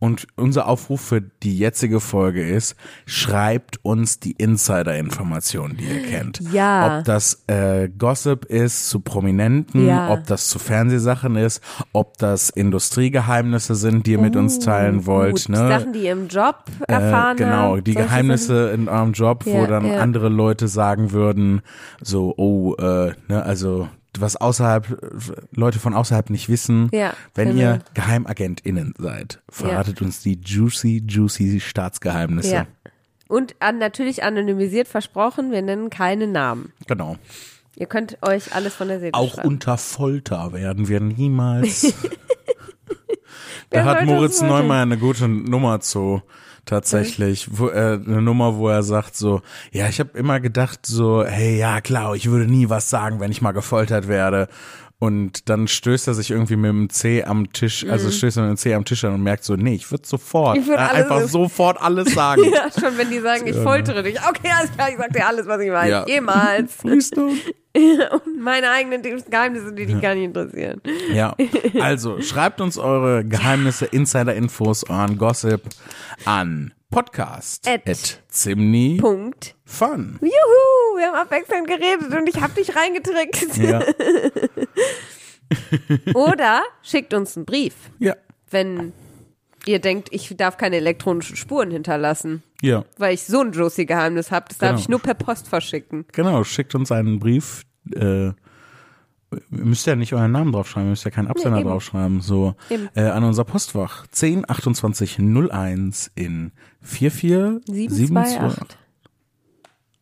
Und 0.00 0.28
unser 0.36 0.68
Aufruf 0.68 1.00
für 1.00 1.20
die 1.20 1.58
jetzige 1.58 1.98
Folge 2.00 2.48
ist, 2.48 2.76
schreibt 3.04 3.84
uns 3.84 4.20
die 4.20 4.32
Insider-Informationen, 4.32 5.76
die 5.76 5.84
ihr 5.84 6.02
kennt. 6.02 6.40
Ja. 6.52 6.98
Ob 6.98 7.04
das 7.04 7.42
äh, 7.48 7.88
Gossip 7.88 8.44
ist 8.44 8.88
zu 8.88 9.00
Prominenten, 9.00 9.86
Ja. 9.86 10.10
ob 10.12 10.24
das 10.26 10.48
zu 10.48 10.58
Fernsehsachen 10.58 11.36
ist, 11.36 11.62
ob 11.92 12.16
das 12.18 12.48
Industriegeheimnisse 12.50 13.74
sind, 13.74 14.06
die 14.06 14.12
ihr 14.12 14.20
mit 14.20 14.36
uns 14.36 14.60
teilen 14.60 15.06
wollt. 15.06 15.32
Uh, 15.32 15.36
Gut, 15.36 15.48
ne? 15.48 15.68
Sachen, 15.68 15.92
die 15.92 16.00
ihr 16.04 16.12
im 16.12 16.28
Job 16.28 16.64
erfahren 16.86 17.36
Äh, 17.36 17.40
genau, 17.40 17.76
die 17.78 17.94
Geheimnisse 17.94 18.70
in 18.70 18.88
eurem 18.88 19.12
Job, 19.12 19.46
wo 19.46 19.62
Ja, 19.62 19.66
dann 19.66 19.84
ja. 19.86 20.00
andere 20.00 20.28
Leute 20.28 20.68
sagen 20.68 21.12
würden, 21.12 21.60
so, 22.00 22.34
oh, 22.36 22.74
äh, 22.76 23.12
ne, 23.28 23.42
also 23.42 23.88
was 24.20 24.36
außerhalb, 24.36 24.98
Leute 25.52 25.78
von 25.78 25.94
außerhalb 25.94 26.30
nicht 26.30 26.48
wissen, 26.48 26.88
Ja, 26.92 27.14
wenn 27.34 27.48
genau. 27.48 27.60
ihr 27.60 27.78
GeheimagentInnen 27.94 28.94
seid, 28.98 29.40
verratet 29.48 30.00
uns 30.02 30.22
die 30.22 30.38
juicy, 30.42 31.04
juicy 31.06 31.60
Staatsgeheimnisse. 31.60 32.54
Ja. 32.54 32.66
Und 33.28 33.56
an, 33.60 33.78
natürlich 33.78 34.22
anonymisiert 34.22 34.88
versprochen, 34.88 35.52
wir 35.52 35.62
nennen 35.62 35.90
keine 35.90 36.26
Namen. 36.26 36.72
Genau. 36.86 37.16
Ihr 37.76 37.86
könnt 37.86 38.18
euch 38.22 38.54
alles 38.54 38.74
von 38.74 38.88
der 38.88 38.98
Seele 39.00 39.14
Auch 39.14 39.34
schreiben. 39.34 39.48
unter 39.48 39.78
Folter 39.78 40.52
werden 40.52 40.88
wir 40.88 41.00
niemals. 41.00 41.92
Da 43.70 43.84
hat 43.84 44.06
Moritz? 44.06 44.40
Neumann 44.40 44.90
eine 44.92 44.96
gute 44.96 45.28
Nummer 45.28 45.80
zu. 45.80 46.22
Tatsächlich, 46.68 47.48
wo, 47.50 47.68
äh, 47.68 47.98
eine 48.04 48.20
Nummer, 48.20 48.56
wo 48.56 48.68
er 48.68 48.82
sagt 48.82 49.16
so, 49.16 49.40
ja, 49.72 49.88
ich 49.88 50.00
habe 50.00 50.18
immer 50.18 50.38
gedacht 50.38 50.84
so, 50.84 51.24
hey, 51.24 51.56
ja 51.58 51.80
klar, 51.80 52.14
ich 52.14 52.30
würde 52.30 52.44
nie 52.44 52.68
was 52.68 52.90
sagen, 52.90 53.20
wenn 53.20 53.30
ich 53.30 53.40
mal 53.40 53.52
gefoltert 53.52 54.06
werde. 54.06 54.48
Und 55.00 55.48
dann 55.48 55.66
stößt 55.66 56.08
er 56.08 56.14
sich 56.14 56.30
irgendwie 56.30 56.56
mit 56.56 56.68
dem 56.70 56.90
C 56.90 57.22
am 57.24 57.52
Tisch, 57.52 57.86
also 57.88 58.10
stößt 58.10 58.36
er 58.36 58.42
mit 58.42 58.50
dem 58.50 58.56
C 58.58 58.74
am 58.74 58.84
Tisch 58.84 59.02
an 59.04 59.14
und 59.14 59.22
merkt 59.22 59.44
so, 59.44 59.54
nee, 59.54 59.76
ich 59.76 59.90
würde 59.90 60.06
sofort, 60.06 60.56
Mhm. 60.56 60.62
Ich 60.62 60.68
würd 60.68 60.78
äh, 60.78 60.82
einfach 60.82 61.22
sofort 61.28 61.80
alles 61.80 62.12
sagen. 62.12 62.42
Ja, 62.52 62.68
schon 62.78 62.98
wenn 62.98 63.08
die 63.08 63.20
sagen, 63.20 63.46
ich 63.46 63.56
foltere 63.56 64.02
dich. 64.02 64.18
Okay, 64.28 64.50
alles 64.54 64.72
klar, 64.72 64.90
ich 64.90 64.98
sag 64.98 65.10
dir 65.12 65.26
alles, 65.26 65.46
was 65.46 65.60
ich 65.62 65.70
weiß. 65.72 65.88
Ja. 65.88 66.06
Jemals. 66.06 66.78
Und 68.24 68.40
meine 68.42 68.70
eigenen 68.70 69.02
Geheimnisse, 69.02 69.72
die 69.72 69.86
dich 69.86 70.00
gar 70.00 70.14
nicht 70.14 70.24
interessieren. 70.24 70.80
Ja, 71.12 71.34
also 71.80 72.20
schreibt 72.20 72.60
uns 72.60 72.78
eure 72.78 73.24
Geheimnisse, 73.24 73.86
Insider-Infos, 73.86 74.88
euren 74.90 75.16
Gossip 75.18 75.62
an 76.24 76.74
podcast 76.90 77.68
At 77.68 77.86
at 77.88 78.22
zimni 78.28 78.96
Punkt. 79.00 79.54
fun. 79.64 80.18
Juhu, 80.22 80.98
wir 80.98 81.08
haben 81.08 81.16
abwechselnd 81.16 81.66
geredet 81.68 82.12
und 82.18 82.28
ich 82.28 82.40
hab 82.40 82.54
dich 82.54 82.74
reingetrickt. 82.74 83.56
Ja, 83.58 83.80
Oder 86.14 86.62
schickt 86.82 87.14
uns 87.14 87.36
einen 87.36 87.46
Brief, 87.46 87.74
ja, 87.98 88.14
wenn 88.50 88.92
ihr 89.66 89.78
denkt, 89.80 90.08
ich 90.12 90.34
darf 90.36 90.56
keine 90.56 90.76
elektronischen 90.76 91.36
Spuren 91.36 91.70
hinterlassen, 91.70 92.42
ja, 92.60 92.84
weil 92.98 93.14
ich 93.14 93.24
so 93.24 93.40
ein 93.40 93.52
juicy 93.52 93.86
Geheimnis 93.86 94.30
habe. 94.30 94.46
Das 94.48 94.58
darf 94.58 94.70
Genau. 94.70 94.80
ich 94.80 94.88
nur 94.88 95.00
per 95.00 95.14
Post 95.14 95.48
verschicken. 95.48 96.04
genau. 96.12 96.44
Schickt 96.44 96.74
uns 96.74 96.92
einen 96.92 97.18
Brief. 97.18 97.62
Äh, 97.94 98.32
ihr 99.30 99.42
müsst 99.50 99.86
ja 99.86 99.94
nicht 99.94 100.14
euren 100.14 100.32
Namen 100.32 100.52
draufschreiben, 100.52 100.88
ihr 100.88 100.90
müsst 100.90 101.04
ja 101.04 101.10
keinen 101.10 101.28
Absender 101.28 101.58
eben. 101.58 101.68
draufschreiben. 101.68 102.20
So 102.20 102.54
äh, 102.94 103.02
an 103.02 103.24
unser 103.24 103.44
Postfach 103.44 104.06
10 104.08 104.48
28 104.48 105.18
01 105.18 106.10
in 106.14 106.52
4472. 106.80 107.96
728. 107.96 108.78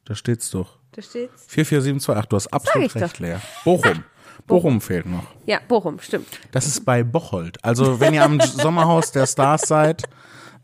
Da 0.05 0.14
steht's 0.14 0.51
doch. 0.51 0.78
Da 0.93 1.03
steht's. 1.03 1.47
44728. 1.49 2.28
Du 2.28 2.37
hast 2.37 2.47
absolut 2.53 2.95
doch. 2.95 3.01
recht, 3.01 3.18
Lea. 3.18 3.37
Bochum. 3.64 4.05
Bochum 4.47 4.80
fehlt 4.80 5.07
noch. 5.07 5.26
Ja, 5.47 5.59
Bochum, 5.66 5.99
stimmt. 5.99 6.28
Das 6.53 6.66
ist 6.66 6.84
bei 6.84 7.03
Bocholt. 7.03 7.62
Also 7.64 7.99
wenn 7.99 8.14
ihr 8.14 8.22
am 8.24 8.41
Sommerhaus 8.41 9.11
der 9.11 9.26
Stars 9.26 9.62
seid, 9.62 10.05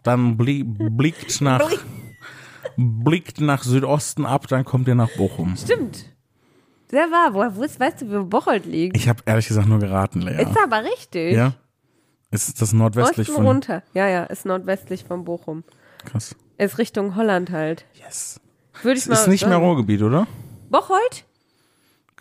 dann 0.04 0.36
blie 0.36 0.62
blickt 0.64 1.40
nach 1.40 1.68
blickt 2.76 3.40
nach 3.40 3.64
Südosten 3.64 4.24
ab, 4.24 4.46
dann 4.48 4.64
kommt 4.64 4.88
ihr 4.88 4.94
nach 4.94 5.10
Bochum. 5.16 5.56
Stimmt. 5.56 6.11
Sehr 6.92 7.10
wahr. 7.10 7.32
Woher 7.32 7.56
wo 7.56 7.62
ist, 7.62 7.80
weißt 7.80 8.02
du, 8.02 8.10
wo 8.20 8.24
Bocholt 8.24 8.66
liegt? 8.66 8.96
Ich 8.96 9.08
habe 9.08 9.22
ehrlich 9.24 9.48
gesagt 9.48 9.66
nur 9.66 9.78
geraten, 9.78 10.20
Lea. 10.20 10.42
Ist 10.42 10.56
aber 10.62 10.84
richtig. 10.84 11.34
Ja? 11.34 11.54
Ist 12.30 12.60
das 12.60 12.72
nordwestlich 12.74 13.28
Osten 13.30 13.34
von 13.42 13.46
runter. 13.46 13.82
Ja, 13.94 14.08
ja, 14.08 14.24
ist 14.24 14.44
nordwestlich 14.44 15.04
von 15.04 15.24
Bochum. 15.24 15.64
Krass. 16.04 16.36
Ist 16.58 16.76
Richtung 16.76 17.16
Holland 17.16 17.50
halt. 17.50 17.86
Yes. 17.94 18.40
Würde 18.82 18.98
ich 18.98 19.04
Es 19.04 19.08
mal 19.08 19.14
ist 19.14 19.26
nicht 19.26 19.44
mehr 19.46 19.54
sagen. 19.54 19.64
Ruhrgebiet, 19.64 20.02
oder? 20.02 20.26
Bocholt? 20.68 21.24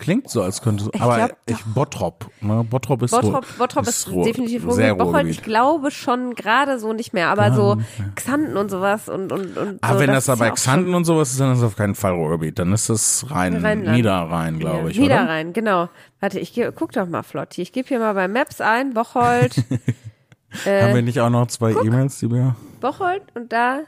Klingt 0.02 0.30
so, 0.32 0.42
als 0.42 0.64
könnte 0.64 0.90
Ich 0.94 1.00
aber 1.02 1.16
glaub 1.18 1.32
ich 1.46 1.64
Bottrop, 1.64 2.32
ne? 2.42 2.64
Bottrop 2.68 3.04
ist 3.04 3.12
Bottrop, 3.12 3.34
Ruhr- 3.36 3.58
Bottrop 3.60 3.88
ist, 3.88 4.10
Ruhr- 4.10 4.26
definitiv 4.26 4.66
Ruhrgebiet. 4.66 4.98
Bocholt, 4.98 5.14
Ruhrgebiet. 5.14 5.36
ich 5.36 5.44
glaube 5.44 5.92
schon 5.92 6.34
gerade 6.34 6.80
so 6.80 6.92
nicht 6.92 7.14
mehr, 7.14 7.30
aber 7.30 7.54
so 7.54 7.78
Xanten 8.16 8.58
und 8.58 8.70
sowas 8.72 9.08
und 9.10 9.32
und 9.32 9.56
und 9.58 9.78
Ah, 9.82 9.94
so, 9.94 10.00
wenn 10.00 10.08
das, 10.08 10.24
ist 10.24 10.28
da 10.30 10.36
bei 10.36 10.48
ja 10.48 10.52
Xanten 10.54 10.96
und 10.96 11.06
sowas 11.06 11.30
ist, 11.32 11.40
dann 11.40 11.52
ist 11.52 11.60
es 11.60 11.64
auf 11.64 11.76
keinen 11.76 11.94
Fall 11.94 12.14
Ruhrgebiet. 12.14 12.58
Dann 12.58 12.74
ist 12.74 12.90
es 12.90 13.30
Rhein, 13.30 13.54
Rheinland. 13.58 13.96
Niederrhein, 13.96 14.58
glaube 14.58 14.80
ja, 14.86 14.88
ich, 14.88 14.98
oder? 15.00 15.04
Niederrhein, 15.08 15.54
genau. 15.54 15.88
Warte, 16.20 16.40
ich 16.40 16.52
geh, 16.54 16.72
guck 16.76 16.92
doch 16.94 17.08
mal 17.08 17.22
flott 17.22 17.54
hier. 17.54 17.62
Ich 17.62 17.72
gebe 17.72 17.88
hier 17.88 18.00
mal 18.00 18.14
bei 18.14 18.28
Maps 18.28 18.60
ein, 18.60 18.96
Bocholt, 18.96 19.56
Haben 20.66 20.96
wir 20.96 21.02
nicht 21.04 21.20
auch 21.22 21.30
noch 21.30 21.46
zwei 21.48 21.72
E-Mails, 21.74 22.18
die 22.20 22.30
wir 22.32 22.56
Bocholt 22.82 23.22
und 23.36 23.54
da 23.54 23.82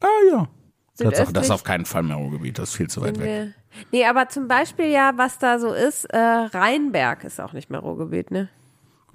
Ah 0.00 0.06
ja. 0.32 0.48
Das, 0.98 1.18
ist- 1.20 1.32
das 1.36 1.44
ist 1.46 1.50
auf 1.50 1.64
keinen 1.64 1.84
Fall 1.86 2.02
mehr 2.02 2.16
Ruhrgebiet, 2.16 2.58
das 2.58 2.70
ist 2.70 2.76
viel 2.76 2.88
zu 2.90 3.00
weit 3.02 3.18
weg. 3.20 3.54
Nee, 3.92 4.04
aber 4.06 4.28
zum 4.28 4.48
Beispiel 4.48 4.86
ja, 4.86 5.12
was 5.16 5.38
da 5.38 5.58
so 5.58 5.72
ist, 5.72 6.04
äh, 6.06 6.18
Rheinberg 6.18 7.24
ist 7.24 7.40
auch 7.40 7.52
nicht 7.52 7.70
mehr 7.70 7.80
Ruhrgebiet, 7.80 8.30
ne? 8.30 8.48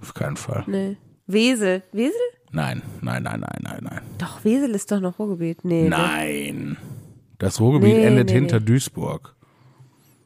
Auf 0.02 0.14
keinen 0.14 0.38
Fall. 0.38 0.64
Nee. 0.68 0.98
Wesel. 1.28 1.84
Wesel? 1.92 2.14
Nein, 2.52 2.82
nein, 3.02 3.24
nein, 3.24 3.42
nein, 3.42 3.60
nein, 3.62 3.80
nein. 3.82 4.02
Doch, 4.18 4.44
Wesel 4.46 4.72
ist 4.72 4.92
doch 4.92 5.00
noch 5.00 5.20
Ruhrgebiet. 5.20 5.66
Nee. 5.66 5.84
Ne? 5.84 5.90
Nein. 5.90 6.78
Das 7.38 7.60
Ruhrgebiet 7.60 7.96
Nee, 7.96 8.06
endet 8.06 8.30
nee, 8.30 8.34
hinter 8.36 8.60
nee. 8.60 8.66
Duisburg. 8.66 9.36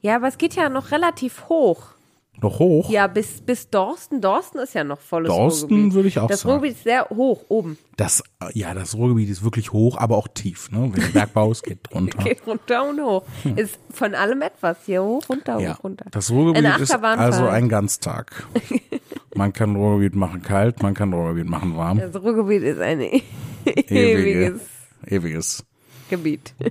Ja, 0.01 0.15
aber 0.17 0.27
es 0.27 0.37
geht 0.37 0.55
ja 0.55 0.69
noch 0.69 0.91
relativ 0.91 1.49
hoch. 1.49 1.95
Noch 2.41 2.59
hoch? 2.59 2.89
Ja, 2.89 3.07
bis, 3.07 3.41
bis 3.41 3.69
Dorsten. 3.69 4.21
Dorsten 4.21 4.59
ist 4.59 4.73
ja 4.73 4.83
noch 4.83 4.99
volles 4.99 5.29
Dorsten 5.29 5.69
Ruhrgebiet. 5.73 5.93
würde 5.93 6.07
ich 6.07 6.19
auch 6.19 6.27
das 6.27 6.41
sagen. 6.41 6.53
Ruhrgebiet 6.53 6.77
ist 6.77 6.83
sehr 6.83 7.09
hoch 7.09 7.43
oben. 7.49 7.77
Das, 7.97 8.23
ja, 8.53 8.73
das 8.73 8.95
Ruhrgebiet 8.95 9.29
ist 9.29 9.43
wirklich 9.43 9.73
hoch, 9.73 9.97
aber 9.97 10.17
auch 10.17 10.27
tief. 10.27 10.71
Ne? 10.71 10.89
Wenn 10.93 11.01
der 11.01 11.09
Bergbau 11.09 11.51
ist, 11.51 11.63
geht 11.63 11.79
runter. 11.93 12.23
Geht 12.23 12.45
runter 12.47 12.89
und 12.89 13.01
hoch. 13.01 13.23
Ist 13.55 13.77
von 13.91 14.15
allem 14.15 14.41
etwas. 14.41 14.77
Hier 14.85 15.03
hoch, 15.03 15.23
runter, 15.29 15.55
Hm. 15.55 15.61
Ja, 15.61 15.77
hoch, 15.77 15.83
runter. 15.83 16.05
das 16.11 16.31
Ruhrgebiet 16.31 16.79
ist 16.79 16.91
also 16.91 17.47
ein 17.47 17.67
Ganztag. 17.69 18.47
Man 19.35 19.53
kann 19.53 19.75
Ruhrgebiet 19.75 20.15
machen 20.15 20.41
kalt, 20.41 20.81
man 20.81 20.95
kann 20.95 21.13
Ruhrgebiet 21.13 21.47
machen 21.47 21.77
warm. 21.77 21.99
Das 21.99 22.15
Ruhrgebiet 22.15 22.63
ist 22.63 22.79
ein 22.81 22.99
Ewige, 22.99 23.23
ewiges 23.87 24.61
ewiges. 25.05 25.65
Gebiet. 26.09 26.53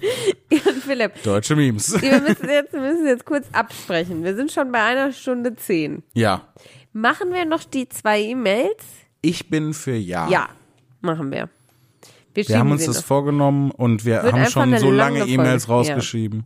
und 0.50 0.82
Philipp, 0.82 1.22
Deutsche 1.22 1.54
Memes. 1.56 2.00
wir 2.00 2.20
müssen, 2.20 2.48
jetzt, 2.48 2.72
wir 2.72 2.80
müssen 2.80 3.06
jetzt 3.06 3.24
kurz 3.26 3.46
absprechen. 3.52 4.24
Wir 4.24 4.34
sind 4.34 4.50
schon 4.50 4.72
bei 4.72 4.82
einer 4.82 5.12
Stunde 5.12 5.54
zehn. 5.56 6.02
Ja, 6.14 6.48
Machen 6.92 7.32
wir 7.32 7.44
noch 7.44 7.62
die 7.64 7.88
zwei 7.88 8.20
E-Mails? 8.20 8.84
ich 9.22 9.48
bin 9.48 9.74
für 9.74 9.94
Ja. 9.94 10.28
Ja, 10.28 10.48
machen 11.00 11.30
wir. 11.30 11.48
Wir, 12.34 12.48
Wir 12.48 12.58
haben 12.58 12.72
uns 12.72 12.86
das 12.86 12.96
noch. 12.96 13.04
vorgenommen 13.04 13.70
und 13.70 14.04
wir 14.04 14.22
Wird 14.22 14.32
haben 14.32 14.46
schon 14.46 14.78
so 14.78 14.90
lange 14.90 15.24
E-Mails 15.24 15.66
Folge, 15.66 15.88
ja. 15.88 15.94
rausgeschrieben. 15.94 16.44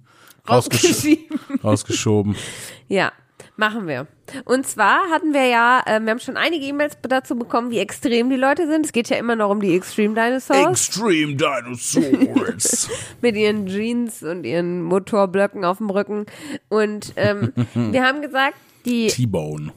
Rausgeschieben. 0.49 1.41
Rausgeschoben. 1.63 2.37
Ja, 2.89 3.13
machen 3.57 3.87
wir. 3.87 4.07
Und 4.45 4.67
zwar 4.67 5.11
hatten 5.11 5.33
wir 5.33 5.47
ja, 5.47 5.83
äh, 5.87 6.01
wir 6.01 6.11
haben 6.11 6.21
schon 6.21 6.37
einige 6.37 6.65
E-Mails 6.67 6.97
dazu 7.03 7.37
bekommen, 7.37 7.71
wie 7.71 7.79
extrem 7.79 8.31
die 8.31 8.37
Leute 8.37 8.67
sind. 8.67 8.87
Es 8.87 8.93
geht 8.93 9.09
ja 9.09 9.17
immer 9.17 9.37
noch 9.37 9.51
um 9.51 9.61
die 9.61 9.75
Extreme 9.75 10.15
Dinosaurs 10.15 10.89
Extreme 10.89 11.37
Dinosaurs. 11.37 12.89
mit 13.21 13.37
ihren 13.37 13.67
Jeans 13.67 14.23
und 14.23 14.45
ihren 14.45 14.83
Motorblöcken 14.83 15.65
auf 15.65 15.79
dem 15.79 15.91
Rücken. 15.91 16.27
Und 16.69 17.13
ähm, 17.17 17.53
wir 17.75 18.03
haben 18.03 18.23
gesagt, 18.23 18.57
die, 18.85 19.09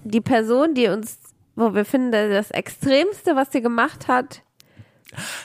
die 0.03 0.21
Person, 0.21 0.73
die 0.73 0.87
uns, 0.87 1.19
wo 1.55 1.73
wir 1.73 1.85
finden, 1.85 2.11
das 2.11 2.51
Extremste, 2.51 3.35
was 3.35 3.51
sie 3.51 3.61
gemacht 3.61 4.07
hat, 4.07 4.41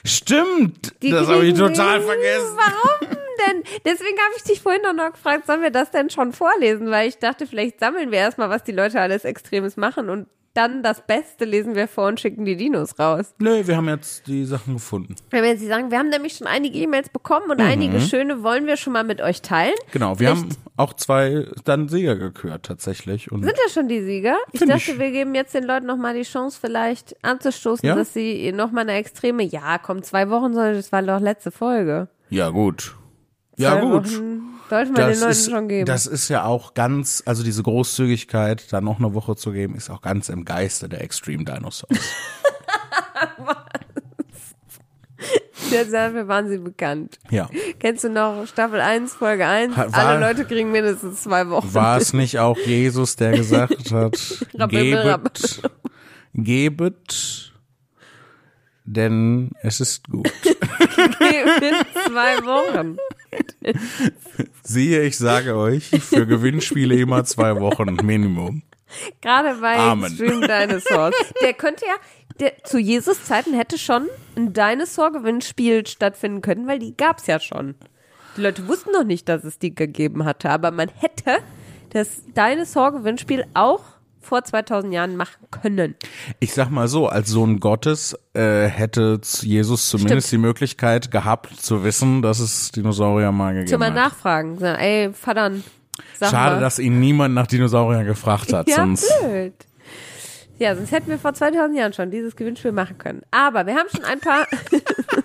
Stimmt. 0.04 0.94
die 1.02 1.10
das 1.10 1.28
habe 1.28 1.46
ich 1.46 1.54
total 1.54 2.00
vergessen. 2.00 2.56
Warum 2.56 3.16
denn? 3.46 3.62
Deswegen 3.84 4.18
habe 4.18 4.34
ich 4.36 4.42
dich 4.44 4.60
vorhin 4.60 4.82
noch, 4.82 4.92
noch 4.92 5.12
gefragt, 5.12 5.46
sollen 5.46 5.62
wir 5.62 5.70
das 5.70 5.90
denn 5.90 6.10
schon 6.10 6.32
vorlesen? 6.32 6.90
Weil 6.90 7.08
ich 7.08 7.18
dachte, 7.18 7.46
vielleicht 7.46 7.80
sammeln 7.80 8.10
wir 8.10 8.18
erstmal, 8.18 8.50
was 8.50 8.64
die 8.64 8.72
Leute 8.72 9.00
alles 9.00 9.24
Extremes 9.24 9.76
machen 9.76 10.10
und 10.10 10.26
dann 10.54 10.82
das 10.82 11.06
Beste 11.06 11.44
lesen 11.44 11.74
wir 11.74 11.88
vor 11.88 12.08
und 12.08 12.20
schicken 12.20 12.44
die 12.44 12.56
Dinos 12.56 12.98
raus. 12.98 13.34
Nö, 13.38 13.66
wir 13.66 13.76
haben 13.76 13.88
jetzt 13.88 14.26
die 14.26 14.44
Sachen 14.44 14.74
gefunden. 14.74 15.16
Wenn 15.30 15.42
wir 15.42 15.50
jetzt 15.50 15.66
sagen, 15.66 15.90
wir 15.90 15.98
haben 15.98 16.10
nämlich 16.10 16.34
schon 16.36 16.46
einige 16.46 16.78
E-Mails 16.78 17.08
bekommen 17.08 17.50
und 17.50 17.60
einige 17.60 18.00
schöne 18.00 18.42
wollen 18.42 18.66
wir 18.66 18.76
schon 18.76 18.92
mal 18.92 19.04
mit 19.04 19.20
euch 19.20 19.40
teilen. 19.42 19.74
Genau, 19.92 20.18
wir 20.18 20.28
Vielleicht- 20.28 20.42
haben 20.42 20.56
auch 20.76 20.92
zwei 20.94 21.46
dann 21.64 21.88
Sieger 21.88 22.16
gekürt 22.16 22.64
tatsächlich. 22.64 23.30
Und 23.32 23.44
Sind 23.44 23.56
das 23.64 23.72
schon 23.74 23.88
die 23.88 24.02
Sieger? 24.02 24.36
Ich 24.52 24.60
dachte, 24.60 24.92
ich. 24.92 24.98
wir 24.98 25.10
geben 25.10 25.34
jetzt 25.34 25.54
den 25.54 25.64
Leuten 25.64 25.86
nochmal 25.86 26.14
die 26.14 26.22
Chance, 26.22 26.58
vielleicht 26.60 27.14
anzustoßen, 27.24 27.86
Ja? 27.86 27.94
dass 27.94 28.12
sie 28.14 28.52
nochmal 28.52 28.82
eine 28.82 28.94
extreme, 28.98 29.42
ja, 29.44 29.78
komm, 29.78 30.02
zwei 30.02 30.28
Wochen, 30.30 30.52
sondern 30.54 30.74
das 30.74 30.92
war 30.92 31.02
doch 31.02 31.20
letzte 31.20 31.50
Folge. 31.50 32.08
ja, 32.30 32.48
gut. 32.50 32.94
Ja, 33.58 33.72
zwei 33.72 33.80
gut. 33.82 33.92
Wochen 34.16 34.41
sollte 34.72 34.92
man 34.92 35.10
den 35.10 35.18
Leuten 35.20 35.30
ist, 35.30 35.50
schon 35.50 35.68
geben. 35.68 35.86
das 35.86 36.06
ist 36.06 36.28
ja 36.28 36.44
auch 36.44 36.74
ganz, 36.74 37.22
also 37.26 37.42
diese 37.42 37.62
Großzügigkeit, 37.62 38.72
da 38.72 38.80
noch 38.80 38.98
eine 38.98 39.12
Woche 39.14 39.36
zu 39.36 39.52
geben, 39.52 39.74
ist 39.74 39.90
auch 39.90 40.00
ganz 40.02 40.28
im 40.28 40.44
Geiste 40.44 40.88
der 40.88 41.02
Extreme 41.02 41.44
Dinosaurs. 41.44 41.98
Dafür 45.90 46.28
waren 46.28 46.48
sie 46.48 46.58
bekannt. 46.58 47.18
ja. 47.30 47.48
Kennst 47.78 48.04
du 48.04 48.10
noch 48.10 48.46
Staffel 48.46 48.80
1, 48.80 49.14
Folge 49.14 49.46
1? 49.46 49.74
Ha- 49.76 49.90
war- 49.92 50.06
Alle 50.06 50.20
Leute 50.20 50.44
kriegen 50.44 50.70
mindestens 50.70 51.22
zwei 51.22 51.48
Wochen. 51.48 51.72
War 51.72 51.96
es 51.96 52.12
nicht 52.12 52.38
auch 52.38 52.58
Jesus, 52.58 53.16
der 53.16 53.32
gesagt 53.32 53.90
hat, 53.90 54.18
gebet, 54.52 55.62
gebet, 56.34 57.51
denn 58.84 59.50
es 59.62 59.80
ist 59.80 60.08
gut. 60.08 60.30
in 60.44 61.74
zwei 62.06 62.38
Wochen. 62.44 62.96
Siehe, 64.62 65.02
ich 65.02 65.16
sage 65.18 65.56
euch, 65.56 65.88
für 65.88 66.26
Gewinnspiele 66.26 66.96
immer 66.96 67.24
zwei 67.24 67.60
Wochen 67.60 67.96
Minimum. 68.04 68.62
Gerade 69.20 69.58
bei 69.60 69.76
Amen. 69.76 70.06
Extreme 70.06 70.46
Dinosaurs. 70.46 71.14
Der 71.42 71.54
könnte 71.54 71.84
ja, 71.86 71.94
der, 72.40 72.64
zu 72.64 72.78
Jesus 72.78 73.24
Zeiten 73.24 73.54
hätte 73.54 73.78
schon 73.78 74.08
ein 74.36 74.52
Dinosaur-Gewinnspiel 74.52 75.86
stattfinden 75.86 76.40
können, 76.42 76.66
weil 76.66 76.78
die 76.78 76.96
gab's 76.96 77.26
ja 77.26 77.40
schon. 77.40 77.74
Die 78.36 78.42
Leute 78.42 78.66
wussten 78.68 78.92
noch 78.92 79.04
nicht, 79.04 79.28
dass 79.28 79.44
es 79.44 79.58
die 79.58 79.74
gegeben 79.74 80.24
hatte, 80.24 80.50
aber 80.50 80.70
man 80.70 80.88
hätte 80.88 81.38
das 81.90 82.22
Dinosaur-Gewinnspiel 82.34 83.44
auch 83.54 83.84
vor 84.22 84.42
2000 84.44 84.92
Jahren 84.94 85.16
machen 85.16 85.46
können. 85.50 85.94
Ich 86.40 86.54
sag 86.54 86.70
mal 86.70 86.88
so, 86.88 87.08
als 87.08 87.28
Sohn 87.28 87.60
Gottes 87.60 88.16
äh, 88.34 88.64
hätte 88.66 89.20
Jesus 89.42 89.88
zumindest 89.88 90.32
die 90.32 90.38
Möglichkeit 90.38 91.10
gehabt 91.10 91.54
zu 91.60 91.84
wissen, 91.84 92.22
dass 92.22 92.38
es 92.40 92.72
Dinosaurier 92.72 93.32
mal 93.32 93.52
gegeben 93.52 93.68
Zu 93.68 93.78
mal 93.78 93.88
hat. 93.88 93.94
nachfragen. 93.94 94.58
Sagen, 94.58 94.80
ey, 94.80 95.10
sag 96.18 96.30
Schade, 96.30 96.54
mal. 96.56 96.60
dass 96.60 96.78
ihn 96.78 97.00
niemand 97.00 97.34
nach 97.34 97.46
Dinosauriern 97.46 98.06
gefragt 98.06 98.52
hat, 98.52 98.68
Ja, 98.68 98.76
sonst. 98.76 99.12
blöd. 99.20 99.52
Ja, 100.58 100.76
sonst 100.76 100.92
hätten 100.92 101.08
wir 101.08 101.18
vor 101.18 101.34
2000 101.34 101.76
Jahren 101.76 101.92
schon 101.92 102.10
dieses 102.10 102.36
Gewinnspiel 102.36 102.70
machen 102.72 102.96
können. 102.96 103.22
Aber 103.32 103.66
wir 103.66 103.74
haben 103.74 103.88
schon 103.92 104.04
ein 104.04 104.20
paar, 104.20 104.46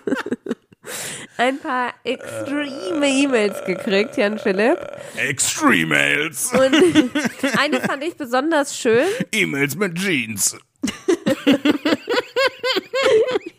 ein 1.38 1.60
paar 1.60 1.94
extreme 2.04 3.08
E-Mails 3.08 3.64
gekriegt, 3.66 4.18
Jan 4.18 4.38
Philipp. 4.40 4.78
Extreme-Mails. 5.16 6.52
Und 6.54 6.74
eine 7.60 7.82
fand 7.82 8.04
ich 8.04 8.16
besonders 8.16 8.78
schön. 8.78 9.06
E-Mails 9.32 9.76
mit 9.76 9.96
Jeans. 9.98 10.58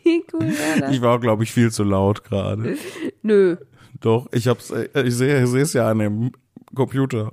Wie 0.03 0.23
cool 0.33 0.41
wäre 0.57 0.79
das? 0.81 0.91
Ich 0.91 1.01
war, 1.01 1.19
glaube 1.19 1.43
ich, 1.43 1.51
viel 1.51 1.71
zu 1.71 1.83
laut 1.83 2.23
gerade. 2.23 2.77
Nö. 3.21 3.57
Doch, 3.99 4.27
ich 4.31 4.47
hab's, 4.47 4.71
äh, 4.71 4.87
ich 5.03 5.15
sehe, 5.15 5.43
ich 5.43 5.49
sehe 5.49 5.61
es 5.61 5.73
ja 5.73 5.89
an 5.89 5.99
dem 5.99 6.31
Computer. 6.73 7.31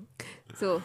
So. 0.59 0.83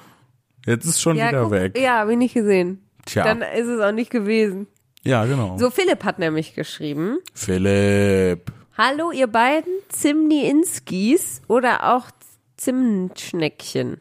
Jetzt 0.66 0.86
ist 0.86 1.02
schon 1.02 1.18
Ja, 1.18 1.30
wieder 1.30 1.44
guck, 1.44 1.52
weg. 1.52 1.78
ja, 1.78 2.00
habe 2.00 2.12
ich 2.12 2.18
nicht 2.18 2.34
gesehen. 2.36 2.88
Tja. 3.06 3.24
Dann 3.24 3.42
ist 3.42 3.68
es 3.68 3.80
auch 3.82 3.92
nicht 3.92 4.12
gewesen. 4.12 4.68
Ja, 5.04 5.26
genau. 5.26 5.58
So, 5.58 5.72
Philipp 5.72 6.04
hat 6.04 6.20
nämlich 6.20 6.54
geschrieben. 6.54 7.18
Philipp. 7.34 8.52
Hallo, 8.78 9.12
ihr 9.12 9.28
beiden 9.28 9.74
Zimniinskis 9.90 11.42
oder 11.48 11.94
auch 11.94 12.10
Zimtschneckchen. 12.56 14.00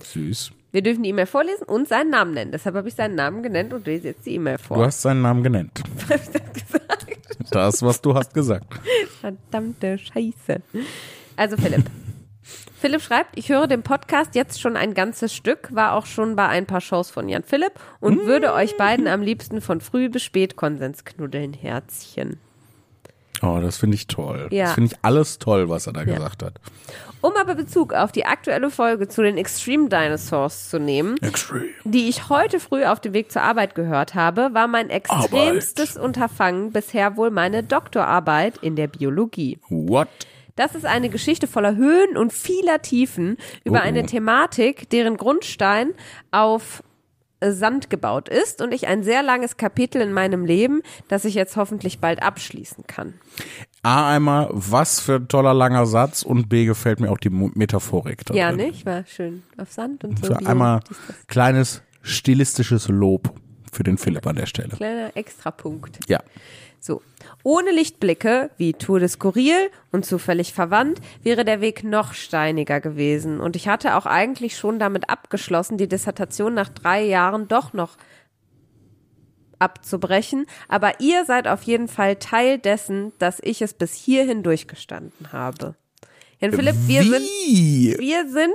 Süß. 0.00 0.52
Wir 0.70 0.82
dürfen 0.82 1.02
die 1.02 1.08
E-Mail 1.08 1.26
vorlesen 1.26 1.64
und 1.64 1.88
seinen 1.88 2.10
Namen 2.10 2.34
nennen. 2.34 2.52
Deshalb 2.52 2.76
habe 2.76 2.86
ich 2.86 2.94
seinen 2.94 3.16
Namen 3.16 3.42
genannt 3.42 3.72
und 3.72 3.84
lese 3.86 4.08
jetzt 4.08 4.24
die 4.26 4.36
E-Mail 4.36 4.58
vor. 4.58 4.76
Du 4.76 4.84
hast 4.84 5.02
seinen 5.02 5.22
Namen 5.22 5.42
genannt. 5.42 5.82
Das, 7.50 7.82
was 7.82 8.00
du 8.00 8.14
hast 8.14 8.32
gesagt. 8.32 8.72
Verdammte 9.20 9.98
Scheiße. 9.98 10.62
Also 11.34 11.56
Philipp. 11.56 11.84
Philipp 12.80 13.02
schreibt, 13.02 13.36
ich 13.36 13.48
höre 13.48 13.66
den 13.66 13.82
Podcast 13.82 14.36
jetzt 14.36 14.60
schon 14.60 14.76
ein 14.76 14.94
ganzes 14.94 15.34
Stück, 15.34 15.74
war 15.74 15.94
auch 15.94 16.06
schon 16.06 16.36
bei 16.36 16.46
ein 16.46 16.66
paar 16.66 16.80
Shows 16.80 17.10
von 17.10 17.28
Jan 17.28 17.42
Philipp 17.42 17.72
und 17.98 18.24
würde 18.24 18.52
euch 18.52 18.76
beiden 18.76 19.08
am 19.08 19.22
liebsten 19.22 19.60
von 19.60 19.80
früh 19.80 20.08
bis 20.08 20.22
spät 20.22 20.54
Konsens 20.54 21.04
knuddeln, 21.04 21.52
Herzchen. 21.52 22.38
Oh, 23.42 23.58
das 23.60 23.78
finde 23.78 23.94
ich 23.96 24.06
toll. 24.06 24.48
Ja. 24.50 24.64
Das 24.66 24.74
finde 24.74 24.90
ich 24.92 24.98
alles 25.02 25.38
toll, 25.38 25.68
was 25.68 25.86
er 25.86 25.92
da 25.94 26.04
gesagt 26.04 26.42
hat. 26.42 26.54
Um 27.22 27.32
aber 27.38 27.54
Bezug 27.54 27.92
auf 27.92 28.12
die 28.12 28.24
aktuelle 28.24 28.70
Folge 28.70 29.06
zu 29.08 29.22
den 29.22 29.36
Extreme 29.36 29.88
Dinosaurs 29.88 30.70
zu 30.70 30.78
nehmen, 30.80 31.16
Extreme. 31.22 31.66
die 31.84 32.08
ich 32.08 32.28
heute 32.30 32.60
früh 32.60 32.84
auf 32.84 33.00
dem 33.00 33.12
Weg 33.12 33.30
zur 33.30 33.42
Arbeit 33.42 33.74
gehört 33.74 34.14
habe, 34.14 34.50
war 34.52 34.66
mein 34.68 34.88
extremstes 34.90 35.96
Unterfangen 35.98 36.72
bisher 36.72 37.16
wohl 37.16 37.30
meine 37.30 37.62
Doktorarbeit 37.62 38.56
in 38.62 38.74
der 38.76 38.86
Biologie. 38.88 39.58
What? 39.68 40.08
Das 40.56 40.74
ist 40.74 40.84
eine 40.86 41.08
Geschichte 41.08 41.46
voller 41.46 41.76
Höhen 41.76 42.16
und 42.16 42.32
vieler 42.32 42.82
Tiefen 42.82 43.36
über 43.64 43.78
Oh. 43.78 43.82
eine 43.82 44.04
Thematik, 44.06 44.88
deren 44.90 45.16
Grundstein 45.16 45.90
auf 46.30 46.82
Sand 47.42 47.90
gebaut 47.90 48.28
ist 48.28 48.60
und 48.60 48.72
ich 48.72 48.86
ein 48.86 49.02
sehr 49.02 49.22
langes 49.22 49.56
Kapitel 49.56 50.00
in 50.02 50.12
meinem 50.12 50.44
Leben, 50.44 50.82
das 51.08 51.24
ich 51.24 51.34
jetzt 51.34 51.56
hoffentlich 51.56 51.98
bald 51.98 52.22
abschließen 52.22 52.84
kann. 52.86 53.14
A 53.82 54.10
einmal, 54.10 54.48
was 54.52 55.00
für 55.00 55.16
ein 55.16 55.28
toller 55.28 55.54
langer 55.54 55.86
Satz 55.86 56.22
und 56.22 56.48
B 56.48 56.66
gefällt 56.66 57.00
mir 57.00 57.10
auch 57.10 57.18
die 57.18 57.30
Metaphorik. 57.30 58.26
Da 58.26 58.34
Ja, 58.34 58.52
nicht? 58.52 58.84
War 58.84 59.06
schön 59.06 59.42
auf 59.56 59.72
Sand 59.72 60.04
und 60.04 60.24
so. 60.24 60.34
Einmal 60.34 60.80
kleines 61.28 61.82
stilistisches 62.02 62.88
Lob 62.88 63.32
für 63.72 63.82
den 63.82 63.96
Philipp 63.96 64.26
an 64.26 64.36
der 64.36 64.46
Stelle. 64.46 64.70
Kleiner 64.76 65.16
Extrapunkt. 65.16 66.00
Ja. 66.08 66.20
So. 66.80 67.02
Ohne 67.42 67.72
Lichtblicke, 67.72 68.50
wie 68.56 68.72
Tour 68.72 69.00
de 69.00 69.08
Skurril 69.08 69.70
und 69.92 70.06
zufällig 70.06 70.54
verwandt, 70.54 71.00
wäre 71.22 71.44
der 71.44 71.60
Weg 71.60 71.84
noch 71.84 72.14
steiniger 72.14 72.80
gewesen. 72.80 73.38
Und 73.38 73.54
ich 73.54 73.68
hatte 73.68 73.96
auch 73.96 74.06
eigentlich 74.06 74.56
schon 74.56 74.78
damit 74.78 75.10
abgeschlossen, 75.10 75.76
die 75.76 75.88
Dissertation 75.88 76.54
nach 76.54 76.70
drei 76.70 77.04
Jahren 77.04 77.48
doch 77.48 77.74
noch 77.74 77.96
abzubrechen. 79.58 80.46
Aber 80.68 81.00
ihr 81.00 81.26
seid 81.26 81.46
auf 81.46 81.62
jeden 81.62 81.88
Fall 81.88 82.16
Teil 82.16 82.58
dessen, 82.58 83.12
dass 83.18 83.40
ich 83.42 83.60
es 83.60 83.74
bis 83.74 83.92
hierhin 83.92 84.42
durchgestanden 84.42 85.32
habe. 85.32 85.74
Jan 86.40 86.52
Philipp, 86.52 86.76
wir 86.86 87.02
sind, 87.02 87.20
Wie? 87.20 87.94
wir 87.98 88.26
sind 88.30 88.54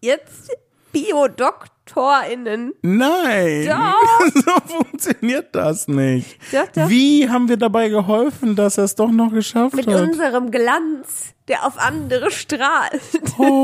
jetzt 0.00 0.50
BiodoktorInnen. 0.92 2.74
Nein. 2.82 3.66
Doch. 3.66 3.94
so 4.34 4.52
funktioniert 4.66 5.54
das 5.54 5.88
nicht. 5.88 6.38
Doch, 6.52 6.68
doch. 6.68 6.88
Wie 6.88 7.28
haben 7.28 7.48
wir 7.48 7.56
dabei 7.56 7.88
geholfen, 7.88 8.56
dass 8.56 8.78
er 8.78 8.84
es 8.84 8.94
doch 8.94 9.10
noch 9.10 9.32
geschafft 9.32 9.74
Mit 9.76 9.86
hat? 9.86 10.02
unserem 10.02 10.50
Glanz, 10.50 11.34
der 11.48 11.66
auf 11.66 11.78
andere 11.78 12.30
strahlt. 12.30 13.00
Oh. 13.38 13.54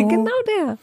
genau 0.08 0.30
der. 0.46 0.78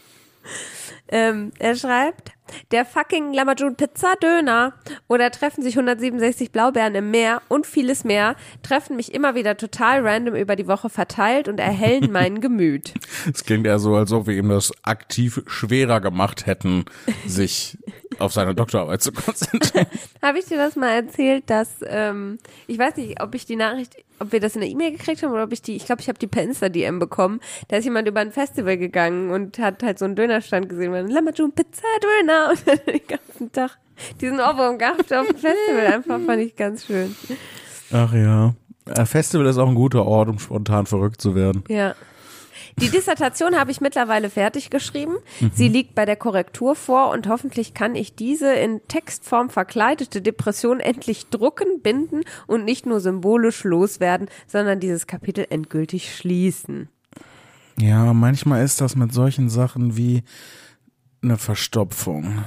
Ähm, 1.10 1.52
er 1.58 1.76
schreibt, 1.76 2.32
der 2.72 2.86
fucking 2.86 3.34
Lamajun 3.34 3.76
Pizza 3.76 4.15
Döner 4.22 4.74
oder 5.07 5.32
treffen 5.32 5.61
sich 5.61 5.76
167 5.76 6.52
Blaubeeren 6.52 6.95
im 6.95 7.11
Meer 7.11 7.41
und 7.48 7.65
vieles 7.65 8.03
mehr 8.03 8.36
treffen 8.64 8.95
mich 8.95 9.14
immer 9.14 9.36
wieder 9.36 9.57
total 9.57 10.06
random 10.06 10.36
über 10.36 10.56
die 10.56 10.68
Woche 10.68 10.90
verteilt 10.90 11.48
und 11.48 11.60
erhellen 11.60 12.11
mein 12.11 12.41
Gemüt. 12.41 12.94
Es 13.32 13.44
klingt 13.44 13.68
eher 13.68 13.80
so, 13.80 13.95
als 13.95 14.11
ob 14.11 14.28
wir 14.28 14.36
ihm 14.36 14.49
das 14.49 14.72
aktiv 14.84 15.41
schwerer 15.48 16.02
gemacht 16.02 16.45
hätten, 16.45 16.86
sich 17.26 17.78
auf 18.19 18.34
seine 18.34 18.56
Doktorarbeit 18.56 19.02
zu 19.02 19.11
konzentrieren. 19.11 19.88
Habe 20.22 20.40
ich 20.40 20.45
dir 20.45 20.57
das 20.57 20.76
mal 20.76 20.91
erzählt, 20.91 21.49
dass 21.49 21.69
ähm, 21.86 22.40
ich 22.68 22.78
weiß 22.80 22.95
nicht, 22.98 23.22
ob 23.22 23.36
ich 23.36 23.45
die 23.45 23.56
Nachricht, 23.56 23.95
ob 24.19 24.32
wir 24.32 24.40
das 24.40 24.56
in 24.56 24.61
der 24.61 24.69
E-Mail 24.69 24.91
gekriegt 24.91 25.24
haben 25.24 25.32
oder 25.32 25.44
ob 25.44 25.52
ich 25.52 25.61
die, 25.61 25.76
ich 25.76 25.86
glaube, 25.86 26.02
ich 26.02 26.10
habe 26.10 26.18
die 26.18 26.28
per 26.28 26.44
Insta-DM 26.44 26.99
bekommen. 26.99 27.40
Da 27.68 27.78
ist 27.78 27.86
jemand 27.86 28.07
über 28.07 28.19
ein 28.19 28.32
Festival 28.32 28.78
gegangen 28.78 29.30
und 29.32 29.60
hat 29.60 29.84
halt 29.84 29.99
so 29.99 30.06
einen 30.06 30.15
Dönerstand 30.15 30.69
gesehen, 30.69 30.94
ein 30.94 31.07
Lamajun 31.07 31.52
Pizza 31.52 31.84
Döner 32.02 32.36
und 32.49 32.65
hat 32.65 32.88
den 32.88 33.01
ganzen 33.07 33.51
Tag 33.51 33.77
diesen 34.22 34.39
Ohrwurm 34.39 34.77
gehabt 34.77 35.11
auf 35.14 35.27
dem 35.27 35.38
Festival. 35.38 35.88
Einfach 35.88 36.19
fand 36.22 36.41
ich 36.41 36.55
ganz 36.55 36.85
schön. 36.85 37.15
Ach 37.91 38.14
ja. 38.14 38.53
Ein 38.85 39.05
Festival 39.05 39.47
ist 39.47 39.57
auch 39.57 39.68
ein 39.68 39.76
guter 39.76 40.05
Ort, 40.05 40.30
um 40.30 40.39
spontan 40.39 40.85
verrückt 40.85 41.19
zu 41.19 41.35
werden. 41.35 41.64
Ja. 41.68 41.95
Die 42.80 42.89
Dissertation 42.89 43.59
habe 43.59 43.72
ich 43.72 43.81
mittlerweile 43.81 44.30
fertig 44.30 44.69
geschrieben. 44.69 45.18
Sie 45.53 45.68
liegt 45.68 45.95
bei 45.95 46.05
der 46.05 46.15
Korrektur 46.15 46.76
vor 46.76 47.09
und 47.09 47.27
hoffentlich 47.27 47.73
kann 47.73 47.95
ich 47.95 48.15
diese 48.15 48.53
in 48.53 48.81
Textform 48.88 49.49
verkleidete 49.49 50.22
Depression 50.22 50.80
endlich 50.80 51.27
drucken, 51.30 51.81
binden 51.81 52.22
und 52.45 52.65
nicht 52.65 52.85
nur 52.85 52.99
symbolisch 52.99 53.64
loswerden, 53.64 54.30
sondern 54.45 54.80
dieses 54.80 55.07
Kapitel 55.07 55.47
endgültig 55.49 56.15
schließen. 56.15 56.89
Ja, 57.80 58.14
manchmal 58.14 58.64
ist 58.64 58.80
das 58.80 58.95
mit 58.95 59.11
solchen 59.11 59.49
Sachen 59.49 59.97
wie 59.97 60.23
eine 61.22 61.38
Verstopfung. 61.38 62.44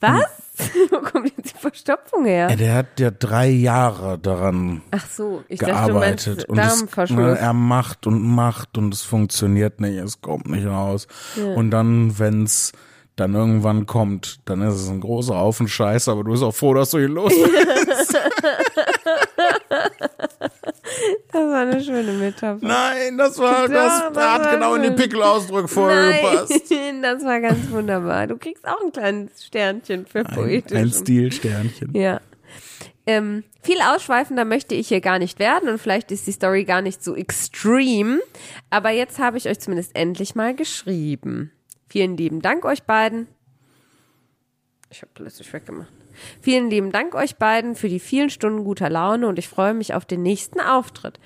Was? 0.00 0.24
Wo 0.90 1.00
kommt 1.00 1.32
jetzt 1.36 1.54
die 1.54 1.58
Verstopfung 1.58 2.24
her? 2.26 2.48
Ja, 2.50 2.56
der 2.56 2.74
hat 2.74 3.00
ja 3.00 3.10
drei 3.10 3.48
Jahre 3.48 4.18
daran 4.18 4.82
Ach 4.90 5.06
so, 5.06 5.42
ich 5.48 5.60
dachte, 5.60 5.72
du 5.72 5.76
gearbeitet. 5.76 6.44
und 6.46 6.58
es, 6.58 7.10
ne, 7.10 7.38
er 7.38 7.52
macht 7.52 8.06
und 8.06 8.22
macht 8.22 8.76
und 8.76 8.92
es 8.92 9.02
funktioniert 9.02 9.80
nicht, 9.80 9.96
es 9.96 10.20
kommt 10.20 10.48
nicht 10.48 10.66
raus. 10.66 11.06
Und 11.56 11.70
dann, 11.70 12.18
wenn's 12.18 12.72
dann 13.16 13.34
irgendwann 13.34 13.86
kommt, 13.86 14.40
dann 14.46 14.62
ist 14.62 14.74
es 14.74 14.88
ein 14.88 15.00
großer 15.00 15.36
Haufen 15.36 15.68
Scheiß, 15.68 16.08
aber 16.08 16.24
du 16.24 16.32
bist 16.32 16.42
auch 16.42 16.54
froh, 16.54 16.74
dass 16.74 16.90
du 16.90 16.98
ihn 16.98 17.12
los 17.12 17.32
bist. 17.86 18.18
Das 21.32 21.42
war 21.42 21.60
eine 21.60 21.82
schöne 21.82 22.12
Metapher. 22.12 22.58
Nein, 22.60 23.16
das 23.18 23.38
war, 23.38 23.66
Doch, 23.66 23.74
das, 23.74 24.12
das 24.12 24.24
hat 24.32 24.44
war 24.44 24.52
genau 24.52 24.74
in 24.74 24.82
die 24.82 24.88
schön. 24.88 24.96
Pickelausdruckfolge 24.96 26.12
gepasst. 26.12 26.70
Nein, 26.70 27.02
das 27.02 27.24
war 27.24 27.40
ganz 27.40 27.70
wunderbar. 27.70 28.26
Du 28.26 28.36
kriegst 28.36 28.66
auch 28.66 28.80
ein 28.82 28.92
kleines 28.92 29.44
Sternchen 29.44 30.06
für 30.06 30.20
Ein, 30.20 30.34
poetisch. 30.34 30.76
ein 30.76 30.90
Stilsternchen. 30.90 31.94
Ja. 31.94 32.20
Ähm, 33.06 33.44
viel 33.62 33.78
ausschweifender 33.80 34.44
möchte 34.44 34.74
ich 34.74 34.88
hier 34.88 35.00
gar 35.00 35.18
nicht 35.18 35.38
werden 35.38 35.68
und 35.68 35.78
vielleicht 35.78 36.12
ist 36.12 36.26
die 36.26 36.32
Story 36.32 36.64
gar 36.64 36.82
nicht 36.82 37.02
so 37.02 37.16
extrem, 37.16 38.20
aber 38.68 38.90
jetzt 38.90 39.18
habe 39.18 39.38
ich 39.38 39.48
euch 39.48 39.58
zumindest 39.58 39.96
endlich 39.96 40.34
mal 40.34 40.54
geschrieben. 40.54 41.50
Vielen 41.88 42.16
lieben 42.16 42.40
Dank 42.42 42.64
euch 42.64 42.82
beiden. 42.84 43.26
Ich 44.90 45.02
habe 45.02 45.10
plötzlich 45.14 45.52
weggemacht. 45.52 45.88
Vielen 46.40 46.70
lieben 46.70 46.92
Dank 46.92 47.14
euch 47.14 47.36
beiden 47.36 47.74
für 47.74 47.88
die 47.88 48.00
vielen 48.00 48.30
Stunden 48.30 48.64
guter 48.64 48.90
Laune 48.90 49.26
und 49.26 49.38
ich 49.38 49.48
freue 49.48 49.74
mich 49.74 49.94
auf 49.94 50.04
den 50.04 50.22
nächsten 50.22 50.60
Auftritt. 50.60 51.18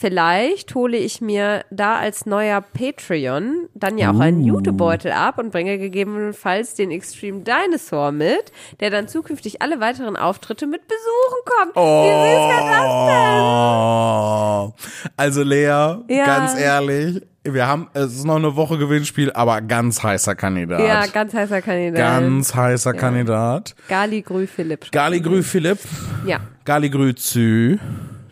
Vielleicht 0.00 0.76
hole 0.76 0.96
ich 0.96 1.20
mir 1.20 1.64
da 1.72 1.96
als 1.96 2.24
neuer 2.24 2.60
Patreon 2.60 3.68
dann 3.74 3.98
ja 3.98 4.12
auch 4.12 4.20
einen 4.20 4.44
Jutebeutel 4.44 5.10
ab 5.10 5.38
und 5.38 5.50
bringe 5.50 5.76
gegebenenfalls 5.76 6.74
den 6.74 6.92
Extreme 6.92 7.40
Dinosaur 7.40 8.12
mit, 8.12 8.52
der 8.78 8.90
dann 8.90 9.08
zukünftig 9.08 9.60
alle 9.60 9.80
weiteren 9.80 10.16
Auftritte 10.16 10.68
mit 10.68 10.82
besuchen 10.86 11.42
kommt. 11.44 11.74
Wie 11.74 11.80
süß 11.80 12.48
wäre 12.48 12.70
das 12.70 13.06
denn? 13.08 13.42
Oh. 13.42 14.72
Also 15.16 15.42
Lea, 15.42 15.96
Ja. 16.08 16.24
ganz 16.26 16.56
ehrlich, 16.56 17.22
wir 17.44 17.66
haben, 17.66 17.88
es 17.94 18.14
ist 18.14 18.24
noch 18.24 18.36
eine 18.36 18.56
Woche 18.56 18.78
Gewinnspiel, 18.78 19.32
aber 19.32 19.60
ganz 19.62 20.02
heißer 20.02 20.34
Kandidat. 20.34 20.80
Ja, 20.80 21.06
ganz 21.06 21.32
heißer 21.32 21.62
Kandidat. 21.62 21.96
ganz 21.98 22.54
heißer 22.54 22.92
Kandidat. 22.94 23.74
Gali 23.88 24.22
Grü 24.22 24.46
Philipp. 24.46 24.90
Galigrü 24.92 25.42
Philipp, 25.42 25.78
Ja. 26.26 26.40
Galigrü 26.64 27.14
Zü, 27.14 27.78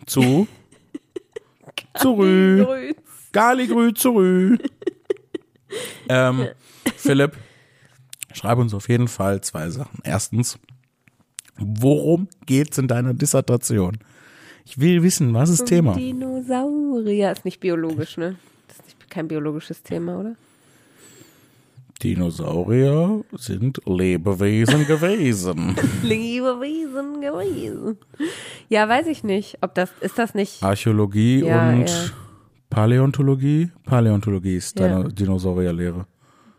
zu, 0.05 0.47
zurü, 1.97 2.63
Grüß. 2.65 2.95
Galigrü 3.31 3.93
zurü. 3.93 4.57
ähm, 6.09 6.47
Philipp, 6.95 7.35
schreib 8.33 8.59
uns 8.59 8.73
auf 8.73 8.87
jeden 8.89 9.07
Fall 9.07 9.41
zwei 9.41 9.69
Sachen. 9.69 9.99
Erstens, 10.03 10.59
worum 11.57 12.27
geht's 12.45 12.77
in 12.77 12.87
deiner 12.87 13.13
Dissertation? 13.13 13.97
Ich 14.65 14.79
will 14.79 15.01
wissen, 15.01 15.33
was 15.33 15.49
ist 15.49 15.65
Thema? 15.65 15.93
Dinosaurier. 15.95 17.31
Ist 17.31 17.45
nicht 17.45 17.61
biologisch, 17.61 18.17
ne? 18.17 18.35
Kein 19.17 19.27
biologisches 19.27 19.81
Thema, 19.81 20.19
oder? 20.19 20.35
Dinosaurier 22.03 23.23
sind 23.35 23.81
Lebewesen 23.87 24.85
gewesen. 24.85 25.75
Lebewesen 26.03 27.19
gewesen. 27.19 27.97
Ja, 28.69 28.87
weiß 28.87 29.07
ich 29.07 29.23
nicht. 29.23 29.57
Ob 29.61 29.73
das, 29.73 29.89
ist 30.01 30.19
das 30.19 30.35
nicht. 30.35 30.61
Archäologie 30.61 31.43
Ja, 31.43 31.69
und 31.71 31.89
ja. 31.89 31.95
Paläontologie? 32.69 33.71
Paläontologie 33.85 34.57
ist 34.57 34.79
deine 34.79 35.01
Ja. 35.01 35.07
Dinosaurierlehre. 35.07 36.05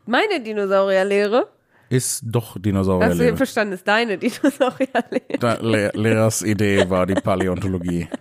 Meine 0.07 0.43
Dinosaurierlehre? 0.43 1.47
Ist 1.91 2.23
doch 2.27 2.47
Hast 2.47 2.57
du 2.57 2.61
Dinosaurierlehre. 2.63 3.37
verstanden? 3.37 3.75
Ist 3.75 3.87
deine 3.87 4.19
Dinosaurierlehre? 4.19 5.93
Lehrers 5.97 6.43
Idee 6.43 6.91
war 6.91 7.07
die 7.07 7.15
Paläontologie. 7.15 8.09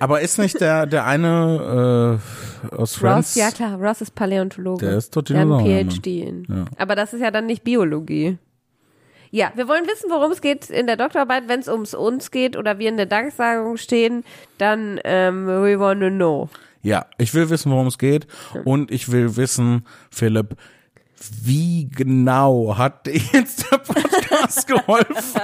Aber 0.00 0.20
ist 0.20 0.38
nicht 0.38 0.60
der, 0.60 0.86
der 0.86 1.04
eine 1.06 2.20
äh, 2.70 2.74
aus 2.76 2.96
Friends? 2.96 3.30
Ross, 3.30 3.34
ja 3.36 3.50
klar, 3.50 3.80
Ross 3.80 4.00
ist 4.00 4.14
Paläontologe. 4.14 4.86
Der 4.86 4.96
ist 4.98 5.14
doch 5.16 5.22
Der 5.22 5.38
hat 5.40 5.50
einen 5.50 5.90
PhD 5.90 6.06
in. 6.06 6.46
Ja. 6.48 6.64
Aber 6.78 6.94
das 6.96 7.12
ist 7.12 7.20
ja 7.20 7.30
dann 7.30 7.46
nicht 7.46 7.64
Biologie. 7.64 8.38
Ja, 9.30 9.50
wir 9.56 9.66
wollen 9.66 9.84
wissen, 9.86 10.10
worum 10.10 10.30
es 10.30 10.40
geht 10.40 10.70
in 10.70 10.86
der 10.86 10.96
Doktorarbeit. 10.96 11.48
Wenn 11.48 11.58
es 11.58 11.66
ums 11.68 11.92
uns 11.92 12.30
geht 12.30 12.56
oder 12.56 12.78
wir 12.78 12.88
in 12.88 12.96
der 12.96 13.06
Danksagung 13.06 13.76
stehen, 13.78 14.24
dann 14.58 15.00
ähm, 15.02 15.46
we 15.46 15.78
want 15.78 16.00
to 16.02 16.08
know. 16.08 16.48
Ja, 16.82 17.06
ich 17.18 17.34
will 17.34 17.50
wissen, 17.50 17.72
worum 17.72 17.88
es 17.88 17.98
geht. 17.98 18.26
Und 18.64 18.90
ich 18.92 19.10
will 19.10 19.34
wissen, 19.36 19.86
Philipp, 20.10 20.54
wie 21.42 21.88
genau 21.88 22.76
hat 22.76 23.06
dir 23.06 23.20
jetzt 23.32 23.70
der 23.72 23.78
Podcast 23.78 24.66
geholfen? 24.68 25.40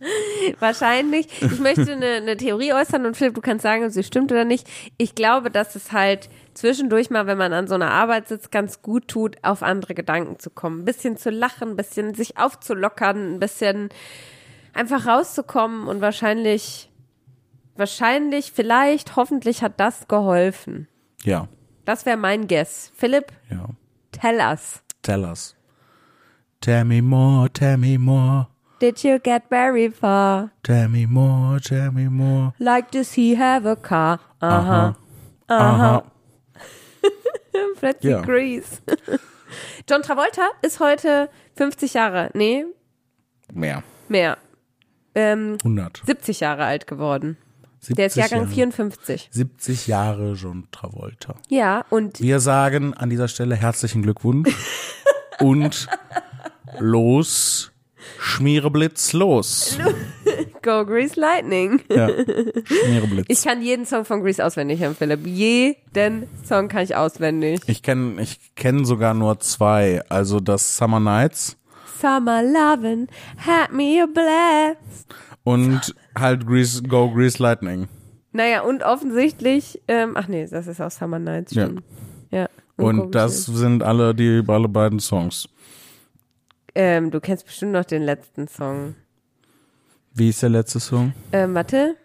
Wahrscheinlich. 0.60 1.28
Ich 1.42 1.58
möchte 1.58 1.92
eine, 1.92 2.06
eine 2.06 2.36
Theorie 2.36 2.72
äußern 2.72 3.06
und 3.06 3.16
Philipp, 3.16 3.34
du 3.34 3.40
kannst 3.40 3.62
sagen, 3.62 3.84
ob 3.84 3.90
sie 3.90 4.04
stimmt 4.04 4.30
oder 4.32 4.44
nicht. 4.44 4.68
Ich 4.98 5.14
glaube, 5.14 5.50
dass 5.50 5.74
es 5.74 5.92
halt 5.92 6.28
zwischendurch 6.54 7.10
mal, 7.10 7.26
wenn 7.26 7.38
man 7.38 7.52
an 7.52 7.66
so 7.66 7.74
einer 7.74 7.90
Arbeit 7.90 8.28
sitzt, 8.28 8.50
ganz 8.52 8.82
gut 8.82 9.08
tut, 9.08 9.36
auf 9.42 9.62
andere 9.62 9.94
Gedanken 9.94 10.38
zu 10.38 10.50
kommen. 10.50 10.80
Ein 10.82 10.84
bisschen 10.84 11.16
zu 11.16 11.30
lachen, 11.30 11.70
ein 11.70 11.76
bisschen 11.76 12.14
sich 12.14 12.36
aufzulockern, 12.38 13.34
ein 13.34 13.40
bisschen 13.40 13.88
einfach 14.72 15.06
rauszukommen 15.06 15.88
und 15.88 16.00
wahrscheinlich, 16.00 16.90
wahrscheinlich, 17.76 18.52
vielleicht, 18.52 19.16
hoffentlich 19.16 19.62
hat 19.62 19.80
das 19.80 20.08
geholfen. 20.08 20.88
Ja, 21.24 21.48
Das 21.84 22.04
wäre 22.06 22.16
mein 22.16 22.46
Guess. 22.46 22.92
Philipp, 22.94 23.32
ja. 23.50 23.68
tell 24.12 24.38
us. 24.40 24.82
Tell 25.02 25.24
us. 25.24 25.54
Tell 26.60 26.84
me 26.84 27.00
more, 27.02 27.50
tell 27.50 27.76
me 27.76 27.98
more. 27.98 28.48
Did 28.78 29.02
you 29.04 29.18
get 29.18 29.44
very 29.48 29.90
far? 29.90 30.50
Tell 30.62 30.88
me 30.88 31.06
more, 31.06 31.58
tell 31.60 31.90
me 31.92 32.08
more. 32.08 32.52
Like 32.58 32.90
does 32.90 33.14
he 33.14 33.34
have 33.36 33.64
a 33.66 33.76
car? 33.76 34.18
Aha. 34.40 34.94
Aha. 35.48 36.02
Plötzlich 37.78 38.10
Ja. 38.12 38.20
Grease. 38.22 38.82
John 39.88 40.02
Travolta 40.02 40.48
ist 40.62 40.80
heute 40.80 41.30
50 41.56 41.94
Jahre, 41.94 42.30
nee, 42.34 42.64
Mehr. 43.52 43.82
mehr, 44.08 44.36
ähm, 45.14 45.56
100. 45.62 46.02
70 46.04 46.40
Jahre 46.40 46.64
alt 46.64 46.86
geworden. 46.86 47.38
70 47.80 47.96
Der 47.96 48.06
ist 48.06 48.16
Jahrgang 48.16 48.40
Jahre. 48.42 48.52
54. 48.54 49.28
70 49.30 49.86
Jahre 49.86 50.32
John 50.32 50.66
Travolta. 50.72 51.36
Ja, 51.48 51.84
und 51.88 52.20
Wir 52.20 52.40
sagen 52.40 52.92
an 52.94 53.08
dieser 53.08 53.28
Stelle 53.28 53.54
herzlichen 53.54 54.02
Glückwunsch 54.02 54.54
und 55.40 55.86
los, 56.78 57.70
Schmiereblitz, 58.18 59.12
los. 59.12 59.78
Go 60.62 60.84
Grease 60.84 61.18
Lightning. 61.18 61.80
Ja, 61.90 62.08
Schmiereblitz. 62.64 63.26
Ich 63.28 63.42
kann 63.44 63.62
jeden 63.62 63.86
Song 63.86 64.04
von 64.04 64.22
Grease 64.22 64.44
auswendig, 64.44 64.80
Herr 64.80 64.94
Philipp. 64.94 65.26
Jeden 65.26 66.26
Song 66.44 66.68
kann 66.68 66.82
ich 66.82 66.96
auswendig. 66.96 67.60
Ich 67.66 67.82
kenne 67.82 68.20
ich 68.22 68.38
kenn 68.56 68.84
sogar 68.84 69.14
nur 69.14 69.38
zwei. 69.40 70.02
Also 70.08 70.40
das 70.40 70.76
Summer 70.76 71.00
Nights 71.00 71.56
Summer 72.00 72.42
lovin' 72.42 73.08
had 73.38 73.72
me 73.72 74.02
a 74.02 74.06
blast. 74.06 75.06
und 75.44 75.94
halt 76.18 76.46
Grease, 76.46 76.82
Go 76.82 77.10
Grease 77.10 77.42
Lightning. 77.42 77.88
Naja, 78.32 78.60
und 78.62 78.82
offensichtlich, 78.82 79.80
ähm, 79.88 80.12
ach 80.14 80.28
nee, 80.28 80.46
das 80.46 80.66
ist 80.66 80.80
aus 80.80 80.96
Summer 80.96 81.18
Nights 81.18 81.54
Ja. 81.54 81.70
Ja. 82.30 82.48
Und 82.76 82.98
Go 82.98 83.06
das 83.06 83.46
sind 83.46 83.82
alle 83.82 84.14
die 84.14 84.42
alle 84.46 84.68
beiden 84.68 85.00
Songs. 85.00 85.48
Ähm, 86.78 87.10
du 87.10 87.20
kennst 87.20 87.46
bestimmt 87.46 87.72
noch 87.72 87.86
den 87.86 88.02
letzten 88.02 88.48
Song. 88.48 88.96
Wie 90.12 90.28
ist 90.28 90.42
der 90.42 90.50
letzte 90.50 90.78
Song? 90.78 91.14
Ähm, 91.32 91.54
warte. 91.54 91.96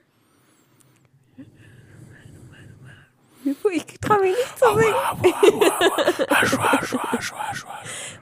Ich 3.44 3.86
trau 4.00 4.16
mich 4.20 4.32
nicht 4.32 4.58
zu 4.58 4.66
singen. 4.78 4.96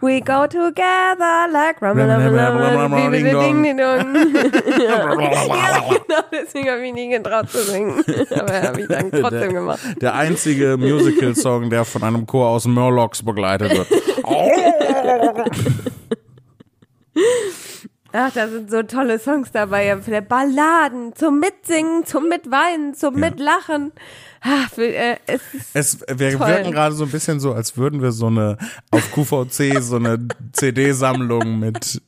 We 0.01 0.21
go 0.21 0.47
together 0.47 1.47
like 1.51 1.81
rum 1.81 1.99
rum 1.99 2.09
rum 2.09 2.93
rum 2.93 3.11
ding 3.11 3.25
ding 3.25 3.77
dong. 3.77 4.05
Ja, 4.79 5.13
genau, 5.13 6.23
deswegen 6.31 6.69
habe 6.69 6.87
ich 6.87 6.93
nie 6.93 7.09
getraut 7.09 7.49
zu 7.51 7.61
singen. 7.63 8.03
Aber 8.31 8.61
habe 8.61 8.81
ich 8.81 8.87
dann 8.87 9.11
trotzdem 9.11 9.53
gemacht. 9.53 9.81
Der 10.01 10.15
einzige 10.15 10.77
Musical-Song, 10.77 11.69
der 11.69 11.85
von 11.85 12.01
einem 12.01 12.25
Chor 12.25 12.47
aus 12.49 12.65
Murlocs 12.65 13.21
begleitet 13.21 13.71
wird. 13.71 13.87
Ach, 18.11 18.33
da 18.33 18.47
sind 18.47 18.71
so 18.71 18.81
tolle 18.81 19.19
Songs 19.19 19.51
dabei. 19.51 19.85
Ja, 19.85 19.99
für 19.99 20.21
Balladen 20.21 21.15
zum 21.15 21.39
Mitsingen, 21.39 22.05
zum 22.05 22.27
Mitweinen, 22.27 22.95
zum 22.95 23.15
Mitlachen. 23.15 23.91
Ach, 24.41 24.69
für, 24.69 24.87
äh, 24.87 25.17
es 25.27 25.41
Es, 25.73 25.99
wir 26.07 26.37
Toll. 26.37 26.47
wirken 26.47 26.71
gerade 26.71 26.95
so 26.95 27.03
ein 27.03 27.11
bisschen 27.11 27.39
so, 27.39 27.53
als 27.53 27.77
würden 27.77 28.01
wir 28.01 28.11
so 28.11 28.27
eine 28.27 28.57
auf 28.89 29.11
QVC 29.11 29.81
so 29.81 29.97
eine 29.97 30.27
CD-Sammlung 30.53 31.59
mit 31.59 32.01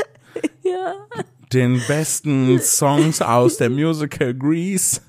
ja. 0.62 0.94
den 1.52 1.82
besten 1.88 2.60
Songs 2.60 3.20
aus 3.20 3.56
der 3.56 3.70
Musical 3.70 4.34
Grease. 4.34 5.00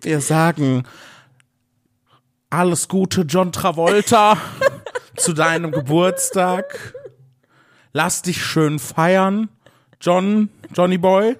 Wir 0.00 0.20
sagen 0.20 0.84
alles 2.48 2.88
Gute, 2.88 3.22
John 3.22 3.52
Travolta. 3.52 4.38
zu 5.16 5.32
deinem 5.32 5.70
Geburtstag. 5.70 6.94
Lass 7.96 8.22
dich 8.22 8.44
schön 8.44 8.80
feiern, 8.80 9.48
John, 10.00 10.48
Johnny 10.74 10.98
Boy. 10.98 11.36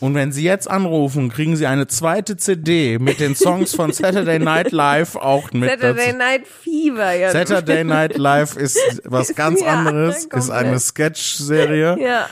Und 0.00 0.14
wenn 0.14 0.32
Sie 0.32 0.42
jetzt 0.42 0.70
anrufen, 0.70 1.28
kriegen 1.28 1.54
Sie 1.54 1.66
eine 1.66 1.86
zweite 1.86 2.38
CD 2.38 2.98
mit 2.98 3.20
den 3.20 3.34
Songs 3.36 3.74
von 3.74 3.92
Saturday 3.92 4.38
Night 4.38 4.72
Live 4.72 5.16
auch 5.16 5.52
mit 5.52 5.68
Saturday 5.68 6.06
dazu. 6.06 6.16
Night 6.18 6.46
Fever. 6.46 7.12
Ja. 7.14 7.30
Saturday 7.30 7.84
Night 7.84 8.16
Live 8.16 8.56
ist 8.56 8.78
was 9.04 9.34
ganz 9.34 9.60
Ja, 9.64 9.66
anderes, 9.74 10.24
ist 10.24 10.50
eine 10.50 10.78
Sketch-Serie. 10.78 11.98
Ja. 12.00 12.26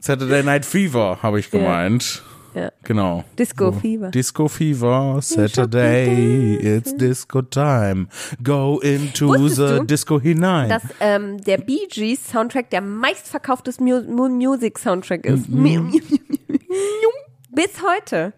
Saturday 0.00 0.42
Night 0.42 0.64
Fever 0.64 1.18
habe 1.22 1.40
ich 1.40 1.50
gemeint. 1.50 2.22
ja. 2.24 2.33
Genau. 2.84 3.24
Disco 3.38 3.72
Fever. 3.72 4.10
Disco 4.10 4.48
Fever, 4.48 5.18
Saturday, 5.20 6.54
it's 6.54 6.94
Disco 6.96 7.42
Time. 7.42 8.08
Go 8.42 8.78
into 8.80 9.28
Wusstest 9.28 9.56
the 9.56 9.78
du, 9.78 9.84
Disco 9.84 10.20
hinein. 10.20 10.68
Dass 10.68 10.82
ähm, 11.00 11.40
der 11.42 11.58
Bee 11.58 11.86
Gees 11.88 12.28
Soundtrack 12.28 12.70
der 12.70 12.80
meistverkauftes 12.80 13.80
Mu 13.80 14.02
Mu 14.02 14.28
Music 14.28 14.78
Soundtrack 14.78 15.26
ist. 15.26 15.48
Mhm. 15.48 16.00
Bis 17.50 17.82
heute 17.82 18.32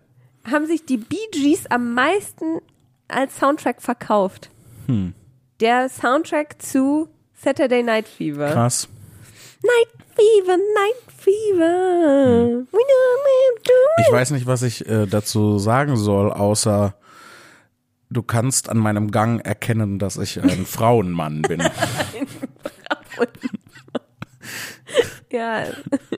haben 0.51 0.67
sich 0.67 0.85
die 0.85 0.99
Bee 0.99 1.17
Gees 1.33 1.67
am 1.71 1.95
meisten 1.95 2.61
als 3.09 3.39
Soundtrack 3.39 3.83
verkauft. 3.83 4.51
Hm. 4.87 5.15
Der 5.61 5.89
Soundtrack 5.89 6.61
zu 6.61 7.09
Saturday 7.35 7.83
Night 7.83 8.09
Fever. 8.09 8.51
Krass. 8.53 8.89
Night 9.63 9.89
Fever, 10.15 10.57
Night 10.57 11.16
Fever. 11.27 12.65
Do 12.71 13.73
Ich 14.07 14.13
weiß 14.13 14.31
nicht, 14.31 14.47
was 14.47 14.63
ich 14.63 14.87
äh, 14.89 15.07
dazu 15.07 15.59
sagen 15.59 15.97
soll, 15.97 16.33
außer 16.33 16.95
du 18.11 18.23
kannst 18.23 18.69
an 18.69 18.79
meinem 18.79 19.11
Gang 19.11 19.45
erkennen, 19.45 19.99
dass 19.99 20.19
ich 20.19 20.41
ein 20.41 20.65
Frauenmann 20.67 21.43
bin. 21.43 21.63
Ja, 25.33 25.65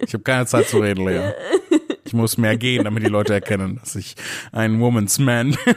Ich 0.01 0.12
habe 0.12 0.22
keine 0.22 0.44
Zeit 0.47 0.68
zu 0.68 0.78
reden, 0.78 1.06
Lea. 1.06 1.32
Ich 2.05 2.12
muss 2.12 2.36
mehr 2.36 2.56
gehen, 2.59 2.85
damit 2.85 3.02
die 3.02 3.09
Leute 3.09 3.32
erkennen, 3.32 3.78
dass 3.80 3.97
ich 3.97 4.14
ein 4.52 4.78
Woman's 4.80 5.18
Man 5.18 5.56
bin. 5.64 5.74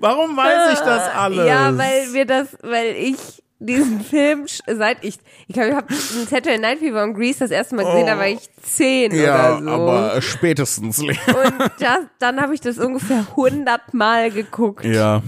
Warum 0.00 0.36
weiß 0.36 0.74
ich 0.74 0.78
das 0.80 1.14
alles? 1.14 1.46
Ja, 1.46 1.76
weil 1.76 2.12
wir 2.12 2.26
das, 2.26 2.56
weil 2.62 2.94
ich 2.96 3.42
diesen 3.58 4.00
Film, 4.10 4.46
seit 4.66 5.04
ich, 5.04 5.18
ich 5.48 5.54
glaube, 5.54 5.68
ich 5.70 5.74
habe 5.76 5.94
Saturday 5.94 6.58
Night 6.58 6.78
Fever 6.78 7.02
und 7.02 7.14
Grease 7.14 7.40
das 7.40 7.50
erste 7.50 7.74
Mal 7.76 7.84
gesehen, 7.84 8.06
da 8.06 8.18
war 8.18 8.28
ich 8.28 8.40
zehn 8.62 9.12
Oh. 9.12 9.16
ja, 9.16 9.56
oder 9.56 9.62
so. 9.64 9.70
aber 9.70 10.22
spätestens, 10.22 10.98
Lea. 10.98 11.16
und 11.28 11.70
das, 11.78 11.98
dann 12.18 12.40
habe 12.40 12.54
ich 12.54 12.60
das 12.60 12.78
ungefähr 12.78 13.26
hundertmal 13.36 14.30
geguckt. 14.30 14.84
Ja. 14.84 15.22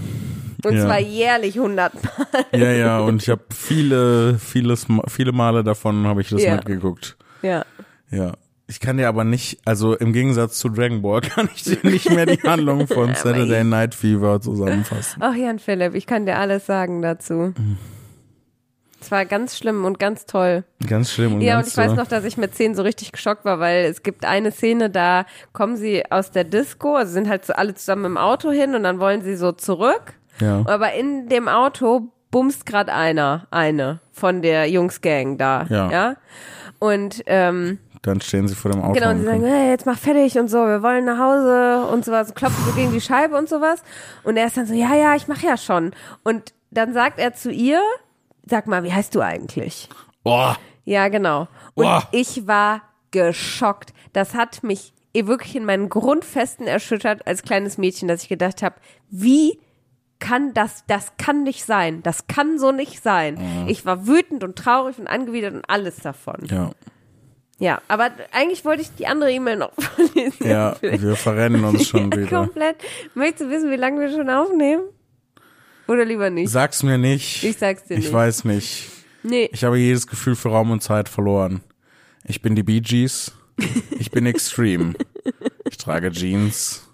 und 0.63 0.75
ja. 0.75 0.85
zwar 0.85 0.99
jährlich 0.99 1.57
hundertmal. 1.57 2.27
Ja, 2.51 2.71
ja, 2.71 2.99
und 2.99 3.21
ich 3.23 3.29
habe 3.29 3.43
viele, 3.55 4.37
vieles, 4.39 4.85
viele 5.07 5.31
Male 5.31 5.63
davon 5.63 6.05
habe 6.07 6.21
ich 6.21 6.29
das 6.29 6.43
Ja. 6.43 6.55
mitgeguckt. 6.55 7.17
Ja. 7.41 7.65
Ja. 8.11 8.33
Ich 8.67 8.79
kann 8.79 8.97
dir 8.97 9.07
aber 9.07 9.23
nicht, 9.23 9.57
also 9.65 9.95
im 9.95 10.13
Gegensatz 10.13 10.59
zu 10.59 10.69
Dragon 10.69 11.01
Ball, 11.01 11.21
kann 11.21 11.49
ich 11.55 11.63
dir 11.63 11.79
nicht 11.81 12.07
mehr 12.11 12.27
die 12.27 12.39
Handlung 12.43 12.85
von 12.87 13.15
Saturday 13.15 13.63
Night 13.63 13.95
Fever 13.95 14.39
zusammenfassen. 14.41 15.19
Ach 15.23 15.33
Jan 15.33 15.57
Philipp, 15.57 15.95
ich 15.95 16.05
kann 16.05 16.27
dir 16.27 16.37
alles 16.37 16.67
sagen 16.67 17.01
dazu. 17.01 17.53
Es 19.01 19.11
war 19.11 19.25
ganz 19.25 19.57
schlimm 19.57 19.85
und 19.85 19.97
ganz 19.99 20.25
toll. 20.25 20.63
Ganz 20.87 21.11
schlimm 21.11 21.35
und 21.35 21.41
Ja, 21.41 21.55
und 21.55 21.61
ganz 21.61 21.71
ich 21.71 21.77
weiß 21.77 21.95
noch, 21.95 22.07
dass 22.07 22.23
ich 22.25 22.37
mit 22.37 22.53
zehn 22.55 22.75
so 22.75 22.83
richtig 22.83 23.11
geschockt 23.11 23.45
war, 23.45 23.59
weil 23.59 23.85
es 23.85 24.03
gibt 24.03 24.25
eine 24.25 24.51
Szene, 24.51 24.89
da 24.89 25.25
kommen 25.53 25.77
sie 25.77 26.03
aus 26.11 26.31
der 26.31 26.43
Disco, 26.43 26.95
also 26.95 27.11
sind 27.13 27.29
halt 27.29 27.45
so 27.45 27.53
alle 27.53 27.73
zusammen 27.75 28.05
im 28.05 28.17
Auto 28.17 28.51
hin 28.51 28.75
und 28.75 28.83
dann 28.83 28.99
wollen 28.99 29.21
sie 29.21 29.35
so 29.35 29.51
zurück. 29.51 30.13
Ja. 30.41 30.63
Aber 30.67 30.93
in 30.93 31.29
dem 31.29 31.47
Auto 31.47 32.09
bumst 32.31 32.65
gerade 32.65 32.93
einer, 32.93 33.47
eine 33.51 33.99
von 34.11 34.41
der 34.41 34.69
Jungsgang 34.69 35.37
da. 35.37 35.65
Ja. 35.69 35.91
ja? 35.91 36.15
Und 36.79 37.23
ähm, 37.25 37.79
Dann 38.01 38.21
stehen 38.21 38.47
sie 38.47 38.55
vor 38.55 38.71
dem 38.71 38.81
Auto. 38.81 38.93
genau, 38.93 39.09
und 39.09 39.17
und 39.17 39.19
sie 39.21 39.25
sagen, 39.27 39.43
hey, 39.45 39.69
jetzt 39.69 39.85
mach 39.85 39.97
fertig 39.97 40.37
und 40.37 40.47
so, 40.49 40.57
wir 40.59 40.81
wollen 40.83 41.05
nach 41.05 41.17
Hause 41.19 41.87
und 41.91 42.05
sowas, 42.05 42.33
klopfen 42.35 42.63
so 42.65 42.71
gegen 42.73 42.91
die 42.91 43.01
Scheibe 43.01 43.37
und 43.37 43.49
sowas. 43.49 43.81
Und 44.23 44.37
er 44.37 44.47
ist 44.47 44.57
dann 44.57 44.65
so, 44.65 44.73
ja, 44.73 44.93
ja, 44.95 45.15
ich 45.15 45.27
mach 45.27 45.41
ja 45.41 45.57
schon. 45.57 45.91
Und 46.23 46.53
dann 46.71 46.93
sagt 46.93 47.19
er 47.19 47.33
zu 47.33 47.51
ihr, 47.51 47.81
sag 48.45 48.67
mal, 48.67 48.83
wie 48.83 48.93
heißt 48.93 49.13
du 49.15 49.21
eigentlich? 49.21 49.89
Boah, 50.23 50.57
Ja, 50.85 51.07
genau. 51.07 51.47
Und 51.75 51.83
Boah. 51.85 52.07
ich 52.11 52.47
war 52.47 52.81
geschockt. 53.11 53.93
Das 54.13 54.33
hat 54.33 54.63
mich 54.63 54.93
wirklich 55.13 55.55
in 55.55 55.65
meinen 55.65 55.89
Grundfesten 55.89 56.65
erschüttert 56.67 57.27
als 57.27 57.43
kleines 57.43 57.77
Mädchen, 57.77 58.07
dass 58.07 58.23
ich 58.23 58.29
gedacht 58.29 58.61
habe, 58.63 58.75
wie 59.09 59.59
kann 60.19 60.53
das, 60.53 60.83
das 60.87 61.13
kann 61.17 61.43
nicht 61.43 61.65
sein. 61.65 62.01
Das 62.03 62.27
kann 62.27 62.59
so 62.59 62.71
nicht 62.71 63.01
sein. 63.03 63.35
Mhm. 63.35 63.67
Ich 63.67 63.85
war 63.85 64.05
wütend 64.07 64.43
und 64.43 64.57
traurig 64.57 64.97
und 64.99 65.07
angewidert 65.07 65.53
und 65.55 65.69
alles 65.69 65.97
davon. 65.97 66.45
ja. 66.49 66.71
Ja, 67.61 67.81
aber 67.89 68.11
eigentlich 68.31 68.63
wollte 68.63 68.83
ich 68.83 68.95
die 68.95 69.05
andere 69.05 69.33
E-Mail 69.33 69.57
noch 69.57 69.73
vorlesen. 69.77 70.47
Ja, 70.47 70.77
wir 70.81 71.17
verrennen 71.17 71.61
uns 71.65 71.89
schon 71.89 72.09
wieder. 72.13 72.25
Komplett. 72.43 72.77
Möchtest 73.15 73.41
du 73.41 73.49
wissen, 73.49 73.69
wie 73.69 73.75
lange 73.75 73.99
wir 73.99 74.09
schon 74.09 74.29
aufnehmen? 74.29 74.83
Oder 75.89 76.05
lieber 76.05 76.29
nicht? 76.29 76.49
Sag's 76.51 76.83
mir 76.83 76.97
nicht. 76.97 77.43
Ich 77.43 77.57
sag's 77.57 77.83
dir 77.85 77.95
Ich 77.97 78.05
nicht. 78.05 78.13
weiß 78.13 78.45
nicht. 78.45 78.89
Nee. 79.23 79.49
Ich 79.51 79.63
habe 79.63 79.77
jedes 79.77 80.07
Gefühl 80.07 80.35
für 80.35 80.49
Raum 80.49 80.71
und 80.71 80.81
Zeit 80.83 81.09
verloren. 81.09 81.61
Ich 82.25 82.41
bin 82.41 82.55
die 82.55 82.63
Bee 82.63 82.79
Gees. 82.79 83.31
Ich 83.97 84.11
bin 84.11 84.25
extreme. 84.25 84.93
Ich 85.69 85.77
trage 85.77 86.11
Jeans. 86.11 86.87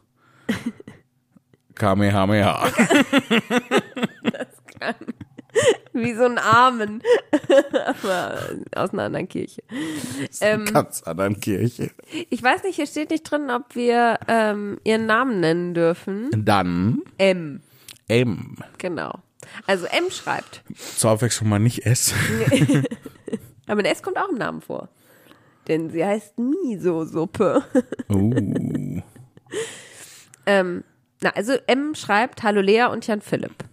Kamehameha. 1.76 2.68
Wie 5.94 6.14
so 6.14 6.26
ein 6.26 6.38
Armen. 6.38 7.02
Aber 7.86 8.40
aus 8.76 8.92
einer 8.92 9.04
anderen 9.04 9.30
Kirche. 9.30 9.64
Ähm, 10.42 10.66
Ganz 10.66 11.04
anderen 11.04 11.40
Kirche. 11.40 11.92
Ich 12.30 12.44
weiß 12.44 12.64
nicht, 12.64 12.76
hier 12.76 12.88
steht 12.88 13.10
nicht 13.12 13.24
drin, 13.24 13.50
ob 13.50 13.74
wir 13.76 14.20
ähm, 14.28 14.78
ihren 14.84 15.06
Namen 15.06 15.40
nennen 15.40 15.74
dürfen. 15.74 16.30
Dann 16.36 17.02
M, 17.18 17.62
M. 18.08 18.58
genau. 18.78 19.20
Also 19.68 19.86
M 19.86 20.10
schreibt. 20.10 20.64
Zur 20.98 21.12
Abwechslung 21.12 21.50
mal 21.50 21.60
nicht 21.60 21.86
S. 21.86 22.14
Aber 23.68 23.80
ein 23.80 23.86
S 23.86 24.04
kommt 24.04 24.18
auch 24.18 24.30
im 24.30 24.38
Namen 24.38 24.62
vor. 24.62 24.90
Denn 25.68 25.90
sie 25.90 26.06
heißt 26.06 26.38
Miso-Suppe. 26.38 27.64
Uh. 28.10 29.02
ähm, 30.46 30.84
na, 31.22 31.30
also 31.32 31.54
M 31.68 31.96
schreibt 31.96 32.44
Hallo 32.44 32.62
Lea 32.62 32.86
und 32.86 33.08
Jan 33.08 33.22
Philipp. 33.22 33.64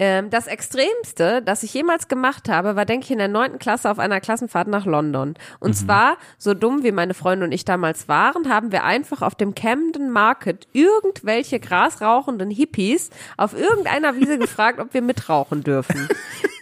Ähm, 0.00 0.30
das 0.30 0.46
Extremste, 0.46 1.42
das 1.42 1.64
ich 1.64 1.74
jemals 1.74 2.06
gemacht 2.06 2.48
habe, 2.48 2.76
war, 2.76 2.84
denke 2.84 3.04
ich, 3.04 3.10
in 3.10 3.18
der 3.18 3.28
neunten 3.28 3.58
Klasse 3.58 3.90
auf 3.90 3.98
einer 3.98 4.20
Klassenfahrt 4.20 4.68
nach 4.68 4.86
London. 4.86 5.34
Und 5.58 5.74
zwar, 5.74 6.18
so 6.38 6.54
dumm 6.54 6.84
wie 6.84 6.92
meine 6.92 7.14
Freunde 7.14 7.46
und 7.46 7.52
ich 7.52 7.64
damals 7.64 8.06
waren, 8.06 8.48
haben 8.48 8.70
wir 8.70 8.84
einfach 8.84 9.22
auf 9.22 9.34
dem 9.34 9.56
Camden 9.56 10.10
Market 10.10 10.68
irgendwelche 10.72 11.58
grasrauchenden 11.58 12.50
Hippies 12.50 13.10
auf 13.36 13.58
irgendeiner 13.58 14.14
Wiese 14.16 14.38
gefragt, 14.38 14.78
ob 14.78 14.94
wir 14.94 15.02
mitrauchen 15.02 15.64
dürfen. 15.64 16.08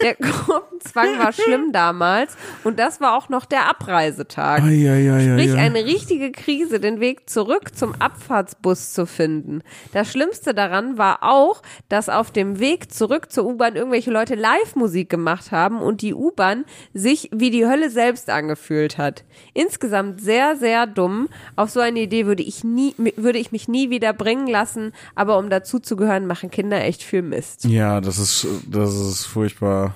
Der 0.03 0.15
Gruppenzwang 0.15 1.19
war 1.19 1.33
schlimm 1.33 1.73
damals 1.73 2.37
und 2.65 2.79
das 2.79 3.01
war 3.01 3.17
auch 3.17 3.29
noch 3.29 3.45
der 3.45 3.69
Abreisetag. 3.69 4.63
Ai, 4.63 4.89
ai, 4.91 5.13
ai, 5.13 5.23
Sprich, 5.33 5.55
eine 5.55 5.85
richtige 5.85 6.33
Krise, 6.33 6.81
den 6.81 7.01
Weg 7.01 7.29
zurück 7.31 7.75
zum 7.75 7.95
Abfahrtsbus 8.01 8.93
zu 8.93 9.07
finden. 9.07 9.63
Das 9.93 10.11
Schlimmste 10.11 10.55
daran 10.55 10.99
war 10.99 11.23
auch, 11.23 11.63
dass 11.89 12.09
auf 12.09 12.31
dem 12.31 12.59
Weg 12.59 12.93
zurück 12.93 13.26
zur 13.29 13.47
U-Bahn 13.47 13.77
irgendwelche 13.77 14.11
Leute 14.11 14.35
Live-Musik 14.35 15.09
gemacht 15.09 15.53
haben 15.53 15.81
und 15.81 16.03
die 16.03 16.15
U-Bahn 16.15 16.65
sich 16.95 17.31
wie 17.33 17.51
die 17.51 17.67
Hölle 17.67 17.91
selbst 17.91 18.31
angefühlt 18.31 18.99
hat. 18.99 19.25
Insgesamt 19.55 20.21
sehr, 20.21 20.57
sehr 20.57 20.87
dumm. 20.87 21.29
Auf 21.57 21.71
so 21.71 21.81
eine 21.81 22.01
Idee 22.01 22.27
würde 22.27 22.43
ich 22.43 22.65
nie, 22.65 22.95
würde 23.17 23.39
ich 23.39 23.53
mich 23.53 23.69
nie 23.69 23.91
wieder 23.91 24.13
bringen 24.13 24.47
lassen, 24.47 24.93
aber 25.15 25.39
um 25.39 25.51
dazuzugehören, 25.51 26.27
machen 26.27 26.51
Kinder 26.51 26.83
echt 26.83 27.03
viel 27.03 27.23
Mist. 27.23 27.65
Ja, 27.65 28.01
das 28.01 28.19
ist, 28.19 28.47
das 28.69 28.95
ist 28.95 29.25
furchtbar, 29.25 29.95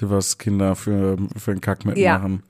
was 0.00 0.38
Kinder 0.38 0.74
für, 0.76 1.16
für 1.36 1.52
einen 1.52 1.60
Kack 1.60 1.84
mitmachen. 1.84 2.42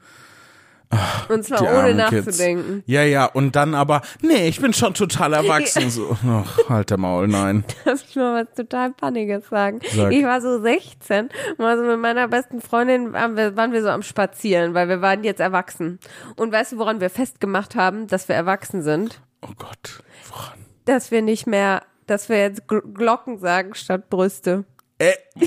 Und 1.29 1.45
zwar 1.45 1.63
ohne 1.63 1.95
nachzudenken. 1.95 2.77
Kids. 2.77 2.85
Ja, 2.87 3.03
ja, 3.03 3.27
und 3.27 3.57
dann 3.57 3.75
aber, 3.75 4.03
nee, 4.23 4.49
ich 4.49 4.61
bin 4.61 4.73
schon 4.73 4.95
total 4.95 5.33
erwachsen. 5.33 5.85
So, 5.95 6.17
ach, 6.27 6.59
halt 6.69 6.91
der 6.91 6.99
Maul, 6.99 7.29
nein. 7.29 7.65
Darf 7.85 8.03
ich 8.09 8.17
mal 8.17 8.43
was 8.45 8.55
total 8.55 8.93
Paniges 8.93 9.49
sagen? 9.49 9.81
Sag. 9.95 10.13
Ich 10.13 10.25
war 10.25 10.41
so 10.41 10.61
16 10.61 11.29
und 11.57 11.59
war 11.59 11.77
so 11.77 11.85
mit 11.85 11.99
meiner 12.01 12.27
besten 12.27 12.61
Freundin 12.61 13.13
waren 13.13 13.37
wir, 13.37 13.57
waren 13.57 13.73
wir 13.73 13.83
so 13.83 13.91
am 13.91 14.03
Spazieren, 14.03 14.75
weil 14.75 14.89
wir 14.89 15.01
waren 15.03 15.23
jetzt 15.23 15.41
erwachsen. 15.41 15.99
Und 16.37 16.53
weißt 16.53 16.73
du, 16.73 16.79
woran 16.79 17.01
wir 17.01 17.11
festgemacht 17.11 17.77
haben, 17.77 18.07
dass 18.07 18.29
wir 18.29 18.35
erwachsen 18.35 18.83
sind? 18.83 19.21
Oh 19.43 19.53
Gott, 19.57 20.03
woran? 20.29 20.59
Dass 20.85 21.11
wir 21.11 21.23
nicht 21.23 21.47
mehr, 21.47 21.83
dass 22.07 22.29
wir 22.29 22.39
jetzt 22.39 22.67
Gl 22.67 22.83
Glocken 22.83 23.39
sagen 23.39 23.75
statt 23.75 24.09
Brüste. 24.11 24.65
Äh, 24.99 25.13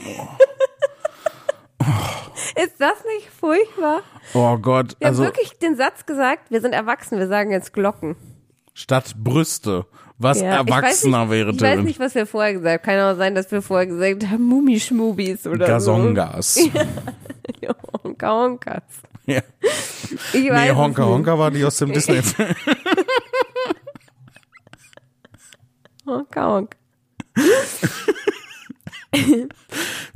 Ist 2.63 2.75
das 2.79 3.03
nicht 3.15 3.29
furchtbar? 3.39 4.01
oh 4.33 4.57
Gott, 4.57 4.95
Wir 4.99 5.07
also, 5.07 5.23
haben 5.23 5.29
wirklich 5.35 5.57
den 5.59 5.75
Satz 5.75 6.05
gesagt, 6.05 6.49
wir 6.51 6.61
sind 6.61 6.73
erwachsen, 6.73 7.19
wir 7.19 7.27
sagen 7.27 7.51
jetzt 7.51 7.73
Glocken. 7.73 8.15
statt 8.73 9.13
Brüste. 9.17 9.85
Was 10.19 10.41
Ja, 10.41 10.55
erwachsener 10.55 11.25
nicht, 11.25 11.31
wäre 11.31 11.51
Ich 11.51 11.61
weiß 11.61 11.79
nicht, 11.81 11.99
was 11.99 12.15
wir 12.15 12.25
vorher 12.25 12.53
gesagt 12.53 12.87
haben. 12.87 12.97
Kann 12.97 13.13
auch 13.13 13.17
sein, 13.17 13.35
dass 13.35 13.51
wir 13.51 13.61
vorher 13.61 13.85
gesagt 13.85 14.27
haben, 14.27 14.43
Mumischmubis 14.43 15.45
oder 15.45 15.67
Gazongas. 15.67 16.55
so. 16.55 16.71
Honka 18.03 18.31
Honkas. 18.43 18.81
Ja. 19.27 19.41
Ich 20.33 20.41
Nee, 20.43 20.49
weiß 20.51 20.71
es 20.71 20.75
Honka. 20.75 21.05
Honka 21.05 21.37
war 21.37 21.51
die 21.51 21.63
aus 21.63 21.77
dem 21.77 21.93
Disney-Film. 21.93 22.49
Honka 26.05 26.45
Honka. 26.47 26.77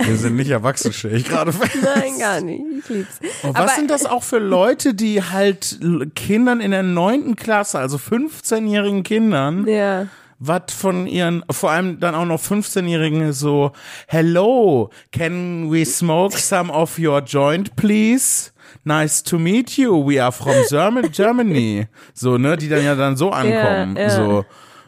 Wir 0.04 0.16
sind 0.16 0.36
nicht 0.36 0.50
erwachsen, 0.50 0.92
stelle 0.92 1.16
ich 1.16 1.24
gerade 1.24 1.52
fest. 1.52 1.76
Nein, 1.82 2.18
gar 2.18 2.40
nicht. 2.40 2.62
Ich 2.80 2.88
lieb's. 2.88 3.20
Und 3.42 3.56
Aber- 3.56 3.66
was 3.66 3.76
sind 3.76 3.90
das 3.90 4.06
auch 4.06 4.22
für 4.22 4.38
Leute, 4.38 4.94
die 4.94 5.22
halt 5.22 5.78
Kindern 6.14 6.60
in 6.60 6.70
der 6.72 6.82
neunten 6.82 7.36
Klasse, 7.36 7.78
also 7.78 7.96
15-jährigen 7.98 9.02
Kindern, 9.04 9.66
Ja. 9.66 10.06
was 10.38 10.72
von 10.76 11.06
ihren, 11.06 11.44
vor 11.50 11.70
allem 11.70 12.00
dann 12.00 12.14
auch 12.14 12.24
noch 12.24 12.40
15-Jährigen 12.40 13.32
so, 13.32 13.72
hello, 14.08 14.90
can 15.12 15.70
we 15.70 15.84
smoke 15.84 16.36
some 16.36 16.72
of 16.72 16.98
your 16.98 17.20
joint, 17.20 17.76
please? 17.76 18.50
Nice 18.84 19.22
to 19.22 19.38
meet 19.38 19.76
you. 19.76 20.04
We 20.08 20.20
are 20.20 20.32
from 20.32 20.54
German- 20.68 21.10
Germany. 21.12 21.86
So, 22.14 22.38
ne, 22.38 22.56
die 22.56 22.68
dann 22.68 22.84
ja 22.84 22.94
dann 22.96 23.16
so 23.16 23.30
ankommen. 23.30 23.96
ja. 23.96 24.10
So. 24.10 24.44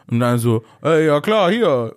Und 0.07 0.19
dann 0.19 0.37
so, 0.37 0.63
äh, 0.83 1.07
ja 1.07 1.19
klar, 1.19 1.49
hier. 1.49 1.95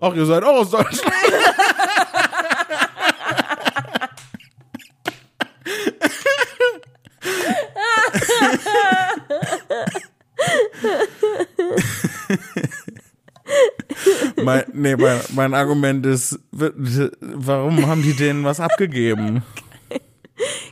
Ach, 0.00 0.14
ihr 0.14 0.26
seid 0.26 0.44
auch 0.44 0.60
aus 0.60 0.70
Deutschland. 0.70 1.12
mein, 14.42 14.64
nee, 14.72 14.96
mein, 14.96 15.20
mein 15.34 15.54
Argument 15.54 16.04
ist, 16.06 16.38
warum 16.50 17.86
haben 17.86 18.02
die 18.02 18.14
denen 18.14 18.44
was 18.44 18.60
abgegeben? 18.60 19.42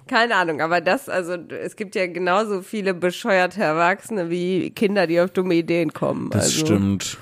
Keine 0.07 0.37
Ahnung, 0.37 0.61
aber 0.61 0.81
das, 0.81 1.09
also 1.09 1.35
es 1.35 1.75
gibt 1.75 1.97
ja 1.97 2.07
genauso 2.07 2.63
viele 2.63 2.95
bescheuerte 2.95 3.63
Erwachsene 3.63 4.31
wie 4.31 4.71
Kinder, 4.71 5.09
die 5.09 5.21
auf 5.21 5.31
dumme 5.31 5.55
Ideen 5.55 5.93
kommen. 5.93 6.31
Das 6.31 6.45
also, 6.45 6.67
stimmt. 6.67 7.19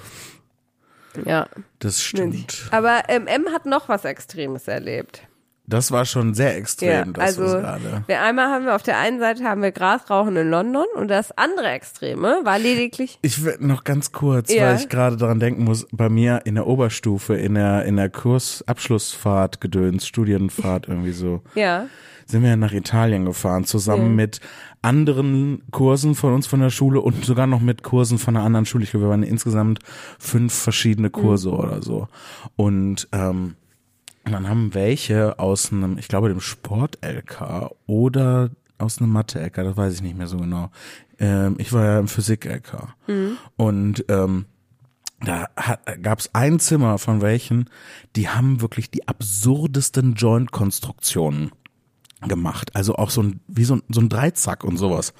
Ja. 1.24 1.46
Das 1.78 2.02
stimmt. 2.02 2.68
Aber 2.70 3.02
ähm, 3.08 3.26
M 3.26 3.46
hat 3.52 3.66
noch 3.66 3.88
was 3.88 4.04
Extremes 4.04 4.68
erlebt. 4.68 5.22
Das 5.66 5.90
war 5.90 6.04
schon 6.04 6.34
sehr 6.34 6.56
extrem, 6.58 6.90
Ja, 6.90 7.04
das 7.06 7.38
also 7.38 7.62
wir 8.06 8.20
einmal 8.20 8.48
haben 8.48 8.66
wir 8.66 8.74
auf 8.74 8.82
der 8.82 8.98
einen 8.98 9.18
Seite 9.18 9.44
haben 9.44 9.62
wir 9.62 9.72
Grasrauchen 9.72 10.36
in 10.36 10.50
London 10.50 10.84
und 10.94 11.08
das 11.08 11.32
andere 11.38 11.68
Extreme 11.68 12.40
war 12.44 12.58
lediglich 12.58 13.18
Ich 13.22 13.42
will 13.44 13.56
noch 13.60 13.84
ganz 13.84 14.12
kurz, 14.12 14.52
Ja. 14.52 14.66
weil 14.68 14.76
ich 14.76 14.90
gerade 14.90 15.16
daran 15.16 15.40
denken 15.40 15.64
muss, 15.64 15.86
bei 15.90 16.10
mir 16.10 16.42
in 16.44 16.56
der 16.56 16.66
Oberstufe, 16.66 17.34
in 17.36 17.54
der, 17.54 17.86
in 17.86 17.96
der 17.96 18.10
Kursabschlussfahrt, 18.10 19.62
Gedöns, 19.62 20.06
Studienfahrt 20.06 20.86
irgendwie 20.86 21.12
so, 21.12 21.40
ja 21.54 21.86
sind 22.26 22.42
wir 22.42 22.56
nach 22.56 22.72
Italien 22.72 23.24
gefahren, 23.24 23.64
zusammen 23.64 24.02
Ja. 24.06 24.08
mit 24.24 24.40
anderen 24.82 25.62
Kursen 25.70 26.14
von 26.14 26.34
uns 26.34 26.46
von 26.46 26.60
der 26.60 26.70
Schule 26.70 27.00
und 27.00 27.24
sogar 27.24 27.46
noch 27.46 27.60
mit 27.60 27.82
Kursen 27.82 28.18
von 28.18 28.36
einer 28.36 28.44
anderen 28.44 28.66
Schule. 28.66 28.84
Ich 28.84 28.90
glaube, 28.90 29.06
wir 29.06 29.10
waren 29.10 29.22
insgesamt 29.22 29.80
fünf 30.18 30.52
verschiedene 30.54 31.10
Kurse 31.10 31.48
Mhm. 31.50 31.54
oder 31.58 31.82
so. 31.82 32.08
Und 32.56 33.08
ähm, 33.12 33.54
dann 34.24 34.48
haben 34.48 34.72
welche 34.74 35.38
aus 35.38 35.72
einem, 35.72 35.98
ich 35.98 36.08
glaube, 36.08 36.28
dem 36.28 36.40
Sport-LK 36.40 37.70
oder 37.86 38.50
aus 38.78 38.98
einem 38.98 39.10
Mathe-LK, 39.12 39.54
das 39.64 39.76
weiß 39.76 39.94
ich 39.94 40.02
nicht 40.02 40.16
mehr 40.16 40.26
so 40.26 40.38
genau. 40.38 40.70
Ähm, 41.18 41.56
ich 41.58 41.72
war 41.72 41.84
ja 41.84 41.98
im 41.98 42.08
Physik-LK. 42.08 42.94
Und 43.56 44.04
ähm, 44.08 44.46
da 45.24 45.46
gab 46.02 46.18
es 46.18 46.34
ein 46.34 46.58
Zimmer 46.58 46.98
von 46.98 47.22
welchen, 47.22 47.70
die 48.16 48.28
haben 48.28 48.60
wirklich 48.60 48.90
die 48.90 49.06
absurdesten 49.08 50.14
Joint-Konstruktionen 50.14 51.50
gemacht. 52.28 52.70
Also 52.74 52.96
auch 52.96 53.10
so 53.10 53.22
ein, 53.22 53.40
wie 53.48 53.64
so 53.64 53.76
ein, 53.76 53.82
so 53.88 54.00
ein 54.00 54.08
Dreizack 54.08 54.64
und 54.64 54.76
sowas. 54.76 55.12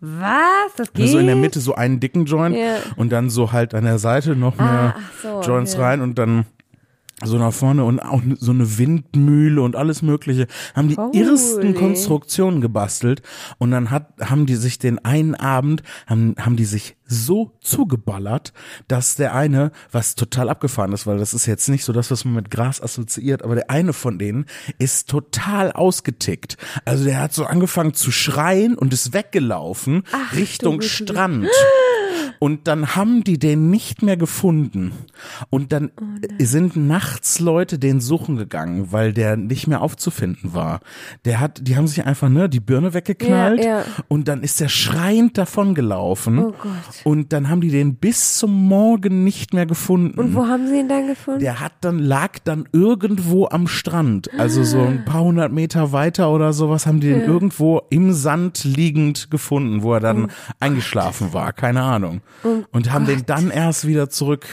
was 0.00 0.74
das 0.76 0.92
geht 0.92 1.06
Also 1.06 1.18
in 1.18 1.26
der 1.26 1.36
Mitte 1.36 1.60
so 1.60 1.74
einen 1.74 2.00
dicken 2.00 2.24
Joint 2.26 2.56
Ja. 2.56 2.76
und 2.96 3.10
dann 3.10 3.30
so 3.30 3.52
halt 3.52 3.74
an 3.74 3.84
der 3.84 3.98
Seite 3.98 4.36
noch 4.36 4.56
mehr 4.56 4.94
ach 4.96 5.22
so, 5.22 5.40
Joints 5.42 5.74
ja. 5.74 5.80
rein 5.80 6.00
und 6.00 6.16
dann 6.18 6.46
so 7.24 7.36
nach 7.36 7.52
vorne 7.52 7.84
und 7.84 8.00
auch 8.00 8.22
so 8.38 8.52
eine 8.52 8.78
Windmühle 8.78 9.60
und 9.60 9.74
alles 9.74 10.02
mögliche. 10.02 10.46
Haben 10.74 10.88
die 10.88 10.96
Holy. 10.96 11.18
irrsten 11.18 11.74
Konstruktionen 11.74 12.60
gebastelt 12.60 13.22
und 13.58 13.72
dann 13.72 13.90
hat, 13.90 14.12
haben 14.20 14.46
die 14.46 14.54
sich 14.54 14.78
den 14.78 15.04
einen 15.04 15.34
Abend, 15.34 15.82
haben, 16.06 16.34
haben 16.38 16.56
die 16.56 16.64
sich 16.64 16.96
so 17.06 17.56
zugeballert, 17.60 18.52
dass 18.86 19.16
der 19.16 19.34
eine, 19.34 19.72
was 19.90 20.14
total 20.14 20.48
abgefahren 20.48 20.92
ist, 20.92 21.06
weil 21.06 21.18
das 21.18 21.34
ist 21.34 21.46
jetzt 21.46 21.68
nicht 21.68 21.84
so 21.84 21.92
das, 21.92 22.10
was 22.10 22.24
man 22.24 22.34
mit 22.34 22.50
Gras 22.50 22.80
assoziiert, 22.80 23.42
aber 23.42 23.54
der 23.54 23.70
eine 23.70 23.92
von 23.92 24.18
denen 24.18 24.46
ist 24.78 25.08
total 25.08 25.72
ausgetickt. 25.72 26.56
Also 26.84 27.04
der 27.04 27.20
hat 27.20 27.32
so 27.32 27.46
angefangen 27.46 27.94
zu 27.94 28.12
schreien 28.12 28.76
und 28.76 28.92
ist 28.92 29.12
weggelaufen 29.12 30.04
Richtung 30.36 30.74
du 30.74 30.86
Güte. 30.86 30.88
Strand. 30.88 31.48
Und 32.38 32.66
dann 32.68 32.94
haben 32.96 33.24
die 33.24 33.38
den 33.38 33.70
nicht 33.70 34.02
mehr 34.02 34.16
gefunden. 34.16 34.92
Und 35.50 35.72
dann 35.72 35.90
Oh 35.96 36.44
sind 36.44 36.76
nachts 36.76 37.40
Leute 37.40 37.78
den 37.78 38.00
suchen 38.00 38.36
gegangen, 38.36 38.92
weil 38.92 39.12
der 39.12 39.36
nicht 39.36 39.66
mehr 39.66 39.82
aufzufinden 39.82 40.54
war. 40.54 40.80
Der 41.24 41.40
hat, 41.40 41.66
die 41.66 41.76
haben 41.76 41.86
sich 41.86 42.04
einfach 42.04 42.28
ne 42.28 42.48
die 42.48 42.60
Birne 42.60 42.94
weggeknallt 42.94 43.64
Ja, 43.64 43.78
ja. 43.80 43.84
und 44.08 44.28
dann 44.28 44.42
ist 44.42 44.60
der 44.60 44.68
schreiend 44.68 45.36
davon 45.38 45.74
gelaufen. 45.74 46.38
Oh 46.38 46.52
Gott. 46.52 46.72
Und 47.04 47.32
dann 47.32 47.48
haben 47.48 47.60
die 47.60 47.70
den 47.70 47.96
bis 47.96 48.38
zum 48.38 48.68
Morgen 48.68 49.24
nicht 49.24 49.52
mehr 49.54 49.66
gefunden. 49.66 50.18
und 50.18 50.34
wo 50.34 50.46
haben 50.46 50.66
sie 50.68 50.80
ihn 50.80 50.88
dann 50.88 51.06
gefunden 51.06 51.40
Der 51.40 51.60
hat 51.60 51.72
dann, 51.80 51.98
lag 51.98 52.38
dann 52.44 52.68
irgendwo 52.72 53.46
am 53.48 53.66
Strand. 53.66 54.30
Also 54.38 54.62
so 54.64 54.80
ein 54.80 55.04
paar 55.04 55.22
hundert 55.24 55.52
Meter 55.52 55.92
weiter 55.92 56.30
oder 56.30 56.52
sowas 56.52 56.86
haben 56.86 57.00
die 57.00 57.08
den 57.08 57.22
irgendwo 57.22 57.82
im 57.90 58.12
Sand 58.12 58.64
liegend 58.64 59.30
gefunden, 59.30 59.82
wo 59.82 59.94
er 59.94 60.00
dann 60.00 60.24
Oh 60.24 60.28
eingeschlafen 60.60 61.32
war. 61.32 61.52
Keine 61.52 61.82
Ahnung. 61.82 62.20
Und 62.72 62.92
haben 62.92 63.06
den 63.06 63.26
dann 63.26 63.50
erst 63.50 63.86
wieder 63.86 64.08
zurück, 64.10 64.46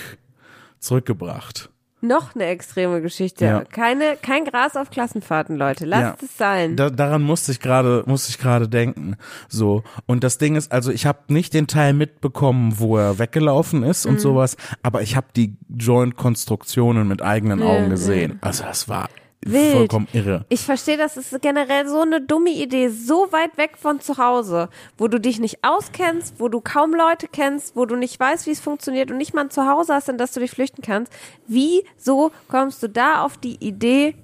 zurückgebracht. 0.79 1.69
noch 2.01 2.35
eine 2.35 2.45
extreme 2.45 3.01
Geschichte 3.01 3.45
Ja. 3.45 3.63
keine 3.63 4.15
kein 4.21 4.45
Gras 4.45 4.75
auf 4.75 4.91
Klassenfahrten 4.91 5.55
Leute 5.55 5.85
lasst 5.85 6.21
Ja. 6.21 6.27
es 6.27 6.37
sein 6.37 6.75
Da, 6.75 6.91
daran 6.91 7.23
musste 7.23 7.51
ich 7.51 7.59
gerade, 7.59 8.03
musste 8.05 8.29
ich 8.29 8.37
gerade 8.37 8.69
denken. 8.69 9.15
So. 9.49 9.83
Und 10.05 10.23
das 10.23 10.37
Ding 10.37 10.55
ist, 10.55 10.71
also 10.71 10.91
ich 10.91 11.07
habe 11.07 11.19
nicht 11.33 11.55
den 11.55 11.65
Teil 11.65 11.93
mitbekommen, 11.93 12.75
wo 12.77 12.97
er 12.97 13.17
weggelaufen 13.17 13.81
ist 13.81 14.05
Mhm. 14.05 14.11
und 14.11 14.19
sowas, 14.21 14.55
aber 14.83 15.01
ich 15.01 15.15
habe 15.15 15.27
die 15.35 15.57
Joint-Konstruktionen 15.69 17.07
mit 17.07 17.23
eigenen 17.23 17.63
Augen 17.63 17.89
gesehen. 17.89 18.37
Also 18.41 18.63
das 18.65 18.87
war 18.87 19.09
Wild. 19.45 19.73
vollkommen 19.73 20.07
irre. 20.11 20.45
Ich 20.49 20.61
verstehe, 20.61 20.97
das 20.97 21.17
ist 21.17 21.39
generell 21.41 21.87
so 21.87 22.01
eine 22.01 22.19
dumme 22.19 22.49
Idee, 22.49 22.89
so 22.89 23.27
weit 23.31 23.57
weg 23.57 23.77
von 23.77 24.01
zu 24.01 24.17
Hause, 24.17 24.69
wo 24.97 25.07
du 25.07 25.19
dich 25.19 25.39
nicht 25.39 25.63
auskennst, 25.63 26.39
wo 26.39 26.49
du 26.49 26.61
kaum 26.61 26.93
Leute 26.93 27.27
kennst, 27.31 27.75
wo 27.75 27.85
du 27.85 27.95
nicht 27.95 28.19
weißt, 28.19 28.47
wie 28.47 28.51
es 28.51 28.59
funktioniert 28.59 29.11
und 29.11 29.17
nicht 29.17 29.33
mal 29.33 29.41
ein 29.41 29.51
Zuhause 29.51 29.93
hast, 29.93 30.09
in 30.09 30.17
das 30.17 30.33
du 30.33 30.39
dich 30.39 30.51
flüchten 30.51 30.81
kannst. 30.81 31.13
Wieso 31.47 32.31
kommst 32.47 32.81
du 32.81 32.89
da 32.89 33.21
auf 33.23 33.37
die 33.37 33.55
Idee, 33.63 34.15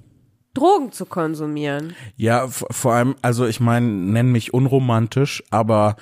Drogen 0.53 0.91
zu 0.91 1.05
konsumieren? 1.05 1.95
Ja, 2.17 2.47
vor 2.47 2.93
allem, 2.93 3.15
also 3.21 3.45
ich 3.45 3.59
meine, 3.59 3.87
nenn 3.87 4.31
mich 4.31 4.53
unromantisch, 4.53 5.43
aber 5.49 5.95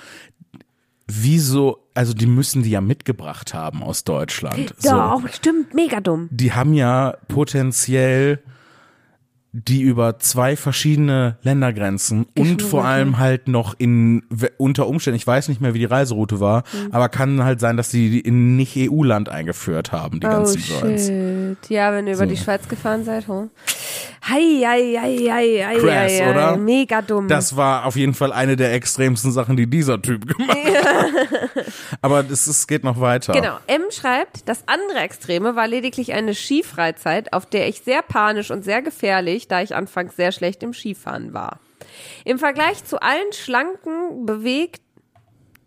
wieso, 1.06 1.86
also 1.94 2.14
die 2.14 2.26
müssen 2.26 2.62
die 2.62 2.70
ja 2.70 2.80
mitgebracht 2.80 3.54
haben 3.54 3.82
aus 3.82 4.04
Deutschland. 4.04 4.74
So. 4.78 4.90
Doch, 4.90 5.28
stimmt, 5.28 5.74
mega 5.74 6.00
dumm. 6.00 6.28
Die 6.30 6.52
haben 6.52 6.74
ja 6.74 7.16
potenziell 7.28 8.42
die 9.52 9.82
über 9.82 10.18
zwei 10.20 10.54
verschiedene 10.56 11.36
Ländergrenzen 11.42 12.26
und 12.38 12.62
vor 12.62 12.84
allem 12.84 13.18
halt 13.18 13.48
noch 13.48 13.74
in 13.78 14.22
unter 14.58 14.86
Umständen, 14.86 15.16
ich 15.16 15.26
weiß 15.26 15.48
nicht 15.48 15.60
mehr, 15.60 15.74
wie 15.74 15.80
die 15.80 15.86
Reiseroute 15.86 16.38
war, 16.38 16.62
Mhm. 16.72 16.92
aber 16.92 17.08
kann 17.08 17.42
halt 17.42 17.58
sein, 17.58 17.76
dass 17.76 17.88
die 17.88 18.20
in 18.20 18.54
nicht 18.56 18.76
EU-Land 18.76 19.28
eingeführt 19.28 19.90
haben, 19.90 20.20
die 20.20 20.26
Oh 20.28 20.30
ganzen 20.30 20.60
Joints. 20.62 21.06
shit. 21.06 21.68
Ja, 21.70 21.92
wenn 21.92 22.06
ihr 22.06 22.14
über 22.14 22.24
So. 22.26 22.30
die 22.30 22.36
Schweiz 22.36 22.68
gefahren 22.68 23.04
seid, 23.04 23.26
ho. 23.26 23.48
Hei, 24.28 24.62
hei, 24.64 24.98
hei, 25.00 25.16
hei, 25.30 25.64
hei, 25.66 25.78
Crass, 25.78 26.20
hei, 26.20 26.30
oder? 26.30 26.56
Mega 26.56 27.02
dumm. 27.02 27.26
Das 27.26 27.56
war 27.56 27.86
auf 27.86 27.96
jeden 27.96 28.14
Fall 28.14 28.32
eine 28.32 28.56
der 28.56 28.72
extremsten 28.74 29.32
Sachen, 29.32 29.56
die 29.56 29.66
dieser 29.66 30.00
Typ 30.00 30.26
gemacht 30.26 30.58
hat. 30.84 31.06
Aber 32.02 32.24
es, 32.30 32.46
es 32.46 32.66
geht 32.66 32.84
noch 32.84 33.00
weiter. 33.00 33.32
Genau. 33.32 33.58
M 33.66 33.82
schreibt, 33.90 34.48
das 34.48 34.64
andere 34.66 34.98
Extreme 35.00 35.56
war 35.56 35.66
lediglich 35.66 36.12
eine 36.12 36.34
Skifreizeit, 36.34 37.32
auf 37.32 37.46
der 37.46 37.68
ich 37.68 37.80
sehr 37.80 38.02
panisch 38.02 38.50
und 38.50 38.64
sehr 38.64 38.82
gefährlich, 38.82 39.48
da 39.48 39.62
ich 39.62 39.74
anfangs 39.74 40.16
sehr 40.16 40.32
schlecht 40.32 40.62
im 40.62 40.74
Skifahren 40.74 41.32
war. 41.32 41.58
Im 42.24 42.38
Vergleich 42.38 42.84
zu 42.84 43.00
allen 43.02 43.32
schlanken, 43.32 44.26
bewegt, 44.26 44.82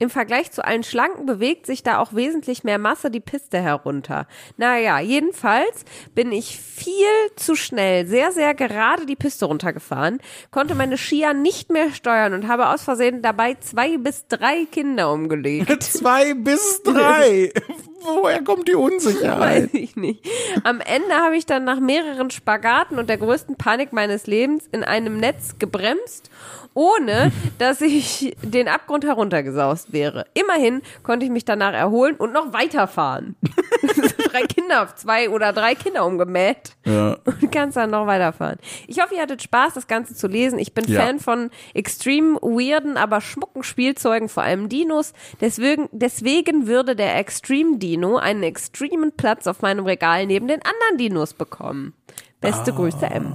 Im 0.03 0.09
Vergleich 0.09 0.51
zu 0.51 0.65
allen 0.65 0.83
Schlanken 0.83 1.25
bewegt 1.25 1.65
sich 1.65 1.81
da 1.81 1.97
auch 1.99 2.13
wesentlich 2.13 2.65
mehr 2.65 2.77
Masse 2.77 3.09
die 3.09 3.21
Piste 3.21 3.61
herunter. 3.61 4.27
Naja, 4.57 4.99
jedenfalls 4.99 5.85
bin 6.13 6.33
ich 6.33 6.59
viel 6.59 7.07
zu 7.37 7.55
schnell, 7.55 8.05
sehr, 8.05 8.33
sehr 8.33 8.53
gerade 8.53 9.05
die 9.05 9.15
Piste 9.15 9.45
runtergefahren, 9.45 10.19
konnte 10.51 10.75
meine 10.75 10.97
Skier 10.97 11.33
nicht 11.33 11.71
mehr 11.71 11.93
steuern 11.93 12.33
und 12.33 12.49
habe 12.49 12.67
aus 12.67 12.83
Versehen 12.83 13.21
dabei 13.21 13.55
zwei 13.61 13.97
bis 13.97 14.27
drei 14.27 14.65
Kinder 14.69 15.09
umgelegt. 15.09 15.81
Zwei 15.83 16.33
bis 16.33 16.83
drei. 16.83 17.53
Woher 18.03 18.43
kommt 18.43 18.67
die 18.67 18.75
Unsicherheit? 18.75 19.39
Weiß 19.39 19.73
ich 19.73 19.95
nicht. 19.95 20.25
Am 20.63 20.81
Ende 20.81 21.15
habe 21.15 21.37
ich 21.37 21.45
dann 21.45 21.63
nach 21.63 21.79
mehreren 21.79 22.29
Spagaten 22.29 22.99
und 22.99 23.07
der 23.07 23.17
größten 23.17 23.55
Panik 23.55 23.93
meines 23.93 24.27
Lebens 24.27 24.67
in 24.71 24.83
einem 24.83 25.17
Netz 25.17 25.55
gebremst, 25.59 26.29
ohne 26.73 27.31
dass 27.59 27.81
ich 27.81 28.35
den 28.41 28.67
Abgrund 28.67 29.05
heruntergesaust 29.05 29.92
wäre. 29.93 30.25
Immerhin 30.33 30.81
konnte 31.03 31.25
ich 31.25 31.31
mich 31.31 31.45
danach 31.45 31.73
erholen 31.73 32.15
und 32.15 32.33
noch 32.33 32.51
weiterfahren. 32.53 33.35
drei 34.31 34.41
Kinder, 34.43 34.87
zwei 34.95 35.29
oder 35.29 35.53
drei 35.53 35.75
Kinder 35.75 36.05
umgemäht 36.05 36.75
Ja. 36.85 37.17
und 37.25 37.51
kannst 37.51 37.77
dann 37.77 37.91
noch 37.91 38.07
weiterfahren. 38.07 38.57
Ich 38.87 38.99
hoffe, 39.01 39.15
ihr 39.15 39.21
hattet 39.21 39.41
Spaß, 39.43 39.75
das 39.75 39.87
Ganze 39.87 40.15
zu 40.15 40.27
lesen. 40.27 40.59
Ich 40.59 40.73
bin 40.73 40.85
Ja. 40.85 41.01
Fan 41.01 41.19
von 41.19 41.49
extrem 41.73 42.35
weirden, 42.41 42.97
aber 42.97 43.21
schmucken 43.21 43.63
Spielzeugen, 43.63 44.29
vor 44.29 44.43
allem 44.43 44.69
Dinos. 44.69 45.13
Deswegen, 45.41 45.87
deswegen 45.91 46.67
würde 46.67 46.95
der 46.95 47.17
Extreme 47.17 47.77
Dino 47.77 48.17
einen 48.17 48.43
extremen 48.43 49.11
Platz 49.15 49.47
auf 49.47 49.61
meinem 49.61 49.85
Regal 49.85 50.25
neben 50.25 50.47
den 50.47 50.61
anderen 50.61 50.97
Dinos 50.97 51.33
bekommen. 51.33 51.93
Beste 52.41 52.71
Ah. 52.71 52.75
Grüße, 52.75 53.05
M. 53.05 53.33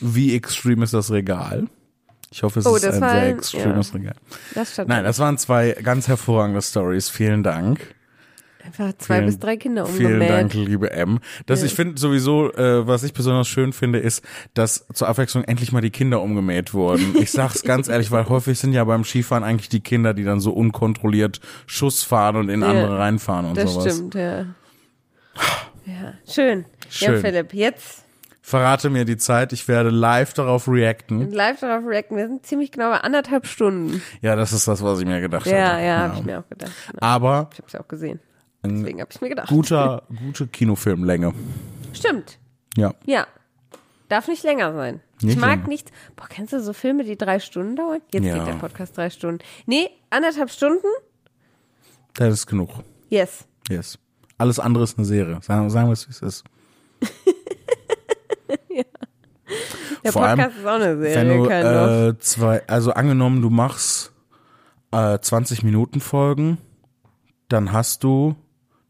Wie 0.00 0.34
extrem 0.36 0.82
ist 0.82 0.94
das 0.94 1.10
Regal? 1.10 1.66
Ich 2.36 2.42
hoffe, 2.42 2.58
es 2.58 2.66
Oh, 2.66 2.74
ist 2.74 2.84
das 2.84 2.96
ein 2.96 3.00
war 3.00 3.10
sehr 3.12 3.28
extremes 3.28 3.92
ja. 3.92 3.98
Regal. 3.98 4.14
Das. 4.54 4.76
Nein, 4.78 5.04
das 5.04 5.20
waren 5.20 5.38
zwei 5.38 5.70
ganz 5.82 6.08
hervorragende 6.08 6.60
Stories. 6.62 7.08
Vielen 7.08 7.44
Dank. 7.44 7.94
Einfach 8.64 8.92
zwei 8.98 9.16
Vielen- 9.16 9.26
bis 9.26 9.38
drei 9.38 9.56
Kinder 9.56 9.86
Vielen 9.86 10.18
Dank, 10.18 10.52
umgemäht. 10.52 10.68
liebe 10.68 10.90
M. 10.90 11.20
Das 11.46 11.62
ich 11.62 11.74
finde 11.74 12.00
sowieso, 12.00 12.50
äh, 12.54 12.86
was 12.88 13.04
ich 13.04 13.12
besonders 13.12 13.46
schön 13.46 13.72
finde, 13.72 14.00
ist, 14.00 14.24
dass 14.54 14.84
zur 14.94 15.06
Abwechslung 15.06 15.44
endlich 15.44 15.70
mal 15.70 15.80
die 15.82 15.90
Kinder 15.90 16.20
umgemäht 16.22 16.74
wurden. 16.74 17.14
Ich 17.20 17.30
sag's 17.30 17.62
ganz 17.62 17.88
ehrlich, 17.88 18.10
weil 18.10 18.28
häufig 18.28 18.58
sind 18.58 18.72
ja 18.72 18.82
beim 18.84 19.04
Skifahren 19.04 19.44
eigentlich 19.44 19.68
die 19.68 19.80
Kinder, 19.80 20.12
die 20.12 20.24
dann 20.24 20.40
so 20.40 20.52
unkontrolliert 20.52 21.40
Schuss 21.66 22.02
fahren 22.02 22.34
und 22.36 22.48
in 22.48 22.62
Ja, 22.62 22.68
andere 22.70 22.98
reinfahren 22.98 23.46
und 23.46 23.56
Das 23.58 23.74
sowas. 23.74 23.94
stimmt, 23.94 24.14
ja. 24.16 24.46
Ja, 25.86 26.14
schön. 26.28 26.60
Ja, 26.60 27.08
Schön. 27.10 27.20
Philipp, 27.20 27.52
jetzt 27.54 28.03
Verrate 28.46 28.90
mir 28.90 29.06
die 29.06 29.16
Zeit, 29.16 29.54
ich 29.54 29.66
werde 29.68 29.88
live 29.88 30.34
darauf 30.34 30.68
reacten. 30.68 31.30
live 31.32 31.60
darauf 31.60 31.86
reacten. 31.86 32.16
Wir 32.18 32.28
sind 32.28 32.44
ziemlich 32.44 32.70
genau 32.72 32.90
bei 32.90 32.98
anderthalb 32.98 33.46
Stunden. 33.46 34.02
Ja, 34.20 34.36
das 34.36 34.52
ist 34.52 34.68
das, 34.68 34.82
was 34.82 35.00
ich 35.00 35.06
mir 35.06 35.22
gedacht 35.22 35.46
Ja, 35.46 35.68
hatte. 35.72 35.82
ja, 35.82 35.98
habe 36.00 36.18
ich 36.18 36.24
mir 36.24 36.40
auch 36.40 36.48
gedacht. 36.50 36.70
Genau. 36.88 36.98
Aber 37.00 37.48
Ich 37.52 37.58
habe 37.58 37.68
es 37.68 37.74
auch 37.76 37.88
gesehen. 37.88 38.20
Deswegen 38.62 39.00
habe 39.00 39.10
ich 39.10 39.20
mir 39.22 39.30
gedacht. 39.30 39.48
guter, 39.48 40.02
gute 40.26 40.46
Kinofilmlänge. 40.46 41.32
Stimmt. 41.94 42.38
Ja. 42.76 42.92
Ja. 43.06 43.26
Darf 44.10 44.28
nicht 44.28 44.42
länger 44.44 44.74
sein. 44.74 45.00
ich 45.20 45.24
Nicht 45.24 45.40
mag 45.40 45.56
länger. 45.60 45.68
nicht. 45.68 45.90
Boah, 46.14 46.26
kennst 46.28 46.52
du 46.52 46.60
so 46.62 46.74
Filme, 46.74 47.04
die 47.04 47.16
drei 47.16 47.38
Stunden 47.40 47.76
dauern? 47.76 48.02
Jetzt 48.12 48.24
Ja. 48.26 48.34
geht 48.36 48.46
der 48.46 48.58
Podcast 48.58 48.94
drei 48.98 49.08
Stunden. 49.08 49.38
Nee, 49.64 49.88
anderthalb 50.10 50.50
Stunden? 50.50 50.86
Das 52.12 52.32
ist 52.34 52.46
genug. 52.46 52.68
Yes. 53.08 53.46
Yes. 53.70 53.98
Alles 54.36 54.58
andere 54.60 54.84
ist 54.84 54.98
eine 54.98 55.06
Serie. 55.06 55.38
Sagen, 55.40 55.70
sagen 55.70 55.88
wir 55.88 55.92
es, 55.94 56.06
wie 56.06 56.10
es 56.12 56.20
ist. 56.20 56.44
Der 60.04 60.12
Vor 60.12 60.24
allem, 60.24 60.38
Podcast 60.38 60.58
ist 60.58 60.66
auch 60.66 60.74
eine 60.74 61.00
Wenn 61.00 61.12
Serie, 61.12 61.36
du 61.38 61.48
kein 61.48 61.64
Loch. 61.64 62.08
äh, 62.14 62.18
zwei, 62.18 62.66
also 62.66 62.92
angenommen, 62.92 63.42
du 63.42 63.50
machst 63.50 64.12
äh, 64.92 65.18
20 65.18 65.62
Minuten 65.64 66.00
Folgen, 66.00 66.58
dann 67.48 67.72
hast 67.72 68.04
du 68.04 68.36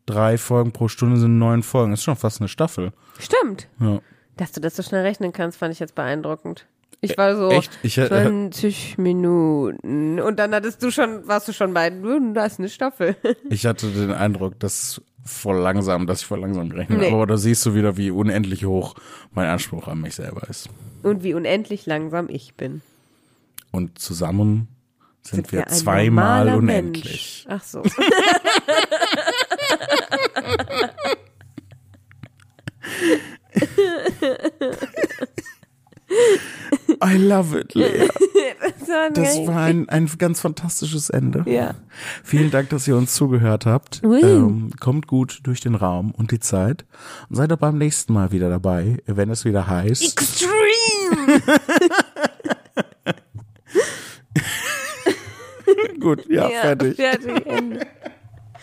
drei 0.06 0.38
Folgen 0.38 0.72
pro 0.72 0.88
Stunde 0.88 1.16
sind 1.18 1.38
neun 1.38 1.62
Folgen. 1.62 1.90
Das 1.90 2.00
ist 2.00 2.04
schon 2.04 2.16
fast 2.16 2.40
eine 2.40 2.48
Staffel. 2.48 2.92
Stimmt. 3.18 3.68
Ja. 3.80 4.00
Dass 4.36 4.52
du 4.52 4.60
das 4.60 4.76
so 4.76 4.82
schnell 4.82 5.02
rechnen 5.02 5.32
kannst, 5.32 5.58
fand 5.58 5.72
ich 5.72 5.80
jetzt 5.80 5.94
beeindruckend. 5.94 6.66
Ich 7.00 7.18
war 7.18 7.36
so 7.36 7.50
Echt? 7.50 7.70
Ich, 7.82 7.98
äh, 7.98 8.06
20 8.08 8.96
Minuten. 8.98 10.20
Und 10.20 10.38
dann 10.38 10.54
hattest 10.54 10.82
du 10.82 10.90
schon, 10.90 11.26
warst 11.28 11.48
du 11.48 11.52
schon 11.52 11.74
bei, 11.74 11.88
"Hm, 11.90 12.32
da 12.32 12.46
ist 12.46 12.58
eine 12.58 12.68
Staffel. 12.68 13.16
ich 13.50 13.66
hatte 13.66 13.88
den 13.88 14.12
Eindruck, 14.12 14.58
dass 14.60 15.02
voll 15.24 15.56
langsam, 15.58 16.06
dass 16.06 16.20
ich 16.20 16.26
voll 16.26 16.40
langsam 16.40 16.68
gerechnet 16.68 16.98
Nee. 17.00 17.06
habe. 17.06 17.16
Aber 17.16 17.26
da 17.26 17.36
siehst 17.36 17.64
du 17.66 17.74
wieder, 17.74 17.96
wie 17.96 18.10
unendlich 18.10 18.64
hoch 18.64 18.94
mein 19.32 19.48
Anspruch 19.48 19.88
an 19.88 20.00
mich 20.00 20.14
selber 20.14 20.48
ist. 20.48 20.68
Und 21.02 21.22
wie 21.22 21.34
unendlich 21.34 21.86
langsam 21.86 22.28
ich 22.28 22.54
bin. 22.54 22.82
Und 23.72 23.98
zusammen 23.98 24.68
sind, 25.22 25.50
wir, 25.52 25.66
ein 25.66 25.72
zweimal 25.72 26.54
unendlich. 26.54 27.44
Mensch. 27.48 27.62
Ach 27.62 27.62
so. 27.64 27.82
I 37.02 37.16
love 37.16 37.58
it, 37.58 37.74
Lea. 37.74 38.08
Das 38.60 38.88
war, 38.88 39.10
Das 39.10 39.46
war 39.46 39.62
ein, 39.64 39.88
ein 39.88 40.08
ganz 40.18 40.40
fantastisches 40.40 41.10
Ende. 41.10 41.44
Ja. 41.50 41.74
Vielen 42.22 42.50
Dank, 42.50 42.68
dass 42.70 42.86
ihr 42.86 42.96
uns 42.96 43.14
zugehört 43.14 43.66
habt. 43.66 44.02
Ähm, 44.04 44.70
kommt 44.80 45.06
gut 45.06 45.40
durch 45.42 45.60
den 45.60 45.74
Raum 45.74 46.12
und 46.12 46.30
die 46.30 46.40
Zeit. 46.40 46.84
Und 47.28 47.36
seid 47.36 47.52
auch 47.52 47.56
beim 47.58 47.78
nächsten 47.78 48.12
Mal 48.12 48.32
wieder 48.32 48.48
dabei, 48.50 48.98
wenn 49.06 49.30
es 49.30 49.44
wieder 49.44 49.66
heißt. 49.66 50.02
Extreme! 50.04 51.42
Gut, 56.00 56.28
ja, 56.28 56.50
Ja, 56.50 56.60
fertig. 56.60 56.96
fertig. 56.96 57.46